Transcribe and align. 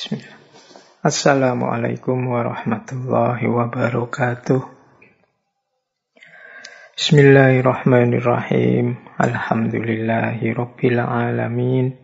Bismillah. 0.00 0.32
Assalamualaikum 1.04 2.32
warahmatullahi 2.32 3.44
wabarakatuh. 3.52 4.64
Bismillahirrahmanirrahim. 6.96 8.96
Alhamdulillahi 9.20 10.56
rabbil 10.56 11.04
alamin. 11.04 12.00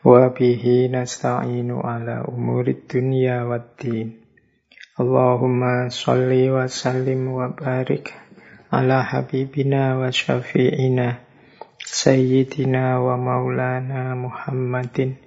Wa 0.00 0.32
bihi 0.32 0.88
nasta'inu 0.88 1.84
ala 1.84 2.24
umurid 2.24 2.88
dunya 2.88 3.44
waddin. 3.44 4.16
Allahumma 4.96 5.92
salli 5.92 6.48
wa 6.48 6.64
sallim 6.72 7.36
wa 7.36 7.52
barik 7.52 8.16
ala 8.72 9.04
habibina 9.04 10.00
wa 10.00 10.08
syafi'ina 10.08 11.20
sayyidina 11.84 12.96
wa 13.04 13.20
maulana 13.20 14.16
Muhammadin 14.16 15.25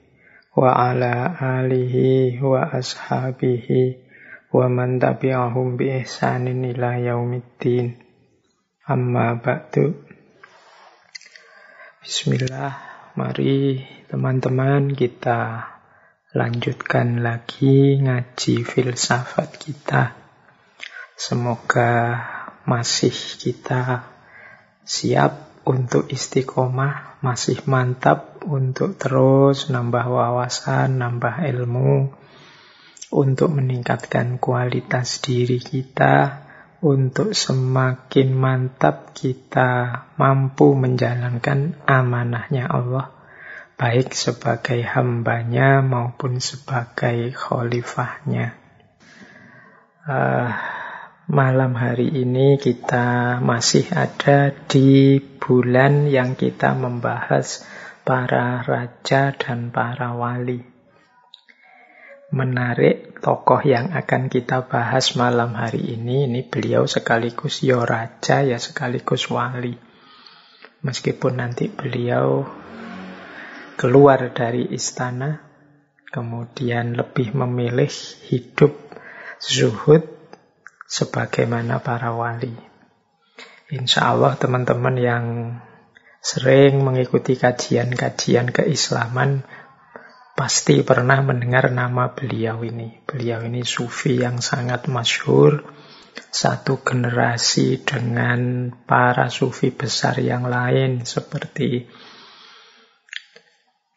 wa 0.57 0.73
ala 0.73 1.37
alihi 1.37 2.41
wa 2.41 2.65
ashabihi 2.73 4.01
wa 4.49 4.65
man 4.65 4.97
tabi'ahum 4.97 5.77
bi 5.77 6.01
ihsanin 6.01 6.65
ila 6.73 6.97
yaumiddin. 6.97 8.01
Amma 8.89 9.37
ba'du. 9.37 9.93
Bismillah 12.01 12.73
mari 13.13 13.85
teman-teman 14.09 14.97
kita 14.97 15.69
lanjutkan 16.33 17.21
lagi 17.21 18.01
ngaji 18.01 18.65
filsafat 18.65 19.61
kita. 19.61 20.17
Semoga 21.13 22.17
masih 22.65 23.13
kita 23.13 24.09
siap 24.85 25.61
untuk 25.69 26.09
istiqomah 26.09 27.21
masih 27.21 27.61
mantap 27.69 28.28
untuk 28.45 28.95
terus 28.95 29.67
nambah 29.67 30.05
wawasan, 30.07 31.01
nambah 31.01 31.43
ilmu, 31.43 32.13
untuk 33.09 33.49
meningkatkan 33.51 34.37
kualitas 34.37 35.19
diri 35.19 35.59
kita, 35.59 36.45
untuk 36.79 37.35
semakin 37.35 38.29
mantap 38.31 39.11
kita 39.11 40.05
mampu 40.15 40.77
menjalankan 40.77 41.75
amanahnya 41.83 42.71
Allah, 42.71 43.11
baik 43.75 44.15
sebagai 44.15 44.79
hambanya 44.85 45.83
maupun 45.83 46.39
sebagai 46.39 47.35
khalifahnya. 47.35 48.55
Uh, 50.07 50.51
Malam 51.29 51.77
hari 51.77 52.09
ini 52.09 52.57
kita 52.57 53.37
masih 53.37 53.85
ada 53.93 54.49
di 54.49 55.21
bulan 55.21 56.09
yang 56.09 56.33
kita 56.33 56.73
membahas 56.73 57.69
para 58.09 58.65
raja 58.65 59.37
dan 59.37 59.69
para 59.69 60.17
wali. 60.17 60.65
Menarik 62.33 63.21
tokoh 63.21 63.61
yang 63.61 63.93
akan 63.93 64.33
kita 64.33 64.65
bahas 64.65 65.13
malam 65.13 65.53
hari 65.53 65.93
ini, 65.93 66.25
ini 66.25 66.41
beliau 66.41 66.89
sekaligus 66.89 67.61
ya 67.61 67.85
raja 67.85 68.41
ya 68.41 68.57
sekaligus 68.57 69.29
wali. 69.29 69.77
Meskipun 70.81 71.37
nanti 71.37 71.69
beliau 71.69 72.49
keluar 73.77 74.33
dari 74.33 74.73
istana, 74.73 75.45
kemudian 76.09 76.97
lebih 76.97 77.37
memilih 77.37 77.93
hidup 78.25 78.73
zuhud 79.37 80.01
sebagaimana 80.89 81.77
para 81.85 82.09
wali. 82.17 82.57
Insya 83.69 84.17
Allah 84.17 84.33
teman-teman 84.33 84.97
yang 84.97 85.25
sering 86.19 86.83
mengikuti 86.83 87.39
kajian-kajian 87.39 88.51
keislaman 88.51 89.47
pasti 90.35 90.83
pernah 90.87 91.19
mendengar 91.19 91.67
nama 91.71 92.15
beliau 92.15 92.63
ini. 92.63 93.03
Beliau 93.03 93.43
ini 93.43 93.67
sufi 93.67 94.19
yang 94.19 94.39
sangat 94.39 94.87
masyhur, 94.87 95.67
satu 96.31 96.79
generasi 96.79 97.83
dengan 97.83 98.71
para 98.87 99.27
sufi 99.27 99.71
besar 99.75 100.19
yang 100.23 100.47
lain 100.47 101.03
seperti 101.03 101.87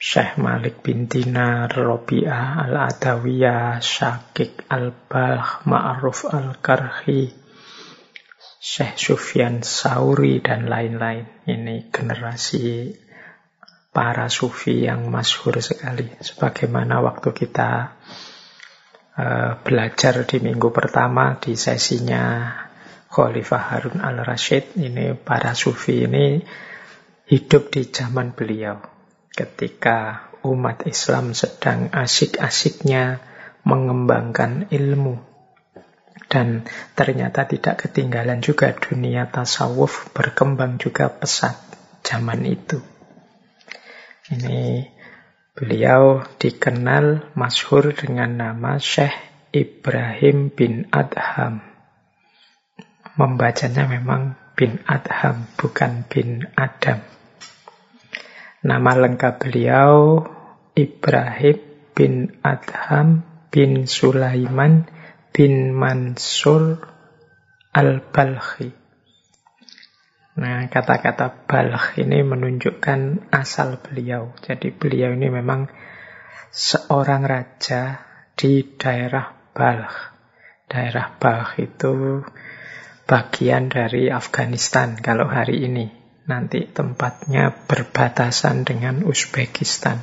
Syekh 0.02 0.34
Malik 0.42 0.82
bin 0.82 1.06
Dinar, 1.06 1.70
Robi'ah 1.70 2.66
Al-Adawiyah, 2.66 3.78
Syakik 3.78 4.66
Al-Balh, 4.66 5.62
Ma'ruf 5.70 6.26
Al-Karhi, 6.26 7.41
Syekh 8.62 8.94
Sufyan 8.94 9.66
Sauri, 9.66 10.38
dan 10.38 10.70
lain-lain. 10.70 11.26
Ini 11.50 11.90
generasi 11.90 12.94
para 13.90 14.30
sufi 14.30 14.86
yang 14.86 15.10
masyhur 15.10 15.58
sekali. 15.58 16.06
Sebagaimana 16.22 17.02
waktu 17.02 17.34
kita 17.34 17.98
uh, 19.18 19.58
belajar 19.66 20.22
di 20.22 20.38
minggu 20.38 20.70
pertama 20.70 21.42
di 21.42 21.58
sesinya 21.58 22.54
Khalifah 23.10 23.62
Harun 23.74 23.98
al-Rashid, 23.98 24.78
ini 24.78 25.10
para 25.18 25.58
sufi 25.58 26.06
ini 26.06 26.38
hidup 27.26 27.74
di 27.74 27.90
zaman 27.90 28.30
beliau 28.30 28.78
ketika 29.34 30.30
umat 30.46 30.86
Islam 30.86 31.34
sedang 31.34 31.90
asik-asiknya 31.90 33.18
mengembangkan 33.66 34.70
ilmu 34.70 35.31
dan 36.26 36.66
ternyata 36.94 37.46
tidak 37.46 37.86
ketinggalan 37.86 38.42
juga 38.42 38.74
dunia 38.74 39.30
tasawuf 39.30 40.10
berkembang 40.12 40.78
juga 40.78 41.08
pesat 41.10 41.56
zaman 42.02 42.44
itu. 42.46 42.82
Ini 44.32 44.86
beliau 45.52 46.24
dikenal 46.40 47.34
masyhur 47.36 47.92
dengan 47.92 48.38
nama 48.38 48.78
Syekh 48.80 49.14
Ibrahim 49.52 50.48
bin 50.48 50.88
Adham. 50.88 51.60
Membacanya 53.20 53.84
memang 53.84 54.40
bin 54.56 54.80
Adham, 54.88 55.44
bukan 55.60 56.08
bin 56.08 56.48
Adam. 56.56 57.04
Nama 58.62 58.92
lengkap 58.94 59.34
beliau 59.42 60.24
Ibrahim 60.72 61.58
bin 61.92 62.32
Adham 62.40 63.26
bin 63.52 63.84
Sulaiman 63.84 64.88
bin 65.32 65.72
Mansur 65.72 66.76
al-Balkhi. 67.72 68.68
Nah, 70.32 70.64
kata-kata 70.68 71.44
balkh 71.44 72.00
ini 72.00 72.24
menunjukkan 72.24 73.32
asal 73.32 73.80
beliau. 73.80 74.32
Jadi 74.40 74.72
beliau 74.72 75.12
ini 75.12 75.28
memang 75.28 75.68
seorang 76.48 77.24
raja 77.24 78.00
di 78.32 78.64
daerah 78.76 79.28
Balkh. 79.52 79.96
Daerah 80.68 81.12
Balkh 81.20 81.60
itu 81.60 82.24
bagian 83.04 83.68
dari 83.68 84.08
Afghanistan 84.08 84.96
kalau 84.96 85.28
hari 85.28 85.68
ini 85.68 85.92
nanti 86.24 86.64
tempatnya 86.64 87.52
berbatasan 87.68 88.64
dengan 88.64 89.04
Uzbekistan. 89.04 90.00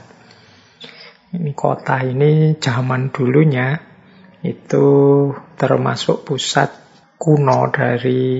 Ini 1.34 1.54
kota 1.58 2.06
ini 2.06 2.58
zaman 2.62 3.10
dulunya 3.10 3.89
itu 4.44 4.88
termasuk 5.60 6.24
pusat 6.24 6.72
kuno 7.20 7.68
dari 7.72 8.40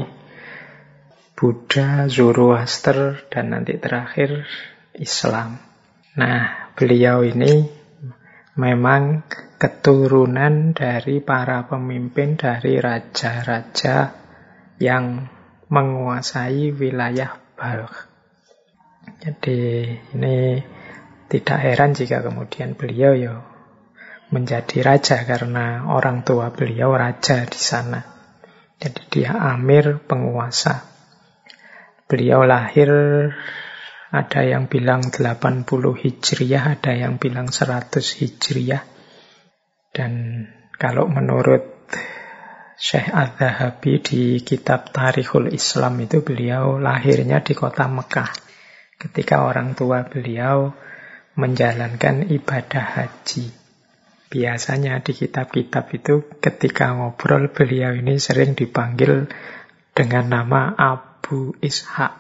Buddha, 1.36 2.08
Zoroaster, 2.12 3.28
dan 3.32 3.56
nanti 3.56 3.80
terakhir 3.80 4.44
Islam. 4.96 5.60
Nah, 6.20 6.72
beliau 6.76 7.24
ini 7.24 7.64
memang 8.60 9.24
keturunan 9.56 10.76
dari 10.76 11.24
para 11.24 11.64
pemimpin 11.64 12.36
dari 12.36 12.76
raja-raja 12.80 14.12
yang 14.80 15.28
menguasai 15.72 16.76
wilayah 16.76 17.40
Balkh. 17.56 18.08
Jadi 19.20 19.92
ini 20.16 20.60
tidak 21.32 21.60
heran 21.60 21.96
jika 21.96 22.20
kemudian 22.20 22.76
beliau 22.76 23.16
ya 23.16 23.49
menjadi 24.30 24.86
raja 24.86 25.26
karena 25.26 25.90
orang 25.90 26.22
tua 26.22 26.54
beliau 26.54 26.94
raja 26.94 27.46
di 27.46 27.60
sana. 27.60 28.02
Jadi 28.80 29.02
dia 29.12 29.36
amir 29.36 30.00
penguasa. 30.06 30.86
Beliau 32.10 32.48
lahir 32.48 32.90
ada 34.10 34.42
yang 34.42 34.66
bilang 34.66 35.14
80 35.14 35.66
Hijriah, 35.94 36.80
ada 36.80 36.94
yang 36.98 37.22
bilang 37.22 37.54
100 37.54 37.92
Hijriah. 38.02 38.82
Dan 39.94 40.46
kalau 40.80 41.06
menurut 41.06 41.62
Syekh 42.80 43.12
Al-Zahabi 43.12 44.00
di 44.00 44.22
kitab 44.40 44.96
Tarikhul 44.96 45.52
Islam 45.52 46.00
itu 46.00 46.24
beliau 46.24 46.80
lahirnya 46.80 47.44
di 47.44 47.52
kota 47.52 47.92
Mekah. 47.92 48.32
Ketika 48.96 49.44
orang 49.44 49.76
tua 49.76 50.08
beliau 50.08 50.72
menjalankan 51.36 52.32
ibadah 52.32 52.86
haji. 52.96 53.59
Biasanya 54.30 55.02
di 55.02 55.18
kitab-kitab 55.18 55.90
itu 55.98 56.22
ketika 56.38 56.94
ngobrol 56.94 57.50
beliau 57.50 57.98
ini 57.98 58.22
sering 58.22 58.54
dipanggil 58.54 59.26
dengan 59.98 60.30
nama 60.30 60.78
Abu 60.78 61.58
Ishaq. 61.58 62.14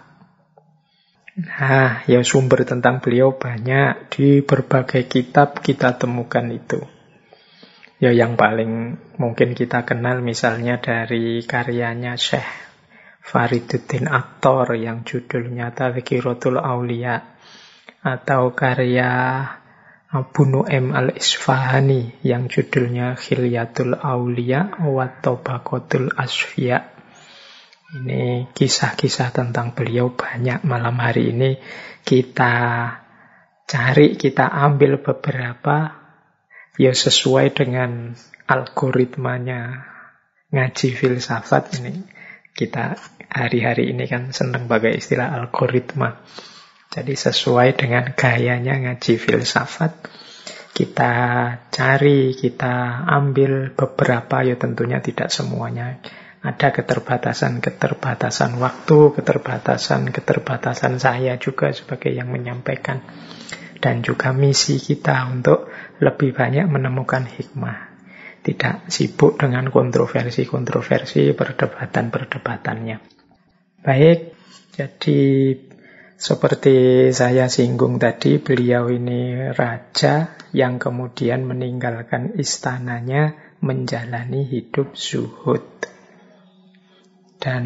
Nah, 1.40 2.04
ya 2.10 2.20
sumber 2.26 2.66
tentang 2.66 3.00
beliau 3.00 3.38
banyak 3.38 4.10
di 4.10 4.42
berbagai 4.42 5.06
kitab 5.06 5.62
kita 5.62 6.02
temukan 6.02 6.50
itu. 6.50 6.82
Ya 8.02 8.10
yang 8.10 8.36
paling 8.36 8.98
mungkin 9.22 9.54
kita 9.54 9.86
kenal 9.86 10.26
misalnya 10.26 10.82
dari 10.82 11.46
karyanya 11.46 12.18
Syekh 12.18 12.48
Fariduddin 13.22 14.10
Aktor 14.10 14.74
yang 14.74 15.06
judulnya 15.06 15.70
Tadhkiratul 15.78 16.58
Aulia 16.58 17.38
atau 18.02 18.56
karya 18.56 19.12
Abu 20.10 20.42
Nu'aim 20.42 20.90
al-Isfahani 20.90 22.26
yang 22.26 22.50
judulnya 22.50 23.14
Khilyatul 23.14 23.94
Aulia 23.94 24.74
wa 24.82 25.06
Tabaqatul 25.06 26.10
Asfiya. 26.18 26.82
Ini 27.94 28.50
kisah-kisah 28.50 29.30
tentang 29.30 29.78
beliau 29.78 30.10
banyak 30.10 30.66
malam 30.66 30.98
hari 30.98 31.30
ini 31.30 31.62
kita 32.02 32.54
cari, 33.70 34.18
kita 34.18 34.50
ambil 34.50 34.98
beberapa 34.98 35.94
ya 36.82 36.90
sesuai 36.90 37.54
dengan 37.54 38.18
algoritmanya 38.50 39.86
ngaji 40.50 40.90
filsafat 40.90 41.86
ini. 41.86 42.02
Kita 42.58 42.98
hari-hari 43.30 43.94
ini 43.94 44.10
kan 44.10 44.34
senang 44.34 44.66
pakai 44.66 44.98
istilah 44.98 45.38
algoritma. 45.38 46.18
Jadi 46.90 47.14
sesuai 47.14 47.78
dengan 47.78 48.18
gayanya 48.18 48.74
ngaji 48.82 49.22
filsafat, 49.22 50.10
kita 50.74 51.14
cari, 51.70 52.34
kita 52.34 53.06
ambil 53.06 53.78
beberapa, 53.78 54.42
ya 54.42 54.58
tentunya 54.58 54.98
tidak 54.98 55.30
semuanya. 55.30 56.02
Ada 56.42 56.72
keterbatasan-keterbatasan 56.72 58.58
waktu, 58.58 59.12
keterbatasan-keterbatasan 59.22 60.98
saya 60.98 61.38
juga 61.38 61.70
sebagai 61.76 62.10
yang 62.10 62.34
menyampaikan. 62.34 63.06
Dan 63.80 64.02
juga 64.02 64.34
misi 64.34 64.82
kita 64.82 65.30
untuk 65.30 65.70
lebih 66.02 66.34
banyak 66.34 66.66
menemukan 66.66 67.28
hikmah. 67.28 67.92
Tidak 68.40 68.90
sibuk 68.90 69.38
dengan 69.38 69.68
kontroversi-kontroversi 69.70 71.38
perdebatan-perdebatannya. 71.38 72.98
Baik, 73.84 74.20
jadi 74.74 75.20
seperti 76.20 77.08
saya 77.16 77.48
singgung 77.48 77.96
tadi, 77.96 78.44
beliau 78.44 78.92
ini 78.92 79.56
raja 79.56 80.36
yang 80.52 80.76
kemudian 80.76 81.48
meninggalkan 81.48 82.36
istananya 82.36 83.40
menjalani 83.64 84.44
hidup 84.44 85.00
zuhud. 85.00 85.64
Dan 87.40 87.64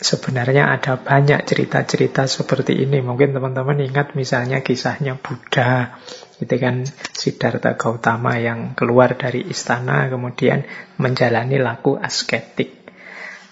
sebenarnya 0.00 0.72
ada 0.72 0.96
banyak 0.96 1.44
cerita-cerita 1.44 2.24
seperti 2.24 2.80
ini. 2.80 3.04
Mungkin 3.04 3.36
teman-teman 3.36 3.84
ingat 3.84 4.16
misalnya 4.16 4.64
kisahnya 4.64 5.20
Buddha 5.20 6.00
itu 6.40 6.56
kan 6.56 6.88
Siddhartha 7.12 7.76
Gautama 7.76 8.40
yang 8.40 8.72
keluar 8.72 9.20
dari 9.20 9.44
istana 9.44 10.08
kemudian 10.08 10.64
menjalani 10.96 11.60
laku 11.60 12.00
asketik. 12.00 12.72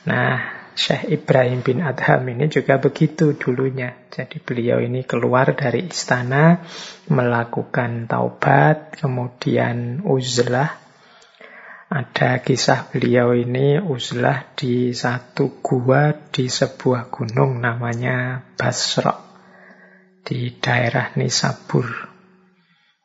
Nah, 0.09 0.54
Syekh 0.75 1.06
Ibrahim 1.06 1.62
bin 1.62 1.79
Adham 1.87 2.26
ini 2.26 2.50
juga 2.50 2.82
begitu 2.82 3.38
dulunya. 3.38 3.94
Jadi 4.11 4.43
beliau 4.43 4.82
ini 4.82 5.06
keluar 5.06 5.55
dari 5.55 5.87
istana, 5.87 6.67
melakukan 7.06 8.11
taubat, 8.11 8.99
kemudian 8.99 10.03
uzlah. 10.03 10.82
Ada 11.94 12.43
kisah 12.43 12.91
beliau 12.91 13.38
ini 13.38 13.79
uzlah 13.79 14.50
di 14.59 14.91
satu 14.91 15.62
gua 15.62 16.11
di 16.11 16.50
sebuah 16.50 17.06
gunung 17.06 17.62
namanya 17.62 18.43
Basra 18.59 19.15
di 20.27 20.59
daerah 20.59 21.15
Nisabur. 21.15 21.87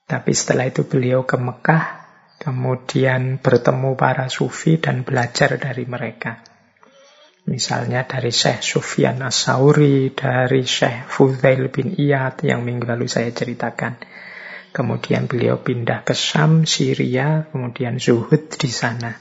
Tapi 0.10 0.32
setelah 0.34 0.66
itu 0.66 0.90
beliau 0.90 1.22
ke 1.30 1.38
Mekah, 1.38 1.86
kemudian 2.42 3.38
bertemu 3.38 3.94
para 3.94 4.26
sufi 4.26 4.82
dan 4.82 5.06
belajar 5.06 5.62
dari 5.62 5.86
mereka. 5.86 6.49
Misalnya 7.50 8.06
dari 8.06 8.30
Syekh 8.30 8.62
Sufyan 8.62 9.26
As-Sauri, 9.26 10.14
dari 10.14 10.62
Syekh 10.70 11.10
Fudail 11.10 11.74
bin 11.74 11.98
Iyad 11.98 12.46
yang 12.46 12.62
minggu 12.62 12.86
lalu 12.86 13.10
saya 13.10 13.34
ceritakan. 13.34 13.98
Kemudian 14.70 15.26
beliau 15.26 15.58
pindah 15.58 16.06
ke 16.06 16.14
Syam, 16.14 16.62
Syria, 16.70 17.50
kemudian 17.50 17.98
zuhud 17.98 18.54
di 18.54 18.70
sana. 18.70 19.18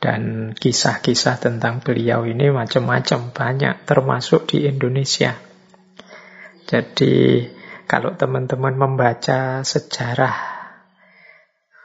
Dan 0.00 0.56
kisah-kisah 0.56 1.36
tentang 1.44 1.84
beliau 1.84 2.24
ini 2.24 2.48
macam-macam, 2.48 3.36
banyak, 3.36 3.84
termasuk 3.84 4.48
di 4.48 4.64
Indonesia. 4.64 5.36
Jadi 6.64 7.44
kalau 7.84 8.16
teman-teman 8.16 8.80
membaca 8.80 9.60
sejarah 9.60 10.36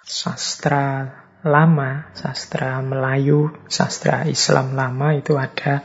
sastra 0.07 1.22
lama, 1.43 2.07
sastra 2.15 2.79
Melayu, 2.79 3.51
sastra 3.67 4.23
Islam 4.23 4.79
lama 4.79 5.11
itu 5.11 5.35
ada 5.35 5.83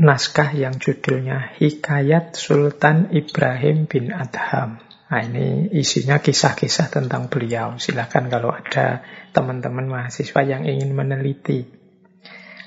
naskah 0.00 0.56
yang 0.56 0.80
judulnya 0.80 1.52
Hikayat 1.60 2.32
Sultan 2.32 3.12
Ibrahim 3.12 3.84
bin 3.84 4.16
Adham. 4.16 4.80
Nah 5.10 5.20
ini 5.20 5.68
isinya 5.76 6.22
kisah-kisah 6.24 6.88
tentang 6.88 7.28
beliau. 7.28 7.76
Silahkan 7.76 8.30
kalau 8.32 8.48
ada 8.48 9.04
teman-teman 9.36 9.90
mahasiswa 9.90 10.40
yang 10.40 10.64
ingin 10.64 10.96
meneliti. 10.96 11.68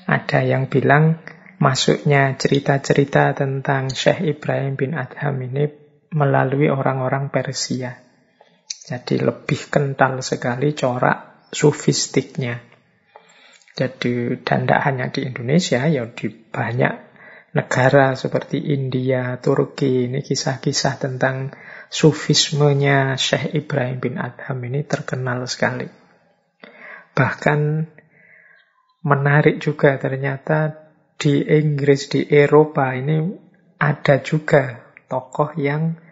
Ada 0.06 0.46
yang 0.46 0.70
bilang 0.70 1.24
masuknya 1.58 2.36
cerita-cerita 2.36 3.34
tentang 3.34 3.90
Syekh 3.90 4.36
Ibrahim 4.38 4.76
bin 4.76 4.92
Adham 4.94 5.40
ini 5.40 5.72
melalui 6.12 6.70
orang-orang 6.70 7.32
Persia. 7.32 8.03
Jadi 8.84 9.16
lebih 9.16 9.72
kental 9.72 10.20
sekali 10.20 10.76
corak 10.76 11.48
sufistiknya. 11.48 12.60
Jadi 13.74 14.38
dan 14.44 14.68
tidak 14.68 14.80
hanya 14.84 15.06
di 15.08 15.24
Indonesia, 15.24 15.88
ya 15.88 16.04
di 16.12 16.28
banyak 16.28 16.94
negara 17.56 18.12
seperti 18.12 18.60
India, 18.60 19.40
Turki, 19.40 20.10
ini 20.10 20.20
kisah-kisah 20.20 21.00
tentang 21.00 21.56
sufismenya 21.88 23.16
Syekh 23.16 23.56
Ibrahim 23.56 23.98
bin 24.04 24.14
Adham 24.20 24.60
ini 24.68 24.84
terkenal 24.84 25.48
sekali. 25.48 25.88
Bahkan 27.14 27.60
menarik 29.06 29.64
juga 29.64 29.96
ternyata 29.96 30.90
di 31.16 31.40
Inggris, 31.40 32.10
di 32.10 32.26
Eropa 32.26 32.92
ini 32.92 33.32
ada 33.78 34.20
juga 34.20 34.92
tokoh 35.06 35.54
yang 35.56 36.03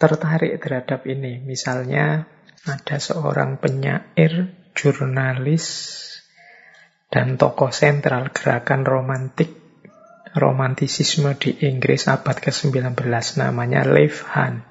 tertarik 0.00 0.56
terhadap 0.64 1.04
ini. 1.04 1.44
Misalnya 1.44 2.24
ada 2.64 2.96
seorang 2.96 3.60
penyair, 3.60 4.48
jurnalis, 4.72 5.66
dan 7.12 7.36
tokoh 7.36 7.68
sentral 7.68 8.32
gerakan 8.32 8.88
romantik 8.88 9.60
romantisisme 10.30 11.34
di 11.36 11.58
Inggris 11.66 12.06
abad 12.06 12.38
ke-19 12.38 12.96
namanya 13.36 13.82
Leif 13.82 14.24
Han. 14.32 14.62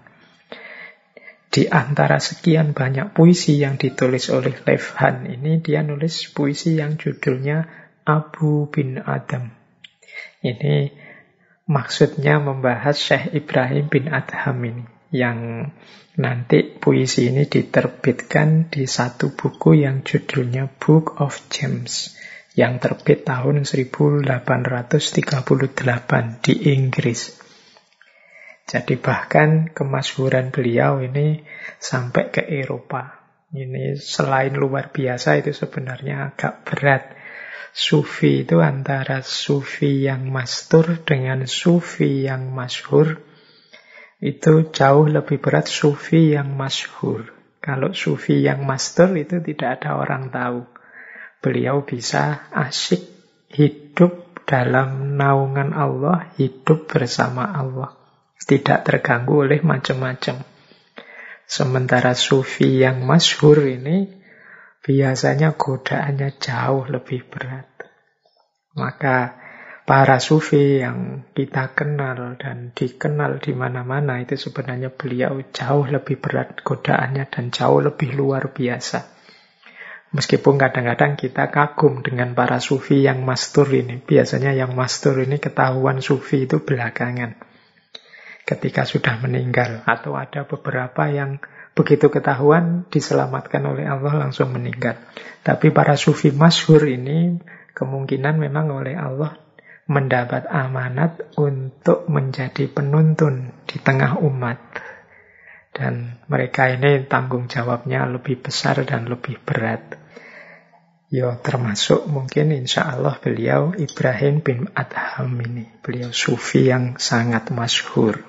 Di 1.50 1.67
antara 1.67 2.21
sekian 2.21 2.71
banyak 2.77 3.12
puisi 3.12 3.59
yang 3.59 3.75
ditulis 3.75 4.31
oleh 4.31 4.55
Leif 4.63 4.95
Han 4.98 5.27
ini 5.27 5.59
dia 5.59 5.83
nulis 5.83 6.31
puisi 6.31 6.79
yang 6.79 6.95
judulnya 6.95 7.67
Abu 8.07 8.71
bin 8.71 9.01
Adam. 9.03 9.51
Ini 10.39 10.95
maksudnya 11.67 12.39
membahas 12.39 12.95
Syekh 12.95 13.36
Ibrahim 13.36 13.91
bin 13.91 14.07
Adham 14.07 14.57
ini. 14.63 14.98
Yang 15.09 15.73
nanti 16.17 16.61
puisi 16.77 17.33
ini 17.33 17.49
diterbitkan 17.49 18.69
di 18.69 18.85
satu 18.85 19.33
buku 19.33 19.81
yang 19.81 20.05
judulnya 20.05 20.69
Book 20.69 21.17
of 21.17 21.49
Gems. 21.49 22.13
Yang 22.53 22.73
terbit 22.85 23.25
tahun 23.25 23.65
1838 23.65 26.45
di 26.45 26.53
Inggris. 26.73 27.21
Jadi 28.69 29.01
bahkan 29.01 29.73
kemasyhuran 29.73 30.53
beliau 30.53 31.01
ini 31.01 31.41
sampai 31.81 32.29
ke 32.29 32.45
Eropa. 32.45 33.25
Ini 33.49 33.97
selain 33.97 34.53
luar 34.53 34.93
biasa 34.93 35.41
itu 35.41 35.57
sebenarnya 35.57 36.33
agak 36.33 36.69
berat 36.69 37.17
Sufi 37.69 38.41
itu 38.41 38.65
antara 38.65 39.21
sufi 39.21 40.01
yang 40.01 40.33
mastur 40.33 41.05
dengan 41.05 41.45
sufi 41.45 42.25
yang 42.25 42.49
masyhur 42.49 43.21
itu 44.19 44.67
jauh 44.75 45.07
lebih 45.07 45.39
berat 45.39 45.71
sufi 45.71 46.35
yang 46.35 46.59
masyhur. 46.59 47.31
Kalau 47.63 47.95
sufi 47.95 48.43
yang 48.43 48.67
mastur 48.67 49.15
itu 49.15 49.39
tidak 49.39 49.79
ada 49.79 49.95
orang 49.95 50.27
tahu. 50.27 50.67
Beliau 51.39 51.88
bisa 51.88 52.51
asyik 52.51 52.99
hidup 53.47 54.43
dalam 54.43 55.15
naungan 55.15 55.71
Allah, 55.71 56.35
hidup 56.35 56.91
bersama 56.91 57.47
Allah. 57.47 57.95
Tidak 58.39 58.83
terganggu 58.83 59.47
oleh 59.47 59.63
macam-macam. 59.63 60.43
Sementara 61.47 62.11
sufi 62.11 62.83
yang 62.83 63.07
masyhur 63.07 63.63
ini 63.63 64.09
biasanya 64.83 65.55
godaannya 65.55 66.35
jauh 66.41 66.88
lebih 66.91 67.23
berat. 67.29 67.67
Maka 68.75 69.38
para 69.89 70.22
sufi 70.22 70.86
yang 70.86 71.25
kita 71.34 71.74
kenal 71.74 72.38
dan 72.38 72.69
dikenal 72.77 73.41
di 73.41 73.58
mana-mana 73.58 74.22
itu 74.22 74.38
sebenarnya 74.38 74.93
beliau 74.93 75.41
jauh 75.50 75.89
lebih 75.89 76.22
berat 76.22 76.62
godaannya 76.62 77.25
dan 77.25 77.50
jauh 77.50 77.81
lebih 77.81 78.13
luar 78.13 78.53
biasa. 78.53 79.10
Meskipun 80.13 80.62
kadang-kadang 80.62 81.17
kita 81.17 81.50
kagum 81.50 82.05
dengan 82.05 82.38
para 82.38 82.62
sufi 82.62 83.01
yang 83.01 83.25
mastur 83.25 83.65
ini. 83.74 83.98
Biasanya 83.98 84.53
yang 84.53 84.77
mastur 84.77 85.25
ini 85.25 85.41
ketahuan 85.41 86.05
sufi 86.05 86.46
itu 86.46 86.62
belakangan. 86.62 87.41
Ketika 88.46 88.86
sudah 88.86 89.17
meninggal. 89.25 89.81
Atau 89.89 90.13
ada 90.13 90.46
beberapa 90.46 91.10
yang 91.10 91.41
begitu 91.74 92.13
ketahuan 92.13 92.86
diselamatkan 92.93 93.65
oleh 93.65 93.89
Allah 93.89 94.22
langsung 94.22 94.53
meninggal. 94.53 95.01
Tapi 95.41 95.74
para 95.74 95.98
sufi 95.98 96.29
masyhur 96.29 96.86
ini 96.86 97.41
kemungkinan 97.74 98.38
memang 98.38 98.69
oleh 98.69 98.93
Allah 98.93 99.48
mendapat 99.89 100.46
amanat 100.46 101.34
untuk 101.34 102.05
menjadi 102.05 102.69
penuntun 102.69 103.50
di 103.65 103.81
tengah 103.81 104.22
umat. 104.22 104.62
Dan 105.74 106.22
mereka 106.29 106.69
ini 106.69 107.10
tanggung 107.10 107.50
jawabnya 107.50 108.05
lebih 108.05 108.38
besar 108.46 108.86
dan 108.86 109.10
lebih 109.10 109.41
berat. 109.41 109.98
Ya 111.10 111.34
termasuk 111.41 112.05
mungkin 112.05 112.53
insya 112.53 112.86
Allah 112.86 113.17
beliau 113.17 113.74
Ibrahim 113.74 114.46
bin 114.46 114.69
Adham 114.77 115.34
ini. 115.41 115.65
Beliau 115.81 116.13
sufi 116.13 116.69
yang 116.69 117.01
sangat 117.01 117.50
masyhur. 117.50 118.22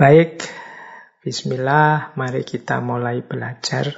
Baik, 0.00 0.48
Bismillah, 1.20 2.16
mari 2.16 2.48
kita 2.48 2.80
mulai 2.80 3.20
belajar. 3.20 3.92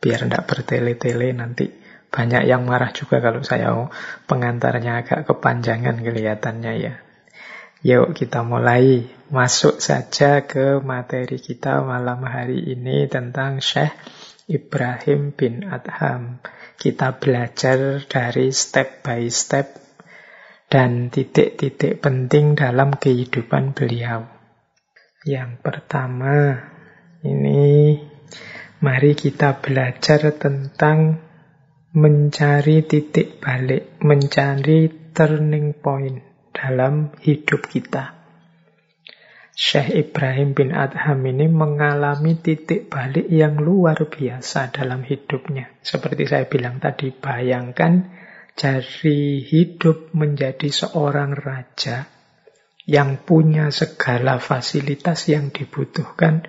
Biar 0.00 0.24
tidak 0.24 0.48
bertele-tele 0.48 1.36
nanti. 1.36 1.83
Banyak 2.14 2.46
yang 2.46 2.62
marah 2.62 2.94
juga 2.94 3.18
kalau 3.18 3.42
saya 3.42 3.74
pengantarnya 4.30 5.02
agak 5.02 5.26
kepanjangan 5.26 5.98
kelihatannya 5.98 6.72
ya. 6.78 6.94
Yuk 7.82 8.14
kita 8.14 8.46
mulai 8.46 9.10
masuk 9.34 9.82
saja 9.82 10.46
ke 10.46 10.78
materi 10.78 11.42
kita 11.42 11.82
malam 11.82 12.22
hari 12.22 12.70
ini 12.70 13.10
tentang 13.10 13.58
Syekh 13.58 13.90
Ibrahim 14.46 15.34
bin 15.34 15.66
Adham 15.66 16.38
kita 16.78 17.18
belajar 17.18 18.04
dari 18.06 18.54
step 18.54 19.02
by 19.02 19.26
step 19.26 19.74
dan 20.68 21.08
titik-titik 21.08 21.98
penting 21.98 22.52
dalam 22.52 22.92
kehidupan 22.92 23.72
beliau. 23.72 24.28
Yang 25.24 25.64
pertama, 25.64 26.60
ini 27.24 27.96
mari 28.84 29.16
kita 29.16 29.64
belajar 29.64 30.36
tentang 30.36 31.23
mencari 31.94 32.82
titik 32.82 33.38
balik, 33.38 34.02
mencari 34.02 34.90
turning 35.14 35.78
point 35.78 36.18
dalam 36.50 37.14
hidup 37.22 37.70
kita. 37.70 38.18
Syekh 39.54 40.02
Ibrahim 40.02 40.58
bin 40.58 40.74
Adham 40.74 41.22
ini 41.22 41.46
mengalami 41.46 42.34
titik 42.42 42.90
balik 42.90 43.30
yang 43.30 43.62
luar 43.62 44.10
biasa 44.10 44.74
dalam 44.74 45.06
hidupnya. 45.06 45.70
Seperti 45.86 46.26
saya 46.26 46.50
bilang 46.50 46.82
tadi, 46.82 47.14
bayangkan 47.14 48.10
dari 48.58 49.46
hidup 49.46 50.10
menjadi 50.18 50.74
seorang 50.74 51.38
raja 51.38 52.10
yang 52.90 53.22
punya 53.22 53.70
segala 53.70 54.42
fasilitas 54.42 55.30
yang 55.30 55.54
dibutuhkan, 55.54 56.42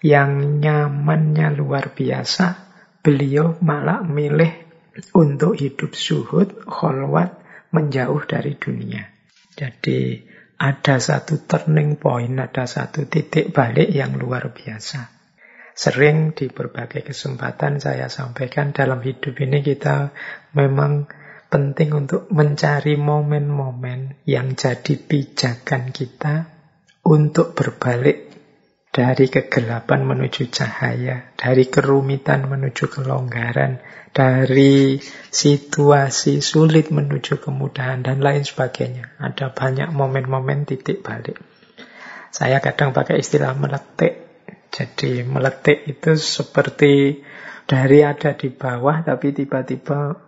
yang 0.00 0.64
nyamannya 0.64 1.52
luar 1.52 1.92
biasa, 1.92 2.72
beliau 3.04 3.60
malah 3.60 4.00
milih 4.00 4.67
untuk 5.14 5.54
hidup 5.58 5.94
suhud, 5.94 6.66
kholwat, 6.66 7.38
menjauh 7.70 8.22
dari 8.24 8.56
dunia. 8.56 9.06
Jadi 9.54 10.22
ada 10.58 10.98
satu 10.98 11.46
turning 11.46 11.98
point, 11.98 12.34
ada 12.38 12.66
satu 12.66 13.06
titik 13.06 13.54
balik 13.54 13.90
yang 13.90 14.18
luar 14.18 14.50
biasa. 14.50 15.18
Sering 15.78 16.34
di 16.34 16.50
berbagai 16.50 17.06
kesempatan 17.06 17.78
saya 17.78 18.10
sampaikan 18.10 18.74
dalam 18.74 18.98
hidup 18.98 19.38
ini 19.38 19.62
kita 19.62 20.10
memang 20.58 21.06
penting 21.46 21.94
untuk 21.94 22.26
mencari 22.34 22.98
momen-momen 22.98 24.18
yang 24.26 24.58
jadi 24.58 24.98
pijakan 24.98 25.94
kita 25.94 26.50
untuk 27.06 27.54
berbalik 27.54 28.28
dari 28.90 29.30
kegelapan 29.30 30.02
menuju 30.02 30.50
cahaya, 30.50 31.30
dari 31.38 31.70
kerumitan 31.70 32.50
menuju 32.50 32.90
kelonggaran, 32.90 33.78
dari 34.18 34.98
situasi 35.30 36.42
sulit 36.42 36.90
menuju 36.90 37.38
kemudahan, 37.38 38.02
dan 38.02 38.18
lain 38.18 38.42
sebagainya. 38.42 39.14
Ada 39.22 39.54
banyak 39.54 39.94
momen-momen 39.94 40.66
titik 40.66 41.06
balik. 41.06 41.38
Saya 42.34 42.58
kadang 42.58 42.90
pakai 42.90 43.22
istilah 43.22 43.54
meletik. 43.54 44.26
Jadi 44.74 45.22
meletik 45.22 45.86
itu 45.86 46.18
seperti 46.18 47.22
dari 47.70 48.02
ada 48.02 48.34
di 48.34 48.50
bawah 48.50 49.06
tapi 49.06 49.30
tiba-tiba 49.30 50.18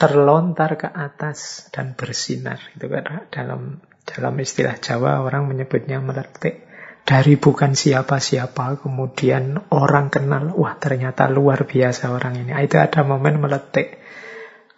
terlontar 0.00 0.80
ke 0.80 0.88
atas 0.88 1.68
dan 1.68 1.92
bersinar. 1.92 2.56
Itu 2.72 2.88
kan 2.88 3.28
dalam 3.28 3.84
dalam 4.08 4.34
istilah 4.40 4.80
Jawa 4.80 5.20
orang 5.20 5.44
menyebutnya 5.44 6.00
meletik 6.00 6.67
dari 7.08 7.40
bukan 7.40 7.72
siapa-siapa 7.72 8.84
kemudian 8.84 9.72
orang 9.72 10.12
kenal 10.12 10.52
wah 10.52 10.76
ternyata 10.76 11.32
luar 11.32 11.64
biasa 11.64 12.12
orang 12.12 12.44
ini. 12.44 12.52
Itu 12.60 12.76
ada 12.76 13.00
momen 13.00 13.40
meletik. 13.40 13.96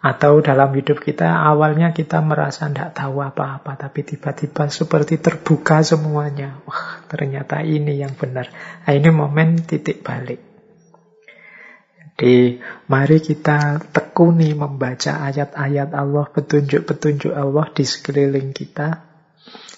Atau 0.01 0.39
dalam 0.41 0.73
hidup 0.73 1.03
kita 1.03 1.27
awalnya 1.27 1.93
kita 1.93 2.23
merasa 2.23 2.71
tidak 2.71 2.97
tahu 2.97 3.21
apa-apa 3.21 3.77
tapi 3.77 4.07
tiba-tiba 4.07 4.71
seperti 4.71 5.19
terbuka 5.19 5.83
semuanya. 5.83 6.63
Wah 6.63 7.03
ternyata 7.11 7.67
ini 7.67 7.99
yang 7.99 8.15
benar. 8.15 8.47
Nah, 8.87 8.95
ini 8.95 9.11
momen 9.11 9.67
titik 9.67 9.99
balik. 9.99 10.39
Jadi 11.99 12.63
mari 12.87 13.19
kita 13.19 13.91
tekuni 13.91 14.55
membaca 14.55 15.19
ayat-ayat 15.27 15.91
Allah 15.91 16.31
petunjuk-petunjuk 16.31 17.35
Allah 17.35 17.67
di 17.75 17.83
sekeliling 17.83 18.55
kita 18.55 19.10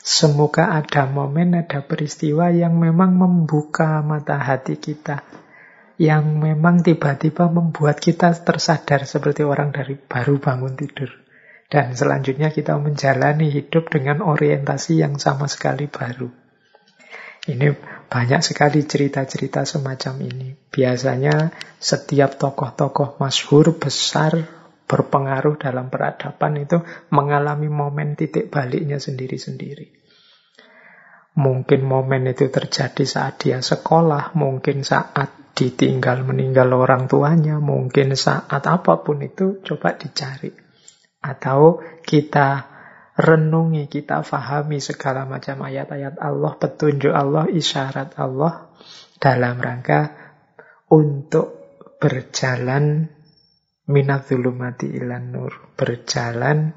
Semoga 0.04 0.76
ada 0.76 1.08
momen, 1.08 1.56
ada 1.56 1.80
peristiwa 1.80 2.52
yang 2.52 2.76
memang 2.76 3.16
membuka 3.16 4.04
mata 4.04 4.36
hati 4.36 4.76
kita. 4.76 5.24
Yang 5.96 6.26
memang 6.44 6.84
tiba-tiba 6.84 7.48
membuat 7.48 8.04
kita 8.04 8.36
tersadar 8.36 9.08
seperti 9.08 9.48
orang 9.48 9.72
dari 9.72 9.96
baru 9.96 10.44
bangun 10.44 10.76
tidur. 10.76 11.08
Dan 11.72 11.96
selanjutnya 11.96 12.52
kita 12.52 12.76
menjalani 12.76 13.48
hidup 13.48 13.88
dengan 13.88 14.20
orientasi 14.20 15.00
yang 15.00 15.16
sama 15.16 15.48
sekali 15.48 15.88
baru. 15.88 16.28
Ini 17.48 17.72
banyak 18.12 18.44
sekali 18.44 18.84
cerita-cerita 18.84 19.64
semacam 19.64 20.20
ini. 20.20 20.52
Biasanya 20.68 21.56
setiap 21.80 22.36
tokoh-tokoh 22.36 23.24
masyhur 23.24 23.72
besar 23.80 24.63
berpengaruh 24.94 25.58
dalam 25.58 25.90
peradaban 25.90 26.62
itu 26.62 26.78
mengalami 27.10 27.66
momen 27.66 28.14
titik 28.14 28.54
baliknya 28.54 29.02
sendiri-sendiri. 29.02 29.90
Mungkin 31.34 31.82
momen 31.82 32.30
itu 32.30 32.54
terjadi 32.54 33.02
saat 33.10 33.42
dia 33.42 33.58
sekolah, 33.58 34.38
mungkin 34.38 34.86
saat 34.86 35.58
ditinggal 35.58 36.22
meninggal 36.30 36.70
orang 36.78 37.10
tuanya, 37.10 37.58
mungkin 37.58 38.14
saat 38.14 38.62
apa 38.62 39.02
pun 39.02 39.18
itu 39.26 39.66
coba 39.66 39.98
dicari. 39.98 40.54
Atau 41.26 41.82
kita 42.06 42.70
renungi, 43.18 43.90
kita 43.90 44.22
fahami 44.22 44.78
segala 44.78 45.26
macam 45.26 45.66
ayat-ayat 45.66 46.22
Allah, 46.22 46.54
petunjuk 46.54 47.14
Allah, 47.14 47.50
isyarat 47.50 48.14
Allah 48.22 48.70
dalam 49.18 49.58
rangka 49.58 50.14
untuk 50.94 51.64
berjalan 51.98 53.13
minat 53.88 54.30
zulumati 54.30 54.88
ilan 54.94 55.34
nur. 55.34 55.54
Berjalan 55.76 56.72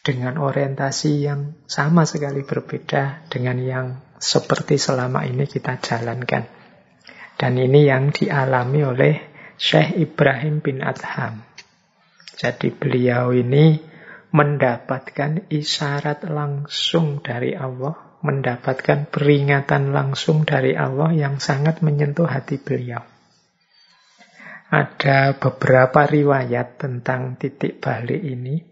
dengan 0.00 0.40
orientasi 0.40 1.12
yang 1.28 1.60
sama 1.68 2.08
sekali 2.08 2.42
berbeda 2.42 3.28
dengan 3.28 3.60
yang 3.60 3.86
seperti 4.16 4.80
selama 4.80 5.24
ini 5.28 5.44
kita 5.44 5.78
jalankan. 5.80 6.48
Dan 7.40 7.56
ini 7.56 7.88
yang 7.88 8.12
dialami 8.12 8.80
oleh 8.84 9.14
Syekh 9.56 9.96
Ibrahim 9.96 10.60
bin 10.60 10.84
Adham. 10.84 11.44
Jadi 12.36 12.72
beliau 12.72 13.32
ini 13.36 13.76
mendapatkan 14.32 15.50
isyarat 15.52 16.24
langsung 16.28 17.20
dari 17.20 17.52
Allah, 17.52 18.20
mendapatkan 18.24 19.10
peringatan 19.10 19.92
langsung 19.92 20.46
dari 20.46 20.78
Allah 20.78 21.12
yang 21.12 21.42
sangat 21.42 21.82
menyentuh 21.84 22.30
hati 22.30 22.56
beliau. 22.56 23.04
Ada 24.70 25.34
beberapa 25.34 26.06
riwayat 26.06 26.78
tentang 26.78 27.34
titik 27.34 27.82
balik 27.82 28.22
ini. 28.22 28.62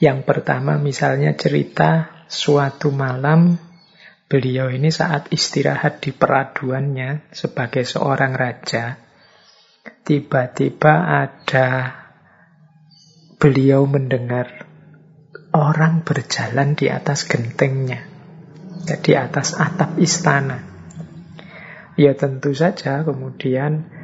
Yang 0.00 0.28
pertama 0.28 0.76
misalnya 0.76 1.32
cerita 1.32 2.24
suatu 2.28 2.92
malam 2.92 3.56
beliau 4.28 4.68
ini 4.68 4.92
saat 4.92 5.32
istirahat 5.32 6.04
di 6.04 6.12
peraduannya 6.12 7.32
sebagai 7.32 7.88
seorang 7.88 8.36
raja. 8.36 9.00
Tiba-tiba 10.04 11.08
ada 11.08 11.68
beliau 13.40 13.88
mendengar 13.88 14.68
orang 15.56 16.04
berjalan 16.04 16.76
di 16.76 16.92
atas 16.92 17.24
gentengnya. 17.24 18.04
Di 18.84 19.12
atas 19.16 19.56
atap 19.56 19.96
istana. 19.96 20.68
Ya 21.96 22.12
tentu 22.12 22.52
saja 22.52 23.04
kemudian 23.04 23.99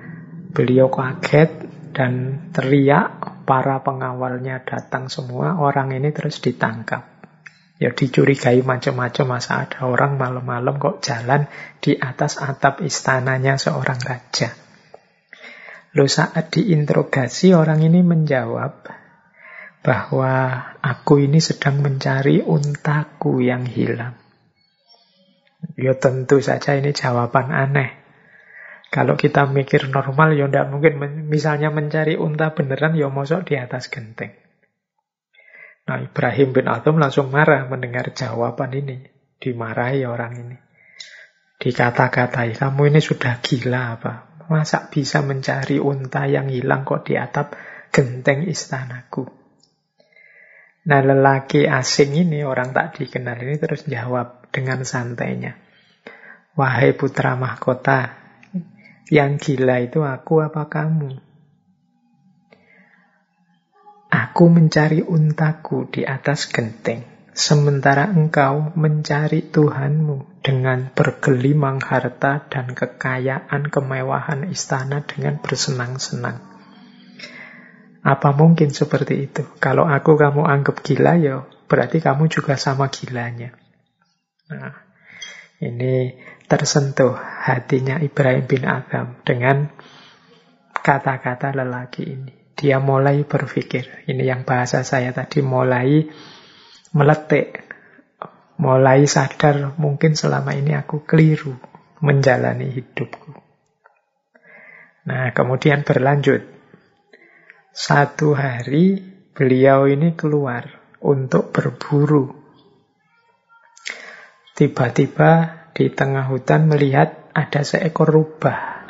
Beliau 0.57 0.89
kaget 0.89 1.69
dan 1.93 2.49
teriak, 2.57 3.45
para 3.45 3.85
pengawalnya 3.85 4.65
datang 4.65 5.13
semua, 5.13 5.61
orang 5.61 5.93
ini 5.93 6.09
terus 6.17 6.41
ditangkap. 6.41 7.05
Ya 7.77 7.93
dicurigai 7.93 8.65
macam-macam 8.65 9.37
masa 9.37 9.69
ada 9.69 9.85
orang 9.85 10.17
malam-malam 10.17 10.81
kok 10.81 11.05
jalan 11.05 11.45
di 11.77 11.93
atas 11.93 12.41
atap 12.41 12.81
istananya 12.81 13.61
seorang 13.61 14.01
raja. 14.01 14.57
Lalu 15.93 16.09
saat 16.09 16.57
diinterogasi 16.57 17.53
orang 17.53 17.85
ini 17.85 18.01
menjawab 18.01 18.81
bahwa 19.85 20.33
aku 20.81 21.21
ini 21.21 21.37
sedang 21.37 21.85
mencari 21.85 22.41
untaku 22.41 23.45
yang 23.45 23.69
hilang. 23.69 24.17
Ya 25.77 25.93
tentu 26.01 26.41
saja 26.41 26.81
ini 26.81 26.97
jawaban 26.97 27.53
aneh. 27.53 28.06
Kalau 28.91 29.19
kita 29.19 29.45
mikir 29.51 29.91
normal 29.91 30.39
ya 30.39 30.47
tidak 30.47 30.73
mungkin 30.73 31.03
misalnya 31.27 31.69
mencari 31.75 32.15
unta 32.17 32.55
beneran 32.55 32.95
ya 32.95 33.11
mosok 33.11 33.51
di 33.51 33.55
atas 33.59 33.91
genteng. 33.93 34.33
Nah 35.87 36.03
Ibrahim 36.03 36.51
bin 36.51 36.67
Adham 36.67 36.99
langsung 36.99 37.31
marah 37.31 37.67
mendengar 37.71 38.11
jawaban 38.11 38.75
ini. 38.75 39.07
Dimarahi 39.37 40.03
orang 40.09 40.33
ini. 40.35 40.57
Dikata-katai, 41.57 42.57
kamu 42.57 42.93
ini 42.93 43.01
sudah 43.01 43.39
gila 43.41 43.83
apa? 43.97 44.13
Masa 44.47 44.87
bisa 44.93 45.23
mencari 45.25 45.81
unta 45.81 46.29
yang 46.29 46.53
hilang 46.53 46.87
kok 46.87 47.07
di 47.07 47.19
atap 47.19 47.57
genteng 47.91 48.47
istanaku? 48.47 49.27
Nah 50.87 51.01
lelaki 51.03 51.67
asing 51.67 52.15
ini, 52.15 52.47
orang 52.47 52.71
tak 52.71 53.03
dikenal 53.03 53.43
ini 53.43 53.59
terus 53.59 53.89
jawab 53.91 54.47
dengan 54.55 54.87
santainya. 54.87 55.59
Wahai 56.55 56.95
putra 56.95 57.35
mahkota, 57.35 58.26
yang 59.07 59.39
gila 59.39 59.87
itu 59.87 60.03
aku 60.03 60.43
apa 60.43 60.67
kamu? 60.67 61.23
Aku 64.11 64.51
mencari 64.51 65.03
untaku 65.03 65.87
di 65.91 66.03
atas 66.03 66.51
genteng, 66.51 67.07
sementara 67.31 68.11
engkau 68.11 68.75
mencari 68.75 69.47
Tuhanmu 69.47 70.43
dengan 70.43 70.91
bergelimang 70.91 71.79
harta 71.83 72.47
dan 72.51 72.75
kekayaan 72.75 73.71
kemewahan 73.71 74.51
istana 74.51 75.07
dengan 75.07 75.39
bersenang-senang. 75.39 76.43
Apa 78.07 78.31
mungkin 78.35 78.71
seperti 78.71 79.27
itu? 79.27 79.43
Kalau 79.59 79.87
aku 79.87 80.15
kamu 80.15 80.47
anggap 80.47 80.83
gila, 80.83 81.19
ya 81.19 81.43
berarti 81.67 81.99
kamu 81.99 82.31
juga 82.31 82.55
sama 82.55 82.87
gilanya. 82.91 83.51
Nah, 84.47 84.79
ini 85.59 86.15
tersentuh 86.47 87.15
hatinya 87.19 87.99
Ibrahim 87.99 88.47
bin 88.47 88.65
Adam 88.67 89.19
dengan 89.27 89.71
kata-kata 90.73 91.51
lelaki 91.53 92.03
ini 92.07 92.47
dia 92.57 92.81
mulai 92.81 93.23
berpikir. 93.23 94.09
Ini 94.09 94.25
yang 94.25 94.43
bahasa 94.49 94.81
saya 94.81 95.13
tadi 95.13 95.45
mulai 95.45 96.09
meletik, 96.97 97.69
mulai 98.57 99.05
sadar 99.05 99.77
mungkin 99.77 100.17
selama 100.17 100.57
ini 100.57 100.73
aku 100.73 101.05
keliru 101.05 101.53
menjalani 102.01 102.73
hidupku. 102.73 103.37
Nah, 105.07 105.31
kemudian 105.37 105.85
berlanjut. 105.85 106.43
Satu 107.77 108.33
hari 108.33 109.05
beliau 109.37 109.85
ini 109.85 110.17
keluar 110.17 110.65
untuk 111.05 111.53
berburu. 111.53 112.33
Tiba-tiba 114.57 115.66
di 115.77 115.93
tengah 115.93 116.33
hutan 116.33 116.73
melihat 116.73 117.29
ada 117.37 117.61
seekor 117.61 118.09
rubah 118.09 118.89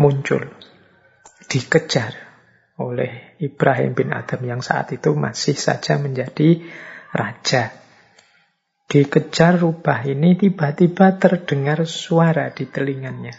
muncul. 0.00 0.48
Dikejar 1.44 2.16
oleh 2.80 3.36
Ibrahim 3.44 3.92
bin 3.92 4.08
Adam 4.16 4.40
yang 4.40 4.64
saat 4.64 4.96
itu 4.96 5.12
masih 5.12 5.52
saja 5.52 6.00
menjadi 6.00 6.64
raja. 7.12 7.76
Dikejar 8.88 9.60
rubah 9.60 10.00
ini 10.08 10.40
tiba-tiba 10.40 11.20
terdengar 11.20 11.84
suara 11.84 12.48
di 12.56 12.64
telinganya. 12.64 13.36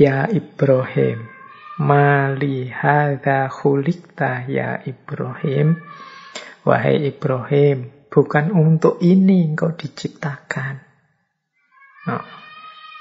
Ya 0.00 0.24
Ibrahim, 0.24 1.28
mali 1.76 2.72
hadha 2.72 3.52
khulikta 3.52 4.48
ya 4.48 4.80
Ibrahim. 4.88 5.76
Wahai 6.62 7.10
Ibrahim, 7.12 7.97
bukan 8.18 8.50
untuk 8.50 8.98
ini 8.98 9.46
engkau 9.46 9.78
diciptakan. 9.78 10.74
Nah, 12.10 12.26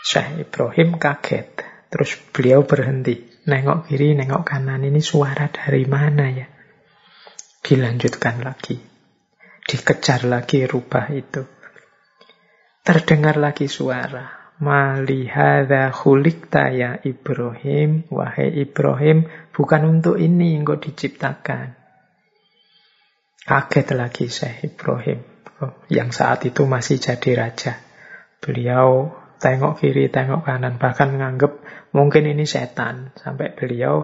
Syekh 0.05 0.45
Ibrahim 0.45 1.01
kaget. 1.01 1.65
Terus 1.89 2.21
beliau 2.29 2.61
berhenti. 2.69 3.17
Nengok 3.49 3.89
kiri, 3.89 4.13
nengok 4.13 4.45
kanan. 4.45 4.85
Ini 4.85 5.01
suara 5.01 5.49
dari 5.49 5.89
mana 5.89 6.29
ya? 6.29 6.45
Dilanjutkan 7.65 8.45
lagi. 8.45 8.77
Dikejar 9.65 10.29
lagi 10.29 10.69
rubah 10.69 11.09
itu. 11.09 11.41
Terdengar 12.85 13.41
lagi 13.41 13.65
suara. 13.65 14.53
Malihada 14.61 15.89
khulikta 15.89 16.69
ya 16.77 17.01
Ibrahim. 17.01 18.05
Wahai 18.13 18.53
Ibrahim, 18.53 19.25
bukan 19.49 19.81
untuk 19.97 20.21
ini 20.21 20.53
yang 20.53 20.61
kau 20.61 20.77
diciptakan. 20.77 21.76
Kaget 23.47 23.95
lagi 23.95 24.27
saya 24.27 24.59
Ibrahim. 24.59 25.23
Yang 25.87 26.09
saat 26.19 26.43
itu 26.43 26.67
masih 26.67 26.99
jadi 26.99 27.47
raja. 27.47 27.79
Beliau 28.43 29.15
tengok 29.39 29.79
kiri, 29.79 30.11
tengok 30.11 30.43
kanan, 30.43 30.75
bahkan 30.75 31.15
menganggap 31.15 31.63
mungkin 31.95 32.27
ini 32.27 32.43
setan. 32.43 33.15
Sampai 33.15 33.55
beliau 33.55 34.03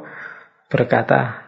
berkata, 0.72 1.44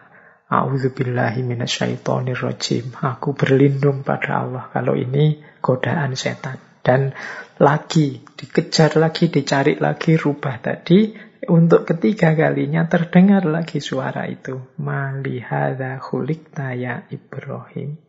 A'udzubillahi 0.46 1.40
minasyaitonirrajim. 1.40 3.00
Aku 3.00 3.32
berlindung 3.32 4.04
pada 4.04 4.44
Allah 4.44 4.68
kalau 4.70 4.92
ini 4.92 5.40
godaan 5.64 6.14
setan. 6.20 6.60
Dan 6.84 7.16
lagi, 7.58 8.22
dikejar 8.22 9.00
lagi, 9.00 9.32
dicari 9.32 9.80
lagi 9.80 10.14
rubah 10.14 10.60
tadi. 10.60 11.25
Untuk 11.46 11.86
ketiga 11.86 12.34
kalinya 12.34 12.90
terdengar 12.90 13.46
lagi 13.46 13.78
suara 13.78 14.26
itu. 14.26 14.58
Malihada 14.82 16.02
khulikta 16.02 16.74
ya 16.74 17.06
Ibrahim. 17.10 18.02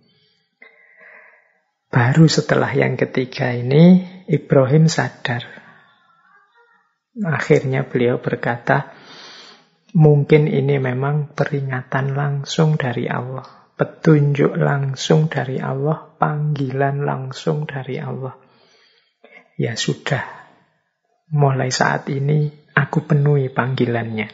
Baru 1.88 2.28
setelah 2.28 2.74
yang 2.74 3.00
ketiga 3.00 3.56
ini, 3.56 4.04
Ibrahim 4.28 4.92
sadar 4.92 5.58
Akhirnya 7.26 7.82
beliau 7.82 8.22
berkata, 8.22 8.94
mungkin 9.98 10.46
ini 10.46 10.78
memang 10.78 11.34
peringatan 11.34 12.14
langsung 12.14 12.78
dari 12.78 13.10
Allah, 13.10 13.74
petunjuk 13.74 14.54
langsung 14.54 15.26
dari 15.26 15.58
Allah, 15.58 16.14
panggilan 16.22 17.02
langsung 17.02 17.66
dari 17.66 17.98
Allah. 17.98 18.38
Ya 19.58 19.74
sudah, 19.74 20.22
mulai 21.34 21.74
saat 21.74 22.06
ini 22.14 22.54
aku 22.78 23.10
penuhi 23.10 23.50
panggilannya. 23.50 24.30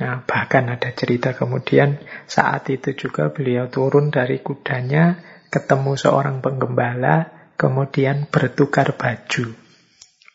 Nah, 0.00 0.24
bahkan 0.24 0.68
ada 0.68 0.92
cerita 0.92 1.32
kemudian 1.32 2.00
saat 2.28 2.68
itu 2.68 2.92
juga 2.96 3.32
beliau 3.32 3.68
turun 3.72 4.12
dari 4.12 4.40
kudanya, 4.40 5.20
ketemu 5.48 5.96
seorang 5.96 6.44
penggembala, 6.44 7.52
kemudian 7.56 8.28
bertukar 8.28 8.96
baju 8.96 9.56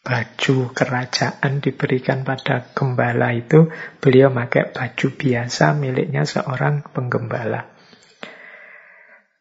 baju 0.06 0.70
kerajaan 0.70 1.66
diberikan 1.66 2.22
pada 2.22 2.70
gembala 2.78 3.34
itu, 3.34 3.74
beliau 3.98 4.30
pakai 4.30 4.70
baju 4.70 5.08
biasa 5.18 5.74
miliknya 5.74 6.30
seorang 6.30 6.86
penggembala. 6.94 7.74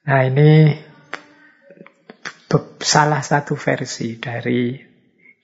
Nah 0.09 0.21
ini 0.25 0.73
salah 2.81 3.21
satu 3.21 3.57
versi 3.61 4.17
dari 4.17 4.94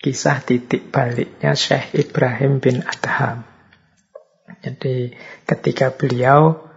kisah 0.01 0.41
titik 0.41 0.89
baliknya 0.89 1.53
Syekh 1.53 1.93
Ibrahim 1.93 2.59
bin 2.59 2.81
Adham. 2.81 3.45
Jadi 4.65 5.13
ketika 5.45 5.93
beliau 5.93 6.69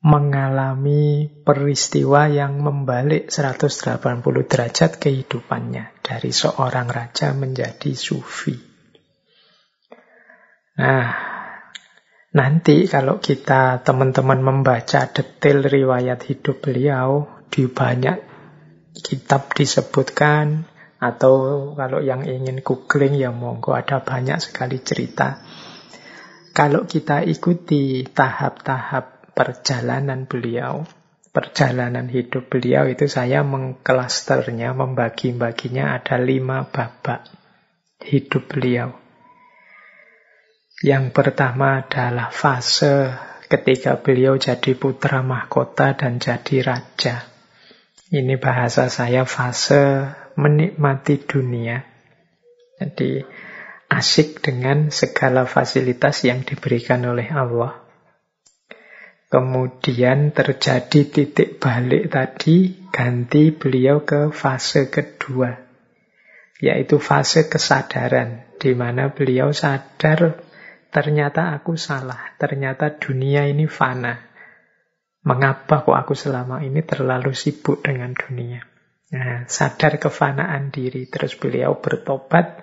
mengalami 0.00 1.28
peristiwa 1.44 2.24
yang 2.24 2.64
membalik 2.64 3.28
180 3.28 4.24
derajat 4.48 4.96
kehidupannya 4.96 5.92
dari 6.00 6.32
seorang 6.32 6.88
raja 6.88 7.36
menjadi 7.36 7.92
sufi. 7.92 8.56
Nah, 10.80 11.12
nanti 12.32 12.88
kalau 12.88 13.20
kita 13.20 13.84
teman-teman 13.84 14.40
membaca 14.40 15.04
detail 15.04 15.68
riwayat 15.68 16.24
hidup 16.24 16.64
beliau 16.64 17.28
di 17.52 17.68
banyak 17.68 18.16
kitab 19.04 19.52
disebutkan 19.52 20.69
atau 21.00 21.72
kalau 21.72 22.04
yang 22.04 22.28
ingin 22.28 22.60
googling 22.60 23.16
ya 23.16 23.32
monggo 23.32 23.72
ada 23.72 24.04
banyak 24.04 24.36
sekali 24.36 24.84
cerita. 24.84 25.40
Kalau 26.52 26.84
kita 26.84 27.24
ikuti 27.24 28.04
tahap-tahap 28.04 29.32
perjalanan 29.32 30.28
beliau, 30.28 30.84
perjalanan 31.32 32.04
hidup 32.12 32.52
beliau 32.52 32.84
itu 32.84 33.08
saya 33.08 33.40
mengklasternya, 33.40 34.76
membagi-baginya 34.76 35.96
ada 35.96 36.20
lima 36.20 36.68
babak. 36.68 37.24
hidup 38.00 38.48
beliau. 38.48 38.96
Yang 40.80 41.12
pertama 41.12 41.84
adalah 41.84 42.32
fase 42.32 43.12
ketika 43.44 44.00
beliau 44.00 44.40
jadi 44.40 44.72
putra 44.72 45.20
mahkota 45.20 45.92
dan 45.92 46.16
jadi 46.16 46.64
raja. 46.64 47.28
Ini 48.08 48.40
bahasa 48.40 48.88
saya 48.88 49.28
fase 49.28 50.08
menikmati 50.36 51.22
dunia. 51.24 51.82
Jadi 52.78 53.22
asik 53.90 54.44
dengan 54.44 54.92
segala 54.94 55.48
fasilitas 55.48 56.22
yang 56.26 56.46
diberikan 56.46 57.02
oleh 57.06 57.28
Allah. 57.30 57.80
Kemudian 59.30 60.34
terjadi 60.34 61.06
titik 61.06 61.62
balik 61.62 62.10
tadi, 62.10 62.86
ganti 62.90 63.54
beliau 63.54 64.02
ke 64.02 64.34
fase 64.34 64.90
kedua, 64.90 65.54
yaitu 66.58 66.98
fase 66.98 67.46
kesadaran, 67.46 68.58
di 68.58 68.74
mana 68.74 69.14
beliau 69.14 69.54
sadar 69.54 70.50
Ternyata 70.90 71.54
aku 71.54 71.78
salah. 71.78 72.34
Ternyata 72.34 72.98
dunia 72.98 73.46
ini 73.46 73.70
fana. 73.70 74.18
Mengapa 75.22 75.86
kok 75.86 75.94
aku 75.94 76.14
selama 76.18 76.66
ini 76.66 76.82
terlalu 76.82 77.30
sibuk 77.30 77.78
dengan 77.86 78.10
dunia? 78.10 78.66
Nah, 79.10 79.42
sadar 79.50 79.98
kefanaan 79.98 80.70
diri. 80.70 81.10
Terus 81.10 81.34
beliau 81.34 81.82
bertobat, 81.82 82.62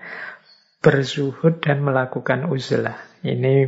berzuhud, 0.79 1.59
dan 1.59 1.83
melakukan 1.83 2.47
uzlah. 2.47 2.95
Ini 3.19 3.67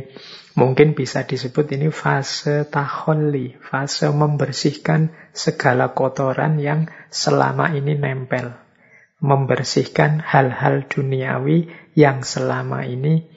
mungkin 0.56 0.96
bisa 0.96 1.28
disebut 1.28 1.76
ini 1.76 1.92
fase 1.92 2.64
taholi, 2.64 3.60
fase 3.60 4.08
membersihkan 4.08 5.12
segala 5.36 5.92
kotoran 5.92 6.56
yang 6.56 6.88
selama 7.12 7.76
ini 7.76 8.00
nempel. 8.00 8.56
Membersihkan 9.20 10.24
hal-hal 10.24 10.88
duniawi 10.88 11.68
yang 11.92 12.24
selama 12.24 12.88
ini 12.88 13.28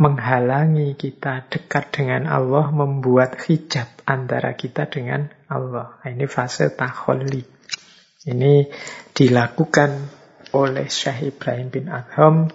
menghalangi 0.00 0.96
kita 0.96 1.44
dekat 1.52 1.92
dengan 1.92 2.24
Allah, 2.24 2.72
membuat 2.72 3.36
hijab 3.44 3.84
antara 4.08 4.56
kita 4.56 4.88
dengan 4.88 5.28
Allah. 5.44 6.00
Nah, 6.00 6.08
ini 6.08 6.24
fase 6.24 6.72
taholli. 6.72 7.59
Ini 8.20 8.68
dilakukan 9.16 9.90
oleh 10.52 10.92
Syekh 10.92 11.32
Ibrahim 11.32 11.68
bin 11.72 11.86
Adham, 11.88 12.52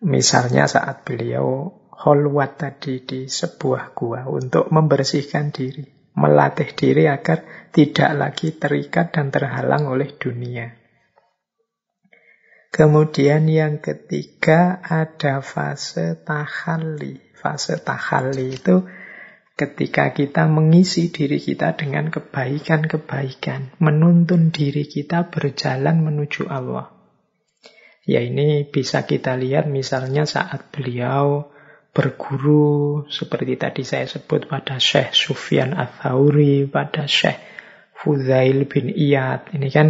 misalnya 0.00 0.64
saat 0.64 1.04
beliau 1.04 1.76
holwat 1.92 2.56
tadi 2.56 3.04
di 3.04 3.20
sebuah 3.28 3.92
gua 3.92 4.24
untuk 4.30 4.72
membersihkan 4.72 5.52
diri, 5.52 5.84
melatih 6.16 6.72
diri 6.72 7.04
agar 7.04 7.68
tidak 7.68 8.10
lagi 8.16 8.56
terikat 8.56 9.12
dan 9.12 9.28
terhalang 9.28 9.92
oleh 9.92 10.08
dunia. 10.16 10.72
Kemudian 12.72 13.44
yang 13.50 13.84
ketiga 13.84 14.80
ada 14.80 15.44
fase 15.44 16.16
tahalli. 16.22 17.34
Fase 17.36 17.76
tahalli 17.82 18.56
itu 18.56 18.88
ketika 19.58 20.14
kita 20.14 20.46
mengisi 20.46 21.10
diri 21.10 21.42
kita 21.42 21.74
dengan 21.74 22.14
kebaikan-kebaikan, 22.14 23.74
menuntun 23.82 24.54
diri 24.54 24.86
kita 24.86 25.26
berjalan 25.34 26.06
menuju 26.06 26.46
Allah. 26.46 26.94
Ya 28.06 28.22
ini 28.22 28.62
bisa 28.64 29.02
kita 29.02 29.34
lihat 29.34 29.66
misalnya 29.66 30.24
saat 30.24 30.70
beliau 30.70 31.50
berguru 31.90 33.04
seperti 33.10 33.58
tadi 33.58 33.82
saya 33.82 34.06
sebut 34.06 34.46
pada 34.46 34.78
Syekh 34.78 35.10
Sufyan 35.12 35.74
Athauri, 35.74 36.70
pada 36.70 37.10
Syekh 37.10 37.42
Fuzail 37.98 38.70
bin 38.70 38.94
Iyad. 38.94 39.50
Ini 39.52 39.68
kan 39.74 39.88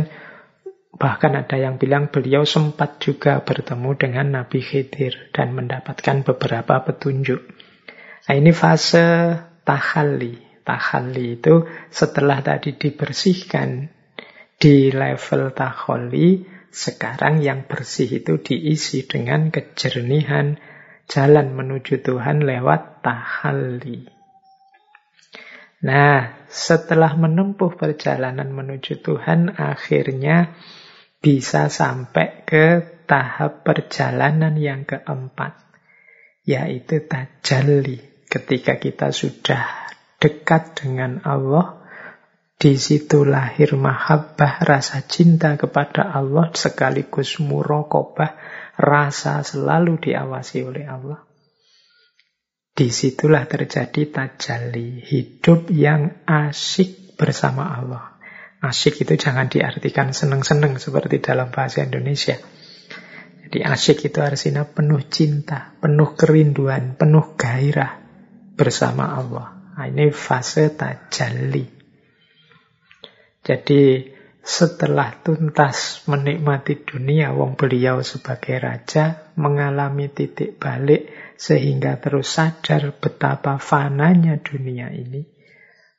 Bahkan 0.98 1.46
ada 1.46 1.54
yang 1.54 1.78
bilang 1.78 2.10
beliau 2.10 2.42
sempat 2.42 2.98
juga 2.98 3.38
bertemu 3.46 3.90
dengan 3.94 4.26
Nabi 4.42 4.58
Khidir 4.58 5.30
dan 5.30 5.54
mendapatkan 5.54 6.26
beberapa 6.26 6.82
petunjuk. 6.82 7.38
Nah 8.26 8.34
ini 8.34 8.50
fase 8.50 9.38
tahalli. 9.68 10.64
Tahalli 10.64 11.36
itu 11.36 11.68
setelah 11.92 12.40
tadi 12.40 12.76
dibersihkan 12.80 13.92
di 14.56 14.88
level 14.88 15.52
tahalli, 15.52 16.48
sekarang 16.72 17.44
yang 17.44 17.68
bersih 17.68 18.24
itu 18.24 18.40
diisi 18.40 19.04
dengan 19.04 19.52
kejernihan 19.52 20.56
jalan 21.08 21.56
menuju 21.56 22.04
Tuhan 22.04 22.44
lewat 22.44 23.00
tahalli. 23.00 24.08
Nah, 25.78 26.44
setelah 26.50 27.14
menempuh 27.14 27.78
perjalanan 27.78 28.50
menuju 28.50 28.98
Tuhan, 28.98 29.54
akhirnya 29.54 30.58
bisa 31.22 31.70
sampai 31.70 32.42
ke 32.42 32.66
tahap 33.06 33.62
perjalanan 33.62 34.58
yang 34.58 34.82
keempat, 34.82 35.54
yaitu 36.42 37.06
tajalli. 37.06 38.17
Ketika 38.28 38.76
kita 38.76 39.08
sudah 39.08 39.88
dekat 40.20 40.84
dengan 40.84 41.24
Allah, 41.24 41.80
di 42.60 42.76
situ 42.76 43.24
lahir 43.24 43.72
mahabbah, 43.72 44.68
rasa 44.68 45.00
cinta 45.00 45.56
kepada 45.56 46.12
Allah, 46.12 46.52
sekaligus 46.52 47.40
murokobah, 47.40 48.36
rasa 48.76 49.40
selalu 49.40 49.96
diawasi 50.04 50.60
oleh 50.60 50.84
Allah. 50.84 51.24
Di 52.76 52.92
situlah 52.92 53.48
terjadi 53.48 54.12
tajalli, 54.12 55.00
hidup 55.08 55.72
yang 55.72 56.20
asyik 56.28 57.16
bersama 57.16 57.80
Allah. 57.80 58.20
Asyik 58.60 59.08
itu 59.08 59.16
jangan 59.16 59.48
diartikan 59.48 60.12
seneng-seneng 60.12 60.76
seperti 60.76 61.24
dalam 61.24 61.48
bahasa 61.48 61.80
Indonesia. 61.80 62.36
Jadi 63.48 63.64
asyik 63.64 64.12
itu 64.12 64.20
artinya 64.20 64.68
penuh 64.68 65.00
cinta, 65.08 65.72
penuh 65.80 66.12
kerinduan, 66.12 66.92
penuh 66.92 67.32
gairah 67.38 68.07
bersama 68.58 69.14
Allah. 69.14 69.54
Nah, 69.78 69.86
ini 69.86 70.10
fase 70.10 70.74
tajalli. 70.74 71.62
Jadi 73.46 74.10
setelah 74.42 75.14
tuntas 75.22 76.02
menikmati 76.10 76.82
dunia, 76.82 77.30
wong 77.30 77.54
beliau 77.54 78.02
sebagai 78.02 78.58
raja 78.58 79.30
mengalami 79.38 80.10
titik 80.10 80.58
balik 80.58 81.08
sehingga 81.38 82.02
terus 82.02 82.34
sadar 82.34 82.90
betapa 82.98 83.62
fananya 83.62 84.42
dunia 84.42 84.90
ini. 84.90 85.22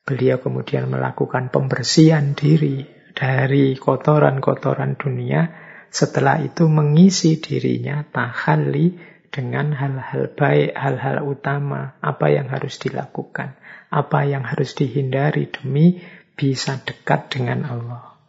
Beliau 0.03 0.43
kemudian 0.43 0.91
melakukan 0.91 1.53
pembersihan 1.53 2.35
diri 2.35 2.83
dari 3.15 3.77
kotoran-kotoran 3.79 4.99
dunia. 4.99 5.69
Setelah 5.89 6.41
itu 6.43 6.67
mengisi 6.69 7.41
dirinya 7.41 8.05
tahalli 8.05 8.97
dengan 9.39 9.71
hal-hal 9.71 10.35
baik, 10.35 10.75
hal-hal 10.75 11.23
utama, 11.23 11.95
apa 12.03 12.27
yang 12.27 12.51
harus 12.51 12.75
dilakukan, 12.75 13.55
apa 13.87 14.27
yang 14.27 14.43
harus 14.43 14.75
dihindari 14.75 15.47
demi 15.47 16.03
bisa 16.35 16.75
dekat 16.83 17.31
dengan 17.31 17.63
Allah. 17.63 18.19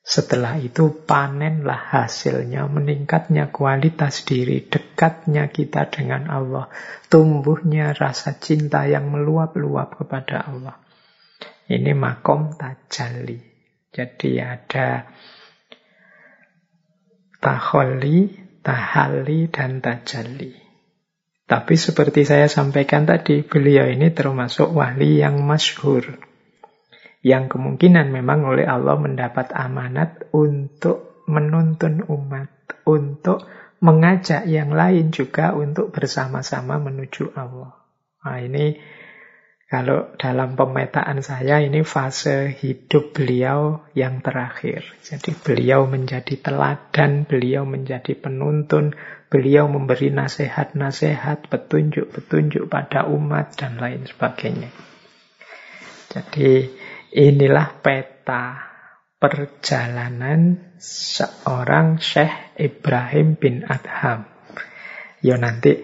Setelah 0.00 0.56
itu 0.56 1.04
panenlah 1.04 1.92
hasilnya, 1.92 2.64
meningkatnya 2.72 3.52
kualitas 3.52 4.24
diri, 4.24 4.64
dekatnya 4.64 5.52
kita 5.52 5.92
dengan 5.92 6.32
Allah, 6.32 6.72
tumbuhnya 7.12 7.92
rasa 7.92 8.40
cinta 8.40 8.88
yang 8.88 9.12
meluap-luap 9.12 10.00
kepada 10.00 10.40
Allah. 10.40 10.80
Ini 11.68 11.92
makom 11.92 12.56
tajalli. 12.56 13.38
Jadi 13.92 14.40
ada 14.40 15.04
taholi, 17.38 18.49
tahali, 18.60 19.48
dan 19.48 19.80
tajalli. 19.80 20.54
Tapi 21.50 21.74
seperti 21.74 22.22
saya 22.22 22.46
sampaikan 22.46 23.10
tadi, 23.10 23.42
beliau 23.42 23.90
ini 23.90 24.14
termasuk 24.14 24.70
wali 24.70 25.18
yang 25.18 25.42
masyhur. 25.42 26.22
Yang 27.20 27.58
kemungkinan 27.58 28.08
memang 28.14 28.46
oleh 28.46 28.64
Allah 28.64 28.96
mendapat 28.96 29.52
amanat 29.52 30.30
untuk 30.30 31.26
menuntun 31.26 32.06
umat, 32.06 32.48
untuk 32.86 33.44
mengajak 33.82 34.46
yang 34.46 34.70
lain 34.72 35.10
juga 35.10 35.56
untuk 35.56 35.90
bersama-sama 35.90 36.78
menuju 36.78 37.32
Allah. 37.34 37.76
Nah 38.20 38.38
ini 38.40 38.76
kalau 39.70 40.10
dalam 40.18 40.58
pemetaan 40.58 41.22
saya 41.22 41.62
ini 41.62 41.86
fase 41.86 42.50
hidup 42.58 43.14
beliau 43.14 43.86
yang 43.94 44.18
terakhir. 44.18 44.82
Jadi 44.98 45.30
beliau 45.30 45.86
menjadi 45.86 46.42
teladan, 46.42 47.22
beliau 47.22 47.62
menjadi 47.62 48.18
penuntun, 48.18 48.98
beliau 49.30 49.70
memberi 49.70 50.10
nasihat-nasihat, 50.10 51.46
petunjuk-petunjuk 51.46 52.66
pada 52.66 53.06
umat 53.06 53.54
dan 53.54 53.78
lain 53.78 54.10
sebagainya. 54.10 54.74
Jadi 56.10 56.66
inilah 57.14 57.78
peta 57.78 58.74
perjalanan 59.22 60.74
seorang 60.82 62.02
Syekh 62.02 62.58
Ibrahim 62.58 63.38
bin 63.38 63.62
Adham. 63.70 64.26
Ya 65.22 65.38
nanti 65.38 65.78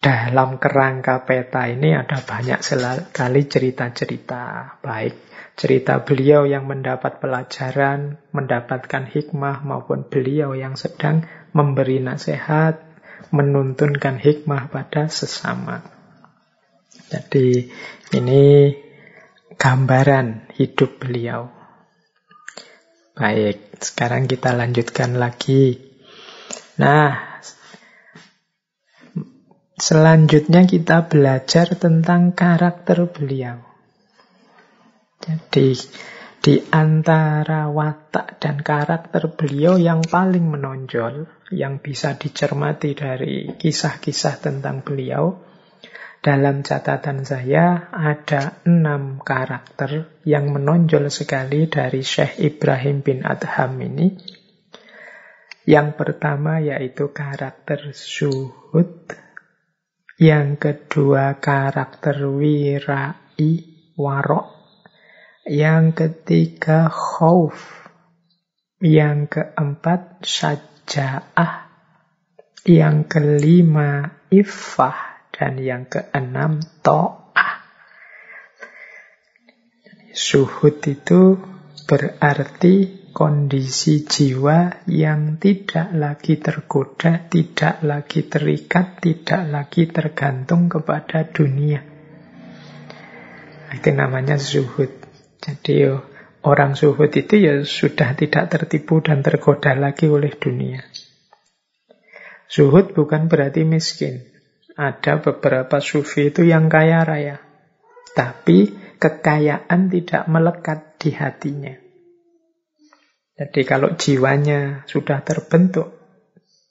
dalam 0.00 0.56
kerangka 0.56 1.28
peta 1.28 1.68
ini 1.68 1.92
ada 1.92 2.24
banyak 2.24 2.64
sekali 2.64 3.44
cerita-cerita. 3.44 4.76
Baik 4.80 5.30
cerita 5.60 6.00
beliau 6.00 6.48
yang 6.48 6.64
mendapat 6.64 7.20
pelajaran, 7.20 8.16
mendapatkan 8.32 9.04
hikmah, 9.04 9.60
maupun 9.60 10.08
beliau 10.08 10.56
yang 10.56 10.72
sedang 10.72 11.28
memberi 11.52 12.00
nasihat, 12.00 12.80
menuntunkan 13.28 14.16
hikmah 14.16 14.72
pada 14.72 15.12
sesama. 15.12 15.84
Jadi 17.12 17.68
ini 18.16 18.72
gambaran 19.60 20.56
hidup 20.56 20.96
beliau. 20.96 21.52
Baik, 23.12 23.76
sekarang 23.84 24.24
kita 24.24 24.56
lanjutkan 24.56 25.20
lagi. 25.20 25.76
Nah, 26.80 27.29
Selanjutnya 29.80 30.68
kita 30.68 31.08
belajar 31.08 31.72
tentang 31.72 32.36
karakter 32.36 33.08
beliau. 33.08 33.64
Jadi 35.24 35.72
di 36.40 36.60
antara 36.68 37.72
watak 37.72 38.36
dan 38.36 38.60
karakter 38.60 39.32
beliau 39.32 39.80
yang 39.80 40.04
paling 40.04 40.52
menonjol, 40.52 41.24
yang 41.56 41.80
bisa 41.80 42.12
dicermati 42.12 42.92
dari 42.92 43.56
kisah-kisah 43.56 44.44
tentang 44.44 44.84
beliau, 44.84 45.40
dalam 46.20 46.60
catatan 46.60 47.24
saya 47.24 47.88
ada 47.88 48.60
enam 48.68 49.24
karakter 49.24 50.20
yang 50.28 50.52
menonjol 50.52 51.08
sekali 51.08 51.72
dari 51.72 52.04
Syekh 52.04 52.36
Ibrahim 52.36 53.00
bin 53.00 53.24
Adham 53.24 53.80
ini. 53.80 54.12
Yang 55.64 55.96
pertama 55.96 56.60
yaitu 56.60 57.08
karakter 57.16 57.96
suhud, 57.96 59.08
yang 60.20 60.60
kedua 60.60 61.40
karakter 61.40 62.28
wirai, 62.28 63.48
warok. 63.96 64.52
Yang 65.48 65.84
ketiga 65.96 66.92
khauf. 66.92 67.88
Yang 68.84 69.40
keempat 69.40 70.20
saja'ah. 70.20 71.72
Yang 72.68 72.96
kelima 73.08 74.20
ifah. 74.28 75.24
Dan 75.32 75.56
yang 75.56 75.88
keenam 75.88 76.60
to'ah. 76.84 77.64
Suhud 80.12 80.84
itu 80.84 81.40
berarti 81.88 82.99
kondisi 83.10 84.06
jiwa 84.06 84.86
yang 84.86 85.36
tidak 85.42 85.90
lagi 85.94 86.38
tergoda, 86.38 87.26
tidak 87.26 87.82
lagi 87.82 88.26
terikat, 88.26 89.02
tidak 89.02 89.42
lagi 89.50 89.90
tergantung 89.90 90.70
kepada 90.70 91.26
dunia. 91.26 91.82
Itu 93.70 93.90
namanya 93.94 94.38
zuhud. 94.38 94.90
Jadi 95.40 95.88
orang 96.42 96.74
zuhud 96.76 97.10
itu 97.14 97.34
ya 97.38 97.54
sudah 97.62 98.14
tidak 98.18 98.50
tertipu 98.50 98.98
dan 99.00 99.22
tergoda 99.22 99.74
lagi 99.78 100.10
oleh 100.10 100.34
dunia. 100.34 100.82
Zuhud 102.50 102.92
bukan 102.98 103.30
berarti 103.30 103.62
miskin. 103.62 104.26
Ada 104.74 105.22
beberapa 105.22 105.78
sufi 105.78 106.34
itu 106.34 106.42
yang 106.42 106.66
kaya 106.66 107.06
raya. 107.06 107.36
Tapi 108.10 108.74
kekayaan 108.98 109.88
tidak 109.88 110.26
melekat 110.26 110.98
di 110.98 111.10
hatinya. 111.14 111.79
Jadi 113.40 113.64
kalau 113.64 113.96
jiwanya 113.96 114.84
sudah 114.84 115.24
terbentuk 115.24 115.96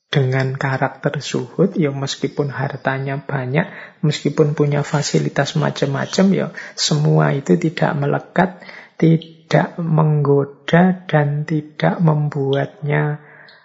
dengan 0.09 0.53
karakter 0.53 1.17
suhud, 1.17 1.73
ya 1.73 1.89
meskipun 1.89 2.53
hartanya 2.53 3.17
banyak, 3.25 3.65
meskipun 4.05 4.53
punya 4.53 4.85
fasilitas 4.85 5.57
macam-macam, 5.57 6.25
ya 6.29 6.47
semua 6.77 7.33
itu 7.33 7.57
tidak 7.57 7.97
melekat, 7.97 8.61
tidak 9.01 9.81
menggoda, 9.81 11.09
dan 11.09 11.45
tidak 11.49 11.97
membuatnya 12.05 13.17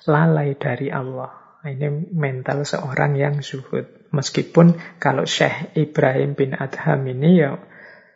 lalai 0.09 0.57
dari 0.57 0.89
Allah. 0.89 1.61
Ini 1.65 2.13
mental 2.13 2.65
seorang 2.65 3.21
yang 3.21 3.45
suhud. 3.45 4.13
Meskipun 4.13 5.01
kalau 5.01 5.29
Syekh 5.29 5.77
Ibrahim 5.77 6.37
bin 6.37 6.53
Adham 6.57 7.05
ini 7.09 7.41
ya 7.41 7.57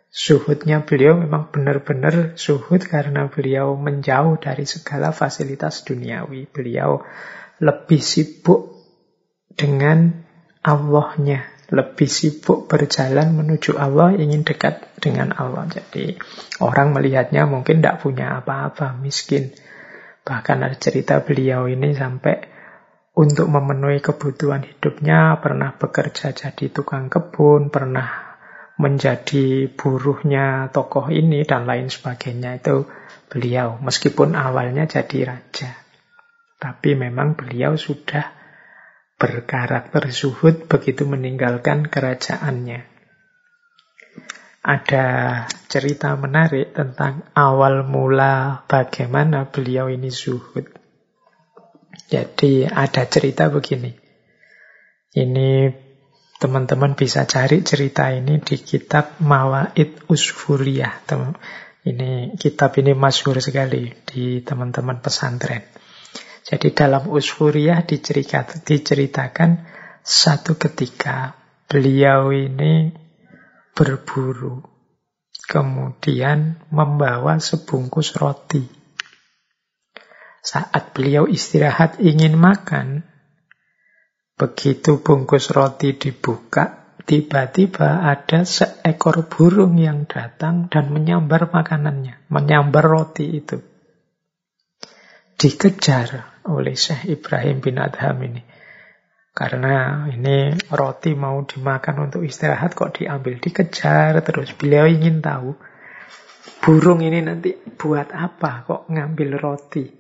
Suhudnya 0.09 0.89
beliau 0.89 1.21
memang 1.21 1.53
benar-benar 1.53 2.33
suhud 2.41 2.81
karena 2.89 3.29
beliau 3.29 3.77
menjauh 3.77 4.41
dari 4.41 4.65
segala 4.65 5.13
fasilitas 5.13 5.85
duniawi. 5.85 6.49
Beliau 6.49 7.05
lebih 7.61 8.01
sibuk 8.01 8.73
dengan 9.53 10.25
Allahnya, 10.65 11.45
lebih 11.69 12.09
sibuk 12.09 12.73
berjalan 12.73 13.37
menuju 13.37 13.77
Allah, 13.77 14.17
ingin 14.17 14.49
dekat 14.49 14.81
dengan 14.97 15.37
Allah. 15.37 15.69
Jadi 15.69 16.17
orang 16.65 16.97
melihatnya 16.97 17.45
mungkin 17.45 17.85
tidak 17.85 18.01
punya 18.01 18.41
apa-apa, 18.41 18.97
miskin. 18.97 19.53
Bahkan 20.25 20.57
ada 20.65 20.77
cerita 20.81 21.21
beliau 21.21 21.69
ini 21.69 21.93
sampai 21.93 22.49
untuk 23.19 23.51
memenuhi 23.51 23.99
kebutuhan 23.99 24.63
hidupnya 24.63 25.37
pernah 25.43 25.75
bekerja 25.75 26.31
jadi 26.31 26.71
tukang 26.71 27.11
kebun, 27.11 27.69
pernah 27.69 28.28
menjadi 28.79 29.67
buruhnya 29.75 30.71
tokoh 30.71 31.11
ini 31.11 31.43
dan 31.43 31.67
lain 31.67 31.91
sebagainya 31.91 32.63
itu 32.63 32.87
beliau 33.27 33.77
meskipun 33.83 34.39
awalnya 34.39 34.87
jadi 34.87 35.35
raja. 35.35 35.71
Tapi 36.59 36.95
memang 36.95 37.35
beliau 37.35 37.75
sudah 37.75 38.35
berkarakter 39.19 40.11
suhud 40.15 40.71
begitu 40.71 41.07
meninggalkan 41.07 41.91
kerajaannya. 41.91 42.87
Ada 44.63 45.07
cerita 45.71 46.15
menarik 46.15 46.75
tentang 46.75 47.27
awal 47.35 47.83
mula 47.83 48.63
bagaimana 48.71 49.51
beliau 49.51 49.91
ini 49.91 50.11
suhud 50.11 50.79
jadi 52.09 52.65
ada 52.65 53.05
cerita 53.05 53.53
begini. 53.53 53.93
Ini 55.13 55.69
Teman-teman 56.39 56.95
bisa 56.95 57.27
cari 57.27 57.67
cerita 57.67 58.15
ini 58.15 58.39
di 58.39 58.63
kitab 58.63 59.19
Mawaid 59.19 60.07
Usfuriyah. 60.07 61.03
Ini 61.83 62.39
kitab 62.39 62.79
ini 62.79 62.95
masyhur 62.95 63.43
sekali 63.43 63.91
di 64.07 64.39
teman-teman 64.47 65.03
pesantren. 65.03 65.67
Jadi 66.47 66.71
dalam 66.71 67.11
Usfuriyah 67.11 67.83
diceritakan 67.83 69.51
satu 70.07 70.55
ketika 70.55 71.35
beliau 71.67 72.31
ini 72.31 72.95
berburu. 73.75 74.63
Kemudian 75.43 76.63
membawa 76.71 77.43
sebungkus 77.43 78.15
roti. 78.15 78.63
Saat 80.45 80.95
beliau 80.95 81.27
istirahat 81.27 81.99
ingin 81.99 82.39
makan, 82.39 83.08
Begitu 84.39 85.03
bungkus 85.03 85.51
roti 85.51 85.99
dibuka, 85.99 86.95
tiba-tiba 87.03 88.07
ada 88.07 88.47
seekor 88.47 89.27
burung 89.27 89.75
yang 89.83 90.07
datang 90.07 90.71
dan 90.71 90.95
menyambar 90.95 91.51
makanannya, 91.51 92.31
menyambar 92.31 92.87
roti 92.87 93.35
itu. 93.35 93.59
Dikejar 95.35 96.39
oleh 96.47 96.79
Syekh 96.79 97.19
Ibrahim 97.19 97.59
bin 97.59 97.83
Adham 97.83 98.23
ini. 98.23 98.47
Karena 99.35 100.07
ini 100.07 100.55
roti 100.71 101.19
mau 101.19 101.43
dimakan 101.43 102.07
untuk 102.07 102.23
istirahat 102.23 102.79
kok 102.79 102.95
diambil, 102.95 103.43
dikejar 103.43 104.23
terus. 104.23 104.55
Beliau 104.55 104.87
ingin 104.87 105.19
tahu 105.19 105.59
burung 106.63 107.03
ini 107.03 107.27
nanti 107.27 107.59
buat 107.75 108.15
apa 108.15 108.63
kok 108.67 108.83
ngambil 108.87 109.35
roti. 109.35 109.98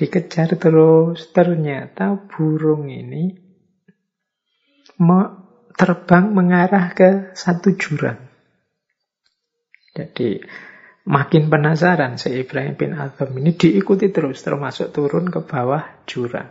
Dikejar 0.00 0.56
terus, 0.56 1.28
ternyata 1.28 2.16
burung 2.16 2.88
ini 2.88 3.36
terbang 5.76 6.32
mengarah 6.32 6.96
ke 6.96 7.36
satu 7.36 7.76
jurang. 7.76 8.16
Jadi 9.92 10.40
makin 11.04 11.52
penasaran 11.52 12.16
si 12.16 12.32
Ibrahim 12.32 12.80
bin 12.80 12.96
Adham 12.96 13.36
ini 13.36 13.52
diikuti 13.52 14.08
terus, 14.08 14.40
termasuk 14.40 14.88
turun 14.88 15.28
ke 15.28 15.44
bawah 15.44 15.84
jurang. 16.08 16.48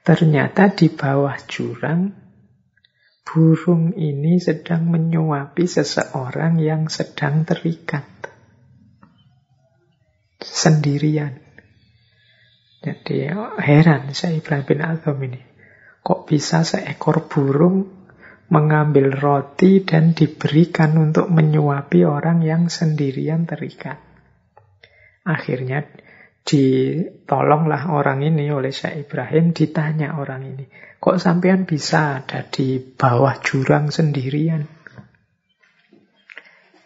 Ternyata 0.00 0.72
di 0.72 0.88
bawah 0.88 1.36
jurang, 1.44 2.16
burung 3.28 3.92
ini 3.92 4.40
sedang 4.40 4.88
menyuapi 4.88 5.68
seseorang 5.68 6.64
yang 6.64 6.88
sedang 6.88 7.44
terikat. 7.44 8.08
Sendirian. 10.40 11.45
Jadi 12.84 13.28
heran 13.60 14.12
saya 14.12 14.38
Ibrahim 14.38 14.66
bin 14.68 14.80
Adham 14.84 15.18
ini. 15.24 15.40
Kok 16.04 16.28
bisa 16.28 16.62
seekor 16.62 17.26
burung 17.26 18.06
mengambil 18.46 19.10
roti 19.10 19.82
dan 19.82 20.14
diberikan 20.14 20.94
untuk 20.94 21.26
menyuapi 21.34 22.06
orang 22.06 22.46
yang 22.46 22.70
sendirian 22.70 23.42
terikat. 23.42 23.98
Akhirnya 25.26 25.82
ditolonglah 26.46 27.90
orang 27.90 28.22
ini 28.22 28.46
oleh 28.54 28.70
Syekh 28.70 29.10
Ibrahim, 29.10 29.50
ditanya 29.50 30.14
orang 30.14 30.46
ini, 30.46 30.70
kok 31.02 31.18
sampean 31.18 31.66
bisa 31.66 32.22
ada 32.22 32.46
di 32.46 32.78
bawah 32.78 33.34
jurang 33.42 33.90
sendirian? 33.90 34.62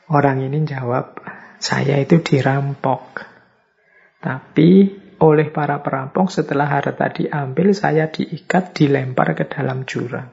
Orang 0.09 0.41
ini 0.41 0.65
jawab, 0.65 1.21
saya 1.61 2.01
itu 2.01 2.25
dirampok. 2.25 3.29
Tapi 4.25 5.00
oleh 5.21 5.53
para 5.53 5.85
perampok 5.85 6.33
setelah 6.33 6.65
harta 6.65 7.13
diambil, 7.13 7.77
saya 7.77 8.09
diikat, 8.09 8.73
dilempar 8.73 9.37
ke 9.37 9.45
dalam 9.45 9.85
jurang. 9.85 10.33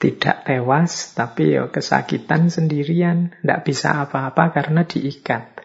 Tidak 0.00 0.48
tewas, 0.48 1.16
tapi 1.16 1.56
ya 1.56 1.68
kesakitan 1.68 2.48
sendirian. 2.48 3.36
Tidak 3.40 3.60
bisa 3.64 4.04
apa-apa 4.04 4.52
karena 4.52 4.84
diikat. 4.84 5.64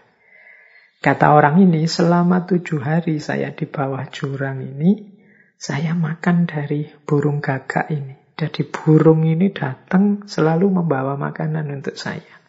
Kata 1.00 1.32
orang 1.32 1.64
ini, 1.64 1.88
selama 1.88 2.44
tujuh 2.44 2.84
hari 2.84 3.24
saya 3.24 3.56
di 3.56 3.64
bawah 3.64 4.04
jurang 4.12 4.60
ini, 4.60 5.16
saya 5.56 5.96
makan 5.96 6.48
dari 6.48 6.88
burung 7.08 7.40
gagak 7.40 7.92
ini. 7.92 8.16
Jadi 8.36 8.64
burung 8.68 9.28
ini 9.28 9.52
datang 9.52 10.24
selalu 10.24 10.72
membawa 10.72 11.20
makanan 11.20 11.68
untuk 11.76 12.00
saya. 12.00 12.40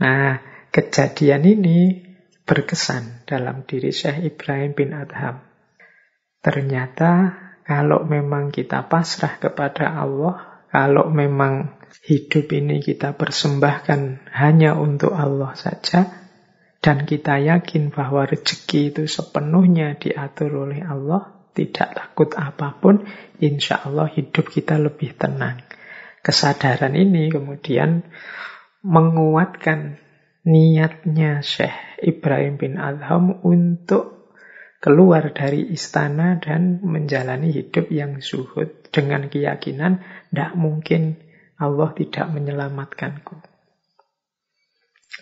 Nah, 0.00 0.40
kejadian 0.68 1.44
ini 1.44 2.09
berkesan 2.50 3.22
dalam 3.30 3.62
diri 3.62 3.94
Syekh 3.94 4.34
Ibrahim 4.34 4.74
bin 4.74 4.90
Adham. 4.90 5.38
Ternyata 6.42 7.38
kalau 7.62 8.02
memang 8.02 8.50
kita 8.50 8.90
pasrah 8.90 9.38
kepada 9.38 9.94
Allah, 9.94 10.66
kalau 10.74 11.14
memang 11.14 11.78
hidup 12.10 12.50
ini 12.50 12.82
kita 12.82 13.14
persembahkan 13.14 14.26
hanya 14.34 14.74
untuk 14.74 15.14
Allah 15.14 15.54
saja, 15.54 16.10
dan 16.82 17.06
kita 17.06 17.38
yakin 17.38 17.94
bahwa 17.94 18.26
rezeki 18.26 18.90
itu 18.90 19.02
sepenuhnya 19.06 19.94
diatur 19.94 20.66
oleh 20.66 20.82
Allah, 20.82 21.46
tidak 21.54 21.94
takut 21.94 22.34
apa 22.34 22.74
pun, 22.82 23.06
insya 23.38 23.78
Allah 23.86 24.10
hidup 24.10 24.50
kita 24.50 24.74
lebih 24.74 25.14
tenang. 25.14 25.62
Kesadaran 26.26 26.98
ini 26.98 27.30
kemudian 27.30 28.02
menguatkan 28.82 30.09
niatnya 30.44 31.44
Syekh 31.44 32.00
Ibrahim 32.00 32.56
bin 32.56 32.74
Adham 32.80 33.44
untuk 33.44 34.32
keluar 34.80 35.36
dari 35.36 35.68
istana 35.68 36.40
dan 36.40 36.80
menjalani 36.80 37.52
hidup 37.52 37.92
yang 37.92 38.24
zuhud 38.24 38.88
dengan 38.88 39.28
keyakinan 39.28 40.00
tidak 40.32 40.52
mungkin 40.56 41.20
Allah 41.60 41.92
tidak 41.92 42.32
menyelamatkanku. 42.32 43.44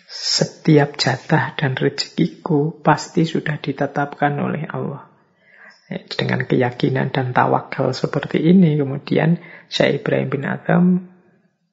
Setiap 0.09 0.95
jatah 0.95 1.53
dan 1.59 1.75
rezekiku 1.75 2.79
pasti 2.79 3.27
sudah 3.27 3.59
ditetapkan 3.59 4.33
oleh 4.39 4.63
Allah. 4.71 5.11
Dengan 5.89 6.45
keyakinan 6.45 7.09
dan 7.09 7.33
tawakal 7.33 7.91
seperti 7.91 8.39
ini, 8.45 8.77
kemudian 8.77 9.41
Syekh 9.67 10.01
Ibrahim 10.01 10.29
bin 10.29 10.43
Adam 10.45 10.83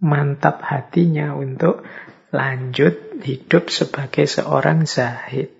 mantap 0.01 0.65
hatinya 0.65 1.37
untuk 1.37 1.85
lanjut 2.35 3.23
hidup 3.23 3.71
sebagai 3.71 4.27
seorang 4.27 4.87
zahid. 4.89 5.53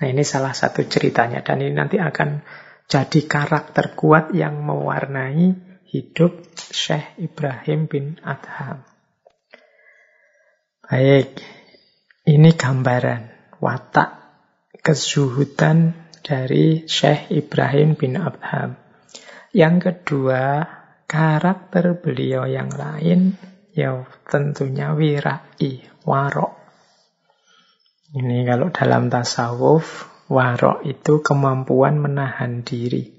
Nah 0.00 0.06
ini 0.10 0.26
salah 0.26 0.52
satu 0.52 0.82
ceritanya 0.86 1.46
dan 1.46 1.62
ini 1.62 1.74
nanti 1.74 2.02
akan 2.02 2.42
jadi 2.90 3.20
karakter 3.24 3.94
kuat 3.96 4.34
yang 4.34 4.60
mewarnai 4.60 5.54
hidup 5.88 6.42
Syekh 6.54 7.16
Ibrahim 7.22 7.86
bin 7.86 8.18
Adham. 8.26 8.82
Baik, 10.84 11.40
ini 12.28 12.50
gambaran 12.52 13.56
watak 13.62 14.20
kezuhudan 14.84 15.96
dari 16.20 16.84
Syekh 16.84 17.32
Ibrahim 17.32 17.96
bin 17.96 18.20
Abham. 18.20 18.76
Yang 19.54 19.76
kedua, 19.88 20.66
karakter 21.08 21.96
beliau 21.96 22.44
yang 22.44 22.68
lain, 22.68 23.38
ya 23.74 24.06
tentunya 24.30 24.94
wirai, 24.94 25.82
warok. 26.06 26.54
Ini 28.14 28.46
kalau 28.46 28.70
dalam 28.70 29.10
tasawuf, 29.10 30.06
warok 30.30 30.86
itu 30.86 31.18
kemampuan 31.20 31.98
menahan 31.98 32.62
diri. 32.62 33.10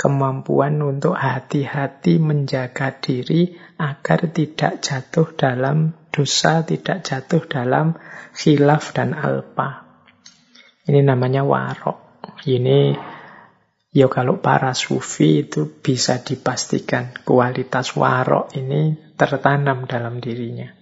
Kemampuan 0.00 0.80
untuk 0.80 1.12
hati-hati 1.12 2.16
menjaga 2.16 2.96
diri 3.04 3.52
agar 3.76 4.32
tidak 4.32 4.80
jatuh 4.80 5.36
dalam 5.36 5.92
dosa, 6.08 6.64
tidak 6.64 7.04
jatuh 7.04 7.44
dalam 7.44 8.00
khilaf 8.32 8.96
dan 8.96 9.12
alpa. 9.12 9.84
Ini 10.88 11.04
namanya 11.04 11.44
warok. 11.44 12.24
Ini 12.48 12.96
ya 13.90 14.06
kalau 14.06 14.38
para 14.38 14.70
sufi 14.74 15.46
itu 15.46 15.66
bisa 15.82 16.22
dipastikan 16.22 17.10
kualitas 17.26 17.98
warok 17.98 18.54
ini 18.54 19.14
tertanam 19.18 19.86
dalam 19.90 20.22
dirinya. 20.22 20.80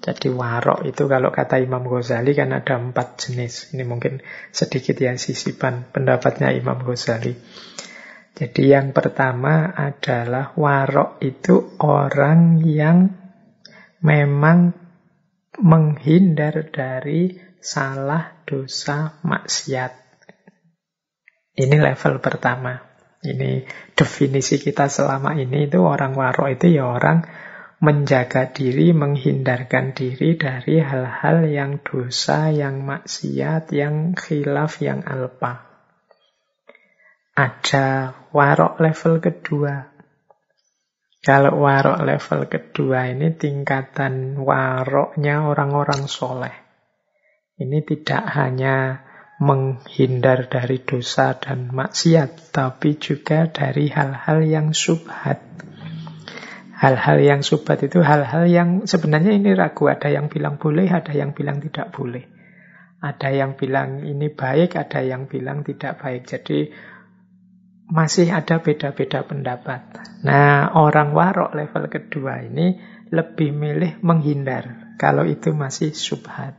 Jadi 0.00 0.32
warok 0.32 0.88
itu 0.88 1.04
kalau 1.04 1.28
kata 1.28 1.60
Imam 1.60 1.84
Ghazali 1.84 2.32
kan 2.32 2.56
ada 2.56 2.80
empat 2.80 3.20
jenis. 3.20 3.76
Ini 3.76 3.84
mungkin 3.84 4.24
sedikit 4.48 4.96
ya 4.96 5.12
sisipan 5.12 5.92
pendapatnya 5.92 6.56
Imam 6.56 6.80
Ghazali. 6.80 7.36
Jadi 8.32 8.62
yang 8.72 8.96
pertama 8.96 9.68
adalah 9.76 10.56
warok 10.56 11.20
itu 11.20 11.76
orang 11.84 12.64
yang 12.64 13.12
memang 14.00 14.72
menghindar 15.60 16.72
dari 16.72 17.36
salah, 17.60 18.40
dosa, 18.48 19.20
maksiat. 19.20 20.09
Ini 21.60 21.76
level 21.76 22.24
pertama. 22.24 22.80
Ini 23.20 23.68
definisi 23.92 24.56
kita 24.56 24.88
selama 24.88 25.36
ini 25.36 25.68
itu 25.68 25.76
orang 25.84 26.16
warok 26.16 26.56
itu 26.56 26.80
ya 26.80 26.88
orang 26.88 27.20
menjaga 27.84 28.48
diri, 28.48 28.96
menghindarkan 28.96 29.92
diri 29.92 30.40
dari 30.40 30.80
hal-hal 30.80 31.44
yang 31.44 31.84
dosa, 31.84 32.48
yang 32.48 32.80
maksiat, 32.84 33.76
yang 33.76 34.16
khilaf, 34.16 34.80
yang 34.80 35.04
alpa. 35.04 35.68
Ada 37.36 38.16
warok 38.32 38.80
level 38.80 39.20
kedua. 39.20 39.74
Kalau 41.20 41.60
warok 41.60 42.00
level 42.00 42.40
kedua 42.48 43.12
ini 43.12 43.36
tingkatan 43.36 44.40
waroknya 44.40 45.44
orang-orang 45.44 46.08
soleh. 46.08 46.56
Ini 47.60 47.84
tidak 47.84 48.24
hanya 48.32 49.04
menghindar 49.40 50.52
dari 50.52 50.84
dosa 50.84 51.32
dan 51.40 51.72
maksiat, 51.72 52.52
tapi 52.52 53.00
juga 53.00 53.48
dari 53.48 53.88
hal-hal 53.88 54.44
yang 54.44 54.76
subhat. 54.76 55.40
Hal-hal 56.76 57.18
yang 57.24 57.40
subhat 57.40 57.80
itu 57.80 58.04
hal-hal 58.04 58.44
yang 58.44 58.84
sebenarnya 58.84 59.32
ini 59.36 59.56
ragu. 59.56 59.88
Ada 59.88 60.12
yang 60.12 60.28
bilang 60.28 60.60
boleh, 60.60 60.88
ada 60.88 61.12
yang 61.16 61.32
bilang 61.32 61.60
tidak 61.64 61.88
boleh. 61.92 62.24
Ada 63.00 63.32
yang 63.32 63.56
bilang 63.56 64.04
ini 64.04 64.28
baik, 64.28 64.76
ada 64.76 65.00
yang 65.00 65.24
bilang 65.24 65.64
tidak 65.64 65.96
baik. 66.00 66.28
Jadi 66.28 66.68
masih 67.88 68.28
ada 68.32 68.60
beda-beda 68.60 69.24
pendapat. 69.24 69.80
Nah, 70.20 70.76
orang 70.76 71.16
warok 71.16 71.56
level 71.56 71.88
kedua 71.88 72.44
ini 72.44 72.76
lebih 73.08 73.50
milih 73.56 74.04
menghindar 74.04 74.94
kalau 75.00 75.24
itu 75.24 75.50
masih 75.56 75.96
subhat. 75.96 76.54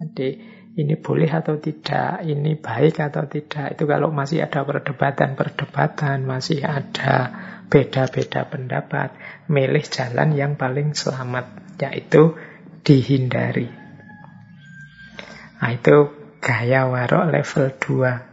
Jadi 0.00 0.49
ini 0.78 0.94
boleh 0.94 1.26
atau 1.26 1.58
tidak, 1.58 2.22
ini 2.22 2.54
baik 2.54 3.02
atau 3.02 3.26
tidak. 3.26 3.74
Itu 3.74 3.90
kalau 3.90 4.14
masih 4.14 4.46
ada 4.46 4.62
perdebatan-perdebatan, 4.62 6.22
masih 6.22 6.62
ada 6.62 7.34
beda-beda 7.66 8.46
pendapat, 8.46 9.10
milih 9.50 9.82
jalan 9.82 10.38
yang 10.38 10.54
paling 10.54 10.94
selamat, 10.94 11.50
yaitu 11.82 12.38
dihindari. 12.86 13.66
Nah, 15.60 15.70
itu 15.74 16.14
gaya 16.38 16.86
warok 16.86 17.34
level 17.34 17.66
2. 17.76 18.30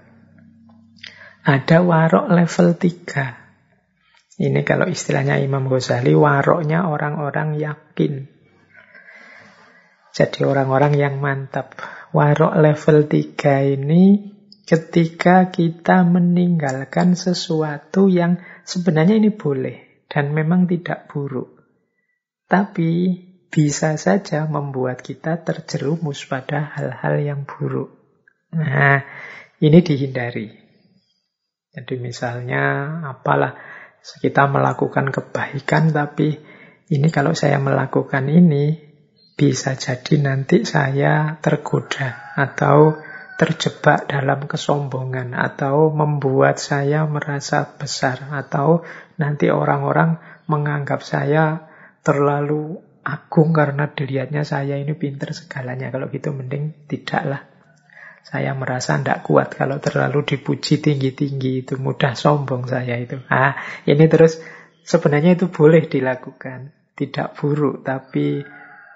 Ada 1.47 1.77
warok 1.81 2.29
level 2.31 2.77
3. 2.77 4.37
Ini 4.37 4.61
kalau 4.61 4.85
istilahnya 4.85 5.41
Imam 5.41 5.65
Ghazali, 5.65 6.13
waroknya 6.13 6.85
orang-orang 6.85 7.57
yakin. 7.57 8.29
Jadi 10.13 10.45
orang-orang 10.45 10.93
yang 10.93 11.17
mantap. 11.17 11.96
Warok 12.17 12.57
level 12.57 13.05
3 13.05 13.77
ini 13.77 14.33
ketika 14.65 15.53
kita 15.53 16.01
meninggalkan 16.01 17.13
sesuatu 17.13 18.09
yang 18.09 18.41
sebenarnya 18.65 19.21
ini 19.21 19.29
boleh 19.29 20.09
dan 20.09 20.33
memang 20.33 20.65
tidak 20.65 21.13
buruk. 21.13 21.61
Tapi 22.49 23.21
bisa 23.53 24.01
saja 24.01 24.49
membuat 24.49 25.05
kita 25.05 25.45
terjerumus 25.45 26.25
pada 26.25 26.73
hal-hal 26.73 27.21
yang 27.21 27.45
buruk. 27.45 27.93
Nah, 28.49 29.05
ini 29.61 29.77
dihindari. 29.85 30.49
Jadi 31.69 32.01
misalnya 32.01 32.97
apalah 33.13 33.53
kita 34.01 34.49
melakukan 34.49 35.13
kebaikan 35.13 35.93
tapi 35.93 36.33
ini 36.89 37.13
kalau 37.13 37.37
saya 37.37 37.61
melakukan 37.61 38.25
ini 38.25 38.86
bisa 39.37 39.77
jadi 39.77 40.17
nanti 40.17 40.65
saya 40.65 41.37
tergoda 41.37 42.33
atau 42.33 42.97
terjebak 43.37 44.09
dalam 44.09 44.49
kesombongan 44.49 45.37
atau 45.37 45.93
membuat 45.93 46.57
saya 46.57 47.05
merasa 47.05 47.77
besar 47.77 48.33
atau 48.33 48.81
nanti 49.21 49.53
orang-orang 49.53 50.17
menganggap 50.49 51.05
saya 51.05 51.69
terlalu 52.01 52.81
agung 53.05 53.53
karena 53.53 53.93
dilihatnya 53.93 54.41
saya 54.41 54.81
ini 54.81 54.97
pinter 54.97 55.37
segalanya. 55.37 55.93
Kalau 55.93 56.09
gitu 56.09 56.33
mending 56.33 56.89
tidaklah. 56.89 57.45
Saya 58.25 58.51
merasa 58.57 58.99
tidak 58.99 59.23
kuat 59.23 59.55
kalau 59.55 59.79
terlalu 59.79 60.25
dipuji 60.27 60.83
tinggi-tinggi 60.83 61.63
itu 61.63 61.79
mudah 61.79 62.11
sombong 62.17 62.67
saya 62.67 62.99
itu. 62.99 63.21
Ah, 63.31 63.55
ini 63.87 64.03
terus 64.11 64.43
sebenarnya 64.83 65.39
itu 65.39 65.47
boleh 65.47 65.87
dilakukan, 65.87 66.75
tidak 66.99 67.39
buruk, 67.39 67.87
tapi 67.87 68.43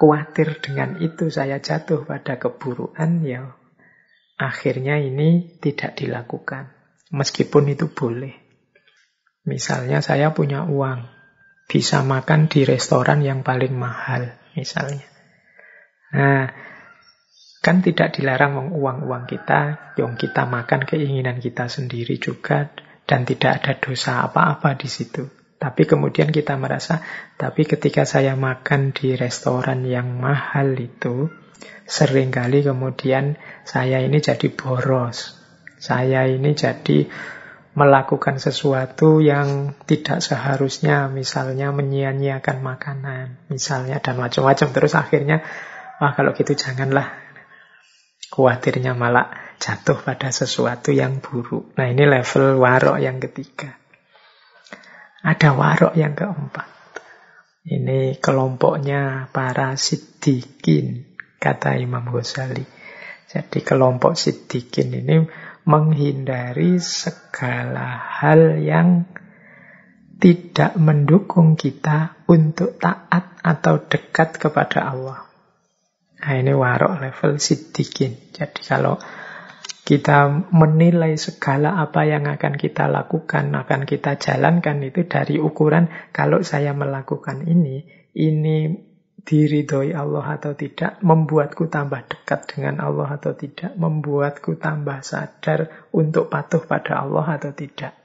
khawatir 0.02 0.58
dengan 0.66 0.98
itu 0.98 1.30
saya 1.30 1.62
jatuh 1.62 2.10
pada 2.10 2.42
keburukan 2.42 3.22
ya 3.22 3.54
akhirnya 4.42 4.98
ini 4.98 5.62
tidak 5.62 6.02
dilakukan. 6.02 6.74
Meskipun 7.14 7.70
itu 7.70 7.94
boleh. 7.94 8.34
Misalnya 9.46 10.02
saya 10.02 10.34
punya 10.34 10.66
uang, 10.66 11.06
bisa 11.70 12.02
makan 12.02 12.50
di 12.50 12.66
restoran 12.66 13.22
yang 13.22 13.46
paling 13.46 13.78
mahal, 13.78 14.34
misalnya. 14.58 15.06
Nah, 16.16 16.50
Kan 17.62 17.86
tidak 17.86 18.18
dilarang 18.18 18.74
uang-uang 18.74 19.30
kita, 19.30 19.94
yang 19.94 20.18
kita 20.18 20.50
makan 20.50 20.82
keinginan 20.82 21.38
kita 21.38 21.70
sendiri 21.70 22.18
juga, 22.18 22.74
dan 23.06 23.22
tidak 23.22 23.62
ada 23.62 23.78
dosa 23.78 24.26
apa-apa 24.26 24.74
di 24.74 24.90
situ. 24.90 25.30
Tapi 25.62 25.86
kemudian 25.86 26.34
kita 26.34 26.58
merasa, 26.58 27.06
tapi 27.38 27.70
ketika 27.70 28.02
saya 28.02 28.34
makan 28.34 28.98
di 28.98 29.14
restoran 29.14 29.86
yang 29.86 30.18
mahal 30.18 30.74
itu, 30.74 31.30
sering 31.86 32.34
kali 32.34 32.66
kemudian 32.66 33.38
saya 33.62 34.02
ini 34.02 34.18
jadi 34.18 34.50
boros. 34.50 35.38
Saya 35.78 36.26
ini 36.26 36.58
jadi 36.58 37.06
melakukan 37.78 38.42
sesuatu 38.42 39.22
yang 39.22 39.78
tidak 39.86 40.26
seharusnya, 40.26 41.14
misalnya 41.14 41.70
menyia-nyiakan 41.70 42.58
makanan, 42.66 43.26
misalnya, 43.54 44.02
dan 44.02 44.18
macam-macam. 44.18 44.68
Terus 44.74 44.98
akhirnya, 44.98 45.46
wah 46.02 46.18
kalau 46.18 46.34
gitu 46.34 46.58
janganlah 46.58 47.22
Khawatirnya 48.32 48.96
malah 48.96 49.28
jatuh 49.60 50.00
pada 50.08 50.32
sesuatu 50.32 50.96
yang 50.96 51.20
buruk. 51.20 51.76
Nah 51.76 51.92
ini 51.92 52.08
level 52.08 52.64
warok 52.64 53.04
yang 53.04 53.20
ketiga. 53.20 53.81
Ada 55.22 55.54
warok 55.54 55.94
yang 55.94 56.18
keempat. 56.18 56.68
Ini 57.62 58.18
kelompoknya 58.18 59.30
para 59.30 59.78
siddiqin, 59.78 61.14
kata 61.38 61.78
Imam 61.78 62.10
Ghazali. 62.10 62.66
Jadi 63.30 63.60
kelompok 63.62 64.18
siddiqin 64.18 64.92
ini 64.92 65.24
menghindari 65.64 66.82
segala 66.82 68.02
hal 68.02 68.58
yang 68.60 69.06
tidak 70.22 70.78
mendukung 70.78 71.58
kita 71.58 72.18
untuk 72.30 72.78
taat 72.82 73.42
atau 73.42 73.82
dekat 73.82 74.38
kepada 74.38 74.90
Allah. 74.90 75.32
Nah 76.22 76.34
ini 76.38 76.54
warok 76.54 77.02
level 77.02 77.42
sidikin. 77.42 78.30
Jadi 78.30 78.62
kalau 78.62 79.02
kita 79.82 80.50
menilai 80.54 81.18
segala 81.18 81.82
apa 81.82 82.06
yang 82.06 82.30
akan 82.30 82.54
kita 82.54 82.86
lakukan, 82.86 83.50
akan 83.50 83.90
kita 83.90 84.22
jalankan 84.22 84.78
itu 84.86 85.10
dari 85.10 85.42
ukuran 85.42 85.90
kalau 86.14 86.46
saya 86.46 86.72
melakukan 86.78 87.50
ini, 87.50 87.82
ini 88.14 88.90
diridhoi 89.22 89.94
Allah 89.94 90.38
atau 90.38 90.54
tidak, 90.58 91.02
membuatku 91.02 91.70
tambah 91.70 92.06
dekat 92.10 92.58
dengan 92.58 92.82
Allah 92.82 93.18
atau 93.18 93.34
tidak, 93.38 93.74
membuatku 93.78 94.58
tambah 94.58 95.02
sadar 95.06 95.90
untuk 95.94 96.30
patuh 96.30 96.66
pada 96.66 97.02
Allah 97.02 97.38
atau 97.38 97.54
tidak. 97.54 97.98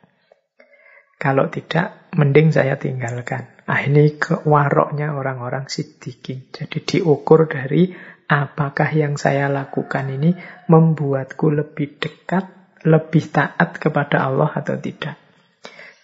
Kalau 1.17 1.49
tidak, 1.49 2.13
mending 2.13 2.53
saya 2.53 2.77
tinggalkan. 2.77 3.49
Ah 3.65 3.81
ini 3.81 4.21
kewaroknya 4.21 5.17
orang-orang 5.17 5.67
sidikin. 5.67 6.53
Jadi 6.53 6.85
diukur 6.85 7.49
dari 7.49 7.89
apakah 8.27 8.91
yang 8.91 9.15
saya 9.15 9.47
lakukan 9.47 10.11
ini 10.11 10.35
membuatku 10.67 11.51
lebih 11.51 11.99
dekat, 11.99 12.51
lebih 12.83 13.25
taat 13.31 13.79
kepada 13.79 14.27
Allah 14.27 14.51
atau 14.51 14.75
tidak. 14.79 15.19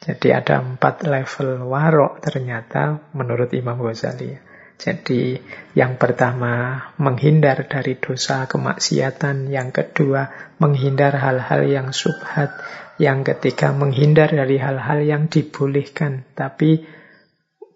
Jadi 0.02 0.34
ada 0.34 0.58
empat 0.58 1.06
level 1.06 1.70
warok 1.70 2.18
ternyata 2.18 2.98
menurut 3.14 3.54
Imam 3.54 3.78
Ghazali. 3.78 4.34
Jadi 4.82 5.38
yang 5.78 5.94
pertama 5.94 6.82
menghindar 6.98 7.70
dari 7.70 7.94
dosa 8.02 8.50
kemaksiatan, 8.50 9.46
yang 9.46 9.70
kedua 9.70 10.26
menghindar 10.58 11.14
hal-hal 11.14 11.62
yang 11.70 11.94
subhat, 11.94 12.50
yang 12.98 13.22
ketiga 13.22 13.70
menghindar 13.70 14.34
dari 14.34 14.58
hal-hal 14.58 15.06
yang 15.06 15.30
dibolehkan 15.30 16.26
tapi 16.34 16.82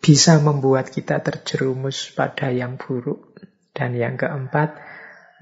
bisa 0.03 0.43
membuat 0.43 0.91
kita 0.91 1.23
terjerumus 1.23 2.11
pada 2.11 2.51
yang 2.51 2.75
buruk. 2.75 3.36
Dan 3.77 3.93
yang 3.93 4.17
keempat, 4.17 4.81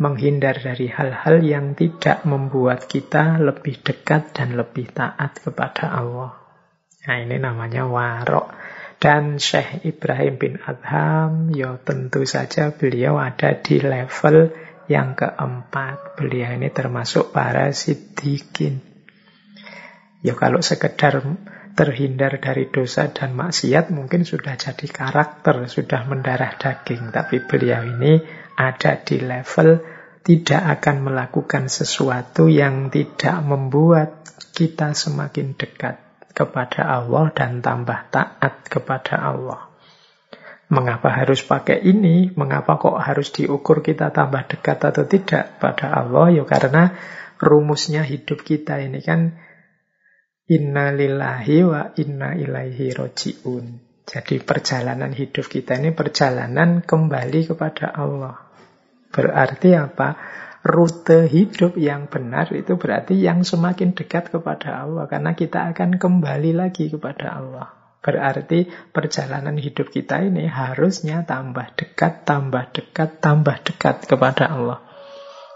menghindar 0.03 0.59
dari 0.59 0.91
hal-hal 0.91 1.39
yang 1.39 1.79
tidak 1.79 2.27
membuat 2.27 2.91
kita 2.91 3.39
lebih 3.39 3.79
dekat 3.79 4.35
dan 4.35 4.59
lebih 4.59 4.91
taat 4.91 5.39
kepada 5.39 5.95
Allah. 5.95 6.35
Nah 7.07 7.17
ini 7.23 7.39
namanya 7.39 7.87
warok. 7.87 8.51
Dan 8.99 9.37
Syekh 9.37 9.85
Ibrahim 9.85 10.35
bin 10.41 10.55
Adham, 10.65 11.53
ya 11.53 11.77
tentu 11.79 12.25
saja 12.25 12.73
beliau 12.73 13.21
ada 13.21 13.53
di 13.55 13.77
level 13.79 14.51
yang 14.89 15.13
keempat. 15.13 16.17
Beliau 16.17 16.57
ini 16.57 16.73
termasuk 16.73 17.31
para 17.31 17.69
siddiqin. 17.71 18.81
Ya 20.25 20.33
kalau 20.33 20.65
sekedar 20.65 21.21
terhindar 21.75 22.39
dari 22.39 22.71
dosa 22.71 23.11
dan 23.11 23.35
maksiat 23.35 23.91
mungkin 23.91 24.23
sudah 24.23 24.55
jadi 24.55 24.87
karakter, 24.87 25.67
sudah 25.67 26.07
mendarah 26.07 26.55
daging. 26.55 27.11
Tapi 27.11 27.43
beliau 27.43 27.83
ini 27.83 28.23
ada 28.55 29.03
di 29.03 29.19
level 29.19 29.83
tidak 30.25 30.81
akan 30.81 31.13
melakukan 31.13 31.69
sesuatu 31.69 32.49
yang 32.49 32.89
tidak 32.89 33.45
membuat 33.45 34.25
kita 34.55 34.95
semakin 34.97 35.59
dekat 35.59 36.01
kepada 36.33 36.89
Allah 36.89 37.29
dan 37.35 37.61
tambah 37.61 38.09
taat 38.09 38.65
kepada 38.71 39.21
Allah. 39.21 39.75
Mengapa 40.73 41.13
harus 41.13 41.45
pakai 41.45 41.85
ini? 41.85 42.33
Mengapa 42.35 42.81
kok 42.81 42.97
harus 42.97 43.31
diukur 43.31 43.85
kita 43.85 44.11
tambah 44.11 44.49
dekat 44.49 44.81
atau 44.81 45.05
tidak 45.05 45.61
pada 45.61 45.93
Allah? 45.93 46.33
Ya 46.33 46.43
karena 46.49 46.97
rumusnya 47.37 48.01
hidup 48.01 48.43
kita 48.43 48.81
ini 48.81 49.05
kan 49.05 49.37
Inna 50.45 50.93
lillahi 50.93 51.65
wa 51.65 51.97
inna 51.97 52.37
ilaihi 52.37 52.93
roji'un. 52.93 53.81
Jadi 54.05 54.45
perjalanan 54.45 55.09
hidup 55.17 55.49
kita 55.49 55.81
ini 55.81 55.97
perjalanan 55.97 56.85
kembali 56.85 57.49
kepada 57.49 57.89
Allah. 57.89 58.45
Berarti 59.09 59.73
apa? 59.73 60.13
Rute 60.61 61.33
hidup 61.33 61.81
yang 61.81 62.13
benar 62.13 62.53
itu 62.53 62.77
berarti 62.77 63.17
yang 63.25 63.41
semakin 63.41 63.97
dekat 63.97 64.29
kepada 64.29 64.85
Allah. 64.85 65.09
Karena 65.09 65.33
kita 65.33 65.65
akan 65.73 65.97
kembali 65.97 66.53
lagi 66.53 66.93
kepada 66.93 67.41
Allah. 67.41 67.97
Berarti 68.05 68.69
perjalanan 68.93 69.57
hidup 69.57 69.89
kita 69.89 70.29
ini 70.29 70.45
harusnya 70.45 71.25
tambah 71.25 71.73
dekat, 71.73 72.29
tambah 72.29 72.69
dekat, 72.69 73.17
tambah 73.17 73.65
dekat 73.65 74.05
kepada 74.05 74.53
Allah. 74.53 74.85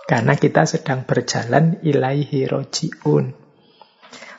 Karena 0.09 0.33
kita 0.33 0.65
sedang 0.65 1.05
berjalan 1.05 1.77
ilaihi 1.85 2.49
roji'un 2.49 3.48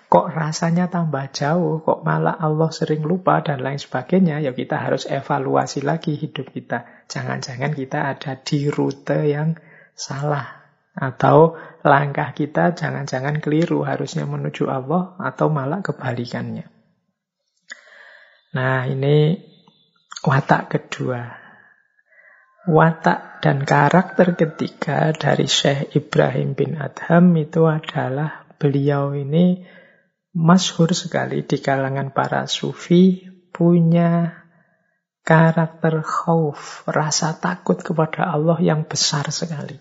kok 0.10 0.34
rasanya 0.34 0.90
tambah 0.90 1.30
jauh, 1.30 1.86
kok 1.86 2.02
malah 2.02 2.34
Allah 2.34 2.74
sering 2.74 3.06
lupa 3.06 3.46
dan 3.46 3.62
lain 3.62 3.78
sebagainya, 3.78 4.42
ya 4.42 4.58
kita 4.58 4.82
harus 4.82 5.06
evaluasi 5.06 5.86
lagi 5.86 6.18
hidup 6.18 6.50
kita. 6.50 7.06
Jangan-jangan 7.06 7.78
kita 7.78 8.18
ada 8.18 8.34
di 8.42 8.74
rute 8.74 9.30
yang 9.30 9.54
salah. 9.94 10.66
Atau 10.98 11.56
langkah 11.86 12.34
kita 12.34 12.74
jangan-jangan 12.74 13.38
keliru, 13.38 13.86
harusnya 13.86 14.26
menuju 14.26 14.66
Allah 14.66 15.14
atau 15.22 15.54
malah 15.54 15.86
kebalikannya. 15.86 16.66
Nah 18.58 18.90
ini 18.90 19.38
watak 20.26 20.74
kedua. 20.74 21.38
Watak 22.66 23.46
dan 23.46 23.62
karakter 23.62 24.34
ketiga 24.34 25.14
dari 25.14 25.46
Syekh 25.46 25.94
Ibrahim 25.94 26.58
bin 26.58 26.76
Adham 26.82 27.32
itu 27.38 27.70
adalah 27.70 28.50
beliau 28.60 29.16
ini 29.16 29.64
masyhur 30.34 30.94
sekali 30.94 31.46
di 31.46 31.58
kalangan 31.62 32.14
para 32.14 32.46
sufi 32.46 33.26
punya 33.50 34.40
karakter 35.26 36.02
khauf, 36.02 36.86
rasa 36.90 37.38
takut 37.38 37.78
kepada 37.82 38.30
Allah 38.30 38.58
yang 38.62 38.90
besar 38.90 39.30
sekali. 39.30 39.78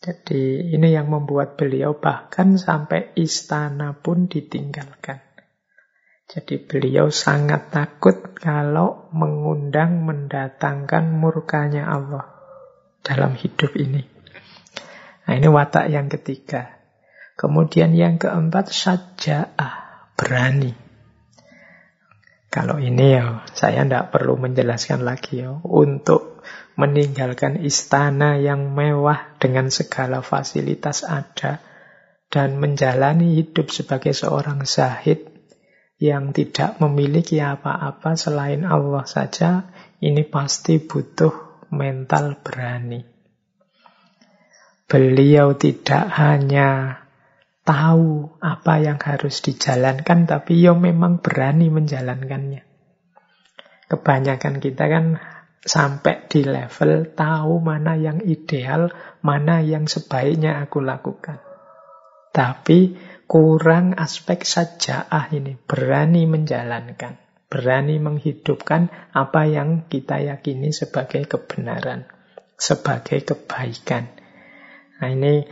Jadi 0.00 0.72
ini 0.72 0.96
yang 0.96 1.12
membuat 1.12 1.60
beliau 1.60 1.92
bahkan 1.92 2.56
sampai 2.56 3.12
istana 3.20 3.92
pun 3.92 4.32
ditinggalkan. 4.32 5.20
Jadi 6.30 6.56
beliau 6.62 7.12
sangat 7.12 7.68
takut 7.68 8.32
kalau 8.32 9.12
mengundang 9.12 10.08
mendatangkan 10.08 11.10
murkanya 11.10 11.90
Allah 11.90 12.32
dalam 13.04 13.36
hidup 13.36 13.76
ini. 13.76 14.06
Nah, 15.26 15.34
ini 15.36 15.48
watak 15.50 15.92
yang 15.92 16.08
ketiga. 16.08 16.79
Kemudian 17.40 17.96
yang 17.96 18.20
keempat, 18.20 18.68
saja'ah, 18.68 20.12
berani. 20.12 20.76
Kalau 22.52 22.76
ini 22.76 23.16
ya, 23.16 23.48
saya 23.56 23.80
tidak 23.80 24.12
perlu 24.12 24.36
menjelaskan 24.36 25.08
lagi 25.08 25.40
ya. 25.40 25.56
Untuk 25.64 26.44
meninggalkan 26.76 27.64
istana 27.64 28.36
yang 28.36 28.76
mewah 28.76 29.40
dengan 29.40 29.72
segala 29.72 30.20
fasilitas 30.20 31.00
ada, 31.00 31.64
dan 32.28 32.60
menjalani 32.60 33.40
hidup 33.40 33.72
sebagai 33.72 34.12
seorang 34.12 34.68
zahid 34.68 35.24
yang 35.96 36.36
tidak 36.36 36.76
memiliki 36.76 37.40
apa-apa 37.40 38.20
selain 38.20 38.68
Allah 38.68 39.08
saja, 39.08 39.72
ini 40.04 40.28
pasti 40.28 40.76
butuh 40.76 41.64
mental 41.72 42.36
berani. 42.44 43.00
Beliau 44.84 45.56
tidak 45.56 46.10
hanya 46.18 46.99
tahu 47.70 48.34
apa 48.42 48.82
yang 48.82 48.98
harus 48.98 49.46
dijalankan, 49.46 50.26
tapi 50.26 50.58
yo 50.58 50.74
memang 50.74 51.22
berani 51.22 51.70
menjalankannya. 51.70 52.66
Kebanyakan 53.86 54.58
kita 54.58 54.90
kan 54.90 55.22
sampai 55.62 56.26
di 56.26 56.42
level 56.42 57.14
tahu 57.14 57.62
mana 57.62 57.94
yang 57.94 58.26
ideal, 58.26 58.90
mana 59.22 59.62
yang 59.62 59.86
sebaiknya 59.86 60.58
aku 60.66 60.82
lakukan. 60.82 61.38
Tapi 62.34 62.98
kurang 63.30 63.94
aspek 63.94 64.42
sajaah 64.42 65.30
ini, 65.30 65.54
berani 65.54 66.26
menjalankan, 66.26 67.22
berani 67.46 68.02
menghidupkan 68.02 69.14
apa 69.14 69.46
yang 69.46 69.86
kita 69.86 70.18
yakini 70.18 70.74
sebagai 70.74 71.22
kebenaran, 71.30 72.10
sebagai 72.58 73.22
kebaikan. 73.22 74.10
Nah 74.98 75.10
ini 75.10 75.46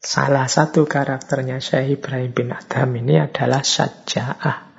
Salah 0.00 0.48
satu 0.48 0.88
karakternya 0.88 1.60
Syekh 1.60 2.00
Ibrahim 2.00 2.32
bin 2.32 2.48
Adham 2.56 2.88
ini 2.96 3.20
adalah 3.20 3.60
saja'ah. 3.60 4.72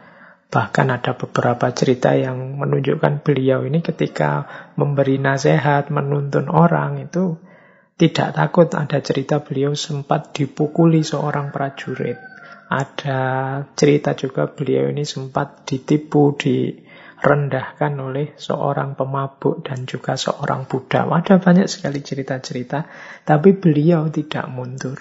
Bahkan 0.49 0.87
ada 0.89 1.13
beberapa 1.13 1.69
cerita 1.77 2.17
yang 2.17 2.57
menunjukkan 2.57 3.21
beliau 3.21 3.61
ini 3.61 3.85
ketika 3.85 4.49
memberi 4.73 5.21
nasihat, 5.21 5.93
menuntun 5.93 6.49
orang 6.49 7.05
itu 7.05 7.37
tidak 8.01 8.33
takut. 8.33 8.73
Ada 8.73 8.97
cerita 9.05 9.45
beliau 9.45 9.77
sempat 9.77 10.33
dipukuli 10.33 11.05
seorang 11.05 11.53
prajurit. 11.53 12.17
Ada 12.73 13.21
cerita 13.77 14.17
juga 14.17 14.49
beliau 14.49 14.89
ini 14.89 15.05
sempat 15.05 15.69
ditipu, 15.69 16.33
direndahkan 17.21 17.93
oleh 18.01 18.33
seorang 18.33 18.97
pemabuk 18.97 19.61
dan 19.61 19.85
juga 19.85 20.17
seorang 20.17 20.65
budak. 20.65 21.05
Ada 21.05 21.37
banyak 21.37 21.69
sekali 21.69 22.01
cerita-cerita, 22.01 22.89
tapi 23.21 23.53
beliau 23.53 24.09
tidak 24.09 24.49
mundur. 24.49 24.97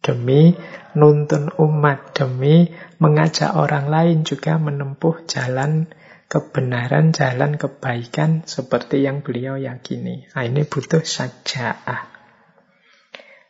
Demi 0.00 0.52
nuntun 0.96 1.52
umat, 1.56 2.12
demi 2.12 2.68
mengajak 3.00 3.56
orang 3.56 3.88
lain 3.88 4.28
juga 4.28 4.60
menempuh 4.60 5.24
jalan 5.24 5.88
kebenaran, 6.30 7.10
jalan 7.10 7.58
kebaikan 7.58 8.46
seperti 8.46 9.02
yang 9.02 9.24
beliau 9.26 9.58
yakini. 9.58 10.30
Nah, 10.30 10.44
ini 10.46 10.62
butuh 10.68 11.02
saja'ah. 11.02 12.06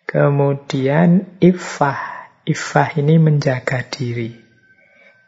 Kemudian 0.09 1.39
ifah. 1.39 2.33
Ifah 2.49 2.89
ini 2.99 3.21
menjaga 3.21 3.85
diri. 3.87 4.40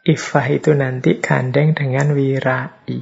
Ifah 0.03 0.51
itu 0.51 0.75
nanti 0.75 1.23
gandeng 1.23 1.71
dengan 1.71 2.11
wirai. 2.11 2.99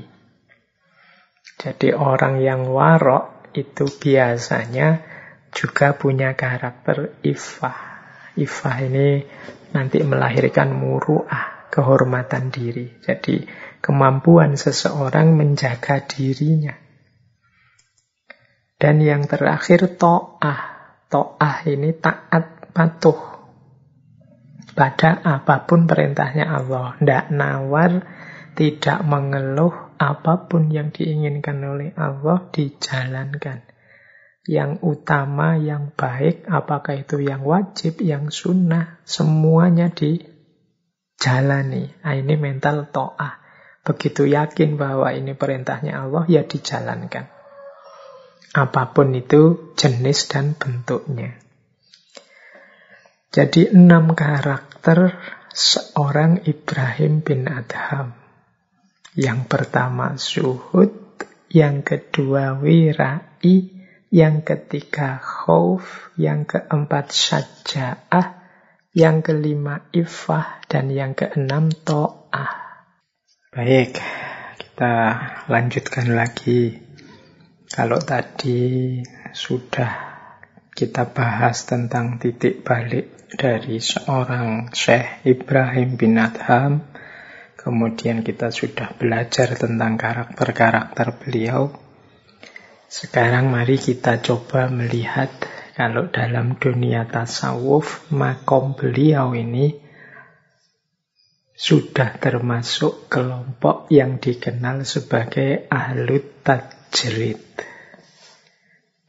Jadi 1.58 1.97
orang 1.97 2.38
yang 2.38 2.70
warok 2.70 3.49
itu 3.58 3.89
biasanya 3.89 5.02
juga 5.49 5.97
punya 5.97 6.38
karakter 6.38 7.18
ifah. 7.26 7.80
Ifah 8.38 8.78
ini 8.86 9.18
nanti 9.74 9.97
melahirkan 10.06 10.78
muru'ah, 10.78 11.74
kehormatan 11.74 12.54
diri. 12.54 12.93
Jadi 13.02 13.49
kemampuan 13.82 14.54
seseorang 14.54 15.34
menjaga 15.34 16.06
dirinya. 16.06 16.78
Dan 18.78 19.02
yang 19.02 19.26
terakhir 19.26 19.97
to'ah. 19.97 20.62
To'ah 21.10 21.66
ini 21.66 21.97
taat 21.97 22.74
patuh 22.78 23.30
pada 24.72 25.19
apa 25.22 25.67
pun 25.67 25.88
perintahnya 25.88 26.47
Allah. 26.47 26.95
Tidak 26.99 27.26
nawar, 27.36 27.91
tidak 28.55 28.99
mengeluh, 29.03 29.91
apa 30.01 30.49
pun 30.49 30.74
yang 30.74 30.89
diinginkan 30.89 31.61
oleh 31.61 31.93
Allah 31.93 32.49
dijalankan. 32.49 33.67
Yang 34.41 34.82
utama, 34.82 35.53
yang 35.61 35.93
baik, 35.93 36.49
apakah 36.49 36.97
itu 36.97 37.22
yang 37.22 37.45
wajib, 37.45 38.01
yang 38.01 38.34
sunnah, 38.34 38.97
semuanya 39.05 39.93
dijalani. 39.93 40.34
Nah, 42.01 42.13
ini 42.17 42.34
mental 42.41 42.89
to'ah. 42.89 43.38
Begitu 43.86 44.26
yakin 44.26 44.82
bahwa 44.82 45.13
ini 45.13 45.38
perintahnya 45.38 46.01
Allah, 46.01 46.26
ya 46.26 46.41
dijalankan. 46.41 47.30
Apa 48.51 48.91
pun 48.91 49.13
itu 49.13 49.74
jenis 49.78 50.28
dan 50.28 50.57
bentuknya. 50.57 51.38
Jadi 53.32 53.71
enam 53.71 54.11
karakter 54.11 55.15
seorang 55.55 56.43
Ibrahim 56.43 57.23
bin 57.23 57.47
Adham. 57.47 58.11
Yang 59.15 59.39
pertama 59.47 60.19
suhud, 60.19 60.91
yang 61.47 61.79
kedua 61.79 62.59
wirai, 62.59 63.71
yang 64.11 64.43
ketiga 64.43 65.23
khauf, 65.23 66.11
yang 66.19 66.43
keempat 66.43 67.15
syaja'ah, 67.15 68.36
yang 68.91 69.23
kelima 69.23 69.88
ifah, 69.95 70.59
dan 70.67 70.91
yang 70.91 71.15
keenam 71.15 71.71
to'ah. 71.71 72.84
Baik, 73.55 73.95
kita 74.59 74.95
lanjutkan 75.47 76.19
lagi. 76.19 76.84
Kalau 77.71 78.03
tadi 78.03 78.99
sudah 79.32 80.19
kita 80.75 81.07
bahas 81.15 81.63
tentang 81.63 82.19
titik 82.19 82.67
balik 82.67 83.20
dari 83.32 83.79
seorang 83.79 84.75
Syekh 84.75 85.23
Ibrahim 85.23 85.95
bin 85.95 86.19
Adham. 86.19 86.84
Kemudian 87.55 88.25
kita 88.25 88.49
sudah 88.49 88.91
belajar 88.97 89.53
tentang 89.55 89.95
karakter-karakter 89.95 91.21
beliau. 91.21 91.71
Sekarang 92.91 93.53
mari 93.53 93.79
kita 93.79 94.19
coba 94.19 94.67
melihat 94.67 95.32
kalau 95.77 96.11
dalam 96.11 96.59
dunia 96.59 97.07
tasawuf 97.07 98.03
makom 98.11 98.75
beliau 98.75 99.32
ini 99.32 99.79
sudah 101.55 102.17
termasuk 102.17 103.07
kelompok 103.07 103.88
yang 103.93 104.17
dikenal 104.17 104.82
sebagai 104.82 105.69
ahlut 105.69 106.41
tajrid. 106.41 107.39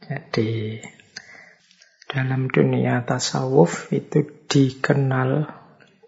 Jadi 0.05 0.77
dalam 2.13 2.45
dunia 2.45 3.01
tasawuf 3.09 3.89
itu 3.89 4.21
dikenal 4.45 5.49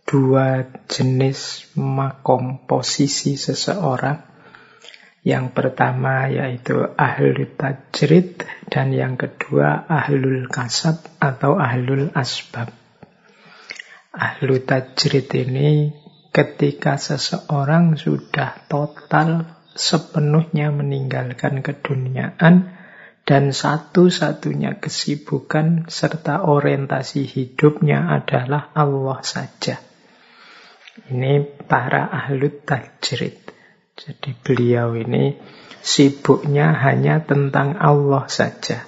dua 0.06 0.70
jenis 0.86 1.74
makom 1.74 2.62
posisi 2.70 3.34
seseorang. 3.34 4.22
Yang 5.26 5.58
pertama 5.58 6.30
yaitu 6.30 6.94
ahlul 6.94 7.50
tajrid 7.58 8.46
dan 8.70 8.94
yang 8.94 9.18
kedua 9.18 9.90
ahlul 9.90 10.46
kasab 10.46 11.02
atau 11.18 11.58
ahlul 11.58 12.14
asbab. 12.14 12.70
Ahlul 14.14 14.62
tajrid 14.62 15.34
ini 15.34 15.90
ketika 16.30 17.02
seseorang 17.02 17.98
sudah 17.98 18.54
total 18.70 19.50
sepenuhnya 19.74 20.70
meninggalkan 20.70 21.66
keduniaan, 21.66 22.75
dan 23.26 23.50
satu-satunya 23.50 24.78
kesibukan 24.78 25.90
serta 25.90 26.46
orientasi 26.46 27.26
hidupnya 27.26 28.06
adalah 28.06 28.70
Allah 28.78 29.20
saja. 29.26 29.82
Ini 31.10 31.42
para 31.66 32.06
ahlut 32.06 32.64
tajrid. 32.70 33.42
Jadi 33.98 34.32
beliau 34.46 34.94
ini 34.94 35.42
sibuknya 35.82 36.72
hanya 36.86 37.26
tentang 37.26 37.82
Allah 37.82 38.30
saja. 38.30 38.86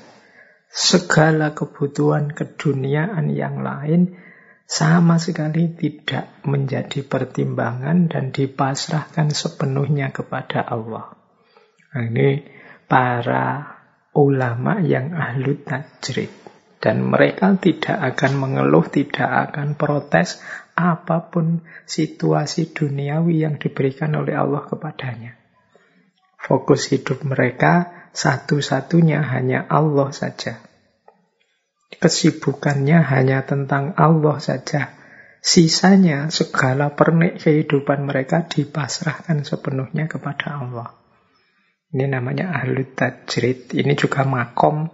Segala 0.70 1.58
kebutuhan 1.58 2.30
keduniaan 2.30 3.34
yang 3.34 3.66
lain 3.66 4.22
sama 4.68 5.18
sekali 5.18 5.74
tidak 5.74 6.46
menjadi 6.46 7.02
pertimbangan 7.02 8.12
dan 8.12 8.30
dipasrahkan 8.30 9.34
sepenuhnya 9.34 10.14
kepada 10.14 10.62
Allah. 10.62 11.16
Nah, 11.96 12.04
ini 12.06 12.44
para 12.86 13.77
ulama 14.18 14.82
yang 14.82 15.14
ahlu 15.14 15.62
tajrid. 15.62 16.34
Dan 16.78 17.10
mereka 17.10 17.54
tidak 17.58 17.98
akan 18.14 18.32
mengeluh, 18.38 18.86
tidak 18.90 19.50
akan 19.50 19.78
protes 19.78 20.42
apa 20.78 21.30
pun 21.34 21.66
situasi 21.90 22.70
duniawi 22.70 23.42
yang 23.42 23.58
diberikan 23.58 24.14
oleh 24.14 24.38
Allah 24.38 24.62
kepadanya. 24.66 25.34
Fokus 26.38 26.94
hidup 26.94 27.26
mereka 27.26 28.10
satu-satunya 28.14 29.22
hanya 29.22 29.66
Allah 29.70 30.10
saja. 30.14 30.62
kesibukannya 31.98 33.00
hanya 33.00 33.42
tentang 33.48 33.98
Allah 33.98 34.38
saja. 34.38 34.94
Sisanya 35.42 36.30
segala 36.30 36.94
pernik 36.94 37.42
kehidupan 37.42 38.06
mereka 38.06 38.46
dipasrahkan 38.46 39.42
sepenuhnya 39.42 40.06
kepada 40.06 40.62
Allah. 40.62 40.97
Ini 41.88 42.06
namanya 42.12 42.52
ahlu 42.52 42.84
tajrid. 42.84 43.72
Ini 43.72 43.94
juga 43.96 44.28
makom 44.28 44.92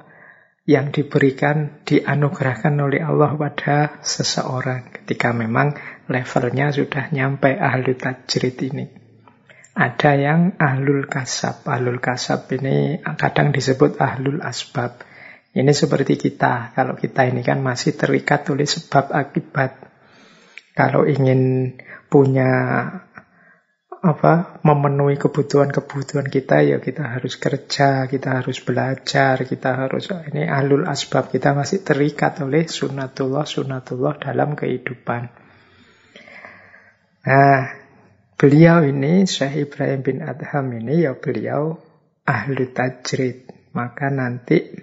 yang 0.64 0.94
diberikan, 0.96 1.84
dianugerahkan 1.84 2.78
oleh 2.80 3.04
Allah 3.04 3.36
pada 3.36 4.00
seseorang 4.00 4.94
ketika 5.02 5.36
memang 5.36 5.76
levelnya 6.08 6.72
sudah 6.72 7.10
nyampe 7.10 7.52
ahlu 7.58 7.98
tajrid 7.98 8.56
ini. 8.62 8.86
Ada 9.74 10.12
yang 10.14 10.42
ahlul 10.62 11.10
kasab. 11.10 11.66
Ahlul 11.66 11.98
kasab 11.98 12.46
ini 12.54 13.02
kadang 13.18 13.50
disebut 13.50 13.98
ahlul 13.98 14.46
asbab. 14.46 15.02
Ini 15.54 15.74
seperti 15.74 16.14
kita. 16.18 16.78
Kalau 16.78 16.94
kita 16.94 17.26
ini 17.26 17.42
kan 17.42 17.58
masih 17.62 17.98
terikat 17.98 18.46
oleh 18.54 18.70
sebab 18.70 19.10
akibat. 19.10 19.90
Kalau 20.78 21.10
ingin 21.10 21.74
punya 22.06 22.50
apa 24.04 24.60
memenuhi 24.68 25.16
kebutuhan-kebutuhan 25.16 26.28
kita 26.28 26.60
ya 26.60 26.84
kita 26.84 27.08
harus 27.08 27.40
kerja, 27.40 28.04
kita 28.12 28.44
harus 28.44 28.60
belajar, 28.60 29.48
kita 29.48 29.80
harus 29.80 30.12
ini 30.28 30.44
alul 30.44 30.84
asbab 30.84 31.32
kita 31.32 31.56
masih 31.56 31.88
terikat 31.88 32.44
oleh 32.44 32.68
sunatullah 32.68 33.48
sunatullah 33.48 34.20
dalam 34.20 34.60
kehidupan. 34.60 35.32
Nah, 37.24 37.64
beliau 38.36 38.84
ini 38.84 39.24
Syekh 39.24 39.72
Ibrahim 39.72 40.04
bin 40.04 40.18
Adham 40.20 40.68
ini 40.76 41.08
ya 41.08 41.16
beliau 41.16 41.80
ahli 42.28 42.76
tajrid. 42.76 43.48
Maka 43.72 44.12
nanti 44.12 44.83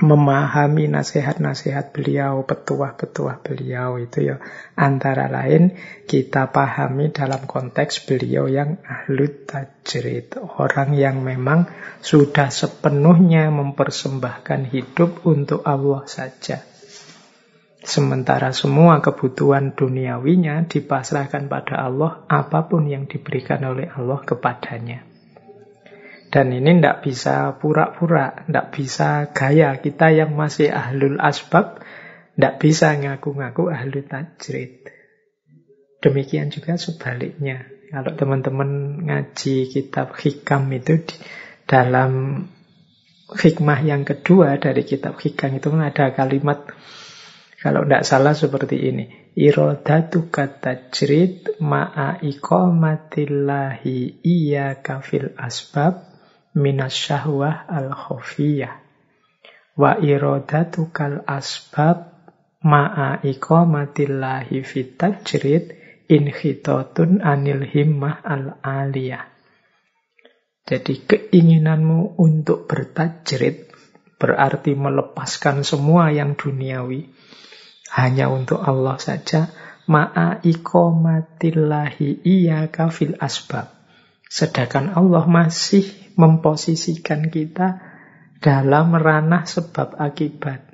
memahami 0.00 0.88
nasihat-nasihat 0.88 1.92
beliau, 1.92 2.44
petuah-petuah 2.48 3.44
beliau 3.44 4.00
itu 4.00 4.32
ya 4.32 4.36
antara 4.72 5.28
lain 5.28 5.76
kita 6.08 6.48
pahami 6.48 7.12
dalam 7.12 7.44
konteks 7.44 8.08
beliau 8.08 8.48
yang 8.48 8.80
ahlu 8.80 9.28
tajrid, 9.44 10.40
orang 10.56 10.96
yang 10.96 11.20
memang 11.20 11.68
sudah 12.00 12.48
sepenuhnya 12.48 13.52
mempersembahkan 13.52 14.72
hidup 14.72 15.24
untuk 15.28 15.64
Allah 15.68 16.08
saja. 16.08 16.64
Sementara 17.80 18.52
semua 18.52 19.00
kebutuhan 19.00 19.72
duniawinya 19.72 20.68
dipasrahkan 20.68 21.48
pada 21.48 21.80
Allah, 21.80 22.28
apa 22.28 22.68
pun 22.68 22.84
yang 22.84 23.08
diberikan 23.08 23.64
oleh 23.64 23.88
Allah 23.88 24.20
kepadanya. 24.20 25.09
Dan 26.30 26.54
ini 26.54 26.78
tidak 26.78 27.02
bisa 27.02 27.58
pura-pura, 27.58 28.46
tidak 28.46 28.70
bisa 28.70 29.34
gaya. 29.34 29.74
Kita 29.82 30.14
yang 30.14 30.38
masih 30.38 30.70
ahlul 30.70 31.18
asbab, 31.18 31.82
tidak 32.38 32.54
bisa 32.62 32.94
ngaku-ngaku 32.94 33.66
ahlul 33.66 34.06
tajrid. 34.06 34.86
Demikian 35.98 36.54
juga 36.54 36.78
sebaliknya. 36.78 37.66
Kalau 37.90 38.14
teman-teman 38.14 39.02
ngaji 39.10 39.74
kitab 39.74 40.14
hikam 40.14 40.70
itu 40.70 41.02
di 41.02 41.18
dalam 41.66 42.46
hikmah 43.34 43.82
yang 43.82 44.06
kedua 44.06 44.54
dari 44.62 44.86
kitab 44.86 45.18
hikam 45.18 45.58
itu 45.58 45.74
ada 45.74 46.14
kalimat 46.14 46.70
kalau 47.58 47.82
tidak 47.82 48.06
salah 48.06 48.38
seperti 48.38 48.78
ini. 48.78 49.34
Irodatu 49.34 50.30
kata 50.30 50.94
ma'a 51.58 52.22
iqamatillahi 52.22 53.98
iya 54.22 54.78
kafil 54.78 55.34
asbab 55.34 56.09
minasyahwah 56.54 57.70
al-khofiyah. 57.70 58.74
Wa 59.78 59.96
kal 60.92 61.24
asbab 61.24 61.98
ma'a 62.60 63.24
iqamatillahi 63.24 64.60
fitajrid 64.60 65.64
inhitatun 66.10 67.24
anil 67.24 67.64
himmah 67.64 68.20
al-aliyah. 68.20 69.24
Jadi 70.68 71.02
keinginanmu 71.02 72.20
untuk 72.20 72.68
bertajrid 72.68 73.70
berarti 74.20 74.76
melepaskan 74.76 75.64
semua 75.64 76.12
yang 76.12 76.36
duniawi 76.36 77.08
hanya 77.90 78.30
untuk 78.30 78.62
Allah 78.62 79.00
saja 79.02 79.50
ma'a 79.90 80.38
iqamatillahi 80.46 82.22
iya 82.22 82.70
kafil 82.70 83.18
asbab. 83.18 83.66
Sedangkan 84.30 84.94
Allah 84.94 85.26
masih 85.26 85.90
memposisikan 86.20 87.32
kita 87.32 87.80
dalam 88.44 88.92
ranah 88.92 89.48
sebab 89.48 89.96
akibat. 89.96 90.68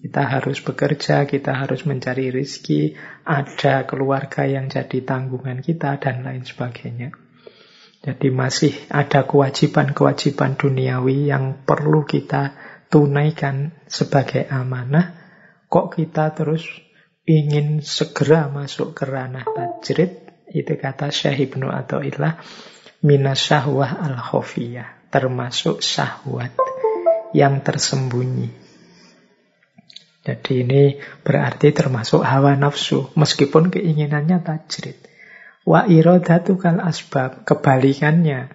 Kita 0.00 0.24
harus 0.24 0.64
bekerja, 0.64 1.28
kita 1.28 1.52
harus 1.52 1.84
mencari 1.84 2.32
rizki, 2.32 2.96
ada 3.24 3.84
keluarga 3.84 4.48
yang 4.48 4.72
jadi 4.72 5.04
tanggungan 5.04 5.60
kita, 5.60 6.00
dan 6.00 6.24
lain 6.24 6.44
sebagainya. 6.44 7.12
Jadi 8.00 8.32
masih 8.32 8.72
ada 8.88 9.28
kewajiban-kewajiban 9.28 10.56
duniawi 10.56 11.28
yang 11.28 11.68
perlu 11.68 12.08
kita 12.08 12.56
tunaikan 12.88 13.76
sebagai 13.92 14.48
amanah. 14.48 15.20
Kok 15.68 16.00
kita 16.00 16.32
terus 16.32 16.64
ingin 17.28 17.84
segera 17.84 18.48
masuk 18.48 18.96
ke 18.96 19.04
ranah 19.04 19.44
tajrid? 19.44 20.32
Itu 20.48 20.80
kata 20.80 21.12
Syekh 21.12 21.52
Ibnu 21.52 21.68
Atta'illah 23.00 23.08
minasyahwah 23.08 23.90
al-khofiyah, 24.04 25.08
termasuk 25.08 25.80
syahwat 25.80 26.52
yang 27.32 27.64
tersembunyi. 27.64 28.52
Jadi 30.20 30.52
ini 30.60 31.00
berarti 31.24 31.72
termasuk 31.72 32.20
hawa 32.20 32.52
nafsu, 32.60 33.08
meskipun 33.16 33.72
keinginannya 33.72 34.44
tajrid. 34.44 35.00
Wa 35.64 35.88
irodatu 35.88 36.60
kal 36.60 36.76
asbab, 36.76 37.48
kebalikannya. 37.48 38.52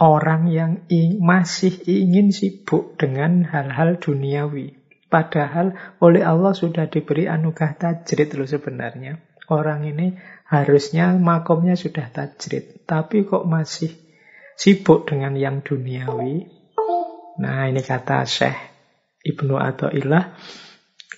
Orang 0.00 0.48
yang 0.48 0.86
masih 1.20 1.74
ingin 1.84 2.30
sibuk 2.30 2.96
dengan 2.96 3.44
hal-hal 3.44 3.98
duniawi. 3.98 4.78
Padahal 5.10 5.74
oleh 5.98 6.22
Allah 6.22 6.54
sudah 6.54 6.86
diberi 6.86 7.26
anugerah 7.26 7.74
tajrid 7.76 8.32
loh 8.38 8.46
sebenarnya. 8.46 9.18
Orang 9.50 9.82
ini 9.82 10.14
harusnya 10.50 11.14
makomnya 11.14 11.78
sudah 11.78 12.10
tajrid. 12.10 12.82
Tapi 12.82 13.22
kok 13.22 13.46
masih 13.46 13.94
sibuk 14.58 15.06
dengan 15.06 15.38
yang 15.38 15.62
duniawi. 15.62 16.50
Nah 17.38 17.70
ini 17.70 17.80
kata 17.80 18.26
Syekh 18.26 18.58
Ibnu 19.22 19.54
Atta'illah. 19.54 20.34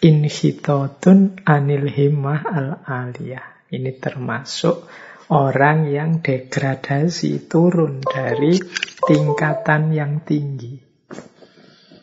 Inhitotun 0.02 1.40
anil 1.48 1.88
himmah 1.88 2.42
al-aliyah. 2.44 3.70
Ini 3.72 3.96
termasuk 3.96 4.84
orang 5.32 5.88
yang 5.88 6.20
degradasi 6.20 7.48
turun 7.48 8.04
dari 8.04 8.58
tingkatan 9.00 9.96
yang 9.96 10.20
tinggi. 10.26 10.76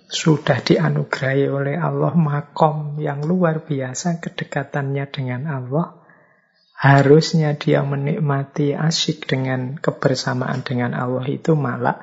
Sudah 0.10 0.58
dianugerahi 0.66 1.46
oleh 1.46 1.78
Allah 1.78 2.18
makom 2.18 2.98
yang 2.98 3.22
luar 3.22 3.62
biasa 3.62 4.18
kedekatannya 4.18 5.06
dengan 5.14 5.46
Allah 5.46 5.99
harusnya 6.80 7.60
dia 7.60 7.84
menikmati 7.84 8.72
asyik 8.72 9.28
dengan 9.28 9.76
kebersamaan 9.76 10.64
dengan 10.64 10.96
Allah 10.96 11.28
itu 11.28 11.52
malah 11.52 12.00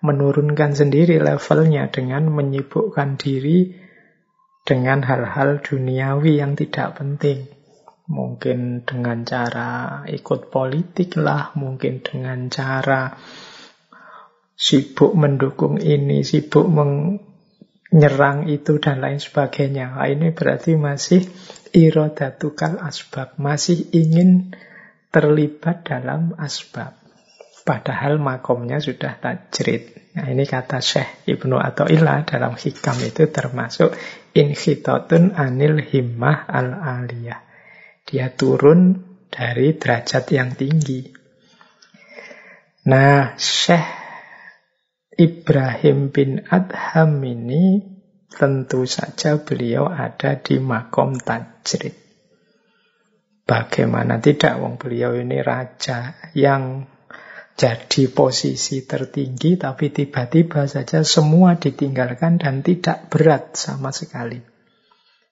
menurunkan 0.00 0.72
sendiri 0.72 1.20
levelnya 1.20 1.92
dengan 1.92 2.32
menyibukkan 2.32 3.20
diri 3.20 3.76
dengan 4.64 5.04
hal-hal 5.04 5.60
duniawi 5.60 6.40
yang 6.40 6.56
tidak 6.56 6.96
penting. 6.96 7.52
Mungkin 8.04 8.84
dengan 8.88 9.24
cara 9.28 10.04
ikut 10.08 10.48
politik 10.48 11.20
lah, 11.20 11.52
mungkin 11.56 12.00
dengan 12.00 12.48
cara 12.48 13.16
sibuk 14.56 15.12
mendukung 15.16 15.80
ini, 15.80 16.20
sibuk 16.20 16.68
menyerang 16.68 18.48
itu 18.48 18.76
dan 18.80 19.04
lain 19.04 19.20
sebagainya. 19.20 19.96
Nah, 19.96 20.08
ini 20.08 20.32
berarti 20.36 20.76
masih 20.76 21.24
irodatukal 21.74 22.78
asbab. 22.78 23.34
Masih 23.36 23.90
ingin 23.90 24.54
terlibat 25.10 25.82
dalam 25.82 26.32
asbab. 26.38 26.94
Padahal 27.66 28.22
makomnya 28.22 28.78
sudah 28.78 29.18
tajrid. 29.18 30.14
Nah 30.14 30.30
ini 30.30 30.46
kata 30.46 30.78
Syekh 30.78 31.26
Ibnu 31.26 31.58
Atta'illah 31.58 32.22
dalam 32.22 32.54
hikam 32.54 32.94
itu 33.02 33.26
termasuk 33.34 33.90
inhitatun 34.30 35.34
anil 35.34 35.82
himmah 35.82 36.46
al-aliyah. 36.46 37.42
Dia 38.04 38.30
turun 38.30 39.00
dari 39.32 39.74
derajat 39.74 40.24
yang 40.30 40.54
tinggi. 40.54 41.08
Nah, 42.84 43.32
Syekh 43.40 43.88
Ibrahim 45.16 46.12
bin 46.12 46.44
Adham 46.52 47.22
ini 47.24 47.93
tentu 48.34 48.82
saja 48.84 49.38
beliau 49.38 49.86
ada 49.86 50.36
di 50.42 50.58
makom 50.58 51.14
tajrid. 51.14 51.94
Bagaimana 53.44 54.18
tidak, 54.18 54.56
wong 54.58 54.80
beliau 54.80 55.14
ini 55.14 55.38
raja 55.44 56.16
yang 56.32 56.88
jadi 57.54 58.10
posisi 58.10 58.82
tertinggi, 58.82 59.54
tapi 59.60 59.94
tiba-tiba 59.94 60.66
saja 60.66 61.06
semua 61.06 61.54
ditinggalkan 61.54 62.40
dan 62.42 62.66
tidak 62.66 63.12
berat 63.12 63.54
sama 63.54 63.94
sekali. 63.94 64.42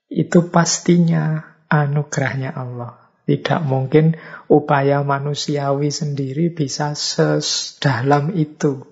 Itu 0.06 0.52
pastinya 0.52 1.56
anugerahnya 1.66 2.52
Allah. 2.52 3.00
Tidak 3.24 3.64
mungkin 3.64 4.18
upaya 4.52 5.00
manusiawi 5.00 5.88
sendiri 5.88 6.52
bisa 6.52 6.92
sedalam 6.92 8.34
itu 8.36 8.91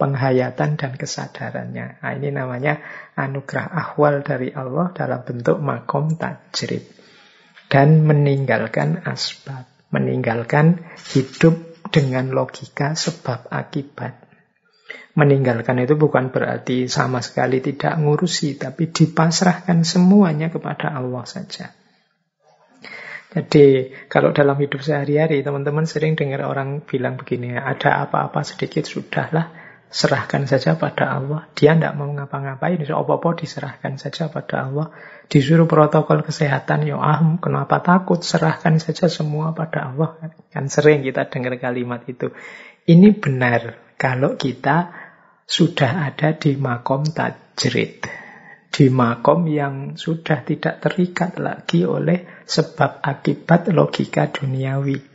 penghayatan 0.00 0.80
dan 0.80 0.92
kesadarannya. 0.98 2.02
Nah, 2.02 2.12
ini 2.16 2.28
namanya 2.34 2.80
anugerah 3.14 3.70
ahwal 3.70 4.24
dari 4.24 4.50
Allah 4.50 4.90
dalam 4.90 5.22
bentuk 5.22 5.58
makom 5.62 6.16
tajrid. 6.16 6.84
Dan 7.68 8.04
meninggalkan 8.04 9.04
asbab. 9.08 9.64
Meninggalkan 9.92 10.88
hidup 11.12 11.72
dengan 11.92 12.32
logika 12.32 12.96
sebab 12.96 13.48
akibat. 13.52 14.16
Meninggalkan 15.12 15.84
itu 15.84 16.00
bukan 16.00 16.32
berarti 16.32 16.88
sama 16.88 17.20
sekali 17.20 17.60
tidak 17.60 18.00
ngurusi, 18.00 18.56
tapi 18.56 18.88
dipasrahkan 18.88 19.84
semuanya 19.84 20.48
kepada 20.48 20.96
Allah 20.96 21.28
saja. 21.28 21.76
Jadi 23.32 23.92
kalau 24.12 24.32
dalam 24.36 24.60
hidup 24.60 24.84
sehari-hari 24.84 25.40
teman-teman 25.40 25.88
sering 25.88 26.16
dengar 26.16 26.44
orang 26.44 26.84
bilang 26.84 27.16
begini, 27.16 27.56
ada 27.56 28.04
apa-apa 28.04 28.44
sedikit 28.44 28.84
sudahlah, 28.84 29.61
serahkan 29.92 30.48
saja 30.48 30.80
pada 30.80 31.20
Allah. 31.20 31.46
Dia 31.52 31.76
tidak 31.76 31.94
mau 32.00 32.08
ngapa-ngapain, 32.08 32.80
apa-apa 32.80 33.36
diserahkan 33.36 34.00
saja 34.00 34.32
pada 34.32 34.64
Allah. 34.64 34.86
Disuruh 35.28 35.68
protokol 35.68 36.24
kesehatan, 36.24 36.88
ya 36.88 36.96
ah, 36.96 37.20
kenapa 37.38 37.84
takut? 37.84 38.24
Serahkan 38.24 38.80
saja 38.80 39.12
semua 39.12 39.52
pada 39.52 39.92
Allah. 39.92 40.16
Kan 40.48 40.72
sering 40.72 41.04
kita 41.04 41.28
dengar 41.28 41.60
kalimat 41.60 42.02
itu. 42.08 42.32
Ini 42.88 43.14
benar 43.20 43.94
kalau 44.00 44.34
kita 44.40 44.90
sudah 45.44 46.08
ada 46.08 46.34
di 46.34 46.56
makom 46.56 47.04
tajrid. 47.04 48.08
Di 48.72 48.88
makom 48.88 49.44
yang 49.52 50.00
sudah 50.00 50.40
tidak 50.48 50.80
terikat 50.80 51.36
lagi 51.36 51.84
oleh 51.84 52.24
sebab 52.48 53.04
akibat 53.04 53.68
logika 53.68 54.32
duniawi. 54.32 55.11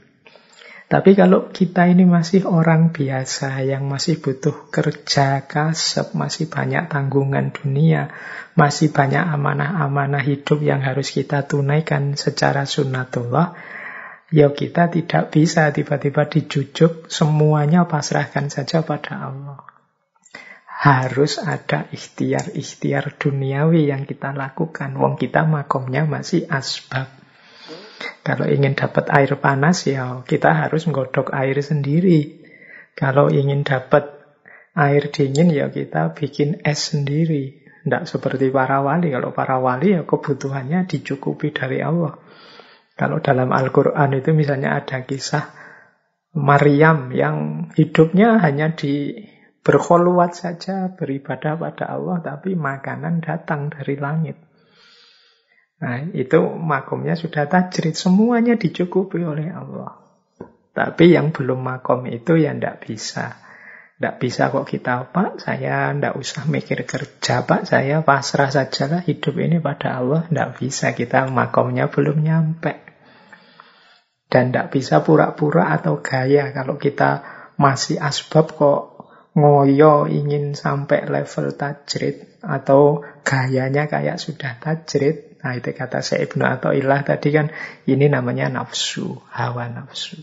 Tapi 0.88 1.20
kalau 1.20 1.52
kita 1.52 1.92
ini 1.92 2.08
masih 2.08 2.48
orang 2.48 2.96
biasa 2.96 3.60
yang 3.60 3.92
masih 3.92 4.24
butuh 4.24 4.72
kerja 4.72 5.44
kasep, 5.44 6.16
masih 6.16 6.48
banyak 6.48 6.88
tanggungan 6.88 7.52
dunia, 7.52 8.08
masih 8.56 8.96
banyak 8.96 9.20
amanah-amanah 9.20 10.24
hidup 10.24 10.64
yang 10.64 10.80
harus 10.80 11.12
kita 11.12 11.44
tunaikan 11.44 12.16
secara 12.16 12.64
sunnatullah, 12.64 13.60
ya 14.32 14.48
kita 14.56 14.88
tidak 14.88 15.28
bisa 15.28 15.76
tiba-tiba 15.76 16.24
dijujuk 16.24 17.12
semuanya 17.12 17.84
pasrahkan 17.84 18.48
saja 18.48 18.80
pada 18.80 19.28
Allah. 19.28 19.68
Harus 20.72 21.36
ada 21.36 21.92
ikhtiar-ikhtiar 21.92 23.20
duniawi 23.20 23.92
yang 23.92 24.08
kita 24.08 24.32
lakukan. 24.32 24.96
Wong 24.96 25.20
kita 25.20 25.44
makomnya 25.44 26.08
masih 26.08 26.48
asbab. 26.48 27.17
Kalau 28.22 28.46
ingin 28.46 28.76
dapat 28.76 29.08
air 29.10 29.32
panas 29.40 29.88
ya 29.88 30.22
kita 30.28 30.54
harus 30.54 30.86
menggodok 30.86 31.32
air 31.34 31.58
sendiri. 31.64 32.44
Kalau 32.98 33.30
ingin 33.30 33.64
dapat 33.64 34.10
air 34.78 35.10
dingin 35.10 35.50
ya 35.50 35.72
kita 35.74 36.14
bikin 36.14 36.62
es 36.62 36.94
sendiri. 36.94 37.66
Tidak 37.88 38.04
seperti 38.04 38.52
para 38.52 38.84
wali. 38.84 39.10
Kalau 39.10 39.32
para 39.32 39.58
wali 39.58 39.96
ya 39.96 40.04
kebutuhannya 40.04 40.86
dicukupi 40.86 41.56
dari 41.56 41.80
Allah. 41.80 42.20
Kalau 42.98 43.22
dalam 43.22 43.54
Al-Quran 43.54 44.18
itu 44.18 44.34
misalnya 44.34 44.74
ada 44.82 45.06
kisah 45.06 45.54
Maryam 46.38 47.14
yang 47.14 47.70
hidupnya 47.74 48.42
hanya 48.42 48.74
di 48.74 49.14
berkholuat 49.62 50.32
saja, 50.32 50.96
beribadah 50.96 51.60
pada 51.60 51.92
Allah, 51.92 52.24
tapi 52.24 52.56
makanan 52.56 53.20
datang 53.20 53.68
dari 53.68 54.00
langit. 54.00 54.47
Nah, 55.78 56.10
itu 56.10 56.42
makomnya 56.58 57.14
sudah 57.14 57.46
tajrid. 57.46 57.94
Semuanya 57.94 58.58
dicukupi 58.58 59.22
oleh 59.22 59.54
Allah. 59.54 60.02
Tapi 60.74 61.14
yang 61.14 61.34
belum 61.34 61.62
makom 61.62 62.06
itu 62.10 62.38
ya 62.38 62.54
tidak 62.54 62.86
bisa. 62.86 63.38
Tidak 63.98 64.22
bisa 64.22 64.54
kok 64.54 64.70
kita, 64.70 65.10
Pak, 65.10 65.42
saya 65.42 65.90
tidak 65.90 66.22
usah 66.22 66.46
mikir 66.46 66.86
kerja, 66.86 67.42
Pak, 67.42 67.66
saya 67.66 68.06
pasrah 68.06 68.54
sajalah 68.54 69.02
hidup 69.02 69.34
ini 69.42 69.58
pada 69.58 69.98
Allah. 69.98 70.30
Tidak 70.30 70.54
bisa, 70.54 70.94
kita 70.94 71.26
makomnya 71.34 71.90
belum 71.90 72.22
nyampe. 72.22 72.78
Dan 74.30 74.54
tidak 74.54 74.70
bisa 74.70 75.02
pura-pura 75.02 75.74
atau 75.74 75.98
gaya 76.06 76.54
kalau 76.54 76.78
kita 76.78 77.26
masih 77.58 77.98
asbab 77.98 78.54
kok 78.54 78.82
ngoyo 79.34 80.06
ingin 80.06 80.54
sampai 80.54 81.10
level 81.10 81.58
tajrid 81.58 82.38
atau 82.46 83.02
gayanya 83.26 83.90
kayak 83.90 84.22
sudah 84.22 84.62
tajrid 84.62 85.27
Nah 85.48 85.56
itu 85.56 85.72
kata 85.72 86.04
saya 86.04 86.28
Ibnu 86.28 86.44
ilah 86.76 87.08
tadi 87.08 87.32
kan 87.32 87.56
ini 87.88 88.12
namanya 88.12 88.52
nafsu, 88.52 89.16
hawa 89.32 89.72
nafsu. 89.72 90.20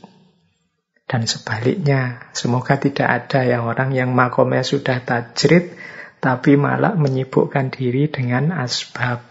Dan 1.09 1.25
sebaliknya, 1.25 2.29
semoga 2.37 2.77
tidak 2.77 3.09
ada 3.09 3.41
yang 3.49 3.65
orang 3.65 3.97
yang 3.97 4.13
makomnya 4.13 4.61
sudah 4.61 5.01
tajrid, 5.01 5.73
tapi 6.21 6.61
malah 6.61 6.93
menyibukkan 6.93 7.73
diri 7.73 8.13
dengan 8.13 8.53
asbab 8.53 9.25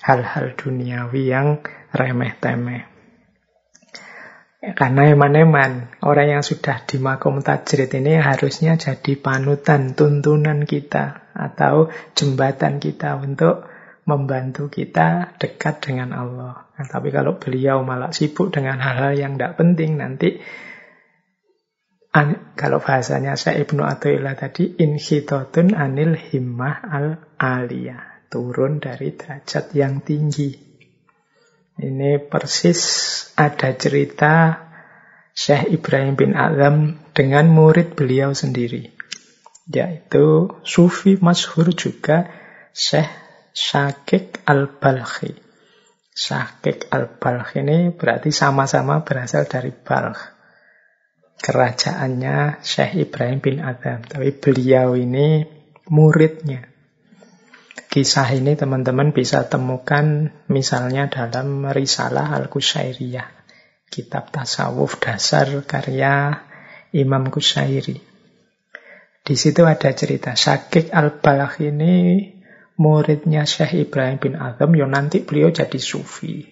hal-hal 0.00 0.56
duniawi 0.56 1.28
yang 1.28 1.60
remeh-temeh. 1.92 2.88
Karena 4.72 5.12
eman-eman, 5.12 6.00
orang 6.00 6.40
yang 6.40 6.44
sudah 6.44 6.80
di 6.88 6.96
makom 6.96 7.44
tajrid 7.44 7.92
ini 7.92 8.16
harusnya 8.16 8.80
jadi 8.80 9.20
panutan, 9.20 9.92
tuntunan 9.92 10.64
kita, 10.64 11.28
atau 11.36 11.92
jembatan 12.16 12.80
kita 12.80 13.20
untuk 13.20 13.75
membantu 14.06 14.70
kita 14.70 15.34
dekat 15.36 15.82
dengan 15.82 16.14
Allah. 16.14 16.70
Nah, 16.78 16.86
tapi 16.86 17.10
kalau 17.10 17.42
beliau 17.42 17.82
malah 17.82 18.14
sibuk 18.14 18.54
dengan 18.54 18.78
hal-hal 18.78 19.18
yang 19.18 19.32
tidak 19.34 19.58
penting, 19.58 19.98
nanti 19.98 20.38
an, 22.14 22.54
kalau 22.54 22.78
bahasanya 22.78 23.34
saya 23.34 23.66
Ibnu 23.66 23.82
Athaillah 23.82 24.38
tadi, 24.38 24.78
inhitotun 24.78 25.74
anil 25.74 26.14
himmah 26.14 26.86
al 26.86 27.06
aliyah. 27.36 28.30
Turun 28.30 28.82
dari 28.82 29.14
derajat 29.14 29.70
yang 29.74 30.02
tinggi. 30.02 30.50
Ini 31.76 32.18
persis 32.26 32.80
ada 33.38 33.70
cerita 33.78 34.66
Syekh 35.30 35.78
Ibrahim 35.78 36.14
bin 36.18 36.32
Azam 36.34 36.98
dengan 37.14 37.46
murid 37.52 37.94
beliau 37.94 38.34
sendiri. 38.34 38.90
Yaitu 39.70 40.50
Sufi 40.66 41.18
Masyhur 41.22 41.70
juga 41.74 42.30
Syekh 42.74 43.25
Syakik 43.56 44.44
al-Balkhi. 44.44 45.32
Syakik 46.12 46.92
al-Balkh 46.92 47.56
ini 47.56 47.88
berarti 47.88 48.28
sama-sama 48.28 49.00
berasal 49.00 49.48
dari 49.48 49.72
Balkh. 49.72 50.36
Kerajaannya 51.40 52.60
Syekh 52.60 53.08
Ibrahim 53.08 53.40
bin 53.40 53.64
Adam. 53.64 54.04
Tapi 54.04 54.36
beliau 54.36 54.92
ini 54.92 55.40
muridnya. 55.88 56.68
Kisah 57.88 58.28
ini 58.36 58.60
teman-teman 58.60 59.16
bisa 59.16 59.48
temukan 59.48 60.36
misalnya 60.52 61.08
dalam 61.08 61.64
Risalah 61.64 62.36
Al-Qusairiyah. 62.36 63.28
Kitab 63.88 64.36
tasawuf 64.36 65.00
dasar 65.00 65.48
karya 65.64 66.44
Imam 66.92 67.32
Kusairi. 67.32 68.04
Di 69.24 69.32
situ 69.32 69.64
ada 69.64 69.96
cerita 69.96 70.36
Syakik 70.36 70.92
al-Balakh 70.92 71.64
ini 71.64 72.35
muridnya 72.76 73.48
Syekh 73.48 73.88
Ibrahim 73.88 74.20
bin 74.20 74.34
Azam, 74.36 74.72
ya 74.76 74.84
nanti 74.84 75.24
beliau 75.24 75.48
jadi 75.48 75.80
sufi, 75.80 76.44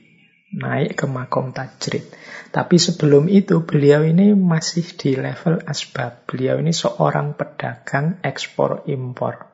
naik 0.57 1.05
ke 1.05 1.07
makom 1.09 1.53
tajrid. 1.53 2.09
Tapi 2.49 2.77
sebelum 2.81 3.29
itu 3.29 3.65
beliau 3.65 4.05
ini 4.05 4.33
masih 4.33 4.85
di 4.97 5.17
level 5.19 5.61
asbab. 5.69 6.25
Beliau 6.25 6.61
ini 6.61 6.73
seorang 6.73 7.37
pedagang 7.37 8.21
ekspor 8.25 8.89
impor 8.89 9.53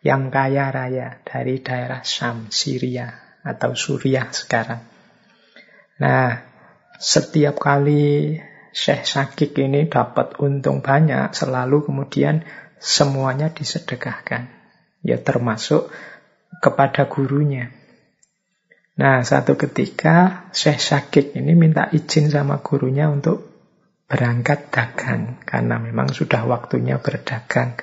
yang 0.00 0.30
kaya 0.30 0.70
raya 0.70 1.18
dari 1.26 1.58
daerah 1.58 2.06
Syam, 2.06 2.48
Syria 2.48 3.10
atau 3.42 3.74
Suriah 3.74 4.30
sekarang. 4.30 4.82
Nah, 5.98 6.46
setiap 6.98 7.58
kali 7.58 8.38
Syekh 8.70 9.02
Sakik 9.02 9.58
ini 9.58 9.90
dapat 9.90 10.38
untung 10.38 10.78
banyak, 10.78 11.34
selalu 11.34 11.90
kemudian 11.90 12.46
semuanya 12.78 13.50
disedekahkan. 13.50 14.57
Ya 15.02 15.18
termasuk 15.22 15.90
kepada 16.58 17.06
gurunya. 17.06 17.70
Nah, 18.98 19.22
satu 19.22 19.54
ketika 19.54 20.50
Syekh 20.50 20.82
Syakik 20.82 21.26
ini 21.38 21.54
minta 21.54 21.86
izin 21.94 22.34
sama 22.34 22.58
gurunya 22.58 23.06
untuk 23.06 23.46
berangkat 24.10 24.74
dagang. 24.74 25.38
Karena 25.46 25.78
memang 25.78 26.10
sudah 26.10 26.42
waktunya 26.48 26.98
berdagang. 26.98 27.78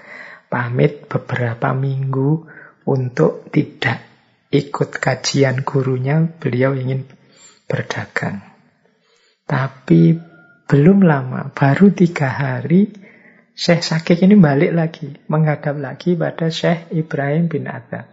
Pamit 0.52 1.08
beberapa 1.08 1.72
minggu 1.72 2.52
untuk 2.86 3.48
tidak 3.50 4.04
ikut 4.52 4.90
kajian 5.00 5.64
gurunya, 5.64 6.20
beliau 6.28 6.76
ingin 6.76 7.08
berdagang. 7.66 8.44
Tapi 9.46 10.18
belum 10.66 11.06
lama, 11.06 11.54
baru 11.54 11.94
tiga 11.94 12.30
hari, 12.30 13.05
Syekh 13.56 13.88
Sakik 13.88 14.20
ini 14.20 14.36
balik 14.36 14.76
lagi, 14.76 15.16
menghadap 15.32 15.80
lagi 15.80 16.20
pada 16.20 16.52
Syekh 16.52 16.92
Ibrahim 16.92 17.48
bin 17.48 17.72
Atta. 17.72 18.04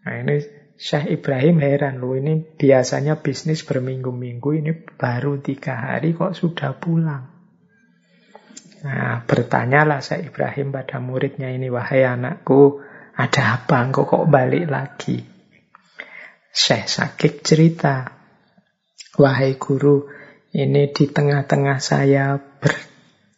Nah 0.00 0.14
ini 0.16 0.40
Syekh 0.80 1.20
Ibrahim 1.20 1.60
heran 1.60 2.00
loh, 2.00 2.16
ini 2.16 2.40
biasanya 2.40 3.20
bisnis 3.20 3.64
berminggu-minggu, 3.68 4.48
ini 4.56 4.72
baru 4.72 5.44
tiga 5.44 5.76
hari 5.76 6.16
kok 6.16 6.32
sudah 6.32 6.72
pulang. 6.76 7.36
Nah, 8.84 9.24
bertanyalah 9.24 10.04
Syekh 10.04 10.32
Ibrahim 10.32 10.72
pada 10.72 11.00
muridnya 11.00 11.52
ini, 11.52 11.72
wahai 11.72 12.04
anakku, 12.04 12.80
ada 13.16 13.60
apa 13.60 13.76
engkau 13.88 14.04
kok 14.04 14.28
balik 14.28 14.68
lagi? 14.68 15.20
Syekh 16.52 16.88
Sakik 16.88 17.40
cerita, 17.40 18.08
wahai 19.16 19.56
guru, 19.56 20.08
ini 20.52 20.92
di 20.92 21.04
tengah-tengah 21.08 21.80
saya 21.80 22.36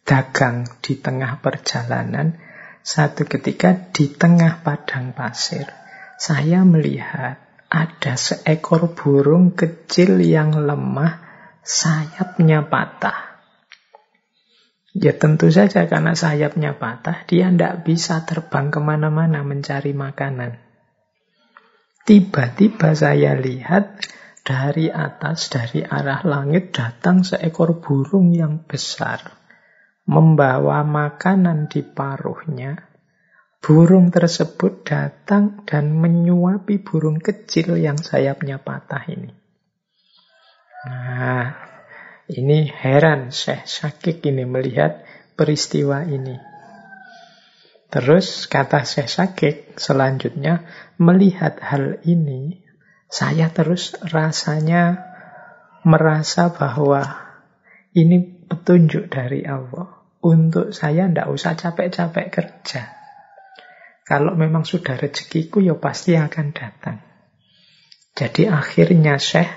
berdagang 0.09 0.65
di 0.81 0.97
tengah 0.97 1.37
perjalanan, 1.37 2.33
satu 2.81 3.29
ketika 3.29 3.93
di 3.93 4.09
tengah 4.09 4.65
padang 4.65 5.13
pasir, 5.13 5.69
saya 6.17 6.65
melihat 6.65 7.37
ada 7.69 8.17
seekor 8.17 8.97
burung 8.97 9.53
kecil 9.53 10.17
yang 10.17 10.65
lemah, 10.65 11.21
sayapnya 11.61 12.65
patah. 12.65 13.37
Ya 14.97 15.13
tentu 15.13 15.53
saja 15.53 15.85
karena 15.85 16.17
sayapnya 16.17 16.73
patah, 16.73 17.29
dia 17.29 17.53
tidak 17.53 17.85
bisa 17.85 18.25
terbang 18.25 18.73
ke 18.73 18.81
mana-mana 18.81 19.45
mencari 19.45 19.93
makanan. 19.93 20.57
Tiba-tiba 22.09 22.97
saya 22.97 23.37
lihat 23.37 24.09
dari 24.41 24.89
atas, 24.89 25.53
dari 25.53 25.85
arah 25.85 26.25
langit 26.25 26.73
datang 26.73 27.21
seekor 27.21 27.77
burung 27.77 28.33
yang 28.33 28.65
besar. 28.65 29.38
Membawa 30.09 30.81
makanan 30.81 31.69
di 31.69 31.85
paruhnya. 31.85 32.89
Burung 33.61 34.09
tersebut 34.09 34.87
datang 34.87 35.61
dan 35.69 35.93
menyuapi 35.93 36.81
burung 36.81 37.21
kecil 37.21 37.77
yang 37.77 37.99
sayapnya 37.99 38.57
patah 38.57 39.05
ini. 39.05 39.35
Nah, 40.87 41.59
ini 42.31 42.71
heran 42.71 43.35
Syekh 43.35 43.67
Syakik 43.67 44.23
ini 44.23 44.47
melihat 44.47 45.03
peristiwa 45.35 46.07
ini. 46.07 46.39
Terus 47.91 48.47
kata 48.47 48.87
Syekh 48.87 49.09
Syakik 49.11 49.57
selanjutnya, 49.75 50.63
melihat 50.95 51.59
hal 51.59 51.99
ini, 52.07 52.63
saya 53.11 53.51
terus 53.51 53.97
rasanya 54.07 55.03
merasa 55.83 56.53
bahwa 56.53 57.01
ini 57.91 58.45
petunjuk 58.47 59.11
dari 59.11 59.43
Allah. 59.43 59.98
Untuk 60.19 60.75
saya 60.75 61.07
tidak 61.07 61.31
usah 61.31 61.55
capek-capek 61.55 62.27
kerja. 62.27 62.81
Kalau 64.03 64.35
memang 64.35 64.67
sudah 64.67 64.99
rezekiku, 64.99 65.63
ya 65.63 65.77
pasti 65.77 66.17
akan 66.17 66.47
datang. 66.51 66.97
Jadi 68.17 68.51
akhirnya 68.51 69.15
Syekh, 69.15 69.47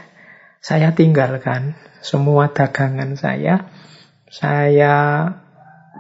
saya 0.63 0.95
tinggalkan 0.95 1.75
semua 1.99 2.53
dagangan 2.53 3.19
saya. 3.19 3.67
Saya 4.31 5.27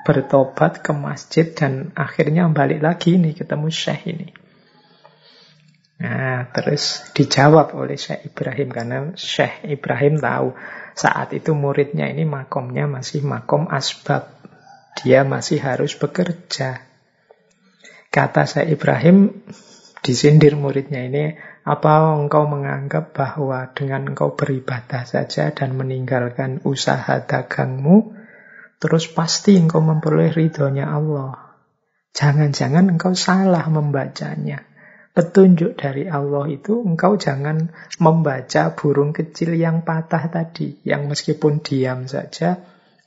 bertobat 0.07 0.81
ke 0.81 0.95
masjid 0.95 1.51
dan 1.51 1.91
akhirnya 1.99 2.47
balik 2.51 2.79
lagi 2.79 3.19
nih 3.19 3.35
ketemu 3.35 3.67
Syekh 3.67 4.03
ini. 4.15 4.29
Nah, 6.03 6.51
terus 6.51 7.15
dijawab 7.15 7.79
oleh 7.79 7.95
Syekh 7.95 8.35
Ibrahim 8.35 8.69
karena 8.75 8.99
Syekh 9.15 9.63
Ibrahim 9.71 10.19
tahu 10.19 10.55
saat 10.99 11.31
itu 11.31 11.55
muridnya 11.55 12.11
ini 12.11 12.27
makomnya 12.27 12.91
masih 12.91 13.23
makom 13.23 13.71
asbab. 13.71 14.29
Dia 15.01 15.25
masih 15.25 15.65
harus 15.65 15.97
bekerja. 15.97 16.85
Kata 18.13 18.45
Syekh 18.45 18.77
Ibrahim 18.77 19.33
disindir 20.05 20.53
muridnya 20.59 21.09
ini, 21.09 21.33
apa 21.65 22.13
engkau 22.19 22.45
menganggap 22.51 23.17
bahwa 23.17 23.71
dengan 23.73 24.13
engkau 24.13 24.37
beribadah 24.37 25.09
saja 25.09 25.55
dan 25.55 25.79
meninggalkan 25.79 26.61
usaha 26.67 27.23
dagangmu, 27.23 28.13
terus 28.83 29.09
pasti 29.09 29.57
engkau 29.57 29.81
memperoleh 29.81 30.35
ridhonya 30.35 30.91
Allah? 30.91 31.57
Jangan-jangan 32.13 32.93
engkau 32.93 33.17
salah 33.17 33.65
membacanya. 33.73 34.69
Petunjuk 35.13 35.77
dari 35.77 36.09
Allah 36.09 36.49
itu 36.49 36.85
engkau 36.85 37.21
jangan 37.21 37.73
membaca 38.01 38.73
burung 38.77 39.13
kecil 39.17 39.57
yang 39.57 39.85
patah 39.85 40.29
tadi, 40.29 40.81
yang 40.85 41.09
meskipun 41.09 41.61
diam 41.65 42.09
saja, 42.09 42.61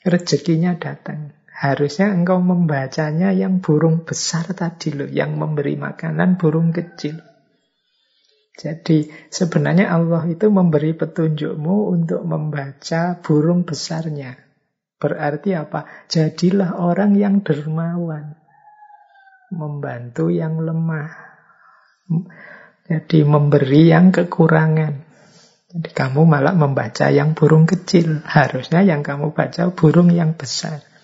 rezekinya 0.06 0.78
datang. 0.78 1.34
Harusnya 1.56 2.12
engkau 2.12 2.44
membacanya 2.44 3.32
yang 3.32 3.64
burung 3.64 4.04
besar 4.04 4.44
tadi 4.52 4.92
loh, 4.92 5.08
yang 5.08 5.40
memberi 5.40 5.80
makanan 5.80 6.36
burung 6.36 6.76
kecil. 6.76 7.24
Jadi 8.56 9.08
sebenarnya 9.32 9.88
Allah 9.92 10.28
itu 10.28 10.52
memberi 10.52 10.92
petunjukmu 10.96 11.96
untuk 11.96 12.28
membaca 12.28 13.20
burung 13.24 13.64
besarnya. 13.64 14.36
Berarti 15.00 15.56
apa? 15.56 16.08
Jadilah 16.12 16.76
orang 16.76 17.16
yang 17.20 17.44
dermawan. 17.44 18.36
Membantu 19.52 20.32
yang 20.32 20.60
lemah. 20.60 21.12
Jadi 22.88 23.24
memberi 23.24 23.92
yang 23.92 24.12
kekurangan. 24.12 24.94
Jadi 25.72 25.90
kamu 25.92 26.24
malah 26.24 26.56
membaca 26.56 27.12
yang 27.12 27.36
burung 27.36 27.68
kecil. 27.68 28.24
Harusnya 28.24 28.84
yang 28.88 29.04
kamu 29.04 29.36
baca 29.36 29.72
burung 29.76 30.12
yang 30.16 30.36
besar. 30.36 30.95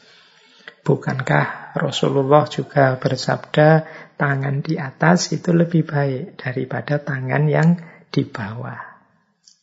Bukankah 0.82 1.78
Rasulullah 1.78 2.50
juga 2.50 2.98
bersabda 2.98 3.86
tangan 4.18 4.66
di 4.66 4.82
atas 4.82 5.30
itu 5.30 5.54
lebih 5.54 5.86
baik 5.86 6.42
daripada 6.42 6.98
tangan 6.98 7.46
yang 7.46 7.78
di 8.10 8.26
bawah. 8.26 8.82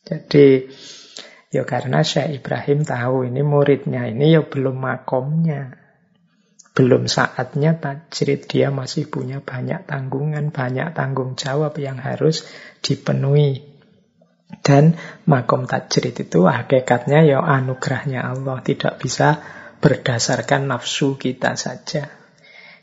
Jadi 0.07 0.71
ya 1.51 1.66
karena 1.66 2.07
Syekh 2.07 2.41
Ibrahim 2.41 2.87
tahu 2.87 3.27
ini 3.27 3.43
muridnya 3.43 4.07
ini 4.07 4.39
ya 4.39 4.47
belum 4.47 4.79
makomnya. 4.79 5.75
Belum 6.79 7.11
saatnya 7.11 7.75
tajrid 7.75 8.47
dia 8.47 8.71
masih 8.71 9.11
punya 9.11 9.43
banyak 9.43 9.91
tanggungan, 9.91 10.55
banyak 10.55 10.95
tanggung 10.95 11.35
jawab 11.35 11.75
yang 11.83 11.99
harus 11.99 12.47
dipenuhi. 12.87 13.66
Dan 14.62 14.95
makom 15.27 15.66
tajrid 15.66 16.14
itu 16.31 16.47
hakikatnya 16.47 17.27
ya 17.27 17.43
anugerahnya 17.43 18.23
Allah, 18.23 18.62
tidak 18.62 19.03
bisa 19.03 19.43
berdasarkan 19.79 20.70
nafsu 20.70 21.18
kita 21.18 21.55
saja. 21.55 22.11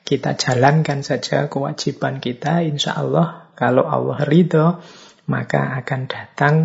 Kita 0.05 0.37
jalankan 0.37 1.01
saja 1.01 1.49
kewajiban 1.49 2.21
kita, 2.21 2.61
insya 2.61 2.97
Allah 2.97 3.49
kalau 3.57 3.89
Allah 3.89 4.21
ridho, 4.27 4.79
maka 5.25 5.79
akan 5.81 6.01
datang 6.05 6.55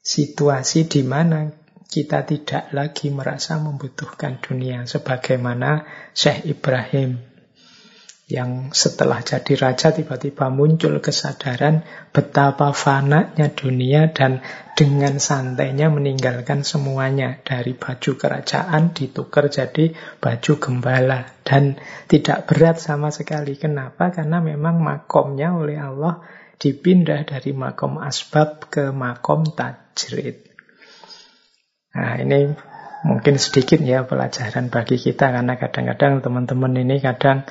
situasi 0.00 0.86
di 0.86 1.02
mana 1.02 1.50
kita 1.90 2.22
tidak 2.22 2.70
lagi 2.70 3.10
merasa 3.10 3.58
membutuhkan 3.58 4.38
dunia 4.38 4.86
sebagaimana 4.86 5.82
Syekh 6.14 6.46
Ibrahim 6.46 7.29
yang 8.30 8.70
setelah 8.70 9.20
jadi 9.26 9.58
raja 9.58 9.90
tiba-tiba 9.90 10.46
muncul 10.54 11.02
kesadaran 11.02 11.82
betapa 12.14 12.70
fananya 12.70 13.50
dunia 13.50 14.14
dan 14.14 14.38
dengan 14.78 15.18
santainya 15.18 15.90
meninggalkan 15.90 16.62
semuanya 16.62 17.42
dari 17.42 17.74
baju 17.74 18.16
kerajaan 18.16 18.94
ditukar 18.94 19.50
jadi 19.50 19.92
baju 20.22 20.52
gembala 20.56 21.26
dan 21.42 21.76
tidak 22.06 22.46
berat 22.46 22.78
sama 22.78 23.10
sekali. 23.10 23.58
Kenapa? 23.58 24.14
Karena 24.14 24.38
memang 24.38 24.78
makomnya 24.80 25.52
oleh 25.52 25.76
Allah 25.76 26.22
dipindah 26.56 27.26
dari 27.26 27.50
makom 27.50 27.98
asbab 27.98 28.70
ke 28.70 28.94
makom 28.94 29.44
tajrid. 29.52 30.46
Nah 31.92 32.14
ini 32.22 32.54
mungkin 33.02 33.40
sedikit 33.40 33.80
ya 33.80 34.04
pelajaran 34.04 34.68
bagi 34.68 35.00
kita 35.00 35.32
karena 35.32 35.56
kadang-kadang 35.56 36.20
teman-teman 36.20 36.72
ini 36.76 37.00
kadang 37.00 37.48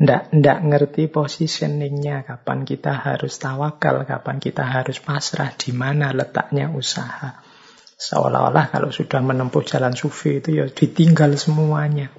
ndak 0.00 0.32
ndak 0.32 0.58
ngerti 0.64 1.12
positioningnya, 1.12 2.24
kapan 2.24 2.64
kita 2.64 2.96
harus 2.96 3.36
tawakal, 3.36 4.08
kapan 4.08 4.40
kita 4.40 4.64
harus 4.64 5.02
pasrah, 5.02 5.52
di 5.52 5.76
mana 5.76 6.14
letaknya 6.16 6.72
usaha. 6.72 7.42
Seolah-olah 8.02 8.72
kalau 8.72 8.90
sudah 8.90 9.22
menempuh 9.22 9.62
jalan 9.62 9.94
sufi 9.94 10.42
itu 10.42 10.58
ya 10.58 10.66
ditinggal 10.66 11.38
semuanya. 11.38 12.10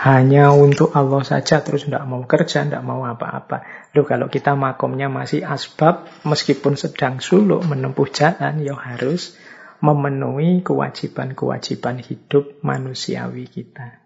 Hanya 0.00 0.56
untuk 0.56 0.96
Allah 0.96 1.20
saja 1.28 1.60
terus 1.60 1.84
ndak 1.84 2.08
mau 2.08 2.24
kerja, 2.24 2.64
ndak 2.64 2.80
mau 2.80 3.04
apa-apa. 3.04 3.90
Loh 3.92 4.08
kalau 4.08 4.32
kita 4.32 4.56
makomnya 4.56 5.12
masih 5.12 5.44
asbab, 5.44 6.08
meskipun 6.24 6.76
sedang 6.80 7.20
suluk 7.20 7.60
menempuh 7.68 8.08
jalan, 8.08 8.64
ya 8.64 8.76
harus 8.80 9.36
memenuhi 9.84 10.64
kewajiban-kewajiban 10.64 12.00
hidup 12.00 12.60
manusiawi 12.64 13.44
kita. 13.48 13.99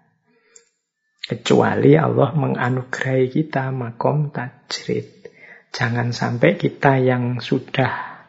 Kecuali 1.25 1.97
Allah 1.97 2.37
menganugerahi 2.37 3.33
kita 3.33 3.73
makom 3.73 4.29
tajrid. 4.29 5.33
Jangan 5.73 6.13
sampai 6.13 6.61
kita 6.61 7.01
yang 7.01 7.41
sudah 7.41 8.21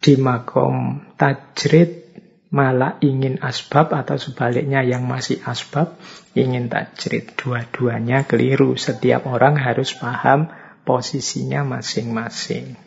di 0.00 0.16
makom 0.16 1.04
tajrid 1.20 2.08
malah 2.48 2.96
ingin 3.04 3.36
asbab 3.44 3.92
atau 3.92 4.16
sebaliknya 4.16 4.80
yang 4.80 5.04
masih 5.04 5.44
asbab 5.44 6.00
ingin 6.32 6.72
tajrid. 6.72 7.36
Dua-duanya 7.36 8.24
keliru. 8.24 8.80
Setiap 8.80 9.28
orang 9.28 9.60
harus 9.60 9.92
paham 9.92 10.48
posisinya 10.88 11.68
masing-masing. 11.68 12.80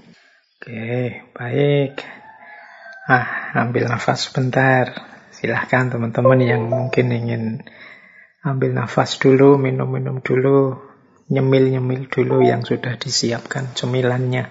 Oke, 0.58 1.22
baik. 1.38 2.02
Ah, 3.06 3.54
ambil 3.62 3.94
nafas 3.94 4.26
sebentar. 4.26 4.90
Silahkan 5.30 5.94
teman-teman 5.94 6.42
yang 6.42 6.66
mungkin 6.66 7.14
ingin 7.14 7.62
ambil 8.40 8.72
nafas 8.72 9.20
dulu, 9.20 9.60
minum-minum 9.60 10.24
dulu, 10.24 10.80
nyemil-nyemil 11.28 12.08
dulu 12.08 12.40
yang 12.40 12.64
sudah 12.64 12.96
disiapkan 12.96 13.76
cemilannya. 13.76 14.48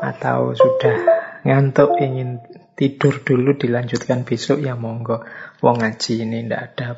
Atau 0.00 0.56
sudah 0.56 0.96
ngantuk 1.44 1.98
ingin 2.00 2.40
tidur 2.78 3.20
dulu 3.20 3.58
dilanjutkan 3.58 4.24
besok 4.24 4.64
ya 4.64 4.78
monggo. 4.78 5.20
Wong 5.60 5.84
ngaji 5.84 6.24
ini 6.24 6.48
ndak 6.48 6.62
ada 6.72 6.88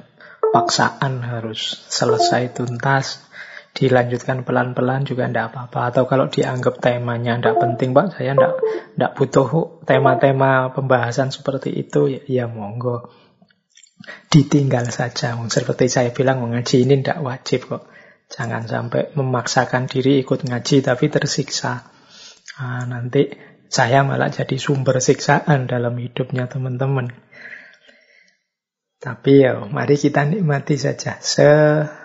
paksaan 0.55 1.25
harus 1.25 1.83
selesai 1.91 2.55
tuntas. 2.55 3.25
Dilanjutkan 3.73 4.45
pelan-pelan 4.45 5.09
juga 5.09 5.25
ndak 5.25 5.57
apa-apa. 5.57 5.81
Atau 5.89 6.05
kalau 6.05 6.29
dianggap 6.29 6.79
temanya 6.79 7.41
ndak 7.41 7.57
penting 7.59 7.97
Pak, 7.97 8.20
saya 8.20 8.37
ndak 8.37 8.61
ndak 9.01 9.16
butuh 9.16 9.81
tema-tema 9.89 10.70
pembahasan 10.77 11.33
seperti 11.33 11.73
itu 11.73 12.12
ya, 12.12 12.20
ya 12.29 12.45
monggo. 12.47 13.22
Ditinggal 14.30 14.90
saja. 14.90 15.36
Seperti 15.36 15.86
saya 15.88 16.11
bilang 16.11 16.42
mengaji 16.42 16.82
ini 16.86 17.03
ndak 17.03 17.22
wajib 17.22 17.68
kok. 17.68 17.86
Jangan 18.32 18.64
sampai 18.64 19.12
memaksakan 19.12 19.86
diri 19.86 20.24
ikut 20.24 20.48
ngaji 20.48 20.80
tapi 20.80 21.12
tersiksa. 21.12 21.84
Nah, 22.59 22.84
nanti 22.88 23.28
saya 23.72 24.05
malah 24.05 24.28
jadi 24.28 24.57
sumber 24.61 25.00
siksaan 25.00 25.68
dalam 25.68 25.96
hidupnya 25.96 26.48
teman-teman. 26.48 27.12
Tapi 29.03 29.32
ya, 29.42 29.66
mari 29.66 29.98
kita 29.98 30.28
nikmati 30.28 30.78
saja. 30.78 31.18
Semampunya, 31.18 31.98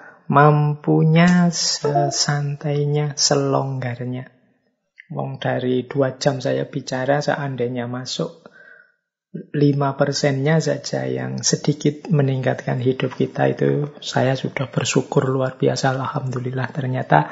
sesantainya, 1.53 3.13
selonggarnya. 3.13 4.33
Wong 5.07 5.39
dari 5.39 5.87
dua 5.87 6.19
jam 6.19 6.43
saya 6.43 6.67
bicara, 6.67 7.23
seandainya 7.23 7.87
masuk 7.87 8.46
lima 9.53 9.97
persennya 9.97 10.61
saja 10.63 11.05
yang 11.05 11.43
sedikit 11.43 12.09
meningkatkan 12.09 12.79
hidup 12.79 13.15
kita 13.17 13.51
itu 13.51 13.91
saya 14.01 14.33
sudah 14.37 14.69
bersyukur 14.69 15.27
luar 15.27 15.59
biasa 15.59 15.93
Alhamdulillah 15.93 16.69
ternyata 16.71 17.27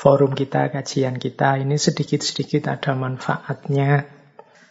forum 0.00 0.32
kita, 0.32 0.72
kajian 0.72 1.20
kita 1.20 1.60
ini 1.60 1.76
sedikit-sedikit 1.76 2.72
ada 2.72 2.96
manfaatnya. 2.96 4.08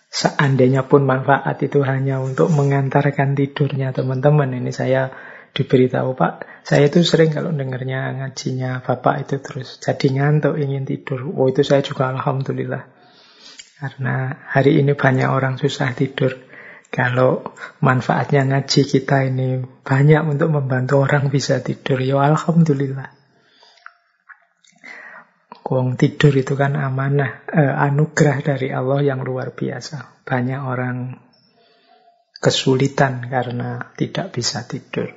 Seandainya 0.09 0.89
pun 0.89 1.05
manfaat 1.05 1.61
itu 1.61 1.85
hanya 1.85 2.17
untuk 2.17 2.49
mengantarkan 2.49 3.37
tidurnya 3.37 3.93
teman-teman. 3.93 4.57
Ini 4.57 4.73
saya 4.73 5.13
diberitahu 5.53 6.17
Pak, 6.17 6.65
saya 6.65 6.89
itu 6.89 7.05
sering 7.05 7.29
kalau 7.29 7.53
dengarnya 7.53 8.17
ngajinya 8.17 8.81
Bapak 8.81 9.29
itu 9.29 9.37
terus 9.37 9.77
jadi 9.77 10.17
ngantuk 10.17 10.57
ingin 10.57 10.89
tidur. 10.89 11.29
Oh 11.29 11.45
itu 11.45 11.61
saya 11.61 11.85
juga 11.85 12.09
Alhamdulillah. 12.09 12.89
Karena 13.77 14.33
hari 14.49 14.81
ini 14.81 14.97
banyak 14.97 15.29
orang 15.29 15.61
susah 15.61 15.93
tidur. 15.93 16.48
Kalau 16.89 17.53
manfaatnya 17.85 18.49
ngaji 18.49 18.81
kita 18.81 19.29
ini 19.29 19.61
banyak 19.61 20.25
untuk 20.25 20.49
membantu 20.49 21.05
orang 21.05 21.29
bisa 21.29 21.61
tidur, 21.61 22.01
ya 22.01 22.17
Alhamdulillah. 22.17 23.13
Wong 25.69 26.01
tidur 26.01 26.33
itu 26.33 26.57
kan 26.57 26.73
amanah, 26.73 27.45
eh, 27.45 27.73
anugerah 27.77 28.41
dari 28.41 28.73
Allah 28.73 29.05
yang 29.05 29.21
luar 29.21 29.53
biasa. 29.53 30.25
Banyak 30.25 30.61
orang 30.65 31.13
kesulitan 32.41 33.29
karena 33.29 33.93
tidak 33.93 34.33
bisa 34.33 34.65
tidur. 34.65 35.13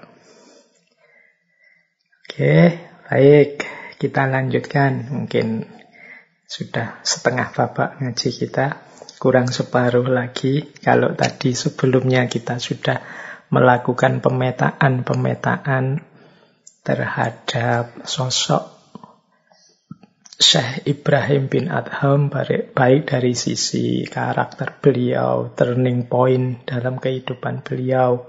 Oke, 2.28 2.84
baik. 3.08 3.64
Kita 3.96 4.28
lanjutkan. 4.28 5.08
Mungkin 5.08 5.64
sudah 6.44 7.00
setengah 7.00 7.48
babak 7.54 8.02
ngaji 8.02 8.28
kita. 8.28 8.91
Kurang 9.22 9.54
separuh 9.54 10.10
lagi. 10.10 10.66
Kalau 10.82 11.14
tadi 11.14 11.54
sebelumnya 11.54 12.26
kita 12.26 12.58
sudah 12.58 12.98
melakukan 13.54 14.18
pemetaan-pemetaan 14.18 16.02
terhadap 16.82 18.02
sosok 18.02 18.82
Syekh 20.42 20.90
Ibrahim 20.90 21.46
bin 21.46 21.70
Adham 21.70 22.26
baik 22.26 23.06
dari 23.06 23.38
sisi 23.38 24.02
karakter 24.10 24.82
beliau, 24.82 25.54
turning 25.54 26.10
point 26.10 26.66
dalam 26.66 26.98
kehidupan 26.98 27.62
beliau, 27.62 28.26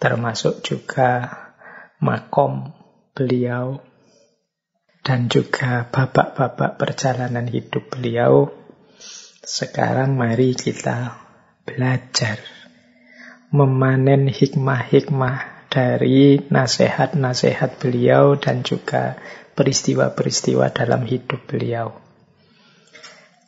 termasuk 0.00 0.64
juga 0.64 1.28
makom 2.00 2.72
beliau, 3.12 3.84
dan 5.04 5.28
juga 5.28 5.84
babak-babak 5.92 6.80
perjalanan 6.80 7.44
hidup 7.44 7.84
beliau. 7.92 8.61
Sekarang 9.42 10.14
mari 10.14 10.54
kita 10.54 11.18
belajar 11.66 12.38
memanen 13.50 14.30
hikmah-hikmah 14.30 15.66
dari 15.66 16.38
nasihat-nasihat 16.46 17.82
beliau 17.82 18.38
dan 18.38 18.62
juga 18.62 19.18
peristiwa-peristiwa 19.58 20.70
dalam 20.70 21.02
hidup 21.02 21.42
beliau. 21.50 21.90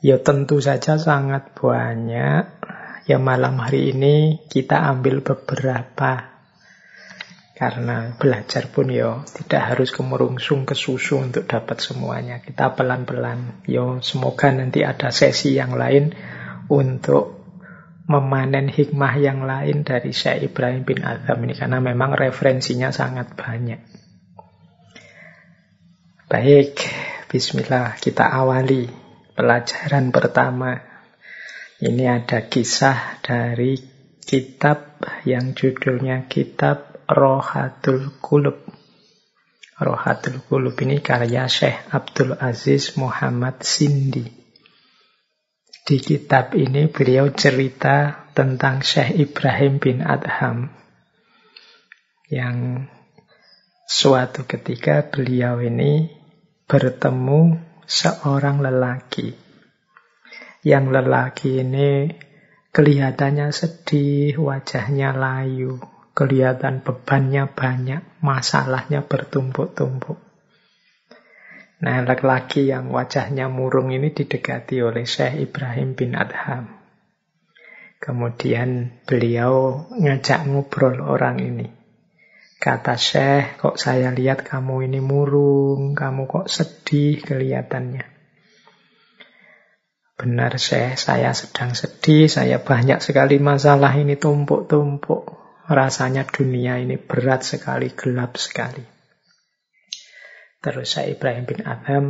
Ya 0.03 0.19
tentu 0.19 0.59
saja 0.59 0.99
sangat 0.99 1.55
banyak. 1.55 2.45
Ya 3.07 3.23
malam 3.23 3.63
hari 3.63 3.95
ini 3.95 4.43
kita 4.51 4.83
ambil 4.91 5.23
beberapa. 5.23 6.34
Karena 7.55 8.19
belajar 8.19 8.67
pun 8.67 8.91
ya 8.91 9.23
tidak 9.31 9.63
harus 9.75 9.95
kemurungsung 9.95 10.67
ke 10.67 10.75
susu 10.75 11.23
untuk 11.23 11.47
dapat 11.47 11.79
semuanya. 11.79 12.43
Kita 12.43 12.75
pelan-pelan. 12.75 13.63
Ya 13.71 14.03
semoga 14.03 14.51
nanti 14.51 14.83
ada 14.83 15.15
sesi 15.15 15.55
yang 15.55 15.79
lain 15.79 16.19
untuk 16.67 17.47
memanen 18.11 18.67
hikmah 18.67 19.15
yang 19.23 19.47
lain 19.47 19.87
dari 19.87 20.11
Syekh 20.11 20.51
Ibrahim 20.51 20.83
bin 20.83 21.07
Azam 21.07 21.39
ini. 21.47 21.55
Karena 21.55 21.79
memang 21.79 22.19
referensinya 22.19 22.91
sangat 22.91 23.39
banyak. 23.39 23.81
Baik, 26.27 26.83
bismillah 27.31 27.95
kita 28.03 28.35
awali 28.35 28.91
pelajaran 29.39 30.11
pertama. 30.11 30.83
Ini 31.79 32.19
ada 32.19 32.51
kisah 32.51 33.23
dari 33.23 33.79
kitab 34.25 35.05
yang 35.23 35.55
judulnya 35.55 36.27
Kitab 36.27 36.94
Rohatul 37.05 38.17
Kulub. 38.25 38.65
Rohatul 39.77 40.41
Kulub 40.49 40.73
ini 40.81 41.05
karya 41.05 41.45
Syekh 41.45 41.93
Abdul 41.93 42.33
Aziz 42.41 42.97
Muhammad 42.97 43.61
Sindi. 43.61 44.25
Di 45.85 46.01
kitab 46.01 46.57
ini 46.57 46.89
beliau 46.89 47.29
cerita 47.37 48.25
tentang 48.33 48.81
Syekh 48.81 49.21
Ibrahim 49.29 49.77
bin 49.77 50.01
Adham 50.01 50.73
yang 52.33 52.89
suatu 53.85 54.49
ketika 54.49 55.05
beliau 55.05 55.61
ini 55.61 56.09
bertemu 56.65 57.61
seorang 57.85 58.65
lelaki. 58.65 59.37
Yang 60.65 60.85
lelaki 60.89 61.61
ini 61.61 62.09
kelihatannya 62.73 63.53
sedih, 63.53 64.41
wajahnya 64.41 65.13
layu, 65.13 65.77
kelihatan 66.15 66.81
bebannya 66.87 67.51
banyak, 67.51 68.23
masalahnya 68.23 69.03
bertumpuk-tumpuk. 69.03 70.17
Nah, 71.85 72.01
lelaki 72.01 72.71
yang 72.71 72.89
wajahnya 72.89 73.53
murung 73.53 73.93
ini 73.93 74.15
didekati 74.15 74.81
oleh 74.81 75.05
Syekh 75.05 75.51
Ibrahim 75.51 75.93
bin 75.93 76.17
Adham. 76.17 76.81
Kemudian 78.01 79.01
beliau 79.05 79.85
ngajak 79.93 80.49
ngobrol 80.49 81.05
orang 81.05 81.45
ini. 81.45 81.69
Kata 82.57 82.97
Syekh, 82.97 83.61
kok 83.61 83.77
saya 83.77 84.09
lihat 84.15 84.49
kamu 84.49 84.89
ini 84.89 85.05
murung, 85.05 85.93
kamu 85.93 86.25
kok 86.25 86.49
sedih 86.49 87.21
kelihatannya. 87.21 88.09
Benar 90.17 90.57
Syekh, 90.57 90.97
saya 90.97 91.37
sedang 91.37 91.77
sedih, 91.77 92.33
saya 92.33 92.63
banyak 92.65 93.05
sekali 93.05 93.37
masalah 93.43 93.93
ini 93.99 94.17
tumpuk-tumpuk. 94.17 95.44
Rasanya 95.65 96.29
dunia 96.29 96.77
ini 96.77 97.01
berat 97.01 97.41
sekali, 97.41 97.89
gelap 97.97 98.37
sekali. 98.37 98.85
Terus 100.61 100.93
saya 100.93 101.13
Ibrahim 101.13 101.45
bin 101.49 101.61
Adam, 101.65 102.05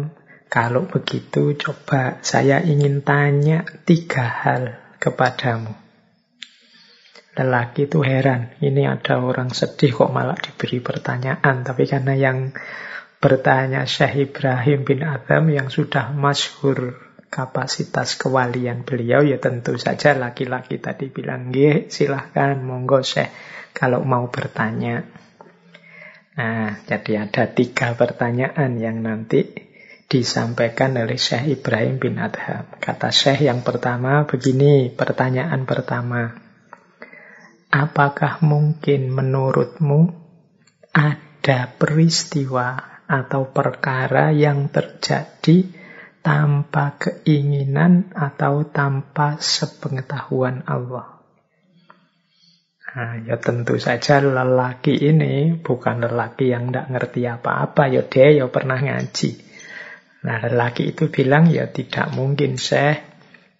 kalau 0.51 0.91
begitu 0.91 1.55
coba 1.55 2.19
saya 2.23 2.63
ingin 2.63 3.07
tanya 3.07 3.63
tiga 3.87 4.27
hal 4.27 4.79
kepadamu. 4.99 5.71
Lelaki 7.35 7.91
itu 7.91 8.03
heran, 8.07 8.55
ini 8.63 8.87
ada 8.87 9.19
orang 9.19 9.51
sedih 9.51 9.91
kok 9.91 10.15
malah 10.15 10.39
diberi 10.39 10.79
pertanyaan. 10.79 11.67
Tapi 11.67 11.83
karena 11.87 12.15
yang 12.15 12.55
bertanya 13.19 13.87
Syekh 13.87 14.31
Ibrahim 14.31 14.87
bin 14.87 15.03
Adam 15.03 15.51
yang 15.51 15.67
sudah 15.67 16.15
masyhur 16.15 17.04
kapasitas 17.31 18.17
kewalian 18.17 18.83
beliau, 18.83 19.25
ya 19.25 19.41
tentu 19.41 19.77
saja 19.77 20.17
laki-laki 20.17 20.81
tadi 20.81 21.11
bilang, 21.11 21.51
Nggih, 21.51 21.93
silahkan, 21.93 22.59
monggo 22.61 23.05
Syekh, 23.05 23.31
kalau 23.75 24.03
mau 24.07 24.31
bertanya. 24.31 25.05
Nah, 26.35 26.83
jadi 26.91 27.31
ada 27.31 27.47
tiga 27.51 27.95
pertanyaan 27.95 28.75
yang 28.83 29.03
nanti 29.07 29.55
disampaikan 30.11 30.95
oleh 30.95 31.19
Syekh 31.19 31.61
Ibrahim 31.61 31.99
bin 31.99 32.19
Adham. 32.19 32.71
Kata 32.79 33.11
Syekh 33.11 33.47
yang 33.47 33.67
pertama 33.67 34.27
begini, 34.27 34.91
pertanyaan 34.91 35.67
pertama. 35.67 36.35
Apakah 37.75 38.39
mungkin 38.43 39.11
menurutmu 39.11 40.15
ada 40.95 41.75
peristiwa 41.75 43.03
atau 43.11 43.51
perkara 43.51 44.31
yang 44.31 44.71
terjadi 44.71 45.84
tanpa 46.25 46.97
keinginan 46.97 48.09
atau 48.17 48.65
tanpa 48.65 49.37
sepengetahuan 49.37 50.65
Allah. 50.65 51.21
Nah, 52.95 53.21
ya 53.29 53.37
tentu 53.37 53.77
saja 53.77 54.25
lelaki 54.25 54.97
ini 54.97 55.61
bukan 55.61 56.01
lelaki 56.01 56.49
yang 56.49 56.73
tidak 56.73 56.87
ngerti 56.89 57.29
apa-apa. 57.29 57.93
Ya 57.93 58.03
dia 58.09 58.33
ya 58.33 58.47
pernah 58.49 58.81
ngaji. 58.81 59.31
Nah 60.25 60.41
lelaki 60.49 60.97
itu 60.97 61.13
bilang 61.13 61.53
ya 61.53 61.69
tidak 61.69 62.09
mungkin 62.17 62.57
saya 62.57 63.05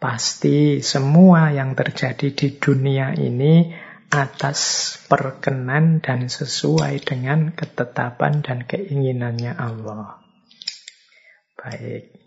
pasti 0.01 0.81
semua 0.81 1.53
yang 1.53 1.77
terjadi 1.77 2.33
di 2.33 2.49
dunia 2.57 3.13
ini 3.13 3.69
atas 4.09 4.95
perkenan 5.11 6.01
dan 6.01 6.31
sesuai 6.31 7.03
dengan 7.05 7.53
ketetapan 7.53 8.41
dan 8.41 8.65
keinginannya 8.65 9.53
Allah. 9.53 10.23
Baik. 11.59 12.24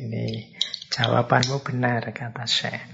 Ini 0.00 0.56
jawabanmu 0.88 1.60
benar, 1.60 2.08
kata 2.16 2.48
Syekh. 2.48 2.88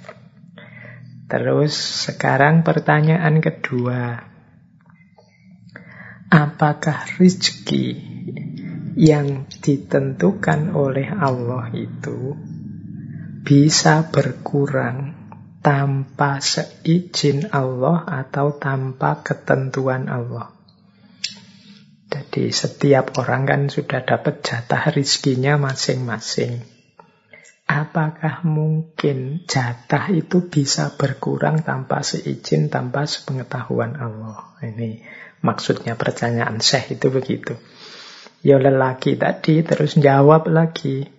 Terus 1.30 1.74
sekarang 2.10 2.66
pertanyaan 2.66 3.38
kedua. 3.38 4.26
Apakah 6.26 7.06
rizki 7.22 7.94
yang 8.98 9.46
ditentukan 9.46 10.74
oleh 10.74 11.06
Allah 11.06 11.70
itu 11.70 12.34
bisa 13.46 14.10
berkurang 14.10 15.14
tanpa 15.62 16.42
seizin 16.42 17.46
Allah 17.54 18.02
atau 18.02 18.58
tanpa 18.58 19.22
ketentuan 19.22 20.10
Allah? 20.10 20.50
Jadi 22.10 22.50
setiap 22.50 23.14
orang 23.22 23.46
kan 23.46 23.62
sudah 23.70 24.02
dapat 24.02 24.42
jatah 24.42 24.90
rizkinya 24.90 25.54
masing-masing. 25.54 26.75
Apakah 27.66 28.46
mungkin 28.46 29.42
jatah 29.50 30.06
itu 30.14 30.46
bisa 30.46 30.94
berkurang 30.94 31.66
tanpa 31.66 32.06
seizin, 32.06 32.70
tanpa 32.70 33.10
sepengetahuan 33.10 33.98
Allah? 33.98 34.54
Ini 34.62 35.02
maksudnya 35.42 35.98
pertanyaan 35.98 36.62
Syekh 36.62 36.94
itu 36.94 37.10
begitu. 37.10 37.58
Ya 38.46 38.62
lelaki 38.62 39.18
tadi 39.18 39.66
terus 39.66 39.98
jawab 39.98 40.46
lagi. 40.46 41.10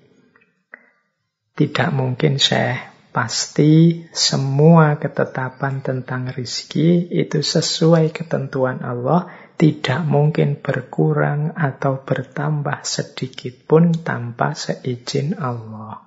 Tidak 1.52 1.92
mungkin 1.92 2.40
Syekh. 2.40 2.96
Pasti 3.12 4.06
semua 4.16 5.02
ketetapan 5.04 5.84
tentang 5.84 6.32
rizki 6.32 7.12
itu 7.12 7.44
sesuai 7.44 8.16
ketentuan 8.16 8.88
Allah. 8.88 9.28
Tidak 9.60 10.06
mungkin 10.08 10.64
berkurang 10.64 11.52
atau 11.60 12.08
bertambah 12.08 12.88
sedikit 12.88 13.68
pun 13.68 13.92
tanpa 13.92 14.56
seizin 14.56 15.36
Allah. 15.36 16.07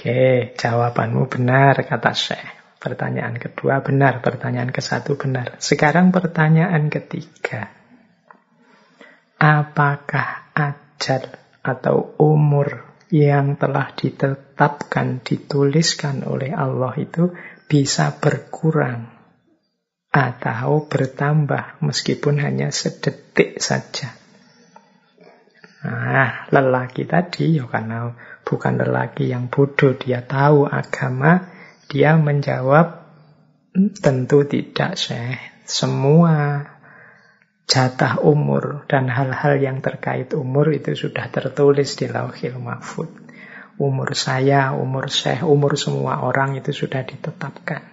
Oke, 0.00 0.56
jawabanmu 0.56 1.28
benar, 1.28 1.76
kata 1.84 2.16
Syekh. 2.16 2.80
Pertanyaan 2.80 3.36
kedua 3.36 3.84
benar, 3.84 4.24
pertanyaan 4.24 4.72
ke 4.72 4.80
satu 4.80 5.20
benar. 5.20 5.60
Sekarang 5.60 6.08
pertanyaan 6.08 6.88
ketiga. 6.88 7.68
Apakah 9.36 10.56
ajal 10.56 11.28
atau 11.60 12.16
umur 12.16 12.96
yang 13.12 13.60
telah 13.60 13.92
ditetapkan, 13.92 15.20
dituliskan 15.20 16.24
oleh 16.24 16.56
Allah 16.56 16.96
itu 16.96 17.36
bisa 17.68 18.16
berkurang 18.16 19.04
atau 20.08 20.88
bertambah 20.88 21.84
meskipun 21.84 22.40
hanya 22.40 22.72
sedetik 22.72 23.60
saja? 23.60 24.16
Nah, 25.84 26.48
lelaki 26.48 27.04
tadi, 27.04 27.60
ya 27.60 27.68
karena 27.68 28.16
bukan 28.50 28.82
lelaki 28.82 29.30
yang 29.30 29.46
bodoh, 29.46 29.94
dia 29.94 30.26
tahu 30.26 30.66
agama, 30.66 31.46
dia 31.86 32.18
menjawab, 32.18 33.06
hmm, 33.78 33.94
tentu 34.02 34.42
tidak, 34.42 34.98
Syekh. 34.98 35.38
Semua 35.62 36.66
jatah 37.70 38.18
umur 38.18 38.82
dan 38.90 39.06
hal-hal 39.06 39.62
yang 39.62 39.78
terkait 39.78 40.34
umur 40.34 40.74
itu 40.74 40.98
sudah 40.98 41.30
tertulis 41.30 41.94
di 41.94 42.10
lauhil 42.10 42.58
mahfud. 42.58 43.06
Umur 43.78 44.18
saya, 44.18 44.74
umur 44.74 45.06
Syekh, 45.06 45.46
umur 45.46 45.78
semua 45.78 46.26
orang 46.26 46.58
itu 46.58 46.74
sudah 46.74 47.06
ditetapkan. 47.06 47.86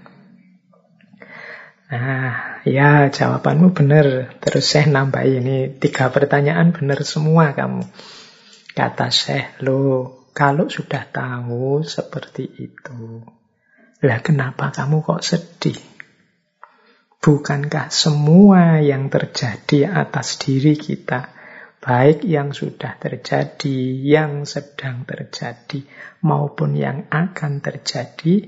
Nah, 1.88 2.60
ya 2.68 3.08
jawabanmu 3.14 3.72
benar. 3.72 4.36
Terus 4.42 4.66
saya 4.66 4.90
nambah 4.90 5.24
ini 5.24 5.78
tiga 5.78 6.10
pertanyaan 6.10 6.74
benar 6.74 7.06
semua 7.06 7.54
kamu. 7.54 7.86
Kata 8.74 9.14
Syekh, 9.14 9.62
lo 9.64 10.17
kalau 10.38 10.70
sudah 10.70 11.10
tahu 11.10 11.82
seperti 11.82 12.46
itu, 12.62 13.26
lah 14.06 14.22
kenapa 14.22 14.70
kamu 14.70 15.02
kok 15.02 15.26
sedih? 15.26 15.82
Bukankah 17.18 17.90
semua 17.90 18.78
yang 18.78 19.10
terjadi 19.10 19.90
atas 19.90 20.38
diri 20.38 20.78
kita, 20.78 21.34
baik 21.82 22.22
yang 22.22 22.54
sudah 22.54 23.02
terjadi, 23.02 23.98
yang 24.06 24.46
sedang 24.46 25.10
terjadi, 25.10 25.82
maupun 26.22 26.78
yang 26.78 27.10
akan 27.10 27.58
terjadi, 27.58 28.46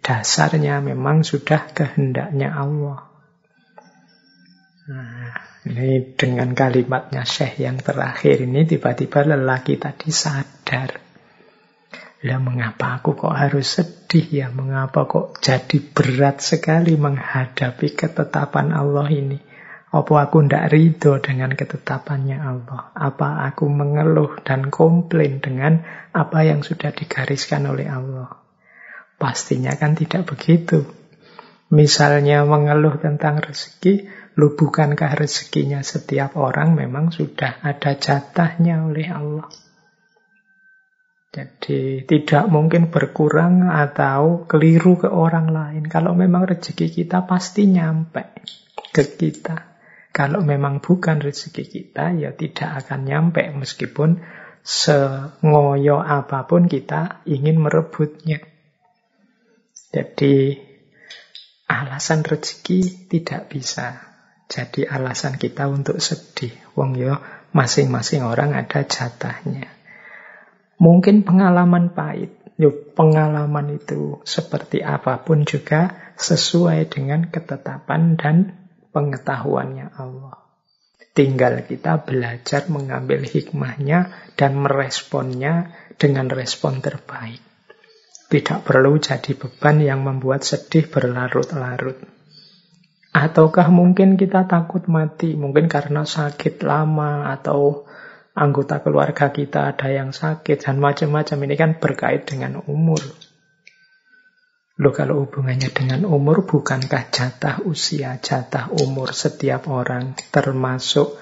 dasarnya 0.00 0.80
memang 0.80 1.20
sudah 1.20 1.68
kehendaknya 1.76 2.56
Allah. 2.56 3.12
Nah, 4.88 5.36
ini 5.68 6.16
dengan 6.16 6.56
kalimatnya 6.56 7.28
Syekh 7.28 7.60
yang 7.60 7.76
terakhir 7.76 8.40
ini 8.40 8.64
tiba-tiba 8.64 9.36
lelaki 9.36 9.76
tadi 9.76 10.08
sadar. 10.08 11.05
Lah 12.26 12.42
mengapa 12.42 12.98
aku 12.98 13.14
kok 13.14 13.38
harus 13.38 13.78
sedih 13.78 14.26
ya? 14.26 14.46
Mengapa 14.50 15.06
kok 15.06 15.38
jadi 15.38 15.78
berat 15.78 16.42
sekali 16.42 16.98
menghadapi 16.98 17.94
ketetapan 17.94 18.74
Allah 18.74 19.06
ini? 19.14 19.38
Apa 19.94 20.26
aku 20.26 20.42
tidak 20.42 20.74
ridho 20.74 21.22
dengan 21.22 21.54
ketetapannya 21.54 22.42
Allah? 22.42 22.90
Apa 22.98 23.46
aku 23.46 23.70
mengeluh 23.70 24.42
dan 24.42 24.74
komplain 24.74 25.38
dengan 25.38 25.86
apa 26.10 26.42
yang 26.42 26.66
sudah 26.66 26.90
digariskan 26.90 27.70
oleh 27.70 27.86
Allah? 27.86 28.42
Pastinya 29.22 29.78
kan 29.78 29.94
tidak 29.94 30.26
begitu. 30.26 30.82
Misalnya 31.70 32.42
mengeluh 32.42 32.98
tentang 32.98 33.38
rezeki, 33.38 34.10
lu 34.34 34.58
bukankah 34.58 35.14
rezekinya 35.14 35.78
setiap 35.86 36.34
orang 36.34 36.74
memang 36.74 37.14
sudah 37.14 37.62
ada 37.62 37.94
jatahnya 37.94 38.82
oleh 38.82 39.06
Allah. 39.14 39.46
Jadi 41.36 42.08
tidak 42.08 42.48
mungkin 42.48 42.88
berkurang 42.88 43.68
atau 43.68 44.48
keliru 44.48 44.96
ke 44.96 45.12
orang 45.12 45.52
lain. 45.52 45.84
Kalau 45.84 46.16
memang 46.16 46.48
rezeki 46.48 46.88
kita 46.88 47.28
pasti 47.28 47.68
nyampe 47.68 48.32
ke 48.88 49.04
kita. 49.04 49.76
Kalau 50.16 50.40
memang 50.40 50.80
bukan 50.80 51.20
rezeki 51.20 51.64
kita, 51.68 52.16
ya 52.16 52.32
tidak 52.32 52.80
akan 52.80 53.04
nyampe 53.04 53.44
meskipun 53.52 54.24
sengoyo 54.64 56.00
apa 56.00 56.48
pun 56.48 56.72
kita 56.72 57.20
ingin 57.28 57.60
merebutnya. 57.60 58.40
Jadi 59.92 60.56
alasan 61.68 62.24
rezeki 62.24 63.12
tidak 63.12 63.52
bisa 63.52 64.00
jadi 64.48 64.88
alasan 64.88 65.36
kita 65.36 65.68
untuk 65.68 66.00
sedih. 66.00 66.56
Wong 66.72 66.96
yo 66.96 67.20
masing-masing 67.52 68.24
orang 68.24 68.56
ada 68.56 68.88
jatahnya. 68.88 69.75
Mungkin 70.76 71.24
pengalaman 71.24 71.92
pahit. 71.96 72.36
Yo 72.56 72.72
pengalaman 72.72 73.76
itu 73.76 74.24
seperti 74.24 74.80
apa 74.80 75.20
pun 75.20 75.44
juga 75.44 76.12
sesuai 76.16 76.88
dengan 76.88 77.28
ketetapan 77.28 78.16
dan 78.16 78.56
pengetahuannya 78.96 79.92
Allah. 79.92 80.40
Tinggal 81.12 81.64
kita 81.64 82.04
belajar 82.04 82.68
mengambil 82.68 83.24
hikmahnya 83.24 84.12
dan 84.36 84.56
meresponnya 84.56 85.72
dengan 85.96 86.28
respon 86.28 86.84
terbaik. 86.84 87.40
Tidak 88.28 88.64
perlu 88.64 89.00
jadi 89.00 89.32
beban 89.32 89.80
yang 89.80 90.04
membuat 90.04 90.44
sedih 90.44 90.88
berlarut-larut. 90.92 91.96
Ataukah 93.16 93.72
mungkin 93.72 94.20
kita 94.20 94.44
takut 94.44 94.84
mati, 94.92 95.32
mungkin 95.40 95.72
karena 95.72 96.04
sakit 96.04 96.60
lama 96.60 97.32
atau 97.32 97.88
anggota 98.36 98.84
keluarga 98.84 99.32
kita 99.32 99.72
ada 99.72 99.88
yang 99.88 100.12
sakit 100.12 100.60
dan 100.60 100.76
macam-macam 100.76 101.38
ini 101.48 101.54
kan 101.56 101.70
berkait 101.80 102.28
dengan 102.28 102.60
umur. 102.68 103.00
Loh 104.76 104.92
kalau 104.92 105.24
hubungannya 105.24 105.72
dengan 105.72 106.04
umur 106.04 106.44
bukankah 106.44 107.08
jatah 107.08 107.64
usia, 107.64 108.20
jatah 108.20 108.68
umur 108.76 109.16
setiap 109.16 109.72
orang 109.72 110.12
termasuk 110.28 111.16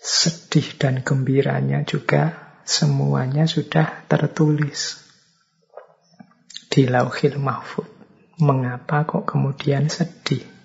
sedih 0.00 0.80
dan 0.80 1.04
gembiranya 1.04 1.84
juga 1.84 2.56
semuanya 2.64 3.44
sudah 3.44 4.08
tertulis 4.08 5.04
di 6.72 6.88
lauhil 6.88 7.36
mahfud. 7.36 7.84
Mengapa 8.40 9.04
kok 9.04 9.28
kemudian 9.28 9.92
sedih? 9.92 10.57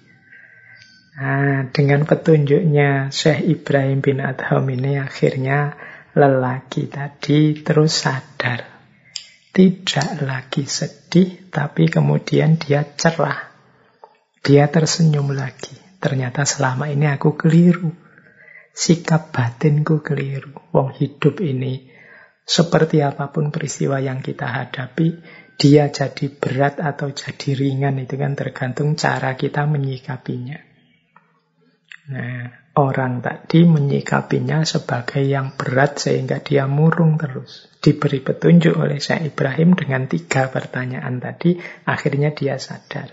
Nah, 1.14 1.70
dengan 1.70 2.10
petunjuknya 2.10 3.14
Syekh 3.14 3.46
Ibrahim 3.46 4.02
bin 4.02 4.18
Adham 4.18 4.66
ini 4.66 4.98
akhirnya 4.98 5.78
lelaki 6.18 6.90
tadi 6.90 7.62
terus 7.62 8.02
sadar. 8.02 8.66
Tidak 9.54 10.26
lagi 10.26 10.66
sedih, 10.66 11.54
tapi 11.54 11.86
kemudian 11.86 12.58
dia 12.58 12.82
cerah. 12.98 13.54
Dia 14.42 14.66
tersenyum 14.74 15.38
lagi. 15.38 15.78
Ternyata 16.02 16.50
selama 16.50 16.90
ini 16.90 17.06
aku 17.06 17.38
keliru. 17.38 17.94
Sikap 18.74 19.30
batinku 19.30 20.02
keliru. 20.02 20.58
Wong 20.74 20.98
hidup 20.98 21.38
ini, 21.46 21.94
seperti 22.42 23.06
apa 23.06 23.30
pun 23.30 23.54
peristiwa 23.54 24.02
yang 24.02 24.26
kita 24.26 24.50
hadapi, 24.50 25.22
dia 25.62 25.94
jadi 25.94 26.34
berat 26.34 26.82
atau 26.82 27.14
jadi 27.14 27.54
ringan 27.54 28.02
itu 28.02 28.18
kan 28.18 28.34
tergantung 28.34 28.98
cara 28.98 29.38
kita 29.38 29.70
menyikapinya. 29.70 30.73
Nah, 32.04 32.52
orang 32.76 33.24
tadi 33.24 33.64
menyikapinya 33.64 34.68
sebagai 34.68 35.24
yang 35.24 35.56
berat 35.56 36.04
sehingga 36.04 36.44
dia 36.44 36.68
murung 36.68 37.16
terus. 37.16 37.72
Diberi 37.80 38.20
petunjuk 38.20 38.76
oleh 38.76 39.00
Syekh 39.00 39.32
Ibrahim 39.32 39.72
dengan 39.72 40.12
tiga 40.12 40.52
pertanyaan 40.52 41.24
tadi, 41.24 41.56
akhirnya 41.88 42.36
dia 42.36 42.60
sadar. 42.60 43.08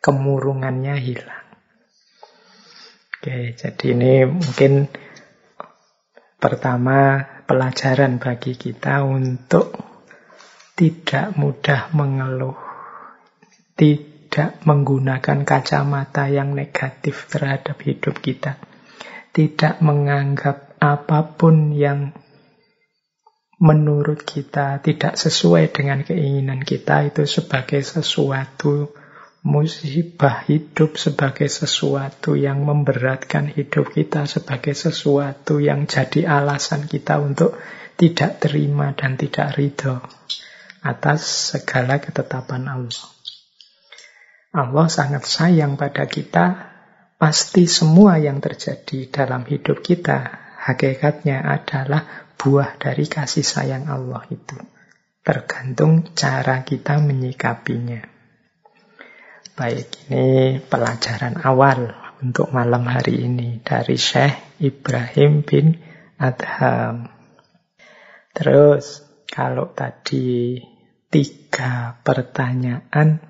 Kemurungannya 0.00 0.96
hilang. 0.96 1.46
Oke, 3.20 3.52
jadi 3.52 3.86
ini 3.92 4.24
mungkin 4.24 4.88
pertama 6.40 7.20
pelajaran 7.44 8.16
bagi 8.16 8.56
kita 8.56 9.04
untuk 9.04 9.76
tidak 10.72 11.36
mudah 11.36 11.92
mengeluh. 11.92 12.56
Tidak 13.76 14.09
tidak 14.30 14.62
menggunakan 14.62 15.42
kacamata 15.42 16.30
yang 16.30 16.54
negatif 16.54 17.26
terhadap 17.26 17.82
hidup 17.82 18.22
kita. 18.22 18.62
Tidak 19.34 19.82
menganggap 19.82 20.78
apa 20.78 21.34
pun 21.34 21.74
yang 21.74 22.14
menurut 23.58 24.22
kita 24.22 24.78
tidak 24.86 25.18
sesuai 25.18 25.74
dengan 25.74 26.06
keinginan 26.06 26.62
kita 26.62 27.10
itu 27.10 27.26
sebagai 27.26 27.82
sesuatu 27.82 28.94
musibah 29.42 30.46
hidup, 30.46 30.94
sebagai 30.94 31.50
sesuatu 31.50 32.38
yang 32.38 32.62
memberatkan 32.62 33.50
hidup 33.50 33.90
kita, 33.90 34.30
sebagai 34.30 34.78
sesuatu 34.78 35.58
yang 35.58 35.90
jadi 35.90 36.30
alasan 36.30 36.86
kita 36.86 37.18
untuk 37.18 37.58
tidak 37.98 38.38
terima 38.38 38.94
dan 38.94 39.18
tidak 39.18 39.58
ridho 39.58 39.98
atas 40.86 41.50
segala 41.50 41.98
ketetapan 41.98 42.70
Allah. 42.70 43.09
Allah 44.50 44.90
sangat 44.90 45.22
sayang 45.30 45.78
pada 45.78 46.10
kita, 46.10 46.74
pasti 47.14 47.70
semua 47.70 48.18
yang 48.18 48.42
terjadi 48.42 49.06
dalam 49.06 49.46
hidup 49.46 49.78
kita 49.78 50.50
hakikatnya 50.60 51.40
adalah 51.40 52.34
buah 52.34 52.76
dari 52.76 53.06
kasih 53.06 53.46
sayang 53.46 53.86
Allah 53.86 54.26
itu. 54.28 54.58
Tergantung 55.22 56.10
cara 56.18 56.66
kita 56.66 56.98
menyikapinya. 56.98 58.02
Baik, 59.54 60.08
ini 60.08 60.56
pelajaran 60.58 61.44
awal 61.44 61.92
untuk 62.24 62.48
malam 62.50 62.88
hari 62.88 63.28
ini 63.28 63.60
dari 63.60 64.00
Syekh 64.00 64.58
Ibrahim 64.58 65.44
bin 65.44 65.76
Adham. 66.16 67.12
Terus, 68.32 69.04
kalau 69.28 69.76
tadi 69.76 70.58
tiga 71.12 72.00
pertanyaan 72.00 73.29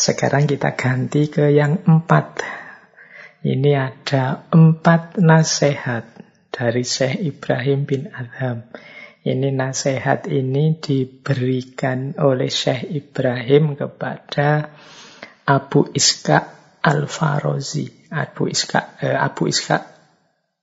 sekarang 0.00 0.48
kita 0.48 0.72
ganti 0.80 1.28
ke 1.28 1.52
yang 1.52 1.84
empat. 1.84 2.40
Ini 3.44 3.72
ada 3.76 4.48
empat 4.48 5.20
nasihat 5.20 6.08
dari 6.48 6.88
Syekh 6.88 7.20
Ibrahim 7.20 7.84
bin 7.84 8.08
Adham. 8.08 8.64
Ini 9.20 9.52
nasihat 9.52 10.24
ini 10.24 10.80
diberikan 10.80 12.16
oleh 12.16 12.48
Syekh 12.48 12.88
Ibrahim 12.88 13.76
kepada 13.76 14.72
Abu 15.44 15.92
Iska 15.92 16.48
Al-Farozi. 16.80 18.08
Abu 18.08 18.48
Iska, 18.48 18.96
eh, 19.04 19.12
Abu 19.12 19.52
Iska 19.52 19.84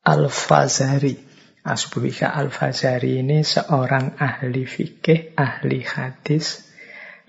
Al-Fazari. 0.02 1.14
Abu 1.62 2.10
Iska 2.10 2.34
Al-Fazari 2.34 3.22
ini 3.22 3.46
seorang 3.46 4.18
ahli 4.18 4.66
fikih, 4.66 5.38
ahli 5.38 5.86
hadis, 5.86 6.67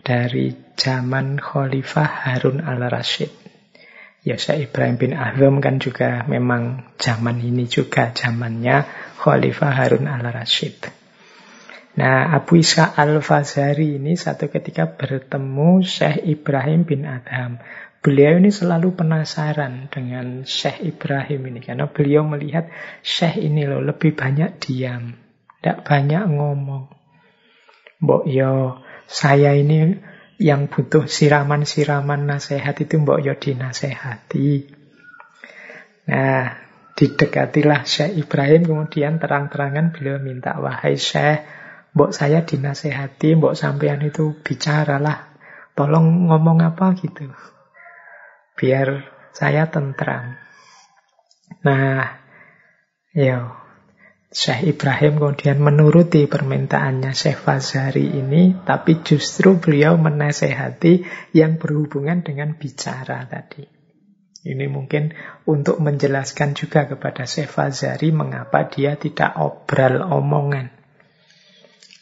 dari 0.08 0.56
zaman 0.72 1.36
Khalifah 1.36 2.24
Harun 2.24 2.64
al-Rashid. 2.64 3.28
Ya 4.24 4.40
Syekh 4.40 4.72
Ibrahim 4.72 4.96
bin 4.96 5.12
Azam 5.12 5.60
kan 5.60 5.76
juga 5.76 6.24
memang 6.24 6.88
zaman 6.96 7.36
ini 7.44 7.68
juga 7.68 8.16
zamannya 8.16 8.88
Khalifah 9.20 9.68
Harun 9.68 10.08
al-Rashid. 10.08 10.88
Nah, 12.00 12.32
Abu 12.32 12.56
Isa 12.56 12.88
al-Fazari 12.88 14.00
ini 14.00 14.16
satu 14.16 14.48
ketika 14.48 14.88
bertemu 14.96 15.84
Syekh 15.84 16.24
Ibrahim 16.24 16.88
bin 16.88 17.04
Adham. 17.04 17.60
Beliau 18.00 18.40
ini 18.40 18.48
selalu 18.48 18.96
penasaran 18.96 19.92
dengan 19.92 20.46
Syekh 20.48 20.88
Ibrahim 20.88 21.52
ini. 21.52 21.60
Karena 21.60 21.84
beliau 21.90 22.24
melihat 22.24 22.70
Syekh 23.04 23.44
ini 23.44 23.68
loh 23.68 23.84
lebih 23.84 24.16
banyak 24.16 24.56
diam. 24.62 25.18
Tidak 25.58 25.84
banyak 25.84 26.24
ngomong. 26.32 26.86
Mbok 27.98 28.24
yo 28.30 28.78
saya 29.08 29.56
ini 29.56 29.96
yang 30.38 30.70
butuh 30.70 31.08
siraman-siraman 31.08 32.28
nasihat 32.28 32.76
itu 32.78 33.00
mbok 33.00 33.24
yo 33.24 33.34
dinasehati. 33.34 34.70
Nah, 36.08 36.46
didekatilah 36.94 37.82
Syekh 37.88 38.22
Ibrahim 38.22 38.62
kemudian 38.68 39.18
terang-terangan 39.18 39.90
beliau 39.90 40.22
minta 40.22 40.60
wahai 40.62 40.94
Syekh, 40.94 41.42
mbok 41.96 42.14
saya 42.14 42.46
dinasehati, 42.46 43.34
mbok 43.34 43.58
sampean 43.58 44.04
itu 44.06 44.38
bicaralah. 44.44 45.34
Tolong 45.74 46.30
ngomong 46.30 46.62
apa 46.62 46.94
gitu. 46.94 47.32
Biar 48.54 49.08
saya 49.34 49.66
tentram. 49.70 50.38
Nah, 51.66 52.18
yo 53.14 53.57
Syekh 54.28 54.76
Ibrahim 54.76 55.16
kemudian 55.16 55.56
menuruti 55.56 56.28
permintaannya 56.28 57.16
Syekh 57.16 57.48
Fazari 57.48 58.12
ini, 58.12 58.52
tapi 58.60 59.00
justru 59.00 59.56
beliau 59.56 59.96
menasehati 59.96 61.00
yang 61.32 61.56
berhubungan 61.56 62.20
dengan 62.20 62.52
bicara 62.52 63.24
tadi. 63.24 63.64
Ini 64.44 64.68
mungkin 64.68 65.16
untuk 65.48 65.80
menjelaskan 65.80 66.52
juga 66.52 66.84
kepada 66.84 67.24
Syekh 67.24 67.48
Fazari 67.48 68.12
mengapa 68.12 68.68
dia 68.68 69.00
tidak 69.00 69.32
obral 69.40 70.04
omongan. 70.04 70.76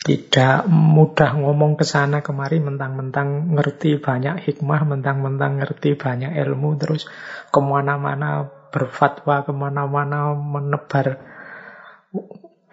Tidak 0.03 0.67
mudah 0.67 1.31
ngomong 1.31 1.79
ke 1.79 1.87
sana 1.87 2.27
kemari 2.27 2.59
mentang-mentang 2.59 3.55
ngerti 3.55 4.03
banyak 4.03 4.51
hikmah, 4.51 4.83
mentang-mentang 4.83 5.63
ngerti 5.63 5.95
banyak 5.95 6.35
ilmu, 6.43 6.75
terus 6.75 7.07
ke 7.55 7.61
mana-mana 7.63 8.51
berfatwa, 8.75 9.47
ke 9.47 9.55
mana-mana 9.55 10.35
menebar 10.35 11.36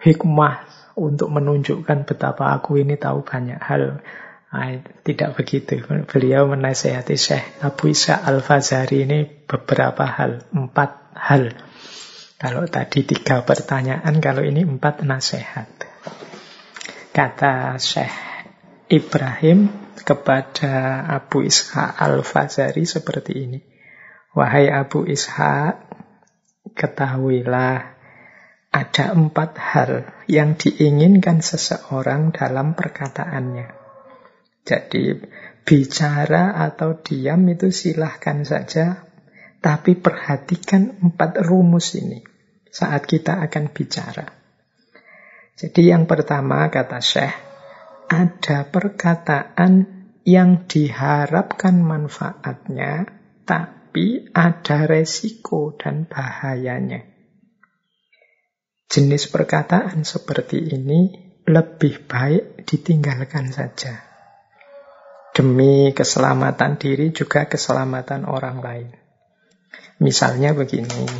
hikmah 0.04 0.68
untuk 0.94 1.32
menunjukkan 1.32 2.04
betapa 2.04 2.52
aku 2.54 2.78
ini 2.78 3.00
tahu 3.00 3.24
banyak 3.24 3.58
hal. 3.58 4.04
Nah, 4.54 4.70
tidak 5.02 5.34
begitu. 5.34 5.82
Beliau 6.06 6.46
menasehati 6.46 7.18
Syekh 7.18 7.58
Abu 7.58 7.90
Isa 7.90 8.22
Al-Fazari 8.22 9.02
ini 9.02 9.26
beberapa 9.26 10.06
hal, 10.06 10.46
empat 10.54 11.10
hal. 11.18 11.50
Kalau 12.38 12.62
tadi 12.70 13.02
tiga 13.02 13.42
pertanyaan, 13.42 14.22
kalau 14.22 14.46
ini 14.46 14.62
empat 14.62 15.02
nasihat. 15.02 15.66
Kata 17.10 17.74
Syekh 17.82 18.14
Ibrahim 18.86 19.72
kepada 20.06 21.02
Abu 21.08 21.42
Ishaq 21.42 21.98
Al-Fazari 21.98 22.84
seperti 22.86 23.32
ini. 23.34 23.58
Wahai 24.38 24.70
Abu 24.70 25.02
Ishaq, 25.08 25.82
ketahuilah 26.78 27.93
ada 28.74 29.14
empat 29.14 29.54
hal 29.54 30.02
yang 30.26 30.58
diinginkan 30.58 31.46
seseorang 31.46 32.34
dalam 32.34 32.74
perkataannya. 32.74 33.70
Jadi 34.66 35.14
bicara 35.62 36.58
atau 36.58 36.98
diam 36.98 37.46
itu 37.46 37.70
silahkan 37.70 38.42
saja, 38.42 39.06
tapi 39.62 39.94
perhatikan 39.94 40.98
empat 40.98 41.38
rumus 41.46 41.94
ini. 41.94 42.34
saat 42.74 43.06
kita 43.06 43.38
akan 43.38 43.70
bicara. 43.70 44.34
Jadi 45.54 45.94
yang 45.94 46.10
pertama 46.10 46.66
kata 46.74 46.98
Syekh, 46.98 47.30
ada 48.10 48.66
perkataan 48.66 49.86
yang 50.26 50.66
diharapkan 50.66 51.78
manfaatnya, 51.78 53.06
tapi 53.46 54.26
ada 54.34 54.90
resiko 54.90 55.78
dan 55.78 56.10
bahayanya. 56.10 57.13
Jenis 58.88 59.32
perkataan 59.32 60.04
seperti 60.04 60.60
ini 60.60 61.12
lebih 61.44 62.08
baik 62.08 62.64
ditinggalkan 62.64 63.52
saja. 63.52 64.00
Demi 65.34 65.90
keselamatan 65.90 66.78
diri 66.78 67.10
juga 67.10 67.50
keselamatan 67.50 68.24
orang 68.24 68.62
lain. 68.62 68.88
Misalnya 69.98 70.54
begini, 70.54 71.10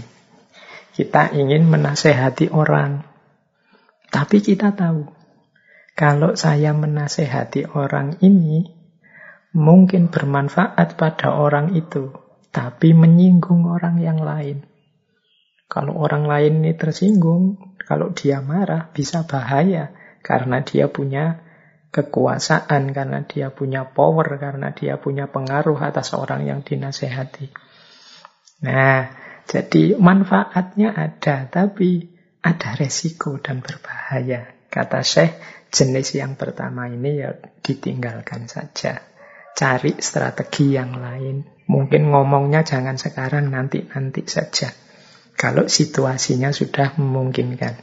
kita 0.94 1.34
ingin 1.34 1.66
menasehati 1.66 2.54
orang, 2.54 3.02
tapi 4.14 4.38
kita 4.38 4.70
tahu 4.70 5.10
kalau 5.94 6.34
saya 6.34 6.74
menasehati 6.74 7.70
orang 7.70 8.18
ini 8.18 8.66
mungkin 9.54 10.10
bermanfaat 10.10 10.98
pada 10.98 11.38
orang 11.38 11.78
itu, 11.78 12.10
tapi 12.50 12.90
menyinggung 12.94 13.66
orang 13.70 14.02
yang 14.02 14.18
lain. 14.18 14.66
Kalau 15.74 15.98
orang 15.98 16.30
lain 16.30 16.62
ini 16.62 16.78
tersinggung, 16.78 17.58
kalau 17.82 18.14
dia 18.14 18.38
marah 18.38 18.94
bisa 18.94 19.26
bahaya 19.26 19.90
karena 20.22 20.62
dia 20.62 20.86
punya 20.86 21.42
kekuasaan, 21.90 22.94
karena 22.94 23.26
dia 23.26 23.50
punya 23.50 23.82
power, 23.90 24.38
karena 24.38 24.70
dia 24.70 25.02
punya 25.02 25.26
pengaruh 25.26 25.74
atas 25.82 26.14
orang 26.14 26.46
yang 26.46 26.62
dinasehati. 26.62 27.50
Nah, 28.62 29.10
jadi 29.50 29.98
manfaatnya 29.98 30.94
ada, 30.94 31.50
tapi 31.50 32.10
ada 32.38 32.70
resiko 32.78 33.38
dan 33.42 33.58
berbahaya. 33.58 34.54
Kata 34.70 35.02
Syekh, 35.02 35.38
jenis 35.70 36.18
yang 36.18 36.34
pertama 36.34 36.86
ini 36.86 37.18
ya 37.22 37.34
ditinggalkan 37.62 38.46
saja. 38.46 39.02
Cari 39.54 39.98
strategi 40.02 40.74
yang 40.74 40.98
lain. 40.98 41.66
Mungkin 41.70 42.10
ngomongnya 42.10 42.66
jangan 42.66 42.98
sekarang, 42.98 43.54
nanti-nanti 43.54 44.26
saja. 44.26 44.83
Kalau 45.34 45.66
situasinya 45.66 46.54
sudah 46.54 46.94
memungkinkan. 46.96 47.74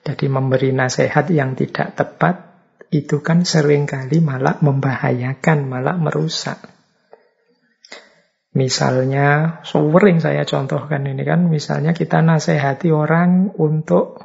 Jadi 0.00 0.26
memberi 0.32 0.72
nasihat 0.72 1.28
yang 1.28 1.58
tidak 1.58 1.92
tepat 1.98 2.50
itu 2.90 3.22
kan 3.22 3.46
sering 3.46 3.86
kali 3.86 4.18
malah 4.18 4.58
membahayakan, 4.58 5.68
malah 5.70 5.94
merusak. 6.00 6.58
Misalnya, 8.50 9.62
sering 9.62 10.18
saya 10.18 10.42
contohkan 10.42 11.06
ini 11.06 11.22
kan, 11.22 11.46
misalnya 11.46 11.94
kita 11.94 12.18
nasihati 12.18 12.90
orang 12.90 13.54
untuk 13.54 14.18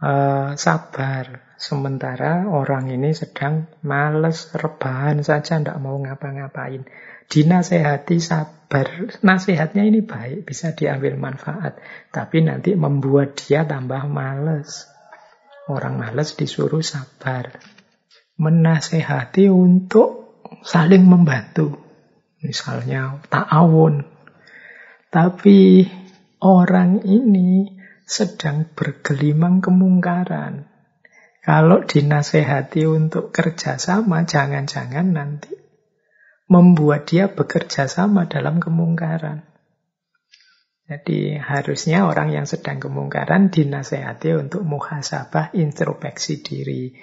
uh, 0.00 0.56
sabar. 0.56 1.44
Sementara 1.58 2.48
orang 2.48 2.88
ini 2.88 3.12
sedang 3.12 3.68
males, 3.84 4.48
rebahan 4.54 5.20
saja, 5.20 5.60
tidak 5.60 5.76
mau 5.82 5.98
ngapa-ngapain. 6.00 6.88
Dinasehati 7.28 8.24
sabar, 8.24 8.88
nasihatnya 9.20 9.84
ini 9.84 10.00
baik, 10.00 10.48
bisa 10.48 10.72
diambil 10.72 11.20
manfaat. 11.20 11.76
Tapi 12.08 12.40
nanti 12.40 12.72
membuat 12.72 13.36
dia 13.36 13.68
tambah 13.68 14.08
males. 14.08 14.88
Orang 15.68 16.00
males 16.00 16.32
disuruh 16.32 16.80
sabar. 16.80 17.60
Menasehati 18.40 19.52
untuk 19.52 20.40
saling 20.64 21.04
membantu. 21.04 21.76
Misalnya 22.40 23.20
ta'awun. 23.28 24.08
Tapi 25.12 25.84
orang 26.40 27.04
ini 27.04 27.76
sedang 28.08 28.72
bergelimang 28.72 29.60
kemungkaran. 29.60 30.64
Kalau 31.44 31.84
dinasehati 31.84 32.88
untuk 32.88 33.36
kerjasama, 33.36 34.24
jangan-jangan 34.24 35.12
nanti 35.12 35.57
membuat 36.48 37.04
dia 37.12 37.28
bekerja 37.28 37.86
sama 37.86 38.24
dalam 38.24 38.58
kemungkaran. 38.58 39.44
Jadi 40.88 41.36
harusnya 41.36 42.08
orang 42.08 42.32
yang 42.32 42.48
sedang 42.48 42.80
kemungkaran 42.80 43.52
dinasehati 43.52 44.32
untuk 44.40 44.64
muhasabah 44.64 45.52
introspeksi 45.52 46.40
diri. 46.40 46.96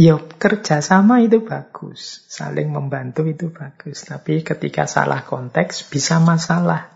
Ya 0.00 0.16
kerjasama 0.16 1.20
itu 1.20 1.44
bagus, 1.44 2.24
saling 2.32 2.72
membantu 2.72 3.28
itu 3.28 3.52
bagus. 3.52 4.08
Tapi 4.08 4.40
ketika 4.40 4.88
salah 4.88 5.28
konteks 5.28 5.92
bisa 5.92 6.16
masalah. 6.16 6.88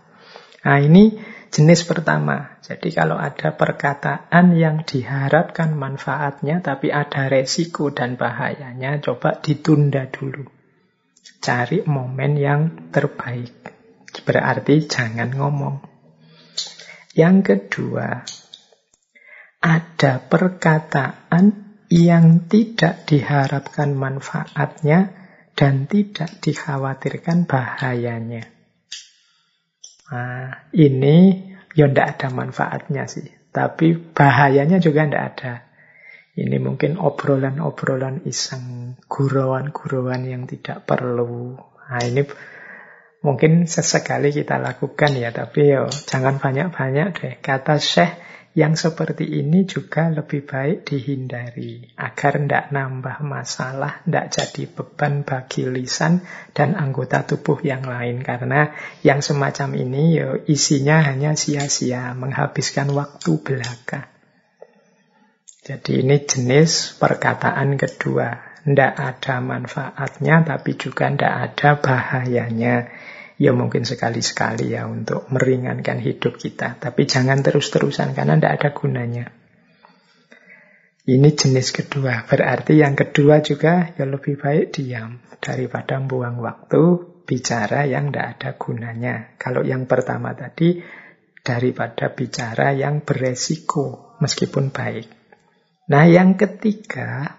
Nah 0.65 0.81
ini 0.81 1.13
jenis 1.53 1.85
pertama. 1.85 2.57
Jadi 2.65 2.89
kalau 2.89 3.21
ada 3.21 3.53
perkataan 3.53 4.57
yang 4.57 4.81
diharapkan 4.81 5.77
manfaatnya 5.77 6.65
tapi 6.65 6.89
ada 6.89 7.29
resiko 7.29 7.93
dan 7.93 8.17
bahayanya, 8.17 8.97
coba 8.97 9.37
ditunda 9.37 10.09
dulu. 10.09 10.54
Cari 11.41 11.85
momen 11.85 12.37
yang 12.37 12.89
terbaik. 12.89 13.73
Berarti 14.25 14.85
jangan 14.89 15.29
ngomong. 15.35 15.75
Yang 17.15 17.37
kedua, 17.47 18.25
ada 19.63 20.13
perkataan 20.25 21.77
yang 21.89 22.49
tidak 22.49 23.05
diharapkan 23.07 23.93
manfaatnya 23.93 25.13
dan 25.55 25.87
tidak 25.87 26.43
dikhawatirkan 26.43 27.47
bahayanya. 27.47 28.51
Nah, 30.11 30.69
ini 30.75 31.49
ya 31.73 31.89
tidak 31.89 32.07
ada 32.19 32.27
manfaatnya 32.29 33.07
sih. 33.09 33.25
Tapi 33.55 33.95
bahayanya 33.95 34.83
juga 34.83 35.07
tidak 35.07 35.23
ada. 35.33 35.53
Ini 36.35 36.59
mungkin 36.59 36.99
obrolan-obrolan 36.99 38.27
iseng, 38.27 38.99
gurauan-gurauan 39.07 40.27
yang 40.27 40.43
tidak 40.43 40.83
perlu. 40.83 41.55
Nah, 41.59 42.03
ini 42.03 42.27
Mungkin 43.25 43.65
sesekali 43.65 44.29
kita 44.29 44.61
lakukan 44.61 45.17
ya, 45.17 45.33
tapi 45.33 45.73
yo 45.73 45.89
jangan 45.89 46.37
banyak-banyak 46.37 47.07
deh. 47.17 47.33
Kata 47.41 47.81
Syekh 47.81 48.21
yang 48.53 48.77
seperti 48.77 49.41
ini 49.41 49.65
juga 49.65 50.13
lebih 50.13 50.45
baik 50.45 50.85
dihindari 50.85 51.89
agar 51.97 52.37
tidak 52.37 52.69
nambah 52.69 53.25
masalah, 53.25 54.05
tidak 54.05 54.29
jadi 54.29 54.63
beban 54.69 55.25
bagi 55.25 55.65
lisan 55.65 56.21
dan 56.53 56.77
anggota 56.77 57.25
tubuh 57.25 57.65
yang 57.65 57.81
lain. 57.89 58.21
Karena 58.21 58.77
yang 59.01 59.25
semacam 59.25 59.73
ini 59.73 60.21
yo 60.21 60.45
isinya 60.45 61.01
hanya 61.01 61.33
sia-sia, 61.33 62.13
menghabiskan 62.13 62.93
waktu 62.93 63.41
belaka. 63.41 64.14
Jadi 65.65 66.05
ini 66.05 66.21
jenis 66.21 66.93
perkataan 67.01 67.73
kedua. 67.73 68.61
Tidak 68.61 68.93
ada 68.93 69.41
manfaatnya 69.41 70.45
tapi 70.45 70.77
juga 70.77 71.09
tidak 71.09 71.33
ada 71.33 71.69
bahayanya 71.81 72.85
ya 73.41 73.49
mungkin 73.49 73.81
sekali-sekali 73.81 74.77
ya 74.77 74.85
untuk 74.85 75.25
meringankan 75.33 75.97
hidup 75.97 76.37
kita. 76.37 76.77
Tapi 76.77 77.09
jangan 77.09 77.41
terus-terusan 77.41 78.13
karena 78.13 78.37
tidak 78.37 78.53
ada 78.61 78.69
gunanya. 78.77 79.25
Ini 81.05 81.29
jenis 81.33 81.73
kedua. 81.73 82.29
Berarti 82.29 82.81
yang 82.81 82.93
kedua 82.93 83.41
juga 83.41 83.89
ya 83.97 84.05
lebih 84.05 84.37
baik 84.37 84.69
diam 84.69 85.17
daripada 85.41 85.97
buang 85.97 86.45
waktu 86.45 86.81
bicara 87.25 87.89
yang 87.89 88.13
tidak 88.13 88.37
ada 88.37 88.49
gunanya. 88.53 89.15
Kalau 89.41 89.65
yang 89.65 89.89
pertama 89.89 90.37
tadi 90.37 90.77
daripada 91.41 92.13
bicara 92.13 92.73
yang 92.73 93.01
beresiko 93.01 94.17
meskipun 94.21 94.69
baik. 94.69 95.14
Nah 95.85 96.09
yang 96.09 96.33
ketiga 96.33 97.37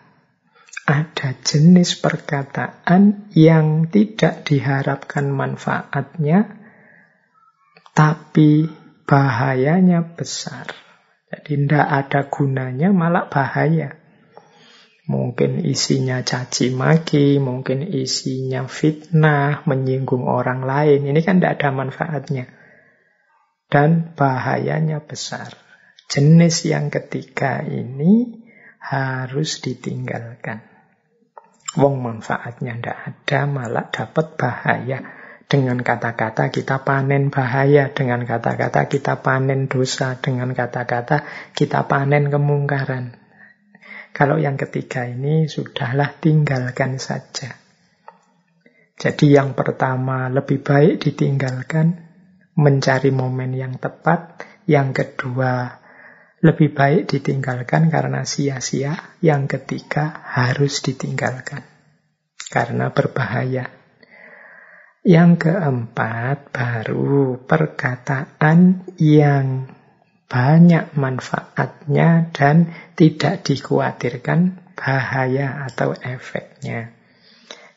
ada 0.87 1.35
jenis 1.43 1.99
perkataan 1.99 3.27
yang 3.35 3.91
tidak 3.91 4.47
diharapkan 4.47 5.27
manfaatnya, 5.35 6.47
tapi 7.91 8.71
bahayanya 9.03 10.15
besar. 10.15 10.71
Jadi 11.27 11.67
tidak 11.67 11.87
ada 11.91 12.21
gunanya, 12.31 12.95
malah 12.95 13.27
bahaya. 13.27 13.99
Mungkin 15.11 15.67
isinya 15.67 16.23
caci 16.23 16.71
maki, 16.71 17.43
mungkin 17.43 17.83
isinya 17.83 18.71
fitnah, 18.71 19.67
menyinggung 19.67 20.23
orang 20.23 20.63
lain. 20.63 21.03
Ini 21.03 21.19
kan 21.27 21.43
tidak 21.43 21.63
ada 21.63 21.71
manfaatnya. 21.75 22.47
Dan 23.67 24.15
bahayanya 24.15 25.03
besar. 25.03 25.66
Jenis 26.07 26.63
yang 26.71 26.87
ketiga 26.89 27.67
ini 27.67 28.31
harus 28.79 29.59
ditinggalkan. 29.59 30.63
Wong 31.77 31.99
manfaatnya 31.99 32.79
ndak 32.79 32.99
ada, 33.03 33.41
malah 33.51 33.87
dapat 33.91 34.39
bahaya. 34.39 34.99
Dengan 35.47 35.79
kata-kata 35.79 36.51
kita 36.51 36.83
panen 36.83 37.31
bahaya, 37.31 37.91
dengan 37.91 38.27
kata-kata 38.27 38.91
kita 38.91 39.23
panen 39.23 39.71
dosa, 39.71 40.19
dengan 40.19 40.51
kata-kata 40.55 41.51
kita 41.55 41.87
panen 41.87 42.31
kemungkaran. 42.31 43.15
Kalau 44.11 44.41
yang 44.41 44.57
ketiga 44.57 45.07
ini 45.07 45.47
sudahlah 45.47 46.17
tinggalkan 46.19 46.99
saja. 46.99 47.59
Jadi 48.97 49.37
yang 49.37 49.53
pertama 49.53 50.33
lebih 50.33 50.65
baik 50.65 51.05
ditinggalkan, 51.05 52.01
mencari 52.57 53.13
momen 53.13 53.53
yang 53.53 53.77
tepat, 53.77 54.41
Yang 54.67 54.99
kedua, 54.99 55.79
lebih 56.45 56.77
baik 56.77 57.09
ditinggalkan 57.09 57.89
karena 57.89 58.27
sia-sia. 58.29 59.17
Yang 59.25 59.61
ketiga, 59.61 60.25
harus 60.25 60.85
ditinggalkan 60.85 61.65
karena 62.51 62.93
berbahaya. 62.95 63.73
Yang 65.07 65.47
keempat, 65.47 66.51
baru 66.51 67.39
perkataan 67.47 68.91
yang 68.99 69.71
banyak 70.27 70.99
manfaatnya 70.99 72.35
dan 72.35 72.75
tidak 72.99 73.47
dikhawatirkan 73.47 74.59
bahaya 74.75 75.63
atau 75.71 75.95
efeknya. 75.95 76.91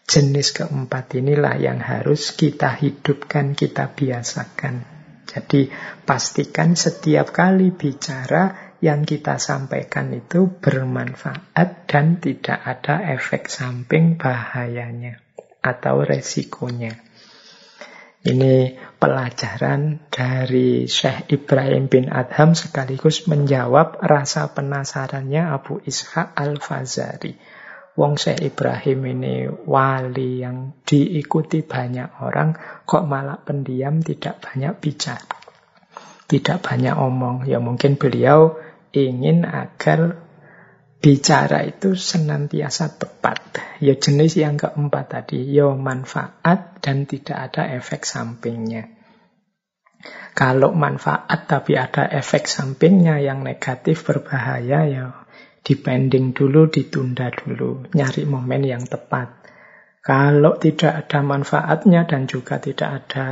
Jenis 0.10 0.57
keempat 0.57 1.14
inilah 1.22 1.61
yang 1.61 1.77
harus 1.77 2.34
kita 2.34 2.73
hidupkan, 2.73 3.53
kita 3.53 3.94
biasakan. 3.94 4.99
Jadi 5.30 5.69
pastikan 6.10 6.73
setiap 6.73 7.30
kali 7.30 7.69
bicara 7.69 8.73
yang 8.81 9.06
kita 9.06 9.38
sampaikan 9.38 10.10
itu 10.10 10.49
bermanfaat 10.57 11.85
dan 11.85 12.18
tidak 12.18 12.57
ada 12.65 13.14
efek 13.14 13.45
samping 13.45 14.18
bahayanya 14.18 15.22
atau 15.61 16.01
resikonya. 16.01 16.97
Ini 18.19 18.76
pelajaran 18.99 20.11
dari 20.11 20.89
Syekh 20.89 21.31
Ibrahim 21.31 21.88
bin 21.88 22.11
Adham 22.11 22.51
sekaligus 22.51 23.30
menjawab 23.31 23.95
rasa 24.03 24.51
penasarannya 24.51 25.39
Abu 25.39 25.80
Ishaq 25.80 26.35
Al-Fazari. 26.35 27.39
Wong 28.00 28.16
Syekh 28.16 28.56
Ibrahim 28.56 29.12
ini 29.12 29.52
wali 29.68 30.40
yang 30.40 30.72
diikuti 30.88 31.68
banyak 31.68 32.24
orang, 32.24 32.56
kok 32.88 33.04
malah 33.04 33.44
pendiam 33.44 34.00
tidak 34.00 34.40
banyak 34.40 34.72
bicara. 34.80 35.36
Tidak 36.24 36.64
banyak 36.64 36.96
omong. 36.96 37.44
Ya 37.44 37.60
mungkin 37.60 38.00
beliau 38.00 38.56
ingin 38.96 39.44
agar 39.44 40.16
bicara 41.04 41.68
itu 41.68 42.00
senantiasa 42.00 42.96
tepat. 42.96 43.60
Ya 43.84 44.00
jenis 44.00 44.40
yang 44.40 44.56
keempat 44.56 45.20
tadi, 45.20 45.44
ya 45.52 45.76
manfaat 45.76 46.80
dan 46.80 47.04
tidak 47.04 47.52
ada 47.52 47.68
efek 47.76 48.08
sampingnya. 48.08 48.96
Kalau 50.32 50.72
manfaat 50.72 51.52
tapi 51.52 51.76
ada 51.76 52.08
efek 52.08 52.48
sampingnya 52.48 53.20
yang 53.20 53.44
negatif 53.44 54.08
berbahaya 54.08 54.88
ya 54.88 55.06
dipending 55.64 56.31
dulu, 56.31 56.68
ditunda 56.72 57.30
dulu, 57.34 57.88
nyari 57.94 58.23
momen 58.26 58.64
yang 58.65 58.84
tepat. 58.86 59.40
Kalau 59.99 60.56
tidak 60.57 61.06
ada 61.06 61.19
manfaatnya 61.22 62.07
dan 62.07 62.26
juga 62.26 62.57
tidak 62.57 62.90
ada 63.06 63.27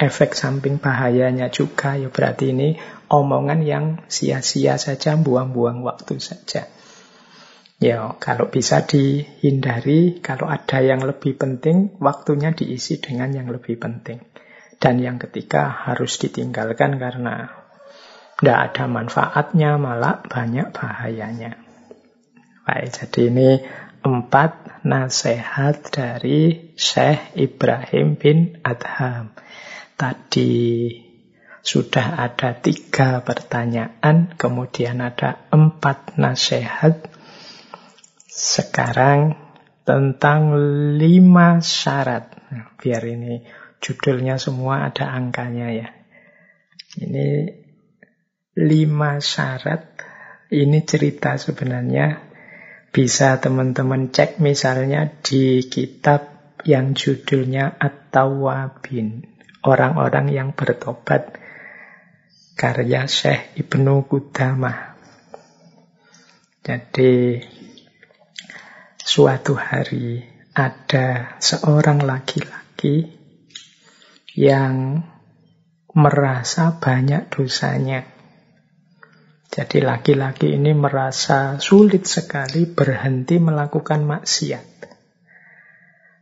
efek 0.00 0.32
samping 0.32 0.80
bahayanya 0.80 1.52
juga, 1.52 1.96
ya 1.96 2.08
berarti 2.08 2.56
ini 2.56 2.68
omongan 3.12 3.60
yang 3.60 3.84
sia-sia 4.08 4.80
saja, 4.80 5.16
buang-buang 5.20 5.84
waktu 5.84 6.16
saja. 6.16 6.68
Ya, 7.80 8.12
kalau 8.20 8.52
bisa 8.52 8.84
dihindari, 8.84 10.20
kalau 10.20 10.52
ada 10.52 10.84
yang 10.84 11.00
lebih 11.00 11.40
penting, 11.40 11.96
waktunya 11.96 12.52
diisi 12.52 13.00
dengan 13.00 13.32
yang 13.32 13.48
lebih 13.48 13.80
penting. 13.80 14.20
Dan 14.76 15.00
yang 15.00 15.16
ketiga 15.16 15.88
harus 15.88 16.20
ditinggalkan 16.20 17.00
karena 17.00 17.48
tidak 18.36 18.72
ada 18.72 18.84
manfaatnya, 18.84 19.80
malah 19.80 20.20
banyak 20.24 20.72
bahayanya. 20.72 21.69
Baik, 22.70 23.02
jadi 23.02 23.20
ini 23.34 23.50
empat 24.06 24.86
nasihat 24.86 25.90
dari 25.90 26.70
Syekh 26.78 27.34
Ibrahim 27.34 28.14
bin 28.14 28.62
Adham. 28.62 29.34
Tadi 29.98 30.86
sudah 31.66 32.30
ada 32.30 32.54
tiga 32.62 33.26
pertanyaan, 33.26 34.38
kemudian 34.38 35.02
ada 35.02 35.50
empat 35.50 36.14
nasihat. 36.14 37.10
Sekarang 38.30 39.34
tentang 39.82 40.54
lima 40.94 41.58
syarat. 41.58 42.38
Nah, 42.54 42.70
biar 42.78 43.02
ini 43.02 43.50
judulnya 43.82 44.38
semua 44.38 44.94
ada 44.94 45.10
angkanya 45.10 45.74
ya. 45.74 45.88
Ini 47.02 47.50
lima 48.62 49.18
syarat. 49.18 50.06
Ini 50.54 50.78
cerita 50.86 51.34
sebenarnya 51.34 52.29
bisa 52.90 53.38
teman-teman 53.38 54.10
cek 54.10 54.42
misalnya 54.42 55.06
di 55.22 55.62
kitab 55.62 56.26
yang 56.66 56.92
judulnya 56.92 57.78
At-Tawabin. 57.78 59.26
Orang-orang 59.62 60.32
yang 60.32 60.48
bertobat. 60.56 61.36
Karya 62.58 63.08
Syekh 63.08 63.56
Ibnu 63.56 64.04
Qudamah. 64.04 65.00
Jadi 66.60 67.40
suatu 69.00 69.56
hari 69.56 70.20
ada 70.52 71.40
seorang 71.40 72.04
laki-laki 72.04 73.16
yang 74.36 75.00
merasa 75.96 76.76
banyak 76.76 77.32
dosanya 77.32 78.19
jadi 79.50 79.82
laki-laki 79.82 80.54
ini 80.54 80.70
merasa 80.78 81.58
sulit 81.58 82.06
sekali 82.06 82.70
berhenti 82.70 83.42
melakukan 83.42 84.06
maksiat. 84.06 84.66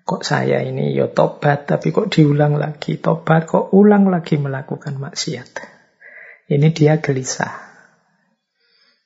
Kok 0.08 0.22
saya 0.24 0.64
ini 0.64 0.96
ya 0.96 1.12
tobat 1.12 1.68
tapi 1.68 1.92
kok 1.92 2.08
diulang 2.08 2.56
lagi 2.56 2.96
tobat 2.96 3.44
kok 3.44 3.76
ulang 3.76 4.08
lagi 4.08 4.40
melakukan 4.40 4.96
maksiat. 4.96 5.60
Ini 6.48 6.72
dia 6.72 6.96
gelisah. 7.04 7.52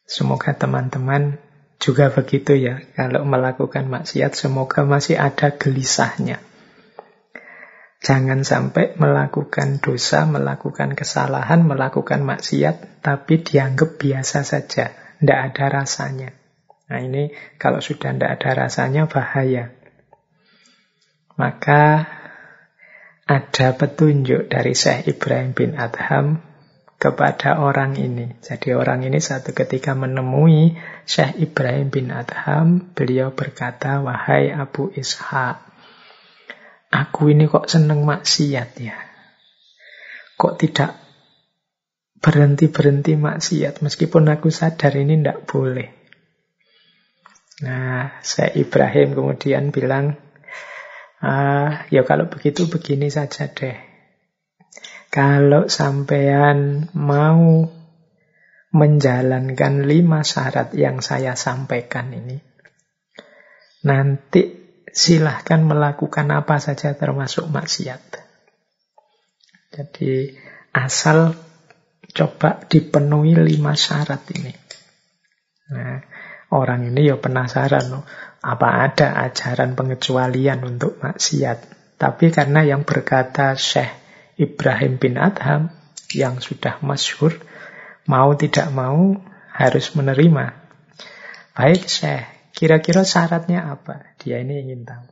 Semoga 0.07 0.55
teman-teman 0.55 1.43
juga 1.83 2.15
begitu 2.15 2.55
ya. 2.55 2.79
Kalau 2.95 3.27
melakukan 3.27 3.91
maksiat 3.91 4.39
semoga 4.39 4.87
masih 4.87 5.19
ada 5.19 5.51
gelisahnya. 5.51 6.39
Jangan 8.03 8.43
sampai 8.43 8.99
melakukan 8.99 9.79
dosa, 9.79 10.27
melakukan 10.27 10.99
kesalahan, 10.99 11.63
melakukan 11.63 12.27
maksiat, 12.27 12.99
tapi 12.99 13.47
dianggap 13.47 13.95
biasa 13.95 14.43
saja. 14.43 14.91
Tidak 15.23 15.39
ada 15.39 15.65
rasanya. 15.71 16.35
Nah 16.91 16.99
ini 16.99 17.31
kalau 17.63 17.79
sudah 17.79 18.11
tidak 18.11 18.43
ada 18.43 18.67
rasanya 18.67 19.07
bahaya. 19.07 19.71
Maka 21.39 22.11
ada 23.25 23.69
petunjuk 23.79 24.51
dari 24.51 24.75
Syekh 24.75 25.15
Ibrahim 25.15 25.55
bin 25.55 25.79
Adham 25.79 26.43
kepada 26.99 27.63
orang 27.63 27.99
ini. 27.99 28.35
Jadi 28.43 28.77
orang 28.77 29.07
ini 29.07 29.19
satu 29.23 29.55
ketika 29.55 29.95
menemui 29.95 30.75
Syekh 31.03 31.39
Ibrahim 31.39 31.89
bin 31.89 32.11
Adham, 32.11 32.95
beliau 32.99 33.35
berkata, 33.35 33.99
Wahai 34.03 34.51
Abu 34.51 34.91
Ishaq, 34.95 35.72
Aku 36.93 37.33
ini 37.33 37.49
kok 37.49 37.73
seneng 37.73 38.05
maksiat 38.05 38.71
ya. 38.77 38.97
Kok 40.37 40.55
tidak 40.61 40.93
berhenti-berhenti 42.23 43.17
maksiat 43.17 43.81
meskipun 43.81 44.29
aku 44.29 44.53
sadar 44.53 44.93
ini 45.01 45.19
tidak 45.19 45.49
boleh. 45.49 45.89
Nah, 47.65 48.21
saya 48.21 48.53
Ibrahim 48.59 49.17
kemudian 49.17 49.73
bilang, 49.73 50.21
ah, 51.25 51.89
ya 51.89 52.05
kalau 52.05 52.29
begitu 52.29 52.69
begini 52.69 53.09
saja 53.09 53.49
deh. 53.49 53.79
Kalau 55.13 55.69
sampean 55.69 56.89
mau 56.97 57.69
menjalankan 58.73 59.85
lima 59.85 60.25
syarat 60.25 60.73
yang 60.73 61.05
saya 61.05 61.37
sampaikan 61.37 62.09
ini, 62.17 62.41
nanti 63.85 64.62
silahkan 64.93 65.65
melakukan 65.65 66.29
apa 66.31 66.61
saja 66.61 66.93
termasuk 66.93 67.49
maksiat. 67.49 68.01
Jadi 69.73 70.37
asal 70.77 71.33
coba 72.13 72.61
dipenuhi 72.69 73.33
lima 73.41 73.73
syarat 73.73 74.21
ini. 74.37 74.53
Nah, 75.73 76.05
orang 76.53 76.93
ini 76.93 77.09
ya 77.09 77.17
penasaran 77.17 77.89
loh, 77.89 78.05
apa 78.45 78.85
ada 78.85 79.17
ajaran 79.25 79.73
pengecualian 79.73 80.61
untuk 80.69 81.01
maksiat. 81.01 81.73
Tapi 81.97 82.29
karena 82.29 82.61
yang 82.69 82.85
berkata 82.85 83.57
Syekh 83.57 83.89
Ibrahim 84.37 85.01
bin 85.01 85.17
Adham 85.17 85.73
yang 86.13 86.45
sudah 86.45 86.77
masyhur, 86.85 87.41
mau 88.05 88.37
tidak 88.37 88.69
mau 88.69 89.17
harus 89.57 89.97
menerima. 89.97 90.53
Baik 91.57 91.89
Syekh, 91.89 92.32
Kira-kira 92.63 93.03
syaratnya 93.03 93.75
apa? 93.75 94.15
Dia 94.23 94.39
ini 94.39 94.63
ingin 94.63 94.87
tahu. 94.87 95.11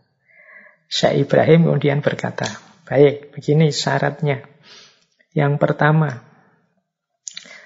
Syekh 0.86 1.27
Ibrahim 1.27 1.66
kemudian 1.66 1.98
berkata, 1.98 2.47
baik, 2.86 3.35
begini 3.35 3.74
syaratnya. 3.74 4.47
Yang 5.35 5.59
pertama, 5.59 6.22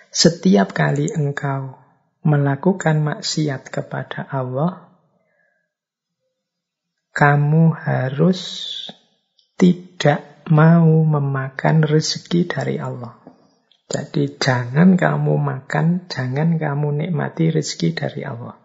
setiap 0.08 0.72
kali 0.72 1.12
engkau 1.12 1.76
melakukan 2.24 3.04
maksiat 3.04 3.68
kepada 3.68 4.24
Allah, 4.24 4.88
kamu 7.12 7.76
harus 7.76 8.40
tidak 9.60 10.48
mau 10.48 10.88
memakan 10.88 11.84
rezeki 11.84 12.48
dari 12.48 12.80
Allah. 12.80 13.20
Jadi 13.92 14.32
jangan 14.40 14.96
kamu 14.96 15.36
makan, 15.36 16.08
jangan 16.08 16.56
kamu 16.56 17.04
nikmati 17.04 17.52
rezeki 17.52 17.92
dari 17.92 18.24
Allah. 18.24 18.63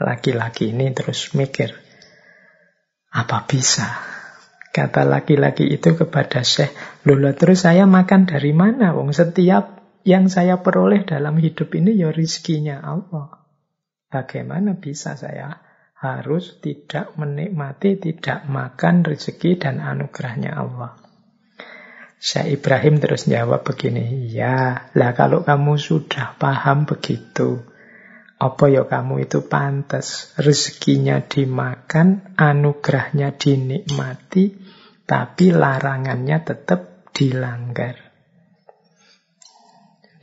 Laki-laki 0.00 0.72
ini 0.72 0.88
terus 0.96 1.36
mikir, 1.36 1.76
apa 3.12 3.44
bisa? 3.44 4.00
Kata 4.70 5.04
laki-laki 5.04 5.66
itu 5.66 5.98
kepada 5.98 6.40
Syekh, 6.40 6.72
Lola 7.04 7.36
terus 7.36 7.68
saya 7.68 7.84
makan 7.84 8.24
dari 8.24 8.54
mana? 8.56 8.96
Wong 8.96 9.12
setiap 9.12 9.82
yang 10.08 10.32
saya 10.32 10.64
peroleh 10.64 11.04
dalam 11.04 11.36
hidup 11.36 11.74
ini 11.76 11.98
ya 12.00 12.14
rizkinya 12.14 12.80
Allah. 12.80 13.44
Bagaimana 14.08 14.80
bisa 14.80 15.18
saya 15.20 15.60
harus 16.00 16.62
tidak 16.64 17.12
menikmati, 17.20 18.00
tidak 18.00 18.48
makan 18.48 19.04
rezeki 19.04 19.60
dan 19.60 19.84
anugerahnya 19.84 20.56
Allah? 20.56 20.96
Syekh 22.20 22.60
Ibrahim 22.60 23.00
terus 23.00 23.28
jawab 23.28 23.64
begini, 23.64 24.28
ya 24.32 24.88
lah 24.96 25.12
kalau 25.16 25.44
kamu 25.44 25.80
sudah 25.80 26.36
paham 26.36 26.84
begitu, 26.84 27.64
apa 28.40 28.72
ya 28.72 28.88
kamu 28.88 29.28
itu 29.28 29.44
pantas 29.44 30.32
rezekinya 30.40 31.20
dimakan, 31.20 32.32
anugerahnya 32.40 33.36
dinikmati, 33.36 34.56
tapi 35.04 35.52
larangannya 35.52 36.40
tetap 36.40 37.12
dilanggar. 37.12 38.00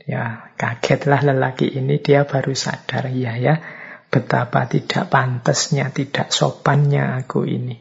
Ya, 0.02 0.50
kagetlah 0.58 1.22
lelaki 1.22 1.70
ini 1.70 2.02
dia 2.02 2.26
baru 2.26 2.56
sadar 2.56 3.12
ya 3.12 3.38
ya 3.38 3.60
betapa 4.08 4.66
tidak 4.66 5.12
pantasnya, 5.12 5.92
tidak 5.94 6.34
sopannya 6.34 7.22
aku 7.22 7.44
ini. 7.44 7.76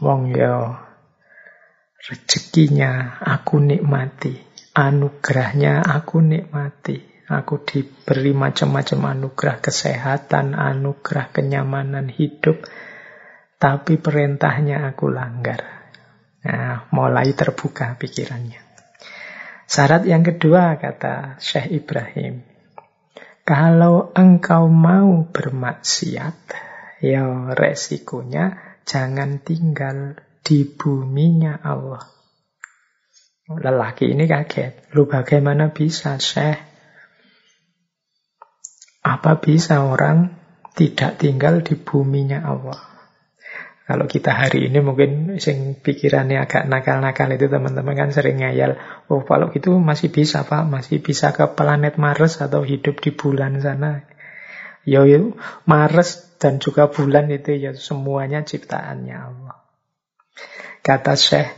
Wong 0.00 0.32
yo 0.32 0.88
Rezekinya 1.98 3.20
aku 3.20 3.60
nikmati, 3.60 4.32
anugerahnya 4.72 5.84
aku 5.84 6.24
nikmati. 6.24 7.07
Aku 7.28 7.60
diberi 7.60 8.32
macam-macam 8.32 9.12
anugerah 9.12 9.60
kesehatan, 9.60 10.56
anugerah 10.56 11.28
kenyamanan 11.28 12.08
hidup, 12.08 12.64
tapi 13.60 14.00
perintahnya 14.00 14.88
aku 14.88 15.12
langgar. 15.12 15.60
Nah, 16.48 16.88
mulai 16.88 17.36
terbuka 17.36 18.00
pikirannya. 18.00 18.64
Syarat 19.68 20.08
yang 20.08 20.24
kedua, 20.24 20.80
kata 20.80 21.36
Syekh 21.36 21.84
Ibrahim, 21.84 22.40
kalau 23.44 24.08
engkau 24.16 24.72
mau 24.72 25.28
bermaksiat, 25.28 26.36
ya 27.04 27.52
resikonya 27.52 28.56
jangan 28.88 29.44
tinggal 29.44 30.16
di 30.40 30.64
buminya 30.64 31.60
Allah. 31.60 32.08
Lelaki 33.48 34.12
ini 34.12 34.28
kaget. 34.28 34.92
Lu 34.96 35.08
bagaimana 35.08 35.72
bisa, 35.72 36.20
Syekh? 36.20 36.67
Apa 39.08 39.40
bisa 39.40 39.88
orang 39.88 40.36
tidak 40.76 41.16
tinggal 41.16 41.64
di 41.64 41.80
buminya 41.80 42.44
Allah? 42.44 42.76
Kalau 43.88 44.04
kita 44.04 44.36
hari 44.36 44.68
ini 44.68 44.84
mungkin 44.84 45.40
sing 45.40 45.80
pikirannya 45.80 46.44
agak 46.44 46.68
nakal-nakal 46.68 47.32
itu 47.32 47.48
teman-teman 47.48 47.96
kan 47.96 48.12
sering 48.12 48.44
ngayal. 48.44 48.76
Oh 49.08 49.24
kalau 49.24 49.48
gitu 49.48 49.72
masih 49.80 50.12
bisa 50.12 50.44
Pak, 50.44 50.68
masih 50.68 51.00
bisa 51.00 51.32
ke 51.32 51.48
planet 51.56 51.96
Mars 51.96 52.36
atau 52.44 52.68
hidup 52.68 53.00
di 53.00 53.16
bulan 53.16 53.56
sana. 53.64 54.04
Yo, 54.84 55.08
yo 55.08 55.32
Mars 55.64 56.36
dan 56.36 56.60
juga 56.60 56.92
bulan 56.92 57.32
itu 57.32 57.56
ya 57.56 57.72
semuanya 57.72 58.44
ciptaannya 58.44 59.16
Allah. 59.16 59.56
Kata 60.84 61.16
Syekh, 61.16 61.48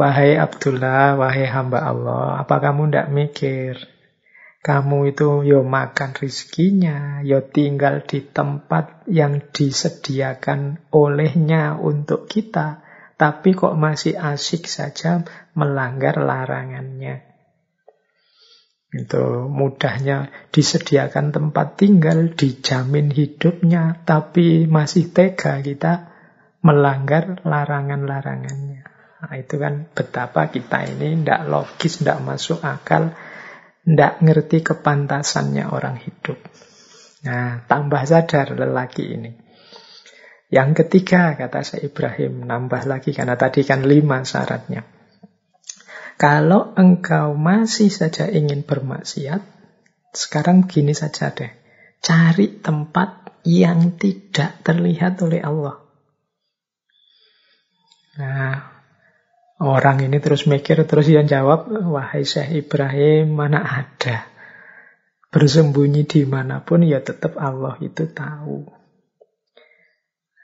wahai 0.00 0.40
Abdullah, 0.40 1.20
wahai 1.20 1.44
hamba 1.52 1.84
Allah, 1.84 2.40
apa 2.40 2.64
kamu 2.64 2.88
tidak 2.88 3.08
mikir? 3.12 3.93
Kamu 4.64 5.12
itu 5.12 5.44
yo 5.44 5.60
makan 5.60 6.16
rizkinya, 6.16 7.20
yo 7.20 7.44
tinggal 7.44 8.00
di 8.08 8.24
tempat 8.24 9.04
yang 9.04 9.52
disediakan 9.52 10.88
olehnya 10.88 11.76
untuk 11.76 12.24
kita, 12.24 12.80
tapi 13.20 13.52
kok 13.52 13.76
masih 13.76 14.16
asik 14.16 14.64
saja 14.64 15.20
melanggar 15.52 16.16
larangannya. 16.16 17.28
Itu 18.88 19.52
mudahnya 19.52 20.32
disediakan 20.48 21.28
tempat 21.28 21.76
tinggal, 21.76 22.32
dijamin 22.32 23.12
hidupnya, 23.12 24.00
tapi 24.08 24.64
masih 24.64 25.12
tega 25.12 25.60
kita 25.60 26.08
melanggar 26.64 27.44
larangan-larangannya. 27.44 28.80
Nah, 29.24 29.34
itu 29.36 29.60
kan 29.60 29.92
betapa 29.92 30.48
kita 30.48 30.88
ini 30.88 31.20
tidak 31.20 31.52
logis, 31.52 32.00
tidak 32.00 32.24
masuk 32.24 32.64
akal, 32.64 33.12
tidak 33.84 34.24
ngerti 34.24 34.64
kepantasannya 34.64 35.68
orang 35.68 36.00
hidup. 36.00 36.40
Nah, 37.28 37.64
tambah 37.68 38.00
sadar 38.04 38.56
lelaki 38.56 39.04
ini. 39.12 39.30
Yang 40.48 40.84
ketiga, 40.84 41.36
kata 41.36 41.60
saya 41.60 41.88
Ibrahim, 41.88 42.48
nambah 42.48 42.88
lagi 42.88 43.12
karena 43.12 43.36
tadi 43.36 43.64
kan 43.64 43.84
lima 43.84 44.24
syaratnya. 44.24 44.84
Kalau 46.16 46.72
engkau 46.78 47.34
masih 47.34 47.90
saja 47.92 48.30
ingin 48.30 48.62
bermaksiat, 48.62 49.42
sekarang 50.14 50.64
begini 50.64 50.94
saja 50.94 51.34
deh. 51.34 51.50
Cari 51.98 52.60
tempat 52.60 53.40
yang 53.44 54.00
tidak 54.00 54.64
terlihat 54.64 55.20
oleh 55.20 55.40
Allah. 55.42 55.84
Nah, 58.14 58.73
orang 59.62 60.02
ini 60.02 60.18
terus 60.18 60.50
mikir, 60.50 60.82
terus 60.88 61.06
yang 61.06 61.30
jawab, 61.30 61.70
wahai 61.70 62.26
Syekh 62.26 62.66
Ibrahim, 62.66 63.38
mana 63.38 63.62
ada. 63.62 64.26
Bersembunyi 65.30 66.06
di 66.06 66.22
mana 66.26 66.62
pun, 66.62 66.86
ya 66.86 67.02
tetap 67.02 67.38
Allah 67.38 67.78
itu 67.82 68.06
tahu. 68.10 68.70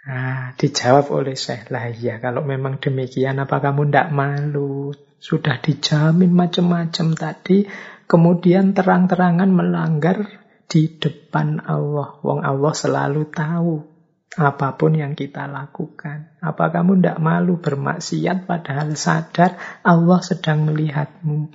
Nah, 0.01 0.57
dijawab 0.57 1.11
oleh 1.13 1.35
Syekh, 1.39 1.71
lah 1.71 1.91
ya 1.91 2.19
kalau 2.23 2.43
memang 2.43 2.79
demikian, 2.79 3.39
apa 3.43 3.59
kamu 3.59 3.91
tidak 3.91 4.09
malu? 4.15 4.95
Sudah 5.21 5.61
dijamin 5.61 6.33
macam-macam 6.33 7.13
tadi, 7.13 7.69
kemudian 8.09 8.73
terang-terangan 8.73 9.53
melanggar 9.53 10.25
di 10.65 10.87
depan 10.97 11.61
Allah. 11.67 12.17
Wong 12.25 12.41
Allah 12.41 12.73
selalu 12.73 13.29
tahu 13.29 13.90
apa 14.39 14.79
pun 14.79 14.95
yang 14.95 15.19
kita 15.19 15.51
lakukan. 15.51 16.39
Apa 16.39 16.71
kamu 16.71 17.03
tidak 17.03 17.19
malu 17.19 17.59
bermaksiat 17.59 18.47
padahal 18.47 18.95
sadar 18.95 19.59
Allah 19.83 20.21
sedang 20.23 20.71
melihatmu? 20.71 21.51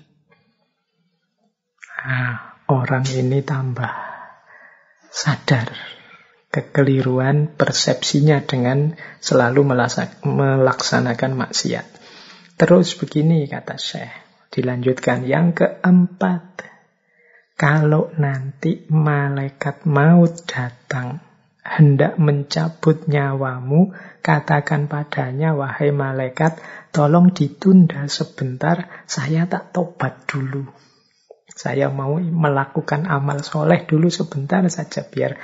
Nah, 2.05 2.35
orang 2.67 3.07
ini 3.15 3.39
tambah 3.39 3.95
sadar 5.07 5.71
kekeliruan 6.51 7.55
persepsinya 7.55 8.43
dengan 8.43 8.95
selalu 9.23 9.75
melaksanakan 10.27 11.31
maksiat. 11.35 11.87
Terus 12.55 12.95
begini 12.95 13.47
kata 13.47 13.75
Syekh, 13.79 14.13
dilanjutkan 14.51 15.23
yang 15.27 15.55
keempat. 15.55 16.63
Kalau 17.55 18.11
nanti 18.19 18.83
malaikat 18.91 19.87
maut 19.87 20.43
datang 20.43 21.24
hendak 21.65 22.21
mencabut 22.21 23.09
nyawamu, 23.09 23.97
katakan 24.21 24.85
padanya, 24.85 25.57
wahai 25.57 25.89
malaikat, 25.89 26.61
tolong 26.93 27.33
ditunda 27.33 28.05
sebentar, 28.05 29.03
saya 29.09 29.49
tak 29.49 29.73
tobat 29.73 30.29
dulu. 30.29 30.69
Saya 31.49 31.89
mau 31.89 32.21
melakukan 32.21 33.09
amal 33.09 33.41
soleh 33.41 33.81
dulu 33.89 34.13
sebentar 34.13 34.61
saja, 34.69 35.01
biar 35.09 35.41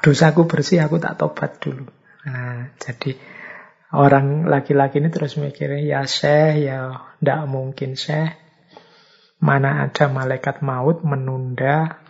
dosaku 0.00 0.48
bersih, 0.48 0.80
aku 0.80 0.96
tak 0.96 1.20
tobat 1.20 1.60
dulu. 1.60 1.84
Nah, 2.24 2.72
jadi 2.80 3.20
orang 3.92 4.48
laki-laki 4.48 5.04
ini 5.04 5.12
terus 5.12 5.36
mikirnya, 5.36 5.84
ya 5.84 6.00
syekh, 6.08 6.72
ya 6.72 7.04
tidak 7.20 7.40
mungkin 7.52 8.00
syekh. 8.00 8.32
Mana 9.40 9.84
ada 9.88 10.08
malaikat 10.08 10.64
maut 10.64 11.04
menunda 11.04 12.00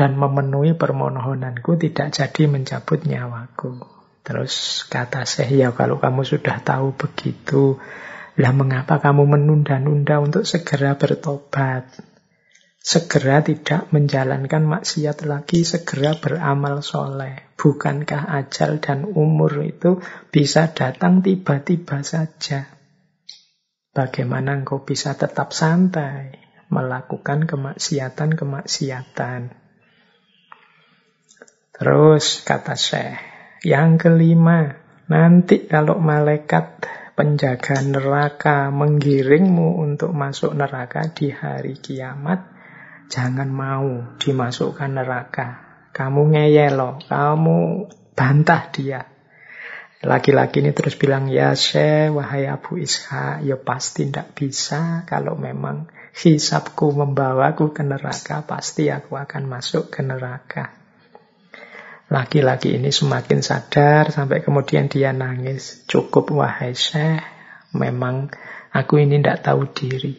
dan 0.00 0.16
memenuhi 0.16 0.80
permohonanku 0.80 1.76
tidak 1.76 2.16
jadi 2.16 2.48
mencabut 2.48 3.04
nyawaku. 3.04 3.84
Terus 4.24 4.88
kata 4.88 5.28
saya, 5.28 5.68
ya 5.68 5.76
kalau 5.76 6.00
kamu 6.00 6.24
sudah 6.24 6.64
tahu 6.64 6.96
begitu, 6.96 7.76
lah 8.40 8.56
mengapa 8.56 8.96
kamu 8.96 9.28
menunda-nunda 9.28 10.24
untuk 10.24 10.48
segera 10.48 10.96
bertobat? 10.96 11.84
Segera 12.80 13.44
tidak 13.44 13.92
menjalankan 13.92 14.64
maksiat 14.64 15.28
lagi, 15.28 15.68
segera 15.68 16.16
beramal 16.16 16.80
soleh. 16.80 17.52
Bukankah 17.60 18.32
ajal 18.40 18.80
dan 18.80 19.04
umur 19.04 19.52
itu 19.60 20.00
bisa 20.32 20.72
datang 20.72 21.20
tiba-tiba 21.20 22.00
saja? 22.00 22.72
Bagaimana 23.92 24.64
engkau 24.64 24.80
bisa 24.80 25.12
tetap 25.12 25.52
santai 25.52 26.40
melakukan 26.72 27.44
kemaksiatan-kemaksiatan? 27.44 29.60
Terus 31.80 32.44
kata 32.44 32.76
Syekh, 32.76 33.16
yang 33.64 33.96
kelima, 33.96 34.68
nanti 35.08 35.64
kalau 35.64 35.96
malaikat 35.96 36.84
penjaga 37.16 37.80
neraka 37.80 38.68
menggiringmu 38.68 39.80
untuk 39.80 40.12
masuk 40.12 40.52
neraka 40.52 41.08
di 41.08 41.32
hari 41.32 41.80
kiamat, 41.80 42.52
jangan 43.08 43.48
mau 43.48 44.12
dimasukkan 44.20 44.92
neraka. 44.92 45.48
Kamu 45.96 46.36
ngeyelo, 46.36 47.00
kamu 47.08 47.88
bantah 48.12 48.68
dia. 48.68 49.00
Laki-laki 50.04 50.60
ini 50.60 50.76
terus 50.76 51.00
bilang, 51.00 51.32
ya 51.32 51.56
Syekh, 51.56 52.12
wahai 52.12 52.44
Abu 52.44 52.76
Isha, 52.76 53.40
ya 53.40 53.56
pasti 53.56 54.04
tidak 54.04 54.36
bisa 54.36 55.08
kalau 55.08 55.32
memang 55.32 55.88
hisapku 56.12 56.92
membawaku 56.92 57.72
ke 57.72 57.80
neraka, 57.80 58.44
pasti 58.44 58.92
aku 58.92 59.16
akan 59.16 59.48
masuk 59.48 59.88
ke 59.88 60.04
neraka. 60.04 60.79
Laki-laki 62.10 62.74
ini 62.74 62.90
semakin 62.90 63.38
sadar 63.38 64.10
sampai 64.10 64.42
kemudian 64.42 64.90
dia 64.90 65.14
nangis. 65.14 65.86
Cukup 65.86 66.34
wahai 66.34 66.74
Syekh, 66.74 67.22
memang 67.70 68.34
aku 68.74 68.98
ini 68.98 69.22
tidak 69.22 69.46
tahu 69.46 69.70
diri. 69.70 70.18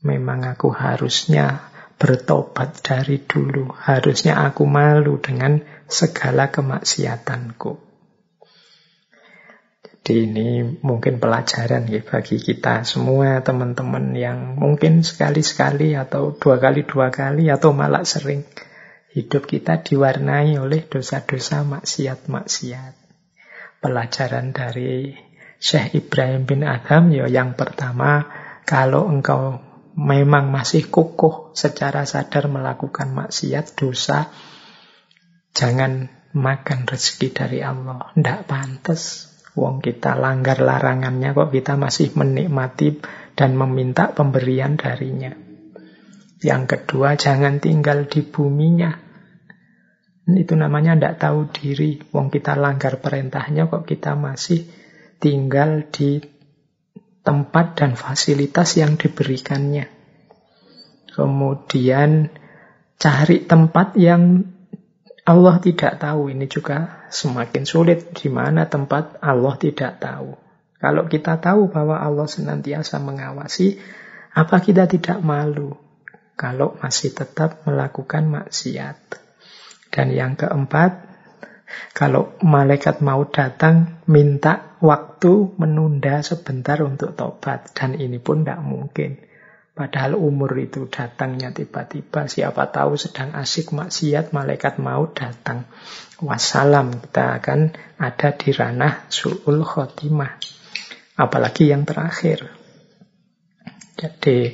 Memang 0.00 0.48
aku 0.48 0.72
harusnya 0.72 1.68
bertobat 2.00 2.80
dari 2.80 3.20
dulu. 3.20 3.76
Harusnya 3.76 4.40
aku 4.40 4.64
malu 4.64 5.20
dengan 5.20 5.60
segala 5.84 6.48
kemaksiatanku. 6.48 7.92
Jadi 10.02 10.32
ini 10.32 10.80
mungkin 10.80 11.20
pelajaran 11.20 11.86
ya 11.92 12.02
bagi 12.02 12.40
kita 12.40 12.88
semua 12.88 13.38
teman-teman 13.44 14.16
yang 14.16 14.58
mungkin 14.58 15.04
sekali-sekali 15.04 15.94
atau 15.94 16.34
dua 16.34 16.58
kali 16.58 16.82
dua 16.88 17.14
kali 17.14 17.46
atau 17.52 17.70
malah 17.70 18.02
sering 18.02 18.42
Hidup 19.12 19.44
kita 19.44 19.84
diwarnai 19.84 20.56
oleh 20.56 20.88
dosa-dosa 20.88 21.68
maksiat-maksiat. 21.68 22.94
Pelajaran 23.84 24.56
dari 24.56 25.12
Syekh 25.60 26.00
Ibrahim 26.00 26.48
bin 26.48 26.64
Adham 26.64 27.12
ya 27.12 27.28
yang 27.28 27.52
pertama, 27.52 28.24
kalau 28.64 29.04
engkau 29.12 29.60
memang 30.00 30.48
masih 30.48 30.88
kukuh 30.88 31.52
secara 31.52 32.08
sadar 32.08 32.48
melakukan 32.48 33.12
maksiat 33.12 33.76
dosa, 33.76 34.32
jangan 35.52 36.08
makan 36.32 36.88
rezeki 36.88 37.28
dari 37.36 37.60
Allah. 37.60 38.16
Tidak 38.16 38.48
pantas. 38.48 39.28
Wong 39.52 39.84
kita 39.84 40.16
langgar 40.16 40.64
larangannya 40.64 41.36
kok 41.36 41.52
kita 41.52 41.76
masih 41.76 42.16
menikmati 42.16 43.04
dan 43.36 43.52
meminta 43.52 44.08
pemberian 44.16 44.80
darinya. 44.80 45.36
Yang 46.42 46.62
kedua, 46.74 47.14
jangan 47.20 47.60
tinggal 47.60 48.08
di 48.08 48.24
buminya. 48.24 49.01
Itu 50.28 50.54
namanya 50.54 50.94
tidak 50.94 51.16
tahu 51.18 51.40
diri. 51.50 51.98
Wong 52.14 52.30
kita 52.30 52.54
langgar 52.54 53.02
perintahnya 53.02 53.66
kok 53.66 53.86
kita 53.86 54.14
masih 54.14 54.66
tinggal 55.18 55.90
di 55.90 56.22
tempat 57.22 57.78
dan 57.78 57.98
fasilitas 57.98 58.78
yang 58.78 58.94
diberikannya. 58.94 59.86
Kemudian 61.12 62.30
cari 62.98 63.44
tempat 63.44 63.98
yang 63.98 64.46
Allah 65.26 65.56
tidak 65.58 65.98
tahu. 65.98 66.30
Ini 66.30 66.46
juga 66.46 67.06
semakin 67.10 67.64
sulit. 67.66 68.14
Di 68.14 68.30
mana 68.30 68.70
tempat 68.70 69.18
Allah 69.22 69.54
tidak 69.58 69.98
tahu. 69.98 70.38
Kalau 70.78 71.06
kita 71.06 71.38
tahu 71.38 71.70
bahwa 71.70 71.98
Allah 71.98 72.26
senantiasa 72.26 72.98
mengawasi, 72.98 73.78
apa 74.34 74.58
kita 74.58 74.90
tidak 74.90 75.22
malu? 75.22 75.78
kalau 76.42 76.74
masih 76.80 77.14
tetap 77.14 77.62
melakukan 77.68 78.26
maksiat. 78.26 78.98
Dan 79.92 80.08
yang 80.16 80.40
keempat, 80.40 81.12
kalau 81.92 82.32
malaikat 82.40 83.04
mau 83.04 83.28
datang, 83.28 84.00
minta 84.08 84.76
waktu 84.80 85.52
menunda 85.60 86.24
sebentar 86.24 86.80
untuk 86.80 87.12
tobat. 87.12 87.76
Dan 87.76 88.00
ini 88.00 88.16
pun 88.16 88.40
tidak 88.40 88.64
mungkin. 88.64 89.20
Padahal 89.72 90.20
umur 90.20 90.52
itu 90.60 90.84
datangnya 90.88 91.48
tiba-tiba. 91.52 92.28
Siapa 92.28 92.68
tahu 92.68 93.00
sedang 93.00 93.32
asik 93.32 93.72
maksiat, 93.72 94.32
malaikat 94.36 94.76
mau 94.76 95.08
datang. 95.12 95.64
Wassalam, 96.20 96.92
kita 97.08 97.40
akan 97.40 97.60
ada 97.96 98.28
di 98.36 98.52
ranah 98.52 99.08
su'ul 99.08 99.64
khotimah. 99.64 100.36
Apalagi 101.16 101.72
yang 101.72 101.88
terakhir. 101.88 102.52
Jadi 103.96 104.52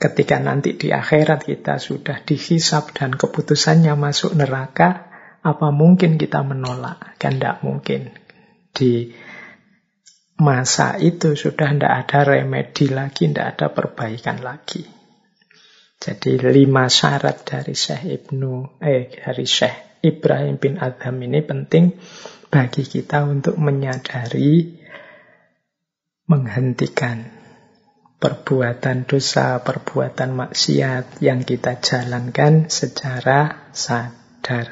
Ketika 0.00 0.40
nanti 0.40 0.80
di 0.80 0.88
akhirat 0.96 1.44
kita 1.44 1.76
sudah 1.76 2.24
dihisap 2.24 2.96
dan 2.96 3.12
keputusannya 3.12 3.92
masuk 4.00 4.32
neraka, 4.32 5.12
apa 5.44 5.68
mungkin 5.68 6.16
kita 6.16 6.40
menolak? 6.40 7.20
Kan 7.20 7.36
tidak 7.36 7.60
mungkin. 7.60 8.08
Di 8.72 9.12
masa 10.40 10.96
itu 10.96 11.36
sudah 11.36 11.76
tidak 11.76 11.92
ada 12.08 12.18
remedi 12.24 12.88
lagi, 12.88 13.28
tidak 13.28 13.60
ada 13.60 13.66
perbaikan 13.76 14.40
lagi. 14.40 14.88
Jadi 16.00 16.40
lima 16.48 16.88
syarat 16.88 17.44
dari 17.44 17.76
Syekh 17.76 18.08
Ibnu, 18.08 18.80
eh 18.80 19.12
dari 19.12 19.44
Syekh 19.44 20.00
Ibrahim 20.00 20.56
bin 20.56 20.80
Adham 20.80 21.20
ini 21.20 21.44
penting 21.44 21.92
bagi 22.48 22.88
kita 22.88 23.28
untuk 23.28 23.60
menyadari 23.60 24.80
menghentikan 26.24 27.39
perbuatan 28.20 29.08
dosa, 29.08 29.64
perbuatan 29.64 30.36
maksiat 30.36 31.24
yang 31.24 31.40
kita 31.40 31.80
jalankan 31.80 32.68
secara 32.68 33.72
sadar. 33.72 34.68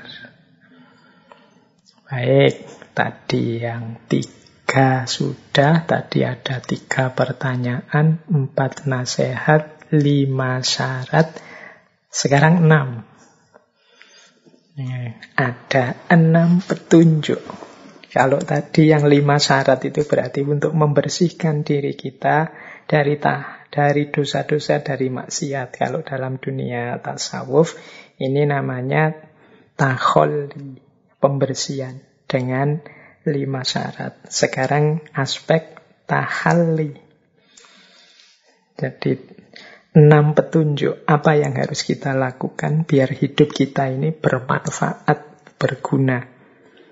Baik, 2.04 2.68
tadi 2.92 3.64
yang 3.64 4.04
tiga 4.04 5.08
sudah, 5.08 5.88
tadi 5.88 6.28
ada 6.28 6.60
tiga 6.60 7.16
pertanyaan, 7.16 8.20
empat 8.28 8.84
nasihat, 8.84 9.80
lima 9.96 10.60
syarat, 10.60 11.32
sekarang 12.12 12.68
enam. 12.68 13.08
Ada 15.34 16.06
enam 16.12 16.60
petunjuk. 16.62 17.40
Kalau 18.08 18.40
tadi 18.40 18.88
yang 18.88 19.08
lima 19.08 19.40
syarat 19.40 19.84
itu 19.84 20.04
berarti 20.04 20.44
untuk 20.44 20.72
membersihkan 20.72 21.60
diri 21.60 21.92
kita 21.92 22.67
dari 22.88 23.20
tah, 23.20 23.68
dari 23.68 24.08
dosa-dosa 24.08 24.80
dari 24.80 25.12
maksiat. 25.12 25.76
Kalau 25.76 26.00
dalam 26.00 26.40
dunia 26.40 26.96
tasawuf 27.04 27.76
ini 28.16 28.48
namanya 28.48 29.12
taholi, 29.76 30.80
pembersihan 31.20 32.00
dengan 32.24 32.80
lima 33.28 33.60
syarat. 33.60 34.32
Sekarang 34.32 35.04
aspek 35.12 35.76
tahali. 36.08 36.96
Jadi 38.78 39.12
enam 39.92 40.32
petunjuk 40.32 41.04
apa 41.04 41.36
yang 41.36 41.60
harus 41.60 41.84
kita 41.84 42.16
lakukan 42.16 42.88
biar 42.88 43.12
hidup 43.12 43.52
kita 43.52 43.92
ini 43.92 44.16
bermanfaat, 44.16 45.52
berguna. 45.60 46.24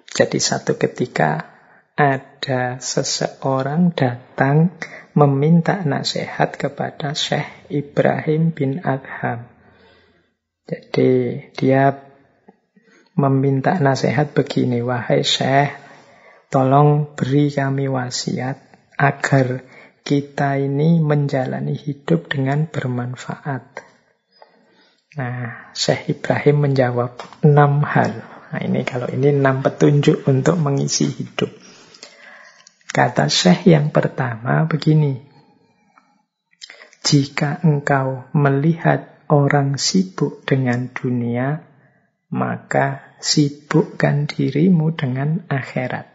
Jadi 0.07 0.39
satu 0.43 0.77
ketika 0.77 1.56
ada 1.97 2.77
seseorang 2.77 3.97
datang 3.97 4.77
meminta 5.17 5.81
nasihat 5.81 6.53
kepada 6.53 7.17
Syekh 7.17 7.73
Ibrahim 7.73 8.53
bin 8.53 8.85
Adham. 8.85 9.49
Jadi 10.69 11.41
dia 11.57 11.97
meminta 13.17 13.81
nasihat 13.81 14.37
begini, 14.37 14.85
wahai 14.85 15.25
Syekh, 15.25 15.73
tolong 16.53 17.17
beri 17.17 17.49
kami 17.49 17.89
wasiat 17.89 18.61
agar 19.01 19.65
kita 20.05 20.61
ini 20.61 21.01
menjalani 21.01 21.73
hidup 21.73 22.29
dengan 22.29 22.69
bermanfaat. 22.69 23.65
Nah, 25.17 25.73
Syekh 25.73 26.21
Ibrahim 26.21 26.69
menjawab 26.69 27.17
enam 27.41 27.81
hal. 27.89 28.21
Nah, 28.53 28.61
ini 28.61 28.85
kalau 28.85 29.09
ini 29.09 29.33
enam 29.33 29.65
petunjuk 29.65 30.29
untuk 30.29 30.61
mengisi 30.61 31.09
hidup. 31.09 31.66
Kata 32.97 33.29
Syekh 33.29 33.77
yang 33.77 33.93
pertama 33.93 34.65
begini. 34.65 35.21
Jika 37.05 37.61
engkau 37.61 38.25
melihat 38.33 39.21
orang 39.29 39.77
sibuk 39.77 40.49
dengan 40.49 40.89
dunia, 40.97 41.61
maka 42.33 43.13
sibukkan 43.21 44.33
dirimu 44.33 44.97
dengan 44.97 45.45
akhirat. 45.45 46.09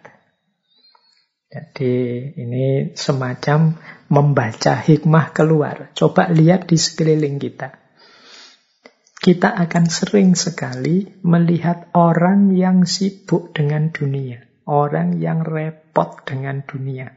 Jadi 1.53 2.33
ini 2.41 2.97
semacam 2.97 3.77
membaca 4.09 4.73
hikmah 4.81 5.37
keluar. 5.37 5.93
Coba 5.93 6.33
lihat 6.33 6.65
di 6.65 6.81
sekeliling 6.81 7.37
kita. 7.37 7.77
Kita 9.21 9.53
akan 9.53 9.85
sering 9.85 10.33
sekali 10.33 11.21
melihat 11.21 11.93
orang 11.93 12.57
yang 12.57 12.89
sibuk 12.89 13.53
dengan 13.53 13.93
dunia 13.93 14.49
orang 14.67 15.17
yang 15.17 15.41
repot 15.41 16.21
dengan 16.27 16.61
dunia. 16.61 17.09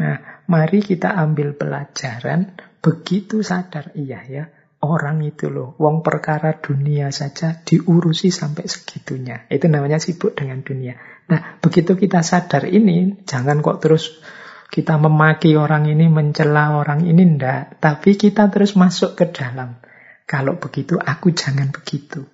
Nah, 0.00 0.16
mari 0.48 0.80
kita 0.80 1.12
ambil 1.12 1.52
pelajaran 1.54 2.56
begitu 2.80 3.44
sadar 3.44 3.92
iya 3.92 4.24
ya, 4.24 4.44
orang 4.80 5.20
itu 5.20 5.52
loh, 5.52 5.76
wong 5.76 6.00
perkara 6.00 6.56
dunia 6.56 7.12
saja 7.12 7.60
diurusi 7.60 8.32
sampai 8.32 8.64
segitunya. 8.64 9.44
Itu 9.52 9.68
namanya 9.68 10.00
sibuk 10.00 10.32
dengan 10.32 10.64
dunia. 10.64 10.96
Nah, 11.28 11.60
begitu 11.60 11.94
kita 12.00 12.24
sadar 12.24 12.64
ini, 12.64 13.20
jangan 13.28 13.60
kok 13.60 13.84
terus 13.84 14.24
kita 14.72 14.96
memaki 14.96 15.58
orang 15.58 15.90
ini, 15.90 16.08
mencela 16.08 16.80
orang 16.80 17.04
ini, 17.04 17.36
ndak. 17.36 17.82
Tapi 17.82 18.16
kita 18.16 18.48
terus 18.48 18.78
masuk 18.78 19.18
ke 19.18 19.28
dalam. 19.28 19.76
Kalau 20.24 20.56
begitu, 20.56 20.96
aku 20.96 21.34
jangan 21.34 21.74
begitu. 21.74 22.24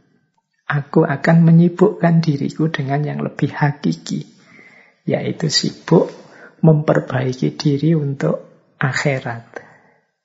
Aku 0.67 1.07
akan 1.07 1.47
menyibukkan 1.47 2.19
diriku 2.19 2.67
dengan 2.69 3.07
yang 3.07 3.23
lebih 3.23 3.55
hakiki. 3.55 4.27
Yaitu 5.07 5.47
sibuk 5.47 6.11
memperbaiki 6.61 7.55
diri 7.55 7.95
untuk 7.95 8.43
akhirat. 8.83 9.63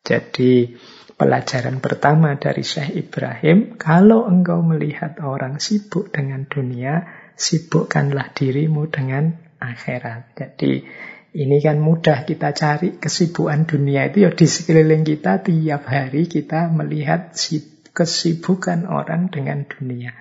Jadi 0.02 0.74
pelajaran 1.14 1.78
pertama 1.78 2.34
dari 2.42 2.66
Syekh 2.66 2.98
Ibrahim, 2.98 3.78
kalau 3.78 4.26
engkau 4.26 4.66
melihat 4.66 5.22
orang 5.22 5.62
sibuk 5.62 6.10
dengan 6.10 6.50
dunia, 6.50 7.06
sibukkanlah 7.38 8.34
dirimu 8.34 8.90
dengan 8.90 9.38
akhirat. 9.62 10.34
Jadi 10.34 10.82
ini 11.32 11.58
kan 11.64 11.80
mudah 11.80 12.28
kita 12.28 12.52
cari 12.52 13.00
kesibukan 13.00 13.64
dunia 13.64 14.12
itu 14.12 14.28
ya 14.28 14.36
di 14.36 14.44
sekeliling 14.50 15.08
kita 15.08 15.40
tiap 15.46 15.88
hari 15.88 16.28
kita 16.28 16.68
melihat 16.74 17.32
kesibukan 17.96 18.84
orang 18.90 19.32
dengan 19.32 19.64
dunia, 19.64 20.12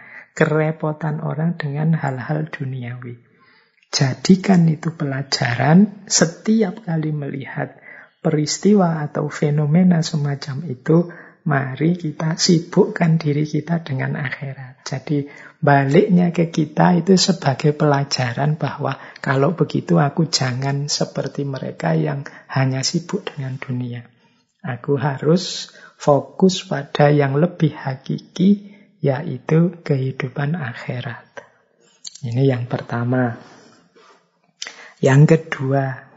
kerepotan 0.40 1.20
orang 1.20 1.60
dengan 1.60 1.92
hal-hal 1.92 2.48
duniawi. 2.48 3.20
Jadikan 3.92 4.64
itu 4.72 4.96
pelajaran 4.96 6.08
setiap 6.08 6.80
kali 6.88 7.12
melihat 7.12 7.76
peristiwa 8.24 9.04
atau 9.04 9.28
fenomena 9.28 10.00
semacam 10.00 10.64
itu, 10.64 11.12
mari 11.44 11.92
kita 11.92 12.40
sibukkan 12.40 13.20
diri 13.20 13.44
kita 13.44 13.84
dengan 13.84 14.16
akhirat. 14.16 14.80
Jadi 14.88 15.28
baliknya 15.60 16.32
ke 16.32 16.48
kita 16.48 16.96
itu 16.96 17.20
sebagai 17.20 17.76
pelajaran 17.76 18.56
bahwa 18.56 18.96
kalau 19.20 19.52
begitu 19.52 20.00
aku 20.00 20.32
jangan 20.32 20.88
seperti 20.88 21.44
mereka 21.44 21.92
yang 21.92 22.24
hanya 22.48 22.80
sibuk 22.80 23.28
dengan 23.28 23.60
dunia. 23.60 24.08
Aku 24.64 24.96
harus 24.96 25.68
fokus 26.00 26.64
pada 26.64 27.12
yang 27.12 27.36
lebih 27.36 27.76
hakiki, 27.76 28.69
yaitu 29.00 29.80
kehidupan 29.82 30.56
akhirat. 30.56 31.26
Ini 32.20 32.52
yang 32.52 32.68
pertama. 32.68 33.40
Yang 35.00 35.22
kedua, 35.36 36.10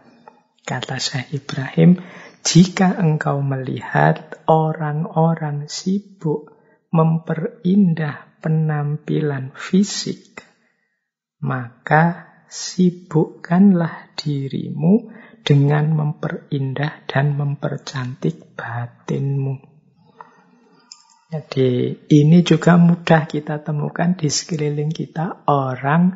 Kata 0.63 0.95
Syekh 0.95 1.43
Ibrahim, 1.43 1.99
jika 2.39 2.95
engkau 2.95 3.43
melihat 3.43 4.39
orang-orang 4.47 5.67
sibuk 5.67 6.55
memperindah 6.87 8.39
penampilan 8.39 9.51
fisik, 9.59 10.39
maka 11.43 12.31
sibukkanlah 12.47 14.15
dirimu 14.15 15.11
dengan 15.43 15.91
memperindah 15.99 17.11
dan 17.11 17.35
mempercantik 17.35 18.55
batinmu. 18.55 19.72
Jadi 21.33 21.97
ini 22.13 22.45
juga 22.45 22.77
mudah 22.77 23.25
kita 23.25 23.65
temukan 23.65 24.13
di 24.13 24.29
sekeliling 24.29 24.93
kita 24.93 25.49
orang 25.49 26.13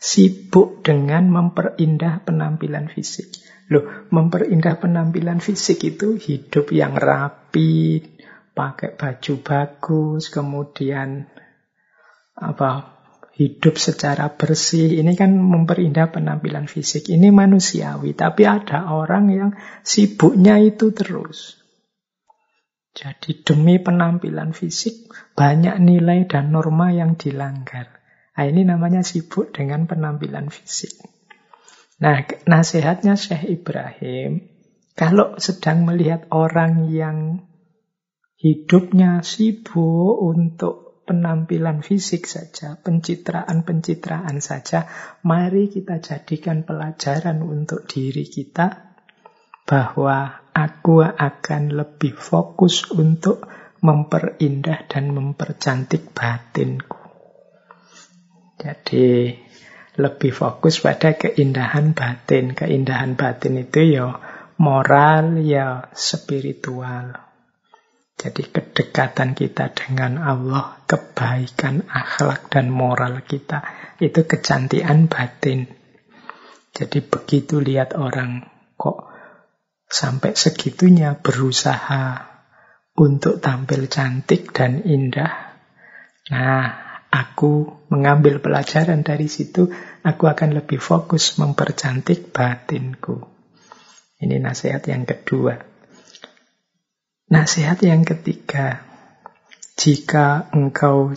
sibuk 0.00 0.80
dengan 0.80 1.28
memperindah 1.28 2.24
penampilan 2.24 2.88
fisik. 2.88 3.36
Loh, 3.68 4.08
memperindah 4.08 4.80
penampilan 4.80 5.44
fisik 5.44 5.84
itu 5.84 6.16
hidup 6.16 6.72
yang 6.72 6.96
rapi, 6.96 8.00
pakai 8.56 8.96
baju 8.96 9.34
bagus, 9.44 10.32
kemudian 10.32 11.28
apa 12.32 12.96
hidup 13.36 13.76
secara 13.76 14.32
bersih. 14.32 15.04
Ini 15.04 15.12
kan 15.20 15.36
memperindah 15.36 16.08
penampilan 16.08 16.64
fisik. 16.64 17.12
Ini 17.12 17.28
manusiawi, 17.28 18.16
tapi 18.16 18.48
ada 18.48 18.88
orang 18.88 19.24
yang 19.28 19.50
sibuknya 19.84 20.56
itu 20.64 20.96
terus. 20.96 21.65
Jadi 22.96 23.44
demi 23.44 23.76
penampilan 23.76 24.56
fisik 24.56 25.12
banyak 25.36 25.76
nilai 25.84 26.24
dan 26.24 26.48
norma 26.48 26.88
yang 26.96 27.20
dilanggar. 27.20 27.92
Nah, 28.32 28.44
ini 28.48 28.64
namanya 28.64 29.04
sibuk 29.04 29.52
dengan 29.52 29.84
penampilan 29.84 30.48
fisik. 30.48 30.96
Nah, 32.00 32.24
nasihatnya 32.48 33.20
Syekh 33.20 33.60
Ibrahim, 33.60 34.48
kalau 34.96 35.36
sedang 35.36 35.84
melihat 35.84 36.24
orang 36.32 36.88
yang 36.88 37.44
hidupnya 38.40 39.20
sibuk 39.20 40.16
untuk 40.16 41.04
penampilan 41.04 41.84
fisik 41.84 42.24
saja, 42.24 42.80
pencitraan-pencitraan 42.80 44.40
saja, 44.40 44.88
mari 45.20 45.68
kita 45.68 46.00
jadikan 46.00 46.64
pelajaran 46.64 47.44
untuk 47.44 47.84
diri 47.84 48.24
kita 48.24 48.96
bahwa 49.68 50.45
aku 50.56 51.04
akan 51.04 51.76
lebih 51.76 52.16
fokus 52.16 52.88
untuk 52.88 53.44
memperindah 53.84 54.88
dan 54.88 55.12
mempercantik 55.12 56.16
batinku. 56.16 56.96
Jadi 58.56 59.36
lebih 60.00 60.32
fokus 60.32 60.80
pada 60.80 61.12
keindahan 61.12 61.92
batin. 61.92 62.56
Keindahan 62.56 63.20
batin 63.20 63.60
itu 63.60 64.00
ya 64.00 64.16
moral, 64.56 65.44
ya 65.44 65.92
spiritual. 65.92 67.12
Jadi 68.16 68.48
kedekatan 68.48 69.36
kita 69.36 69.76
dengan 69.76 70.16
Allah, 70.24 70.80
kebaikan 70.88 71.84
akhlak 71.84 72.48
dan 72.48 72.72
moral 72.72 73.20
kita, 73.28 73.60
itu 74.00 74.24
kecantikan 74.24 75.04
batin. 75.04 75.68
Jadi 76.72 77.04
begitu 77.04 77.60
lihat 77.60 77.92
orang 77.92 78.55
sampai 79.86 80.34
segitunya 80.34 81.14
berusaha 81.16 82.36
untuk 82.96 83.38
tampil 83.38 83.86
cantik 83.86 84.50
dan 84.50 84.82
indah. 84.82 85.54
Nah, 86.32 86.64
aku 87.12 87.86
mengambil 87.92 88.42
pelajaran 88.42 89.06
dari 89.06 89.30
situ, 89.30 89.70
aku 90.02 90.24
akan 90.26 90.58
lebih 90.58 90.82
fokus 90.82 91.38
mempercantik 91.38 92.34
batinku. 92.34 93.22
Ini 94.16 94.40
nasihat 94.40 94.82
yang 94.88 95.04
kedua. 95.04 95.54
Nasihat 97.26 97.78
yang 97.82 98.06
ketiga, 98.06 98.80
jika 99.76 100.48
engkau 100.56 101.12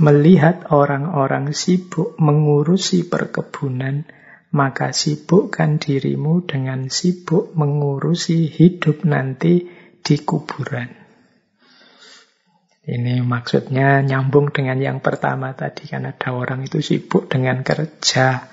melihat 0.00 0.72
orang-orang 0.72 1.52
sibuk 1.52 2.16
mengurusi 2.16 3.04
perkebunan, 3.04 4.08
maka 4.50 4.90
sibukkan 4.90 5.78
dirimu 5.78 6.42
dengan 6.42 6.90
sibuk 6.90 7.54
mengurusi 7.54 8.50
hidup 8.50 9.06
nanti 9.06 9.70
di 10.02 10.16
kuburan. 10.26 11.00
Ini 12.90 13.22
maksudnya 13.22 14.02
nyambung 14.02 14.50
dengan 14.50 14.82
yang 14.82 14.98
pertama 14.98 15.54
tadi 15.54 15.86
kan 15.86 16.10
ada 16.10 16.34
orang 16.34 16.66
itu 16.66 16.82
sibuk 16.82 17.30
dengan 17.30 17.62
kerja, 17.62 18.50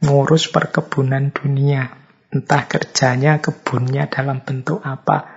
ngurus 0.00 0.48
perkebunan 0.48 1.34
dunia. 1.34 1.92
Entah 2.32 2.64
kerjanya, 2.64 3.44
kebunnya 3.44 4.08
dalam 4.08 4.40
bentuk 4.42 4.80
apa. 4.80 5.28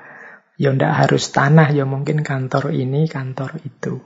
Ya 0.58 0.74
ndak 0.74 0.94
harus 1.06 1.30
tanah, 1.30 1.70
ya 1.70 1.86
mungkin 1.86 2.26
kantor 2.26 2.74
ini, 2.74 3.06
kantor 3.06 3.62
itu. 3.62 4.02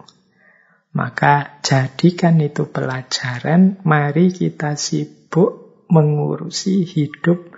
Maka 0.92 1.64
jadikan 1.64 2.36
itu 2.44 2.68
pelajaran, 2.68 3.80
mari 3.88 4.36
kita 4.36 4.76
sibuk 4.76 5.71
mengurusi 5.92 6.88
hidup 6.88 7.52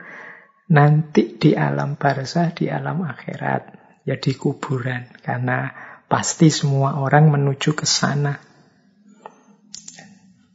nanti 0.74 1.38
di 1.38 1.54
alam 1.54 1.96
barzah, 1.96 2.50
di 2.52 2.68
alam 2.68 3.06
akhirat, 3.06 3.62
ya 4.10 4.18
di 4.18 4.34
kuburan. 4.34 5.14
Karena 5.22 5.70
Pasti 6.14 6.54
semua 6.54 7.02
orang 7.02 7.34
menuju 7.34 7.74
ke 7.74 7.90
sana. 7.90 8.38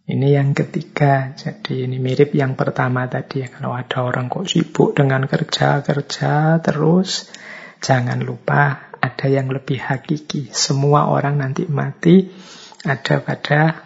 Ini 0.06 0.38
yang 0.38 0.54
ketiga, 0.54 1.34
jadi 1.34 1.90
ini 1.90 1.98
mirip 1.98 2.30
yang 2.30 2.54
pertama 2.54 3.10
tadi 3.10 3.42
ya. 3.42 3.50
Kalau 3.50 3.74
ada 3.74 4.06
orang 4.06 4.30
kok 4.30 4.46
sibuk 4.46 4.94
dengan 4.94 5.26
kerja-kerja 5.26 6.62
terus, 6.62 7.26
jangan 7.82 8.22
lupa 8.22 8.94
ada 9.02 9.26
yang 9.26 9.50
lebih 9.50 9.82
hakiki. 9.82 10.46
Semua 10.54 11.10
orang 11.10 11.42
nanti 11.42 11.66
mati 11.66 12.30
ada 12.86 13.18
pada 13.18 13.82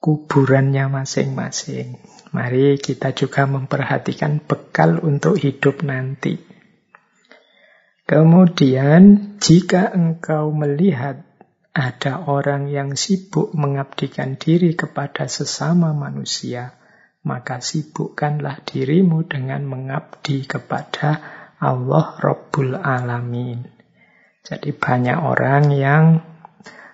kuburannya 0.00 0.88
masing-masing. 0.88 2.00
Mari 2.30 2.78
kita 2.78 3.10
juga 3.10 3.46
memperhatikan 3.50 4.38
bekal 4.38 5.02
untuk 5.02 5.34
hidup 5.34 5.82
nanti. 5.82 6.38
Kemudian, 8.06 9.34
jika 9.42 9.90
engkau 9.90 10.54
melihat 10.54 11.26
ada 11.70 12.26
orang 12.26 12.66
yang 12.70 12.98
sibuk 12.98 13.54
mengabdikan 13.54 14.34
diri 14.34 14.74
kepada 14.74 15.30
sesama 15.30 15.94
manusia, 15.94 16.74
maka 17.22 17.62
sibukkanlah 17.62 18.62
dirimu 18.66 19.26
dengan 19.26 19.66
mengabdi 19.66 20.46
kepada 20.46 21.22
Allah 21.58 22.16
Rabbul 22.18 22.74
Alamin. 22.78 23.66
Jadi 24.40 24.72
banyak 24.72 25.18
orang 25.20 25.64
yang 25.70 26.04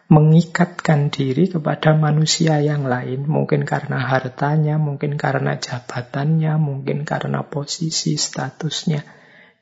mengikatkan 0.07 1.11
diri 1.11 1.51
kepada 1.51 1.99
manusia 1.99 2.63
yang 2.63 2.87
lain, 2.87 3.27
mungkin 3.27 3.67
karena 3.67 3.99
hartanya, 3.99 4.79
mungkin 4.79 5.19
karena 5.19 5.59
jabatannya, 5.59 6.55
mungkin 6.63 7.03
karena 7.03 7.43
posisi 7.43 8.15
statusnya. 8.15 9.03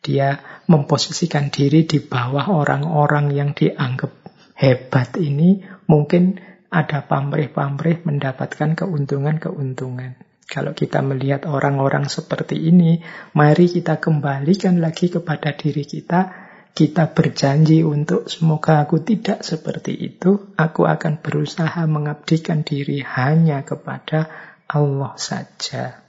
Dia 0.04 0.60
memposisikan 0.68 1.48
diri 1.48 1.88
di 1.88 1.96
bawah 1.96 2.52
orang-orang 2.52 3.32
yang 3.32 3.56
dianggap 3.56 4.12
hebat 4.60 5.16
ini, 5.16 5.64
mungkin 5.88 6.36
ada 6.68 7.08
pamrih-pamrih 7.08 8.04
mendapatkan 8.04 8.76
keuntungan-keuntungan. 8.76 10.20
Kalau 10.44 10.76
kita 10.76 11.00
melihat 11.00 11.48
orang-orang 11.48 12.12
seperti 12.12 12.68
ini, 12.68 13.00
mari 13.32 13.64
kita 13.64 13.96
kembalikan 13.96 14.76
lagi 14.76 15.08
kepada 15.08 15.56
diri 15.56 15.88
kita. 15.88 16.43
Kita 16.74 17.14
berjanji 17.14 17.86
untuk 17.86 18.26
semoga 18.26 18.82
aku 18.82 18.98
tidak 18.98 19.46
seperti 19.46 19.94
itu. 19.94 20.50
Aku 20.58 20.90
akan 20.90 21.22
berusaha 21.22 21.86
mengabdikan 21.86 22.66
diri 22.66 22.98
hanya 22.98 23.62
kepada 23.62 24.26
Allah 24.66 25.14
saja. 25.14 26.02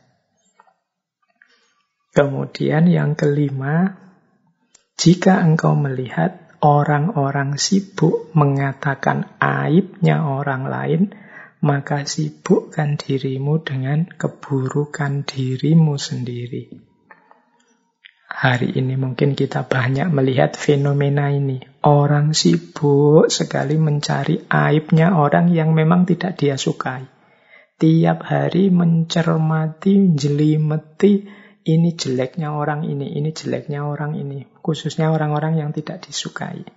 Kemudian 2.17 2.89
yang 2.89 3.13
kelima, 3.13 3.93
jika 4.97 5.37
engkau 5.43 5.77
melihat 5.77 6.49
orang-orang 6.65 7.61
sibuk 7.61 8.33
mengatakan 8.33 9.37
aibnya 9.37 10.25
orang 10.25 10.65
lain, 10.65 11.03
maka 11.61 12.09
sibukkan 12.09 12.97
dirimu 12.97 13.61
dengan 13.61 14.09
keburukan 14.09 15.29
dirimu 15.29 15.97
sendiri. 16.01 16.84
Hari 18.35 18.75
ini 18.75 18.99
mungkin 18.99 19.31
kita 19.31 19.63
banyak 19.63 20.11
melihat 20.11 20.59
fenomena 20.59 21.31
ini. 21.31 21.63
Orang 21.87 22.35
sibuk 22.35 23.31
sekali 23.31 23.79
mencari 23.79 24.43
aibnya 24.51 25.15
orang 25.15 25.55
yang 25.55 25.71
memang 25.71 26.03
tidak 26.03 26.35
dia 26.35 26.59
sukai. 26.59 27.07
Tiap 27.79 28.27
hari 28.27 28.75
mencermati, 28.75 30.19
jelimeti, 30.19 31.23
ini 31.63 31.95
jeleknya 31.95 32.51
orang 32.51 32.83
ini, 32.83 33.15
ini 33.15 33.31
jeleknya 33.31 33.87
orang 33.87 34.19
ini. 34.19 34.43
Khususnya 34.59 35.15
orang-orang 35.15 35.55
yang 35.55 35.71
tidak 35.71 36.03
disukai. 36.03 36.67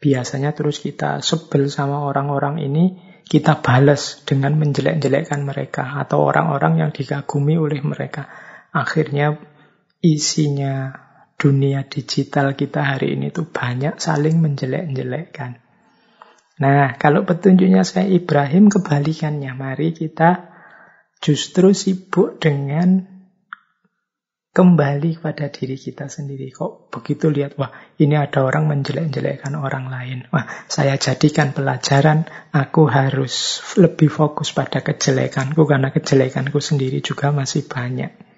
Biasanya 0.00 0.56
terus 0.56 0.80
kita 0.80 1.20
sebel 1.20 1.68
sama 1.68 2.08
orang-orang 2.08 2.64
ini, 2.64 2.96
kita 3.28 3.60
balas 3.60 4.24
dengan 4.24 4.56
menjelek-jelekkan 4.56 5.44
mereka. 5.44 6.00
Atau 6.00 6.24
orang-orang 6.24 6.80
yang 6.80 6.90
dikagumi 6.90 7.60
oleh 7.60 7.84
mereka. 7.84 8.32
Akhirnya 8.72 9.53
isinya 10.04 10.92
dunia 11.40 11.88
digital 11.88 12.52
kita 12.52 12.84
hari 12.84 13.16
ini 13.16 13.32
tuh 13.32 13.48
banyak 13.48 13.96
saling 13.96 14.36
menjelek-jelekkan. 14.44 15.64
Nah, 16.60 16.94
kalau 17.00 17.26
petunjuknya 17.26 17.82
saya 17.82 18.06
Ibrahim 18.06 18.70
kebalikannya. 18.70 19.56
Mari 19.56 19.96
kita 19.96 20.54
justru 21.18 21.74
sibuk 21.74 22.38
dengan 22.38 23.10
kembali 24.54 25.18
pada 25.18 25.50
diri 25.50 25.74
kita 25.74 26.06
sendiri. 26.06 26.54
Kok 26.54 26.94
begitu 26.94 27.26
lihat, 27.32 27.58
wah 27.58 27.74
ini 27.98 28.14
ada 28.14 28.46
orang 28.46 28.70
menjelek-jelekkan 28.70 29.58
orang 29.58 29.90
lain. 29.90 30.30
Wah 30.30 30.46
saya 30.70 30.94
jadikan 30.94 31.50
pelajaran, 31.50 32.30
aku 32.54 32.86
harus 32.86 33.58
lebih 33.74 34.06
fokus 34.06 34.54
pada 34.54 34.78
kejelekanku 34.78 35.66
karena 35.66 35.90
kejelekanku 35.90 36.62
sendiri 36.62 37.02
juga 37.02 37.34
masih 37.34 37.66
banyak. 37.66 38.33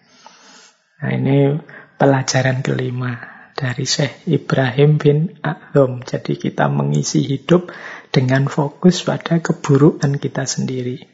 Nah 1.03 1.11
ini 1.13 1.57
pelajaran 1.97 2.65
kelima 2.65 3.17
dari 3.57 3.85
Syekh 3.85 4.29
Ibrahim 4.29 4.97
bin 5.01 5.19
A'zom. 5.41 6.05
Jadi 6.05 6.37
kita 6.37 6.69
mengisi 6.69 7.25
hidup 7.25 7.73
dengan 8.13 8.49
fokus 8.49 9.05
pada 9.05 9.41
keburukan 9.41 10.17
kita 10.17 10.45
sendiri. 10.45 11.05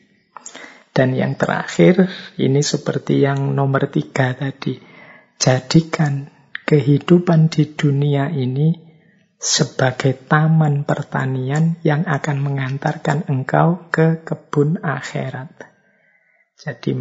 Dan 0.92 1.16
yang 1.16 1.40
terakhir, 1.40 2.12
ini 2.36 2.60
seperti 2.60 3.24
yang 3.24 3.56
nomor 3.56 3.88
tiga 3.88 4.36
tadi 4.36 4.92
Jadikan 5.42 6.30
kehidupan 6.70 7.50
di 7.50 7.74
dunia 7.74 8.30
ini 8.30 8.78
sebagai 9.42 10.14
taman 10.14 10.86
pertanian 10.86 11.82
yang 11.82 12.06
akan 12.06 12.38
mengantarkan 12.38 13.26
engkau 13.26 13.90
ke 13.90 14.22
kebun 14.22 14.78
akhirat. 14.78 15.50
Jadi 16.54 16.94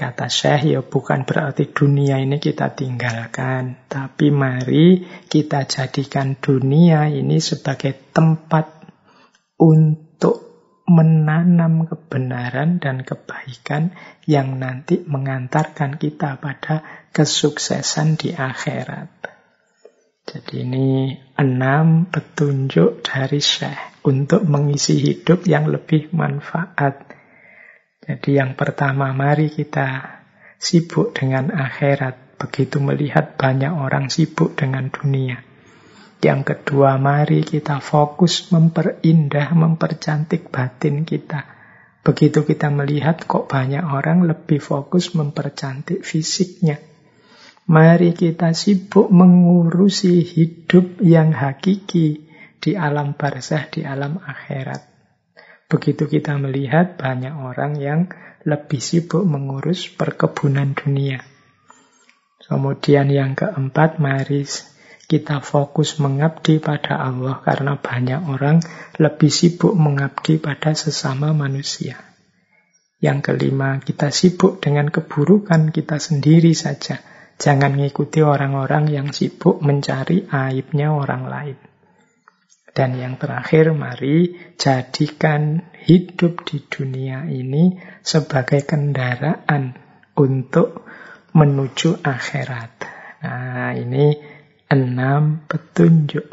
kata 0.00 0.32
Syekh 0.32 0.72
ya 0.72 0.80
bukan 0.80 1.28
berarti 1.28 1.68
dunia 1.68 2.16
ini 2.16 2.40
kita 2.40 2.72
tinggalkan, 2.72 3.84
tapi 3.84 4.32
mari 4.32 5.04
kita 5.28 5.68
jadikan 5.68 6.40
dunia 6.40 7.12
ini 7.12 7.36
sebagai 7.36 7.92
tempat 8.16 8.80
untuk 9.60 10.50
menanam 10.88 11.84
kebenaran 11.84 12.80
dan 12.80 13.04
kebaikan 13.04 13.92
yang 14.24 14.56
nanti 14.56 15.04
mengantarkan 15.04 16.00
kita 16.00 16.40
pada 16.40 16.80
kesuksesan 17.12 18.16
di 18.16 18.32
akhirat. 18.32 19.20
Jadi 20.24 20.64
ini 20.64 21.12
enam 21.36 22.08
petunjuk 22.08 23.04
dari 23.04 23.42
Syekh 23.42 24.06
untuk 24.08 24.48
mengisi 24.48 24.96
hidup 24.96 25.44
yang 25.44 25.68
lebih 25.68 26.08
manfaat. 26.16 27.09
Jadi 28.00 28.40
yang 28.40 28.56
pertama 28.56 29.12
mari 29.12 29.52
kita 29.52 30.20
sibuk 30.56 31.12
dengan 31.12 31.52
akhirat. 31.52 32.40
Begitu 32.40 32.80
melihat 32.80 33.36
banyak 33.36 33.68
orang 33.68 34.08
sibuk 34.08 34.56
dengan 34.56 34.88
dunia. 34.88 35.44
Yang 36.20 36.52
kedua, 36.52 37.00
mari 37.00 37.44
kita 37.44 37.80
fokus 37.80 38.52
memperindah, 38.52 39.52
mempercantik 39.56 40.52
batin 40.52 41.04
kita. 41.08 41.48
Begitu 42.00 42.44
kita 42.48 42.72
melihat 42.72 43.24
kok 43.28 43.48
banyak 43.48 43.84
orang 43.84 44.24
lebih 44.24 44.60
fokus 44.60 45.12
mempercantik 45.12 46.00
fisiknya. 46.00 46.80
Mari 47.68 48.16
kita 48.16 48.56
sibuk 48.56 49.12
mengurusi 49.12 50.24
hidup 50.24 51.00
yang 51.04 51.36
hakiki 51.36 52.24
di 52.56 52.72
alam 52.76 53.16
barzah, 53.16 53.68
di 53.68 53.84
alam 53.84 54.20
akhirat. 54.20 54.89
Begitu 55.70 56.10
kita 56.10 56.34
melihat 56.34 56.98
banyak 56.98 57.30
orang 57.30 57.78
yang 57.78 58.00
lebih 58.42 58.82
sibuk 58.82 59.22
mengurus 59.22 59.86
perkebunan 59.86 60.74
dunia. 60.74 61.22
Kemudian 62.42 63.06
yang 63.14 63.38
keempat, 63.38 64.02
mari 64.02 64.42
kita 65.06 65.38
fokus 65.38 66.02
mengabdi 66.02 66.58
pada 66.58 66.98
Allah 66.98 67.38
karena 67.46 67.78
banyak 67.78 68.20
orang 68.26 68.58
lebih 68.98 69.30
sibuk 69.30 69.70
mengabdi 69.78 70.42
pada 70.42 70.74
sesama 70.74 71.30
manusia. 71.30 72.02
Yang 72.98 73.30
kelima, 73.30 73.78
kita 73.78 74.10
sibuk 74.10 74.58
dengan 74.58 74.90
keburukan 74.90 75.70
kita 75.70 76.02
sendiri 76.02 76.50
saja. 76.50 76.98
Jangan 77.38 77.78
mengikuti 77.78 78.20
orang-orang 78.20 78.90
yang 78.90 79.08
sibuk 79.14 79.62
mencari 79.62 80.26
aibnya 80.28 80.90
orang 80.90 81.24
lain. 81.30 81.69
Dan 82.80 82.96
yang 82.96 83.20
terakhir, 83.20 83.76
mari 83.76 84.40
jadikan 84.56 85.68
hidup 85.84 86.48
di 86.48 86.64
dunia 86.64 87.28
ini 87.28 87.76
sebagai 88.00 88.64
kendaraan 88.64 89.76
untuk 90.16 90.88
menuju 91.36 92.00
akhirat. 92.00 92.72
Nah, 93.20 93.76
ini 93.76 94.16
enam 94.72 95.44
petunjuk. 95.44 96.24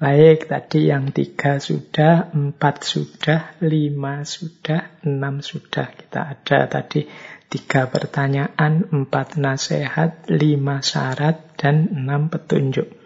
Baik, 0.00 0.48
tadi 0.48 0.88
yang 0.88 1.12
tiga 1.12 1.60
sudah, 1.60 2.32
empat 2.32 2.80
sudah, 2.80 3.60
lima 3.60 4.24
sudah, 4.24 5.04
enam 5.04 5.44
sudah. 5.44 5.92
Kita 5.92 6.32
ada 6.32 6.64
tadi 6.64 7.04
tiga 7.52 7.92
pertanyaan, 7.92 8.88
empat 8.88 9.36
nasihat, 9.36 10.32
lima 10.32 10.80
syarat, 10.80 11.60
dan 11.60 11.92
enam 11.92 12.32
petunjuk. 12.32 12.99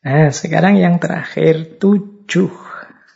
Nah, 0.00 0.32
sekarang 0.32 0.80
yang 0.80 0.96
terakhir, 0.96 1.76
tujuh. 1.76 2.48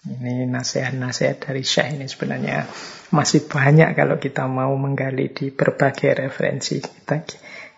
Ini 0.05 0.45
nasihat-nasihat 0.53 1.49
dari 1.49 1.65
Syekh 1.65 1.97
ini 1.97 2.05
sebenarnya 2.05 2.69
masih 3.09 3.49
banyak 3.49 3.97
kalau 3.97 4.21
kita 4.21 4.45
mau 4.45 4.77
menggali 4.77 5.33
di 5.33 5.49
berbagai 5.49 6.29
referensi. 6.29 6.77
Kita 6.85 7.25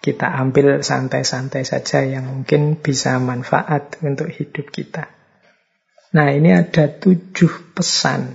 kita 0.03 0.35
ambil 0.35 0.83
santai-santai 0.83 1.63
saja 1.63 2.03
yang 2.03 2.27
mungkin 2.27 2.83
bisa 2.83 3.23
manfaat 3.23 4.03
untuk 4.03 4.27
hidup 4.27 4.75
kita. 4.75 5.07
Nah 6.19 6.35
ini 6.35 6.51
ada 6.51 6.91
tujuh 6.91 7.79
pesan, 7.79 8.35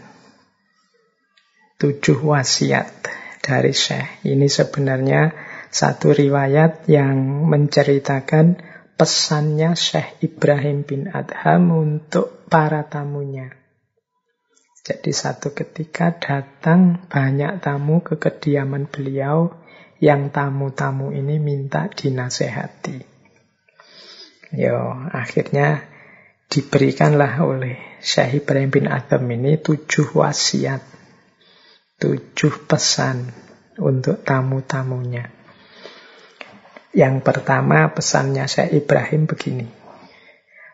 tujuh 1.83 2.15
wasiat 2.31 3.11
dari 3.43 3.75
Syekh. 3.75 4.23
Ini 4.23 4.47
sebenarnya 4.47 5.35
satu 5.67 6.15
riwayat 6.15 6.87
yang 6.87 7.43
menceritakan 7.51 8.70
pesannya 9.01 9.73
Syekh 9.73 10.21
Ibrahim 10.21 10.85
bin 10.85 11.09
Adham 11.09 11.73
untuk 11.73 12.45
para 12.45 12.85
tamunya. 12.85 13.49
Jadi 14.85 15.09
satu 15.09 15.57
ketika 15.57 16.13
datang 16.21 17.09
banyak 17.09 17.65
tamu 17.65 18.05
ke 18.05 18.21
kediaman 18.21 18.85
beliau 18.85 19.57
yang 19.97 20.29
tamu-tamu 20.29 21.09
ini 21.09 21.41
minta 21.41 21.89
dinasehati. 21.89 23.01
Yo, 24.53 24.77
akhirnya 25.09 25.81
diberikanlah 26.45 27.41
oleh 27.41 27.97
Syekh 28.05 28.45
Ibrahim 28.45 28.69
bin 28.69 28.85
Adam 28.85 29.25
ini 29.33 29.57
tujuh 29.57 30.13
wasiat, 30.13 30.85
tujuh 31.97 32.69
pesan 32.69 33.33
untuk 33.81 34.21
tamu-tamunya. 34.21 35.40
Yang 36.91 37.23
pertama 37.23 37.87
pesannya 37.95 38.45
Syekh 38.51 38.83
Ibrahim 38.83 39.23
begini. 39.23 39.67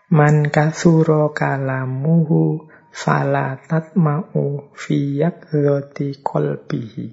Man 0.10 0.50
kathuro 0.50 1.30
kalamuhu 1.36 2.66
fala 2.90 3.62
tatma'u 3.62 4.74
fiyak 4.74 5.54
roti 5.54 6.18
kolbihi. 6.18 7.08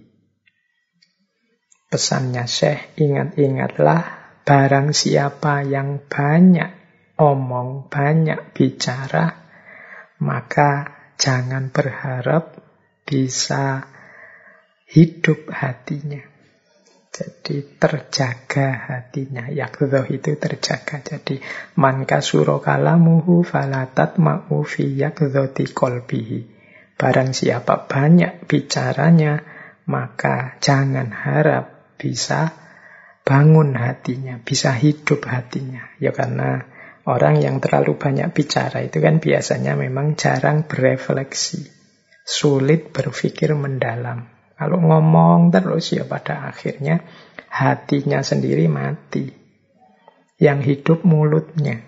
Pesannya 1.93 2.49
Syekh, 2.49 2.97
ingat-ingatlah 2.97 4.03
barang 4.43 4.97
siapa 4.97 5.63
yang 5.63 6.09
banyak 6.09 6.71
omong, 7.21 7.93
banyak 7.93 8.57
bicara, 8.57 9.31
maka 10.25 10.91
jangan 11.21 11.71
berharap 11.71 12.57
bisa 13.05 13.85
hidup 14.89 15.53
hatinya. 15.53 16.34
Jadi 17.15 17.79
terjaga 17.79 18.91
hatinya. 18.91 19.47
Yakdoh 19.47 20.03
itu 20.11 20.35
terjaga. 20.35 20.99
Jadi 20.99 21.39
man 21.79 22.03
kasuro 22.03 22.59
kalamuhu 22.59 23.47
falatat 23.47 24.19
ma'u 24.19 24.67
fi 24.67 24.99
yakdhoti 24.99 25.71
kolbihi. 25.71 26.41
Barang 26.99 27.31
siapa 27.31 27.87
banyak 27.87 28.51
bicaranya, 28.51 29.39
maka 29.87 30.59
jangan 30.59 31.15
harap 31.15 31.95
bisa 31.95 32.51
bangun 33.23 33.79
hatinya, 33.79 34.43
bisa 34.43 34.75
hidup 34.75 35.23
hatinya. 35.31 35.95
Ya 36.03 36.11
karena 36.11 36.75
Orang 37.05 37.45
yang 37.45 37.61
terlalu 37.61 38.01
banyak 38.01 38.33
bicara 38.33 38.81
itu 38.81 38.97
kan 39.05 39.21
biasanya 39.21 39.77
memang 39.77 40.17
jarang 40.17 40.65
berefleksi. 40.65 41.69
Sulit 42.25 42.97
berpikir 42.97 43.53
mendalam. 43.53 44.34
Kalau 44.55 44.79
ngomong 44.79 45.51
terus 45.51 45.91
ya 45.91 46.07
pada 46.07 46.51
akhirnya 46.51 47.03
hatinya 47.51 48.23
sendiri 48.23 48.71
mati. 48.71 49.31
Yang 50.39 50.59
hidup 50.67 51.07
mulutnya. 51.07 51.83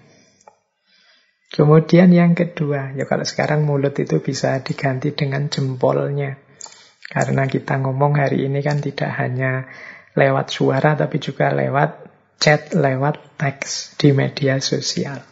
Kemudian 1.50 2.10
yang 2.10 2.34
kedua, 2.34 2.94
ya 2.94 3.06
kalau 3.06 3.26
sekarang 3.26 3.66
mulut 3.66 3.94
itu 3.98 4.18
bisa 4.22 4.58
diganti 4.62 5.14
dengan 5.14 5.50
jempolnya. 5.50 6.38
Karena 7.06 7.46
kita 7.46 7.78
ngomong 7.78 8.18
hari 8.18 8.50
ini 8.50 8.62
kan 8.62 8.82
tidak 8.82 9.14
hanya 9.14 9.70
lewat 10.18 10.50
suara 10.50 10.98
tapi 10.98 11.22
juga 11.22 11.54
lewat 11.54 12.06
chat 12.42 12.74
lewat 12.74 13.38
teks 13.38 13.94
di 13.98 14.10
media 14.10 14.58
sosial. 14.58 15.22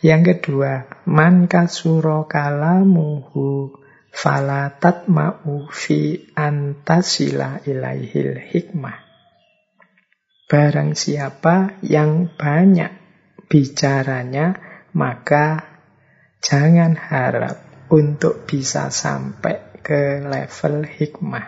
Yang 0.00 0.40
kedua, 0.40 1.04
man 1.04 1.44
kasuro 1.44 2.24
kalamuhu 2.24 3.79
falatat 4.10 5.06
ma'u 5.06 5.70
fi 5.70 6.30
antasila 6.34 7.62
ilaihil 7.64 8.36
hikmah. 8.36 8.98
Barang 10.50 10.98
siapa 10.98 11.78
yang 11.86 12.26
banyak 12.34 12.90
bicaranya, 13.46 14.58
maka 14.98 15.62
jangan 16.42 16.98
harap 16.98 17.86
untuk 17.90 18.46
bisa 18.46 18.90
sampai 18.90 19.78
ke 19.82 20.22
level 20.22 20.86
hikmah. 20.86 21.46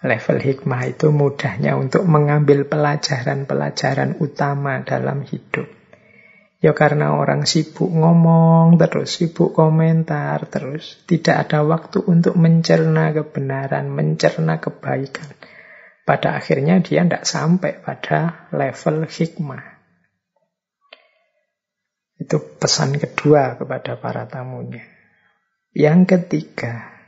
Level 0.00 0.38
hikmah 0.40 0.82
itu 0.88 1.12
mudahnya 1.12 1.76
untuk 1.76 2.08
mengambil 2.08 2.64
pelajaran-pelajaran 2.64 4.16
utama 4.18 4.80
dalam 4.80 5.22
hidup. 5.22 5.79
Ya 6.60 6.76
karena 6.76 7.16
orang 7.16 7.48
sibuk 7.48 7.88
ngomong 7.88 8.76
terus, 8.76 9.16
sibuk 9.16 9.56
komentar 9.56 10.44
terus. 10.52 11.00
Tidak 11.08 11.32
ada 11.32 11.64
waktu 11.64 12.04
untuk 12.04 12.36
mencerna 12.36 13.16
kebenaran, 13.16 13.88
mencerna 13.88 14.60
kebaikan. 14.60 15.24
Pada 16.04 16.36
akhirnya 16.36 16.84
dia 16.84 17.00
tidak 17.00 17.24
sampai 17.24 17.80
pada 17.80 18.52
level 18.52 19.08
hikmah. 19.08 19.64
Itu 22.20 22.36
pesan 22.60 23.00
kedua 23.00 23.56
kepada 23.56 23.96
para 23.96 24.28
tamunya. 24.28 24.84
Yang 25.72 26.12
ketiga, 26.12 27.00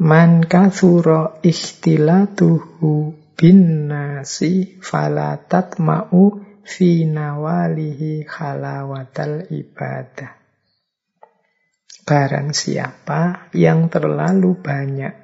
Man 0.00 0.48
kathura 0.48 1.38
ikhtilatuhu 1.44 3.14
bin 3.38 3.86
nasi 3.86 4.80
falatat 4.82 5.78
ma'u 5.78 6.53
fi 6.64 7.04
nawalihi 7.04 8.24
khalawatal 8.24 9.48
ibadah. 9.52 10.34
Barang 12.04 12.52
siapa 12.52 13.48
yang 13.56 13.88
terlalu 13.88 14.60
banyak 14.60 15.14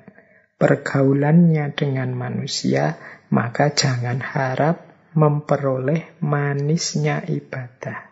pergaulannya 0.56 1.72
dengan 1.76 2.16
manusia, 2.16 2.96
maka 3.28 3.72
jangan 3.72 4.20
harap 4.20 4.88
memperoleh 5.12 6.20
manisnya 6.24 7.20
ibadah. 7.28 8.08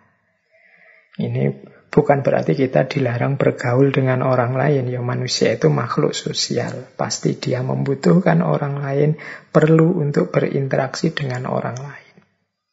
Ini 1.17 1.77
Bukan 1.89 2.21
berarti 2.21 2.53
kita 2.53 2.85
dilarang 2.85 3.41
bergaul 3.41 3.89
dengan 3.89 4.21
orang 4.21 4.53
lain. 4.53 4.93
Ya 4.93 5.01
manusia 5.01 5.57
itu 5.57 5.73
makhluk 5.73 6.13
sosial. 6.13 6.85
Pasti 7.01 7.41
dia 7.41 7.65
membutuhkan 7.65 8.45
orang 8.45 8.85
lain, 8.85 9.11
perlu 9.49 9.97
untuk 9.97 10.29
berinteraksi 10.29 11.17
dengan 11.17 11.49
orang 11.49 11.81
lain. 11.81 12.08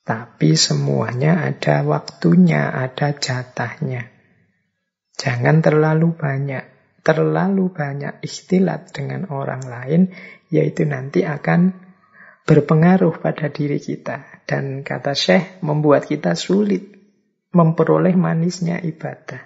Tapi 0.06 0.54
semuanya 0.54 1.42
ada 1.50 1.82
waktunya, 1.82 2.70
ada 2.70 3.18
jatahnya. 3.18 4.06
Jangan 5.18 5.66
terlalu 5.66 6.14
banyak. 6.14 6.62
Terlalu 7.02 7.74
banyak 7.74 8.22
istilat 8.22 8.94
dengan 8.94 9.30
orang 9.34 9.66
lain, 9.66 10.02
yaitu 10.54 10.86
nanti 10.86 11.26
akan 11.26 11.74
berpengaruh 12.46 13.18
pada 13.18 13.50
diri 13.50 13.82
kita. 13.82 14.46
Dan 14.46 14.86
kata 14.86 15.18
Syekh, 15.18 15.66
membuat 15.66 16.06
kita 16.06 16.38
sulit 16.38 16.96
memperoleh 17.50 18.14
manisnya 18.14 18.78
ibadah. 18.86 19.42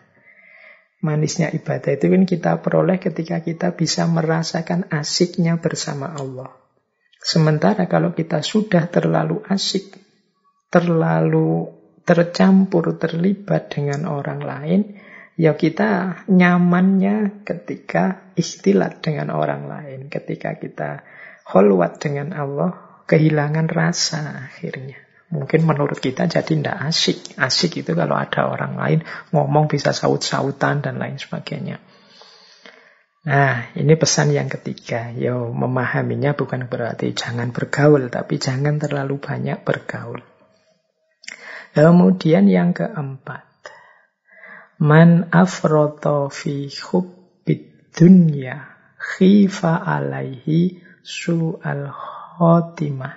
Manisnya 0.99 1.56
ibadah 1.56 1.95
itu 1.95 2.11
kan 2.11 2.23
kita 2.27 2.52
peroleh 2.60 2.99
ketika 2.99 3.40
kita 3.40 3.80
bisa 3.80 4.03
merasakan 4.11 4.91
asiknya 4.91 5.56
bersama 5.56 6.11
Allah. 6.11 6.52
Sementara 7.23 7.88
kalau 7.88 8.11
kita 8.11 8.44
sudah 8.44 8.91
terlalu 8.91 9.40
asik, 9.48 10.09
terlalu 10.69 11.69
tercampur, 12.05 12.97
terlibat 12.97 13.69
dengan 13.69 14.09
orang 14.09 14.41
lain, 14.41 14.81
ya 15.37 15.53
kita 15.53 16.23
nyamannya 16.25 17.45
ketika 17.45 18.33
istilat 18.33 19.01
dengan 19.05 19.29
orang 19.29 19.69
lain. 19.69 19.99
Ketika 20.09 20.57
kita 20.57 21.05
holwat 21.45 22.01
dengan 22.01 22.33
Allah, 22.33 23.03
kehilangan 23.05 23.69
rasa 23.69 24.49
akhirnya. 24.49 24.97
Mungkin 25.29 25.61
menurut 25.61 26.01
kita 26.01 26.25
jadi 26.25 26.41
tidak 26.41 26.77
asik. 26.89 27.37
Asik 27.37 27.85
itu 27.85 27.93
kalau 27.93 28.17
ada 28.17 28.49
orang 28.49 28.73
lain 28.73 28.99
ngomong 29.29 29.69
bisa 29.69 29.93
saut-sautan 29.93 30.81
dan 30.81 30.97
lain 30.97 31.21
sebagainya. 31.21 31.77
Nah, 33.29 33.69
ini 33.77 33.93
pesan 33.93 34.33
yang 34.33 34.49
ketiga. 34.49 35.13
Yo, 35.13 35.53
memahaminya 35.53 36.33
bukan 36.33 36.65
berarti 36.65 37.13
jangan 37.13 37.53
bergaul, 37.53 38.09
tapi 38.09 38.41
jangan 38.41 38.81
terlalu 38.81 39.21
banyak 39.21 39.61
bergaul. 39.61 40.38
Kemudian 41.73 42.49
yang 42.49 42.73
keempat. 42.73 43.45
Man 44.79 45.27
afroto 45.29 46.31
fi 46.31 46.71
hubbid 46.71 47.93
dunya 47.93 48.63
khifa 48.95 49.83
alaihi 49.83 50.79
su'al 51.03 51.91
khotimah 51.91 53.15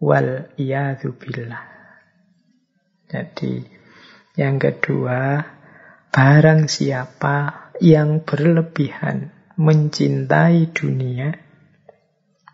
wal 0.00 0.48
billah. 0.56 1.64
Jadi 3.08 3.64
yang 4.34 4.58
kedua, 4.58 5.38
barang 6.10 6.66
siapa 6.66 7.70
yang 7.78 8.26
berlebihan 8.26 9.30
mencintai 9.54 10.74
dunia, 10.74 11.30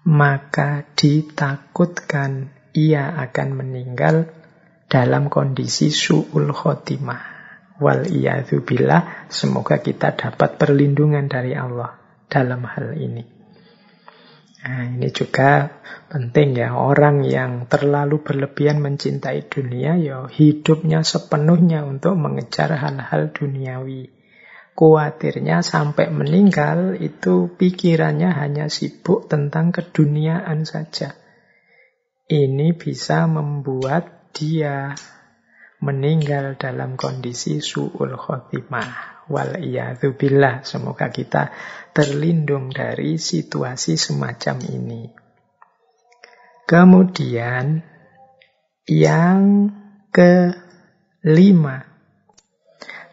maka 0.04 0.84
ditakutkan 0.92 2.52
ia 2.76 3.16
akan 3.16 3.48
meninggal 3.56 4.39
dalam 4.90 5.30
kondisi 5.30 5.94
su'ul 5.94 6.50
khotimah. 6.50 7.38
Wal 7.78 8.10
billah, 8.66 9.30
semoga 9.30 9.80
kita 9.80 10.12
dapat 10.12 10.60
perlindungan 10.60 11.30
dari 11.30 11.56
Allah 11.56 11.96
dalam 12.28 12.66
hal 12.68 12.92
ini. 12.98 13.24
Nah, 14.60 14.92
ini 14.92 15.08
juga 15.08 15.80
penting 16.12 16.60
ya, 16.60 16.76
orang 16.76 17.24
yang 17.24 17.64
terlalu 17.64 18.20
berlebihan 18.20 18.84
mencintai 18.84 19.48
dunia, 19.48 19.96
ya 19.96 20.28
hidupnya 20.28 21.00
sepenuhnya 21.00 21.88
untuk 21.88 22.20
mengejar 22.20 22.76
hal-hal 22.76 23.32
duniawi. 23.32 24.12
Kuatirnya 24.76 25.64
sampai 25.64 26.12
meninggal 26.12 27.00
itu 27.00 27.48
pikirannya 27.56 28.36
hanya 28.36 28.68
sibuk 28.68 29.32
tentang 29.32 29.72
keduniaan 29.72 30.68
saja. 30.68 31.16
Ini 32.28 32.76
bisa 32.76 33.24
membuat 33.24 34.19
dia 34.30 34.94
meninggal 35.80 36.60
dalam 36.60 36.94
kondisi 36.94 37.58
su'ul 37.64 38.14
khotimah. 38.14 39.22
Wal 39.30 39.62
billah. 40.18 40.66
Semoga 40.66 41.08
kita 41.14 41.54
terlindung 41.94 42.74
dari 42.74 43.16
situasi 43.16 43.94
semacam 43.94 44.56
ini. 44.66 45.02
Kemudian 46.66 47.82
yang 48.90 49.70
kelima. 50.10 51.86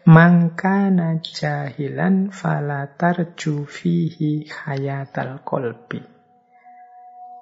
Mangkana 0.08 1.20
jahilan 1.20 2.32
falatar 2.32 3.36
jufihi 3.36 4.48
hayatal 4.48 5.44
kolbi. 5.44 6.00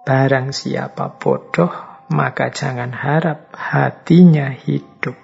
Barang 0.03 0.51
siapa 0.51 1.15
bodoh, 1.15 1.96
maka 2.11 2.55
jangan 2.55 2.95
harap 2.95 3.51
hatinya 3.55 4.53
hidup. 4.53 5.17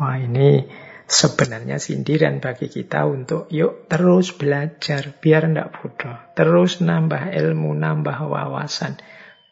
Wah 0.00 0.18
ini 0.18 0.66
sebenarnya 1.04 1.76
sindiran 1.76 2.40
bagi 2.40 2.72
kita 2.72 3.04
untuk 3.04 3.46
yuk 3.52 3.86
terus 3.86 4.34
belajar 4.34 5.14
biar 5.20 5.52
ndak 5.52 5.70
bodoh. 5.76 6.16
Terus 6.32 6.80
nambah 6.80 7.30
ilmu, 7.30 7.76
nambah 7.76 8.18
wawasan 8.26 8.98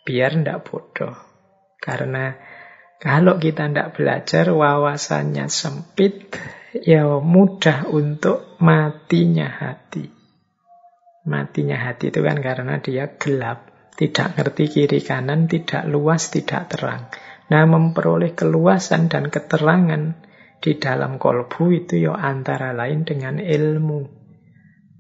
biar 0.03 0.41
ndak 0.41 0.67
bodoh. 0.67 1.15
Karena 1.83 2.35
kalau 3.03 3.43
kita 3.43 3.67
ndak 3.67 3.99
belajar 3.99 4.47
wawasannya 4.55 5.51
sempit, 5.51 6.39
ya 6.87 7.19
mudah 7.19 7.91
untuk 7.91 8.55
matinya 8.63 9.51
hati. 9.51 10.07
Matinya 11.27 11.79
hati 11.83 12.15
itu 12.15 12.23
kan 12.23 12.39
karena 12.39 12.79
dia 12.79 13.11
gelap, 13.19 13.72
tidak 13.93 14.41
ngerti 14.41 14.65
kiri 14.73 15.01
kanan, 15.05 15.47
tidak 15.47 15.85
luas, 15.85 16.33
tidak 16.33 16.73
terang. 16.73 17.13
Nah, 17.53 17.69
memperoleh 17.69 18.33
keluasan 18.33 19.13
dan 19.13 19.29
keterangan 19.29 20.17
di 20.63 20.79
dalam 20.79 21.19
kolbu 21.19 21.75
itu 21.75 22.09
ya 22.09 22.15
antara 22.17 22.73
lain 22.73 23.05
dengan 23.05 23.43
ilmu. 23.43 24.23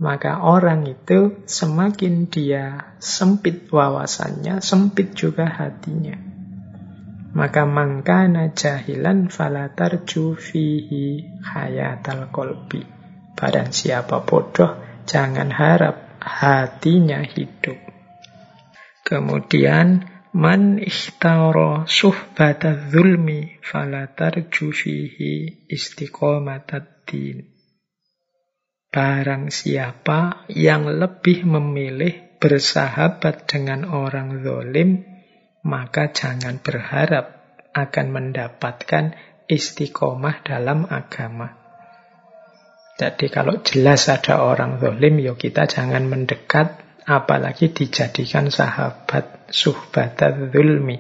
Maka 0.03 0.43
orang 0.43 0.85
itu 0.91 1.47
semakin 1.47 2.27
dia 2.27 2.97
sempit 2.99 3.71
wawasannya, 3.71 4.59
sempit 4.59 5.15
juga 5.15 5.47
hatinya. 5.47 6.19
Maka 7.33 7.65
mangkana 7.65 8.53
jahilan 8.53 9.31
falatarju 9.31 10.37
fihi 10.37 11.39
hayatal 11.41 12.29
kolbi. 12.35 12.83
Barang 13.39 13.71
siapa 13.71 14.27
bodoh, 14.27 14.77
jangan 15.07 15.49
harap 15.55 16.19
hatinya 16.21 17.23
hidup. 17.23 17.92
Kemudian, 19.13 20.09
man 20.33 20.81
ikhtara 20.81 21.85
suhbata 21.85 22.89
zulmi 22.89 23.61
falatarju 23.61 24.73
fihi 24.73 25.69
istiqomatat 25.69 27.05
din. 27.05 27.45
Barang 28.89 29.53
siapa 29.53 30.49
yang 30.49 30.89
lebih 30.89 31.45
memilih 31.45 32.41
bersahabat 32.41 33.45
dengan 33.45 33.85
orang 33.85 34.41
zolim, 34.41 35.05
maka 35.61 36.09
jangan 36.09 36.65
berharap 36.65 37.61
akan 37.77 38.07
mendapatkan 38.17 39.13
istiqomah 39.45 40.41
dalam 40.41 40.89
agama. 40.89 41.53
Jadi 42.97 43.29
kalau 43.29 43.61
jelas 43.61 44.09
ada 44.09 44.41
orang 44.41 44.81
zalim, 44.81 45.21
ya 45.21 45.37
kita 45.37 45.69
jangan 45.69 46.09
mendekat, 46.09 46.81
apalagi 47.07 47.73
dijadikan 47.73 48.49
sahabat 48.49 49.51
suhbatat 49.51 50.51
zulmi. 50.55 50.99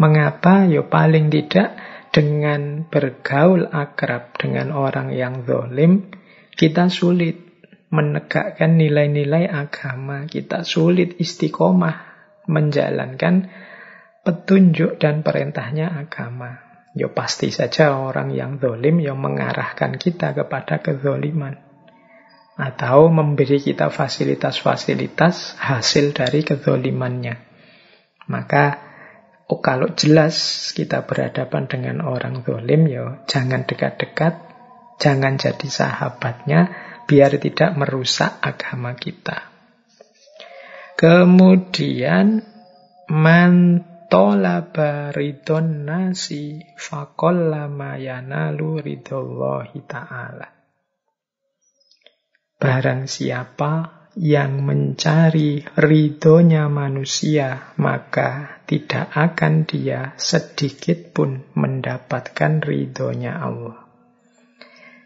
Mengapa? 0.00 0.64
Ya 0.64 0.80
paling 0.80 1.28
tidak 1.28 1.76
dengan 2.10 2.88
bergaul 2.88 3.70
akrab 3.70 4.34
dengan 4.40 4.72
orang 4.72 5.14
yang 5.14 5.46
zalim, 5.46 6.10
kita 6.56 6.90
sulit 6.90 7.50
menegakkan 7.90 8.78
nilai-nilai 8.78 9.50
agama, 9.50 10.26
kita 10.26 10.62
sulit 10.62 11.18
istiqomah 11.18 12.10
menjalankan 12.50 13.50
petunjuk 14.26 14.98
dan 14.98 15.22
perintahnya 15.22 15.90
agama. 15.90 16.64
Ya 16.90 17.06
pasti 17.06 17.54
saja 17.54 17.94
orang 17.94 18.34
yang 18.34 18.58
zolim 18.58 18.98
yang 18.98 19.22
mengarahkan 19.22 19.94
kita 19.94 20.34
kepada 20.34 20.82
kezoliman. 20.82 21.69
Atau 22.60 23.08
memberi 23.08 23.56
kita 23.56 23.88
fasilitas-fasilitas 23.88 25.56
hasil 25.56 26.12
dari 26.12 26.44
kezolimannya. 26.44 27.40
Maka 28.28 28.64
oh, 29.48 29.64
kalau 29.64 29.96
jelas 29.96 30.68
kita 30.76 31.08
berhadapan 31.08 31.72
dengan 31.72 32.04
orang 32.04 32.44
zolim, 32.44 32.84
ya 32.84 33.24
jangan 33.24 33.64
dekat-dekat, 33.64 34.36
jangan 35.00 35.40
jadi 35.40 35.68
sahabatnya, 35.72 36.60
biar 37.08 37.40
tidak 37.40 37.72
merusak 37.80 38.36
agama 38.44 38.92
kita. 38.92 39.48
Kemudian 41.00 42.44
man 43.08 43.80
tolaba 44.12 45.16
ridon 45.16 45.88
nasi 45.88 46.60
fakollama 46.76 47.96
yanalu 47.96 48.84
ta'ala. 49.88 50.59
Barang 52.60 53.08
siapa 53.08 54.04
yang 54.20 54.68
mencari 54.68 55.64
ridhonya 55.64 56.68
manusia, 56.68 57.72
maka 57.80 58.60
tidak 58.68 59.08
akan 59.16 59.64
dia 59.64 60.12
sedikit 60.20 61.16
pun 61.16 61.40
mendapatkan 61.56 62.60
ridhonya 62.60 63.32
Allah. 63.40 63.80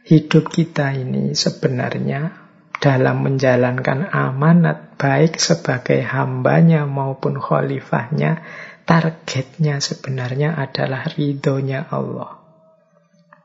Hidup 0.05 0.53
kita 0.53 0.93
ini 0.99 1.33
sebenarnya 1.33 2.35
dalam 2.77 3.25
menjalankan 3.25 4.13
amanat 4.13 5.01
baik 5.01 5.41
sebagai 5.41 6.05
hambanya 6.05 6.85
maupun 6.85 7.41
khalifahnya, 7.41 8.45
targetnya 8.85 9.81
sebenarnya 9.81 10.61
adalah 10.61 11.09
ridhonya 11.09 11.89
Allah. 11.89 12.44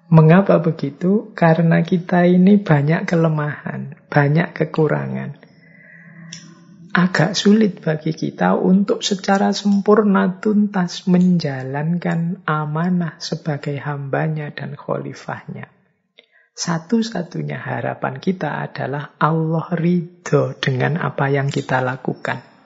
Mengapa 0.10 0.58
begitu? 0.58 1.30
Karena 1.38 1.86
kita 1.86 2.26
ini 2.26 2.58
banyak 2.58 3.06
kelemahan, 3.06 4.10
banyak 4.10 4.58
kekurangan. 4.58 5.38
Agak 6.90 7.38
sulit 7.38 7.78
bagi 7.86 8.18
kita 8.18 8.58
untuk 8.58 9.06
secara 9.06 9.54
sempurna 9.54 10.42
tuntas 10.42 11.06
menjalankan 11.06 12.42
amanah 12.50 13.22
sebagai 13.22 13.78
hambanya 13.78 14.50
dan 14.50 14.74
khalifahnya. 14.74 15.70
Satu-satunya 16.58 17.62
harapan 17.62 18.18
kita 18.18 18.66
adalah 18.66 19.14
Allah 19.22 19.70
ridho 19.78 20.58
dengan 20.58 20.98
apa 20.98 21.30
yang 21.30 21.54
kita 21.54 21.86
lakukan. 21.86 22.59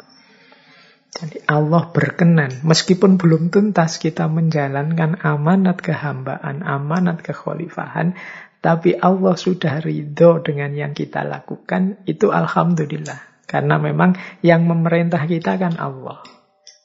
Jadi 1.14 1.46
Allah 1.46 1.94
berkenan, 1.94 2.66
meskipun 2.66 3.22
belum 3.22 3.54
tuntas 3.54 4.02
kita 4.02 4.26
menjalankan 4.26 5.22
amanat 5.22 5.78
kehambaan, 5.78 6.66
amanat 6.66 7.22
kekhalifahan, 7.22 8.18
tapi 8.64 8.98
Allah 8.98 9.38
sudah 9.38 9.78
ridho 9.84 10.42
dengan 10.42 10.74
yang 10.74 10.98
kita 10.98 11.22
lakukan, 11.22 12.02
itu 12.10 12.34
Alhamdulillah. 12.34 13.46
Karena 13.46 13.78
memang 13.78 14.18
yang 14.42 14.66
memerintah 14.66 15.30
kita 15.30 15.62
kan 15.62 15.78
Allah. 15.78 16.26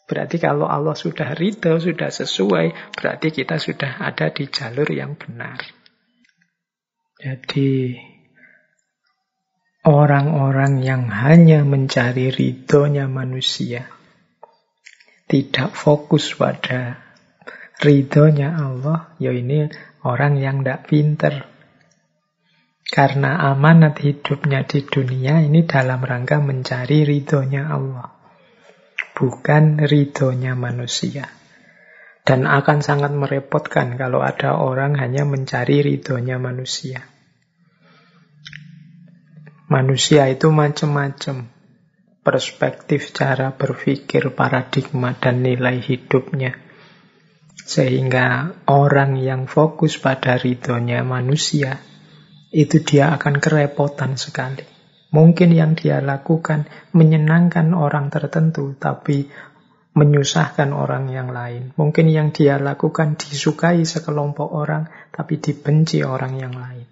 Berarti 0.04 0.36
kalau 0.36 0.68
Allah 0.68 0.92
sudah 0.92 1.32
ridho, 1.32 1.80
sudah 1.80 2.12
sesuai, 2.12 2.96
berarti 2.96 3.32
kita 3.32 3.56
sudah 3.56 3.96
ada 4.04 4.28
di 4.28 4.44
jalur 4.52 4.88
yang 4.92 5.16
benar. 5.16 5.56
Jadi 7.16 7.96
orang-orang 9.88 10.84
yang 10.84 11.08
hanya 11.08 11.64
mencari 11.64 12.28
ridhonya 12.28 13.08
manusia, 13.08 13.97
tidak 15.28 15.76
fokus 15.76 16.32
pada 16.32 16.96
ridhonya 17.78 18.56
Allah, 18.56 19.12
ya 19.20 19.30
ini 19.30 19.68
orang 20.02 20.40
yang 20.40 20.64
tidak 20.64 20.88
pinter. 20.88 21.34
Karena 22.88 23.52
amanat 23.52 24.00
hidupnya 24.00 24.64
di 24.64 24.80
dunia 24.80 25.44
ini 25.44 25.68
dalam 25.68 26.00
rangka 26.00 26.40
mencari 26.40 27.04
ridhonya 27.04 27.68
Allah. 27.68 28.08
Bukan 29.12 29.84
ridhonya 29.84 30.56
manusia. 30.56 31.28
Dan 32.24 32.48
akan 32.48 32.80
sangat 32.80 33.12
merepotkan 33.12 34.00
kalau 34.00 34.24
ada 34.24 34.56
orang 34.56 34.96
hanya 34.96 35.28
mencari 35.28 35.84
ridhonya 35.84 36.40
manusia. 36.40 37.04
Manusia 39.68 40.32
itu 40.32 40.48
macam-macam. 40.48 41.57
Perspektif 42.28 43.16
cara 43.16 43.56
berpikir, 43.56 44.36
paradigma, 44.36 45.16
dan 45.16 45.40
nilai 45.40 45.80
hidupnya. 45.80 46.60
Sehingga 47.56 48.52
orang 48.68 49.16
yang 49.16 49.48
fokus 49.48 49.96
pada 49.96 50.36
ridhonya 50.36 51.08
manusia, 51.08 51.80
itu 52.52 52.84
dia 52.84 53.16
akan 53.16 53.40
kerepotan 53.40 54.20
sekali. 54.20 54.60
Mungkin 55.08 55.56
yang 55.56 55.72
dia 55.72 56.04
lakukan 56.04 56.68
menyenangkan 56.92 57.72
orang 57.72 58.12
tertentu, 58.12 58.76
tapi 58.76 59.32
menyusahkan 59.96 60.68
orang 60.76 61.08
yang 61.08 61.32
lain. 61.32 61.72
Mungkin 61.80 62.12
yang 62.12 62.28
dia 62.36 62.60
lakukan 62.60 63.16
disukai 63.16 63.88
sekelompok 63.88 64.52
orang, 64.52 64.84
tapi 65.16 65.40
dibenci 65.40 66.04
orang 66.04 66.36
yang 66.36 66.52
lain. 66.52 66.84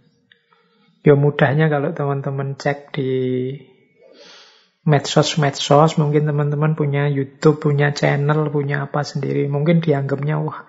Ya 1.05 1.13
mudahnya 1.13 1.69
kalau 1.69 1.93
teman-teman 1.93 2.57
cek 2.57 2.97
di 2.97 3.13
medsos-medsos, 4.87 5.99
mungkin 5.99 6.31
teman-teman 6.31 6.79
punya 6.79 7.11
YouTube, 7.11 7.59
punya 7.59 7.91
channel, 7.91 8.49
punya 8.55 8.87
apa 8.87 9.03
sendiri. 9.03 9.51
Mungkin 9.51 9.83
dianggapnya, 9.83 10.39
wah 10.39 10.65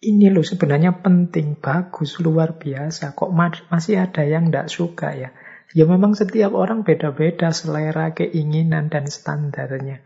ini 0.00 0.32
loh 0.32 0.42
sebenarnya 0.42 1.04
penting, 1.04 1.60
bagus, 1.60 2.16
luar 2.18 2.56
biasa. 2.56 3.12
Kok 3.12 3.30
masih 3.68 4.00
ada 4.00 4.24
yang 4.24 4.48
tidak 4.48 4.72
suka 4.72 5.12
ya? 5.12 5.30
Ya 5.76 5.84
memang 5.84 6.16
setiap 6.16 6.56
orang 6.56 6.80
beda-beda 6.80 7.52
selera, 7.52 8.16
keinginan, 8.16 8.88
dan 8.88 9.04
standarnya. 9.04 10.00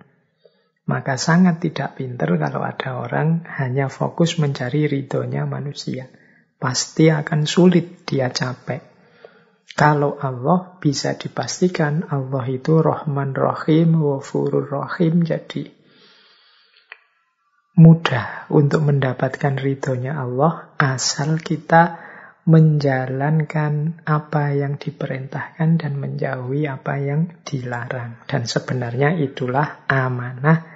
Maka 0.82 1.14
sangat 1.14 1.62
tidak 1.62 2.02
pinter 2.02 2.34
kalau 2.34 2.66
ada 2.66 2.98
orang 2.98 3.46
hanya 3.46 3.86
fokus 3.86 4.42
mencari 4.42 4.90
ridhonya 4.90 5.46
manusia. 5.46 6.10
Pasti 6.58 7.06
akan 7.06 7.46
sulit 7.46 8.02
dia 8.02 8.34
capek. 8.34 8.91
Kalau 9.72 10.20
Allah 10.20 10.76
bisa 10.78 11.16
dipastikan 11.16 12.04
Allah 12.12 12.44
itu 12.48 12.84
Rahman 12.84 13.32
Rahim, 13.32 14.04
Wafurur 14.04 14.68
Rahim, 14.68 15.24
jadi 15.24 15.72
mudah 17.72 18.52
untuk 18.52 18.84
mendapatkan 18.84 19.56
ridhonya 19.56 20.12
Allah 20.20 20.76
asal 20.76 21.40
kita 21.40 21.96
menjalankan 22.42 24.02
apa 24.02 24.50
yang 24.52 24.76
diperintahkan 24.76 25.78
dan 25.78 25.92
menjauhi 25.94 26.66
apa 26.66 26.98
yang 26.98 27.30
dilarang. 27.46 28.18
Dan 28.26 28.50
sebenarnya 28.50 29.14
itulah 29.14 29.86
amanah 29.86 30.66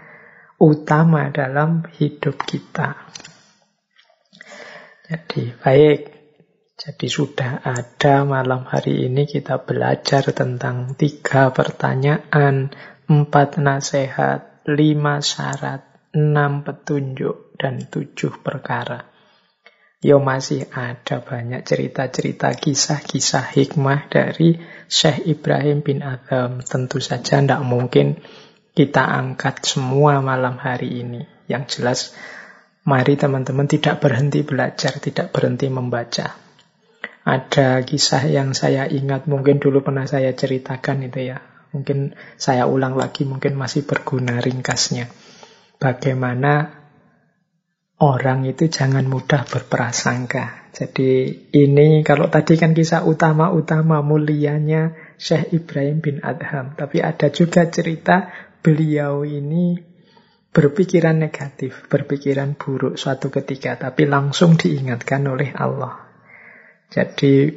utama 0.62 1.28
dalam 1.35 1.85
hidup 1.98 2.39
kita. 2.47 2.97
Jadi 5.06 5.52
baik, 5.59 6.16
jadi 6.77 7.09
sudah 7.09 7.65
ada 7.65 8.28
malam 8.28 8.69
hari 8.69 9.09
ini 9.09 9.24
kita 9.24 9.65
belajar 9.65 10.28
tentang 10.36 10.93
tiga 10.93 11.48
pertanyaan, 11.48 12.69
empat 13.09 13.57
nasihat, 13.57 14.61
lima 14.69 15.24
syarat, 15.24 16.12
enam 16.12 16.69
petunjuk, 16.69 17.57
dan 17.57 17.89
tujuh 17.89 18.44
perkara. 18.44 19.09
Yo 20.05 20.20
masih 20.20 20.69
ada 20.69 21.24
banyak 21.24 21.65
cerita-cerita 21.65 22.53
kisah-kisah 22.53 23.57
hikmah 23.57 24.12
dari 24.12 24.61
Syekh 24.85 25.24
Ibrahim 25.32 25.81
bin 25.81 26.05
Adam. 26.05 26.61
Tentu 26.61 27.01
saja 27.01 27.40
tidak 27.40 27.65
mungkin 27.65 28.20
kita 28.77 29.01
angkat 29.01 29.65
semua 29.65 30.20
malam 30.20 30.61
hari 30.61 31.01
ini. 31.01 31.24
Yang 31.48 31.81
jelas, 31.81 32.01
mari 32.85 33.16
teman-teman 33.16 33.65
tidak 33.65 34.05
berhenti 34.05 34.44
belajar, 34.44 35.01
tidak 35.01 35.32
berhenti 35.32 35.73
membaca. 35.73 36.45
Ada 37.27 37.82
kisah 37.82 38.23
yang 38.31 38.55
saya 38.55 38.86
ingat, 38.86 39.27
mungkin 39.27 39.59
dulu 39.59 39.82
pernah 39.82 40.07
saya 40.07 40.31
ceritakan 40.31 41.11
itu 41.11 41.35
ya. 41.35 41.43
Mungkin 41.74 42.15
saya 42.39 42.70
ulang 42.70 42.94
lagi, 42.94 43.27
mungkin 43.27 43.59
masih 43.59 43.82
berguna 43.82 44.39
ringkasnya. 44.39 45.11
Bagaimana 45.82 46.70
orang 47.98 48.47
itu 48.47 48.70
jangan 48.70 49.11
mudah 49.11 49.43
berprasangka. 49.43 50.70
Jadi 50.70 51.35
ini 51.51 52.07
kalau 52.07 52.31
tadi 52.31 52.55
kan 52.55 52.70
kisah 52.78 53.03
utama-utama 53.03 54.07
mulianya 54.07 54.94
Syekh 55.19 55.51
Ibrahim 55.51 55.98
bin 55.98 56.16
Adham. 56.23 56.78
Tapi 56.78 57.03
ada 57.03 57.27
juga 57.35 57.66
cerita 57.66 58.31
beliau 58.62 59.27
ini 59.27 59.82
berpikiran 60.55 61.19
negatif, 61.19 61.90
berpikiran 61.90 62.55
buruk 62.55 62.94
suatu 62.94 63.35
ketika. 63.35 63.74
Tapi 63.82 64.07
langsung 64.07 64.55
diingatkan 64.55 65.27
oleh 65.27 65.51
Allah. 65.51 66.06
Jadi 66.97 67.52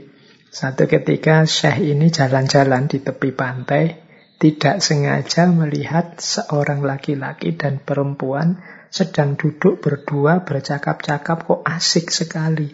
satu 0.51 0.83
ketika 0.83 1.47
Syekh 1.47 1.95
ini 1.95 2.11
jalan-jalan 2.11 2.91
di 2.91 2.99
tepi 2.99 3.31
pantai, 3.31 3.95
tidak 4.35 4.83
sengaja 4.83 5.47
melihat 5.47 6.19
seorang 6.19 6.83
laki-laki 6.83 7.55
dan 7.55 7.79
perempuan 7.79 8.59
sedang 8.91 9.39
duduk 9.39 9.79
berdua 9.79 10.43
bercakap-cakap 10.43 11.47
kok 11.47 11.61
asik 11.63 12.11
sekali. 12.11 12.67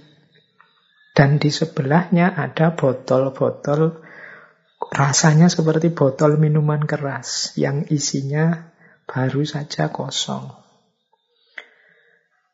Dan 1.14 1.38
di 1.38 1.54
sebelahnya 1.54 2.34
ada 2.34 2.74
botol-botol 2.74 4.02
rasanya 4.90 5.48
seperti 5.54 5.94
botol 5.94 6.42
minuman 6.42 6.82
keras 6.82 7.54
yang 7.62 7.86
isinya 7.94 8.74
baru 9.06 9.46
saja 9.46 9.94
kosong. 9.94 10.50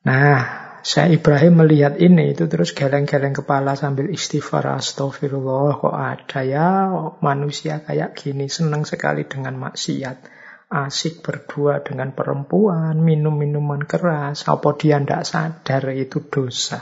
Nah, 0.02 0.71
saya 0.82 1.14
Ibrahim 1.14 1.62
melihat 1.62 2.02
ini 2.02 2.34
itu 2.34 2.50
terus 2.50 2.74
geleng-geleng 2.74 3.38
kepala 3.38 3.78
sambil 3.78 4.10
istighfar. 4.10 4.66
Astagfirullah 4.66 5.78
kok 5.78 5.94
ada 5.94 6.42
ya? 6.42 6.90
Manusia 7.22 7.86
kayak 7.86 8.18
gini? 8.18 8.50
Senang 8.50 8.90
sekali 8.90 9.30
dengan 9.30 9.62
maksiat. 9.62 10.42
Asik 10.74 11.22
berdua 11.22 11.86
dengan 11.86 12.18
perempuan 12.18 12.98
minum 12.98 13.38
minuman 13.38 13.86
keras. 13.86 14.50
Apa 14.50 14.74
dia 14.74 14.98
tidak 14.98 15.30
sadar 15.30 15.94
itu 15.94 16.18
dosa? 16.26 16.82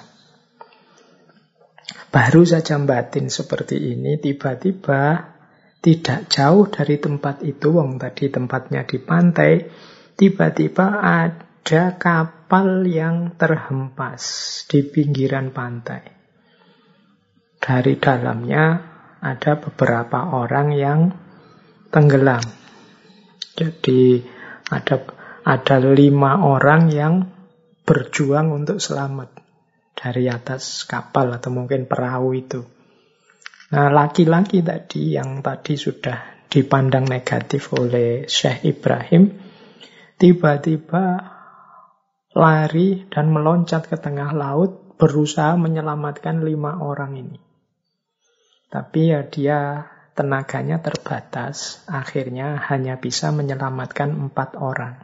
Baru 2.08 2.48
saja 2.48 2.80
batin 2.80 3.28
seperti 3.28 4.00
ini 4.00 4.16
tiba-tiba 4.16 5.36
tidak 5.84 6.32
jauh 6.32 6.72
dari 6.72 7.04
tempat 7.04 7.44
itu 7.44 7.76
wong 7.76 8.00
tadi 8.00 8.32
tempatnya 8.32 8.84
di 8.88 8.98
pantai 9.00 9.64
tiba-tiba 10.18 11.00
ada 11.00 11.49
ada 11.70 12.02
kapal 12.02 12.82
yang 12.90 13.38
terhempas 13.38 14.26
di 14.66 14.82
pinggiran 14.82 15.54
pantai. 15.54 16.02
Dari 17.62 17.94
dalamnya 17.94 18.82
ada 19.22 19.54
beberapa 19.62 20.34
orang 20.34 20.74
yang 20.74 21.14
tenggelam. 21.94 22.42
Jadi 23.54 24.18
ada 24.74 25.14
ada 25.46 25.78
lima 25.94 26.42
orang 26.42 26.90
yang 26.90 27.30
berjuang 27.86 28.50
untuk 28.50 28.82
selamat 28.82 29.38
dari 29.94 30.26
atas 30.26 30.90
kapal 30.90 31.38
atau 31.38 31.54
mungkin 31.54 31.86
perahu 31.86 32.34
itu. 32.34 32.66
Nah, 33.78 33.94
laki-laki 33.94 34.66
tadi 34.66 35.14
yang 35.14 35.46
tadi 35.46 35.78
sudah 35.78 36.50
dipandang 36.50 37.06
negatif 37.06 37.70
oleh 37.78 38.26
Syekh 38.26 38.66
Ibrahim, 38.66 39.38
tiba-tiba 40.18 41.38
lari 42.34 43.10
dan 43.10 43.34
meloncat 43.34 43.90
ke 43.90 43.98
tengah 43.98 44.34
laut 44.34 44.98
berusaha 45.00 45.56
menyelamatkan 45.56 46.44
lima 46.44 46.78
orang 46.84 47.18
ini. 47.18 47.38
Tapi 48.70 49.10
ya 49.10 49.26
dia 49.26 49.60
tenaganya 50.14 50.84
terbatas, 50.84 51.82
akhirnya 51.90 52.60
hanya 52.70 53.00
bisa 53.00 53.32
menyelamatkan 53.34 54.14
empat 54.30 54.60
orang. 54.60 55.02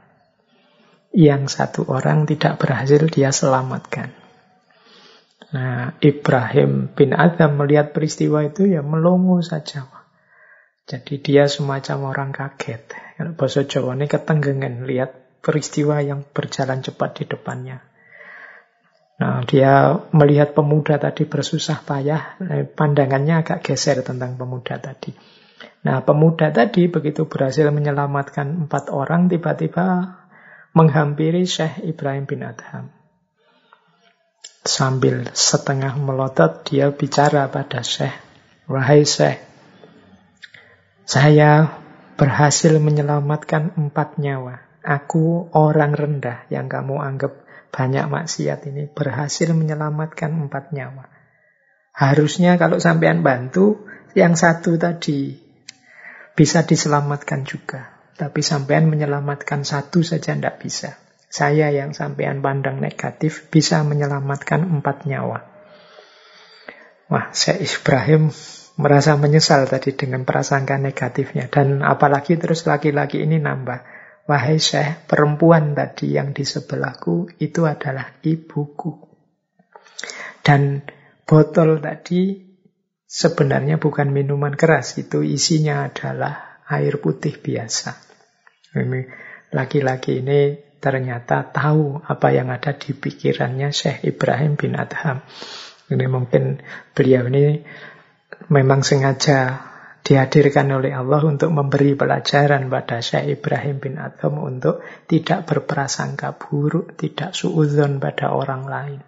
Yang 1.15 1.55
satu 1.55 1.81
orang 1.87 2.27
tidak 2.27 2.59
berhasil 2.59 3.07
dia 3.07 3.31
selamatkan. 3.31 4.11
Nah, 5.55 5.95
Ibrahim 6.03 6.91
bin 6.91 7.15
Adam 7.15 7.55
melihat 7.55 7.95
peristiwa 7.95 8.43
itu 8.43 8.67
ya 8.67 8.83
melongo 8.83 9.39
saja. 9.39 9.87
Jadi 10.85 11.17
dia 11.23 11.47
semacam 11.47 12.11
orang 12.13 12.29
kaget. 12.35 12.93
Kalau 13.17 13.33
bahasa 13.33 13.63
Jawa 13.63 13.95
ini 13.97 14.05
ketenggengan 14.05 14.85
lihat 14.85 15.24
peristiwa 15.45 16.01
yang 16.01 16.25
berjalan 16.25 16.81
cepat 16.81 17.21
di 17.21 17.29
depannya. 17.29 17.77
Nah, 19.15 19.45
dia 19.45 19.95
melihat 20.11 20.57
pemuda 20.57 20.97
tadi 20.97 21.29
bersusah 21.29 21.85
payah, 21.85 22.41
eh, 22.41 22.65
pandangannya 22.65 23.45
agak 23.45 23.61
geser 23.61 24.01
tentang 24.01 24.35
pemuda 24.35 24.81
tadi. 24.81 25.13
Nah, 25.85 26.01
pemuda 26.01 26.49
tadi 26.49 26.89
begitu 26.89 27.29
berhasil 27.29 27.69
menyelamatkan 27.69 28.65
empat 28.65 28.89
orang, 28.89 29.29
tiba-tiba 29.29 30.17
menghampiri 30.75 31.47
Syekh 31.47 31.79
Ibrahim 31.85 32.25
bin 32.27 32.43
Adham. 32.43 32.91
Sambil 34.65 35.29
setengah 35.31 35.93
melotot, 35.95 36.65
dia 36.65 36.89
bicara 36.89 37.47
pada 37.47 37.85
Syekh, 37.85 38.17
Wahai 38.65 39.05
Syekh, 39.05 39.39
saya 41.05 41.69
berhasil 42.17 42.73
menyelamatkan 42.81 43.77
empat 43.77 44.17
nyawa. 44.17 44.64
Aku 44.85 45.49
orang 45.57 45.97
rendah 45.97 46.45
yang 46.53 46.69
kamu 46.69 47.01
anggap 47.01 47.41
banyak 47.73 48.05
maksiat 48.05 48.69
ini 48.69 48.85
berhasil 48.85 49.49
menyelamatkan 49.49 50.29
empat 50.45 50.71
nyawa. 50.71 51.09
Harusnya 51.95 52.61
kalau 52.61 52.77
sampean 52.77 53.25
bantu, 53.25 53.89
yang 54.13 54.37
satu 54.37 54.77
tadi 54.77 55.41
bisa 56.37 56.63
diselamatkan 56.63 57.43
juga. 57.43 57.97
Tapi 58.15 58.39
sampean 58.39 58.87
menyelamatkan 58.87 59.67
satu 59.67 60.05
saja 60.05 60.37
tidak 60.37 60.63
bisa. 60.63 60.95
Saya 61.27 61.67
yang 61.73 61.91
sampean 61.91 62.39
pandang 62.39 62.79
negatif 62.79 63.51
bisa 63.51 63.83
menyelamatkan 63.83 64.63
empat 64.63 65.03
nyawa. 65.03 65.43
Wah, 67.11 67.27
saya 67.35 67.59
Ibrahim 67.59 68.31
merasa 68.79 69.19
menyesal 69.19 69.67
tadi 69.67 69.95
dengan 69.95 70.23
prasangka 70.23 70.79
negatifnya. 70.79 71.51
Dan 71.51 71.83
apalagi 71.83 72.39
terus 72.39 72.63
laki-laki 72.63 73.19
ini 73.23 73.39
nambah. 73.39 73.94
Wahai 74.25 74.57
Syekh, 74.57 75.05
perempuan 75.05 75.77
tadi 75.77 76.17
yang 76.17 76.33
di 76.33 76.41
sebelahku 76.41 77.29
itu 77.37 77.61
adalah 77.69 78.17
ibuku. 78.25 79.05
Dan 80.41 80.81
botol 81.29 81.77
tadi 81.77 82.41
sebenarnya 83.05 83.77
bukan 83.77 84.09
minuman 84.09 84.57
keras, 84.57 84.97
itu 84.97 85.21
isinya 85.21 85.85
adalah 85.85 86.65
air 86.65 86.97
putih 86.97 87.37
biasa. 87.37 88.01
Laki-laki 89.53 90.25
ini 90.25 90.57
ternyata 90.81 91.45
tahu 91.45 92.01
apa 92.01 92.33
yang 92.33 92.49
ada 92.49 92.73
di 92.73 92.97
pikirannya 92.97 93.69
Syekh 93.69 94.09
Ibrahim 94.09 94.57
bin 94.57 94.73
Adham. 94.73 95.21
Ini 95.85 96.05
mungkin 96.09 96.65
beliau 96.97 97.29
ini 97.29 97.61
memang 98.49 98.81
sengaja 98.81 99.61
dihadirkan 100.05 100.69
oleh 100.69 100.93
Allah 100.93 101.25
untuk 101.25 101.49
memberi 101.49 101.97
pelajaran 101.97 102.69
pada 102.69 103.01
Syekh 103.01 103.41
Ibrahim 103.41 103.81
bin 103.81 103.97
Adham 103.97 104.37
untuk 104.37 104.85
tidak 105.09 105.49
berprasangka 105.49 106.37
buruk, 106.37 106.93
tidak 106.93 107.33
suudzon 107.33 107.97
pada 107.97 108.29
orang 108.29 108.69
lain. 108.69 109.01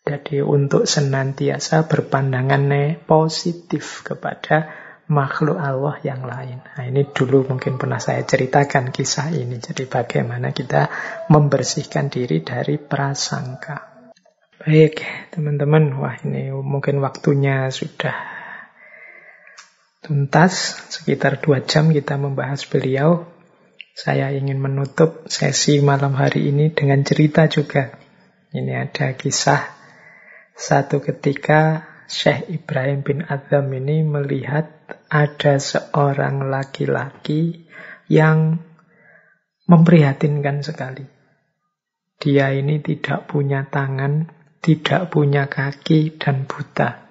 Jadi 0.00 0.40
untuk 0.40 0.88
senantiasa 0.88 1.84
berpandangan 1.84 3.04
positif 3.04 4.00
kepada 4.00 4.72
makhluk 5.12 5.60
Allah 5.60 6.00
yang 6.00 6.24
lain. 6.24 6.64
Nah, 6.64 6.84
ini 6.88 7.04
dulu 7.12 7.44
mungkin 7.52 7.76
pernah 7.76 8.00
saya 8.00 8.24
ceritakan 8.24 8.94
kisah 8.94 9.28
ini. 9.36 9.60
Jadi 9.60 9.84
bagaimana 9.84 10.56
kita 10.56 10.88
membersihkan 11.28 12.08
diri 12.08 12.40
dari 12.40 12.80
prasangka. 12.80 14.08
Baik, 14.64 15.04
teman-teman. 15.34 16.00
Wah, 16.00 16.16
ini 16.24 16.48
mungkin 16.54 17.04
waktunya 17.04 17.68
sudah 17.68 18.39
tuntas. 20.10 20.74
Sekitar 20.90 21.38
dua 21.38 21.62
jam 21.62 21.94
kita 21.94 22.18
membahas 22.18 22.66
beliau. 22.66 23.30
Saya 23.94 24.34
ingin 24.34 24.58
menutup 24.58 25.30
sesi 25.30 25.78
malam 25.78 26.18
hari 26.18 26.50
ini 26.50 26.74
dengan 26.74 27.06
cerita 27.06 27.46
juga. 27.46 27.94
Ini 28.50 28.90
ada 28.90 29.14
kisah 29.14 29.70
satu 30.58 30.98
ketika 30.98 31.86
Syekh 32.10 32.50
Ibrahim 32.50 33.06
bin 33.06 33.22
Adham 33.22 33.70
ini 33.70 34.02
melihat 34.02 34.66
ada 35.06 35.62
seorang 35.62 36.50
laki-laki 36.50 37.70
yang 38.10 38.58
memprihatinkan 39.70 40.66
sekali. 40.66 41.06
Dia 42.18 42.50
ini 42.50 42.82
tidak 42.82 43.30
punya 43.30 43.70
tangan, 43.70 44.26
tidak 44.58 45.14
punya 45.14 45.46
kaki, 45.46 46.18
dan 46.18 46.50
buta. 46.50 47.09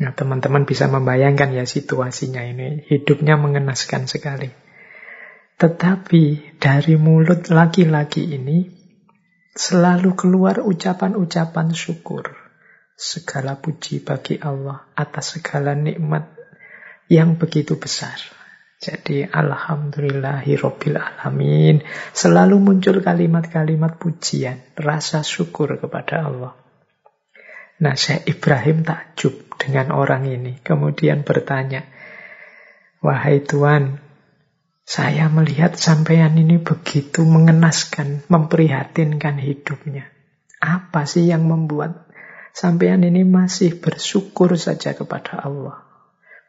Nah, 0.00 0.16
teman-teman 0.16 0.64
bisa 0.64 0.88
membayangkan 0.88 1.52
ya 1.52 1.68
situasinya 1.68 2.40
ini. 2.40 2.80
Hidupnya 2.88 3.36
mengenaskan 3.36 4.08
sekali. 4.08 4.48
Tetapi 5.60 6.56
dari 6.56 6.96
mulut 6.96 7.52
laki-laki 7.52 8.32
ini 8.32 8.72
selalu 9.52 10.16
keluar 10.16 10.64
ucapan-ucapan 10.64 11.76
syukur. 11.76 12.32
Segala 12.96 13.60
puji 13.60 14.00
bagi 14.00 14.40
Allah 14.40 14.88
atas 14.96 15.36
segala 15.36 15.76
nikmat 15.76 16.32
yang 17.12 17.36
begitu 17.36 17.76
besar. 17.76 18.16
Jadi 18.82 19.22
alhamdulillahirabbil 19.22 20.98
alamin. 20.98 21.84
Selalu 22.10 22.58
muncul 22.58 22.98
kalimat-kalimat 22.98 24.00
pujian, 24.00 24.58
rasa 24.74 25.22
syukur 25.22 25.78
kepada 25.78 26.26
Allah. 26.26 26.61
Nah, 27.82 27.98
Syekh 27.98 28.38
Ibrahim 28.38 28.86
takjub 28.86 29.34
dengan 29.58 29.90
orang 29.90 30.30
ini. 30.30 30.62
Kemudian 30.62 31.26
bertanya, 31.26 31.82
Wahai 33.02 33.42
Tuhan, 33.42 33.98
saya 34.86 35.26
melihat 35.26 35.74
sampean 35.74 36.38
ini 36.38 36.62
begitu 36.62 37.26
mengenaskan, 37.26 38.22
memprihatinkan 38.30 39.42
hidupnya. 39.42 40.06
Apa 40.62 41.10
sih 41.10 41.26
yang 41.26 41.50
membuat 41.50 42.12
Sampean 42.52 43.00
ini 43.00 43.24
masih 43.24 43.80
bersyukur 43.80 44.52
saja 44.60 44.92
kepada 44.92 45.40
Allah. 45.40 45.88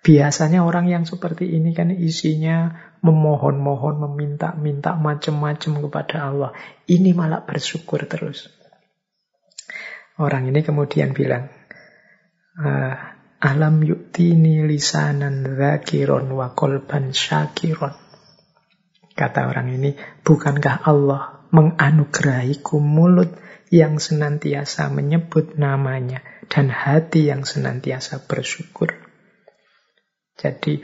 Biasanya 0.03 0.67
orang 0.67 0.91
yang 0.91 1.07
seperti 1.07 1.47
ini 1.47 1.71
kan 1.71 1.95
isinya 1.95 2.75
memohon-mohon, 2.99 4.03
meminta-minta 4.03 4.99
macam-macam 4.99 5.71
kepada 5.87 6.27
Allah. 6.27 6.51
Ini 6.91 7.15
malah 7.15 7.47
bersyukur 7.47 8.03
terus. 8.03 8.51
Orang 10.21 10.45
ini 10.49 10.61
kemudian 10.61 11.13
bilang, 11.15 11.49
ah, 12.61 13.13
Alam 13.43 13.83
yuktini 13.83 14.63
lisanan 14.63 15.43
zakiron 15.59 16.31
wa 16.31 16.55
kolban 16.55 17.11
syakiron. 17.11 17.91
Kata 19.19 19.51
orang 19.51 19.75
ini, 19.75 19.99
bukankah 20.23 20.87
Allah 20.87 21.43
menganugerahiku 21.51 22.79
mulut 22.79 23.35
yang 23.67 23.99
senantiasa 23.99 24.87
menyebut 24.87 25.59
namanya 25.59 26.23
dan 26.47 26.71
hati 26.71 27.27
yang 27.27 27.43
senantiasa 27.43 28.23
bersyukur. 28.31 28.95
Jadi 30.39 30.79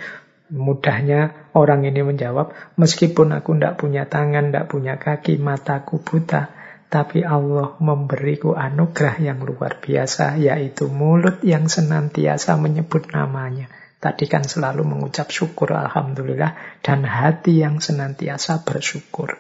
mudahnya 0.52 1.48
orang 1.56 1.88
ini 1.88 2.04
menjawab, 2.04 2.76
meskipun 2.76 3.40
aku 3.40 3.56
tidak 3.56 3.80
punya 3.80 4.04
tangan, 4.12 4.52
tidak 4.52 4.68
punya 4.68 5.00
kaki, 5.00 5.40
mataku 5.40 6.04
buta, 6.04 6.59
tapi 6.90 7.22
Allah 7.22 7.78
memberiku 7.78 8.58
anugerah 8.58 9.22
yang 9.22 9.46
luar 9.46 9.78
biasa, 9.78 10.42
yaitu 10.42 10.90
mulut 10.90 11.46
yang 11.46 11.70
senantiasa 11.70 12.58
menyebut 12.58 13.14
namanya. 13.14 13.70
Tadi 14.02 14.26
kan 14.26 14.42
selalu 14.42 14.90
mengucap 14.90 15.30
syukur 15.30 15.78
Alhamdulillah, 15.78 16.82
dan 16.82 17.06
hati 17.06 17.62
yang 17.62 17.78
senantiasa 17.78 18.66
bersyukur. 18.66 19.38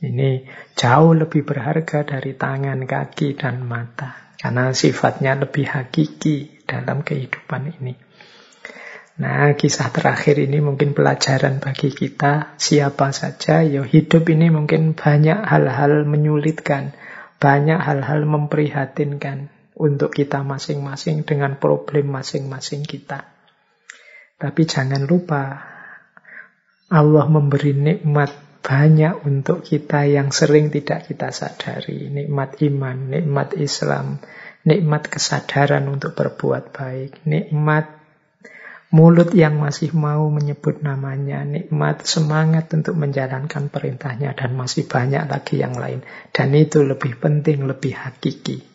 Ini 0.00 0.48
jauh 0.80 1.12
lebih 1.12 1.44
berharga 1.44 2.08
dari 2.08 2.32
tangan, 2.32 2.88
kaki, 2.88 3.36
dan 3.36 3.60
mata. 3.60 4.32
Karena 4.40 4.72
sifatnya 4.72 5.36
lebih 5.36 5.68
hakiki 5.68 6.64
dalam 6.64 7.04
kehidupan 7.04 7.76
ini. 7.84 7.92
Nah, 9.20 9.52
kisah 9.52 9.92
terakhir 9.92 10.40
ini 10.40 10.64
mungkin 10.64 10.96
pelajaran 10.96 11.60
bagi 11.60 11.92
kita. 11.92 12.56
Siapa 12.56 13.12
saja, 13.12 13.60
ya 13.60 13.84
hidup 13.84 14.24
ini 14.32 14.48
mungkin 14.48 14.96
banyak 14.96 15.44
hal-hal 15.44 16.08
menyulitkan. 16.08 16.96
Banyak 17.36 17.76
hal-hal 17.76 18.24
memprihatinkan 18.24 19.52
untuk 19.76 20.16
kita 20.16 20.40
masing-masing 20.40 21.28
dengan 21.28 21.60
problem 21.60 22.16
masing-masing 22.16 22.80
kita. 22.88 23.28
Tapi 24.40 24.64
jangan 24.64 25.04
lupa, 25.04 25.68
Allah 26.88 27.26
memberi 27.28 27.76
nikmat 27.76 28.32
banyak 28.64 29.28
untuk 29.28 29.60
kita 29.60 30.08
yang 30.08 30.32
sering 30.32 30.72
tidak 30.72 31.04
kita 31.04 31.28
sadari. 31.28 32.08
Nikmat 32.08 32.56
iman, 32.64 32.96
nikmat 33.12 33.52
Islam, 33.60 34.16
nikmat 34.64 35.12
kesadaran 35.12 35.84
untuk 35.92 36.16
berbuat 36.16 36.72
baik, 36.72 37.24
nikmat 37.28 37.99
mulut 38.90 39.30
yang 39.34 39.62
masih 39.62 39.94
mau 39.94 40.26
menyebut 40.30 40.82
namanya, 40.82 41.46
nikmat 41.46 42.02
semangat 42.02 42.70
untuk 42.74 42.98
menjalankan 42.98 43.70
perintahnya, 43.70 44.34
dan 44.34 44.58
masih 44.58 44.90
banyak 44.90 45.30
lagi 45.30 45.62
yang 45.62 45.78
lain. 45.78 46.02
Dan 46.34 46.54
itu 46.58 46.82
lebih 46.82 47.18
penting, 47.22 47.70
lebih 47.70 47.94
hakiki. 47.94 48.66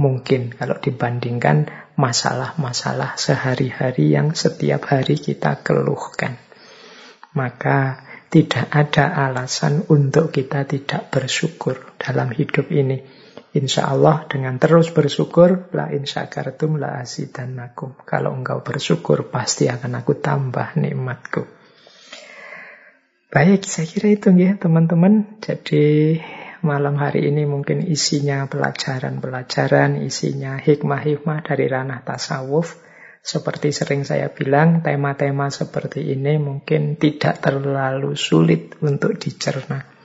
Mungkin 0.00 0.56
kalau 0.56 0.80
dibandingkan 0.80 1.68
masalah-masalah 2.00 3.20
sehari-hari 3.20 4.16
yang 4.16 4.32
setiap 4.32 4.88
hari 4.88 5.20
kita 5.20 5.60
keluhkan. 5.60 6.40
Maka 7.36 8.08
tidak 8.32 8.72
ada 8.72 9.12
alasan 9.28 9.84
untuk 9.92 10.32
kita 10.32 10.64
tidak 10.64 11.12
bersyukur 11.12 11.76
dalam 12.00 12.32
hidup 12.32 12.72
ini. 12.72 13.19
Insya 13.50 13.90
Allah 13.90 14.30
dengan 14.30 14.62
terus 14.62 14.94
bersyukur, 14.94 15.74
la 15.74 15.90
insya 15.90 16.30
kartum 16.30 16.78
la 16.78 17.02
asidannakum. 17.02 17.98
Kalau 18.06 18.30
engkau 18.30 18.62
bersyukur, 18.62 19.26
pasti 19.26 19.66
akan 19.66 19.98
aku 19.98 20.22
tambah 20.22 20.78
nikmatku. 20.78 21.42
Baik, 23.30 23.66
saya 23.66 23.90
kira 23.90 24.14
itu 24.14 24.30
ya 24.38 24.54
teman-teman. 24.54 25.42
Jadi 25.42 26.18
malam 26.62 26.94
hari 26.94 27.26
ini 27.26 27.42
mungkin 27.42 27.82
isinya 27.82 28.46
pelajaran-pelajaran, 28.46 29.98
isinya 29.98 30.54
hikmah-hikmah 30.54 31.42
dari 31.42 31.66
ranah 31.66 32.06
tasawuf. 32.06 32.78
Seperti 33.18 33.74
sering 33.74 34.06
saya 34.06 34.30
bilang, 34.30 34.78
tema-tema 34.86 35.50
seperti 35.50 36.06
ini 36.14 36.38
mungkin 36.38 36.94
tidak 36.94 37.42
terlalu 37.42 38.14
sulit 38.14 38.78
untuk 38.78 39.18
dicerna. 39.18 39.99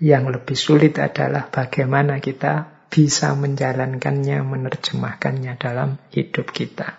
Yang 0.00 0.24
lebih 0.40 0.56
sulit 0.56 0.96
adalah 0.96 1.52
bagaimana 1.52 2.24
kita 2.24 2.88
bisa 2.88 3.36
menjalankannya, 3.36 4.40
menerjemahkannya 4.42 5.60
dalam 5.60 6.00
hidup 6.10 6.50
kita. 6.50 6.96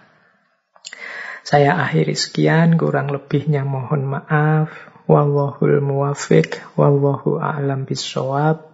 Saya 1.42 1.82
akhiri 1.82 2.14
sekian, 2.14 2.78
kurang 2.78 3.10
lebihnya 3.10 3.66
mohon 3.66 4.06
maaf. 4.06 4.70
Wallahul 5.10 5.82
muwafiq, 5.82 6.62
wallahu 6.78 7.42
a'lam 7.42 7.90
bisawab. 7.90 8.72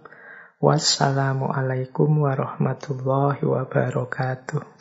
Wassalamualaikum 0.60 2.28
warahmatullahi 2.28 3.42
wabarakatuh. 3.42 4.77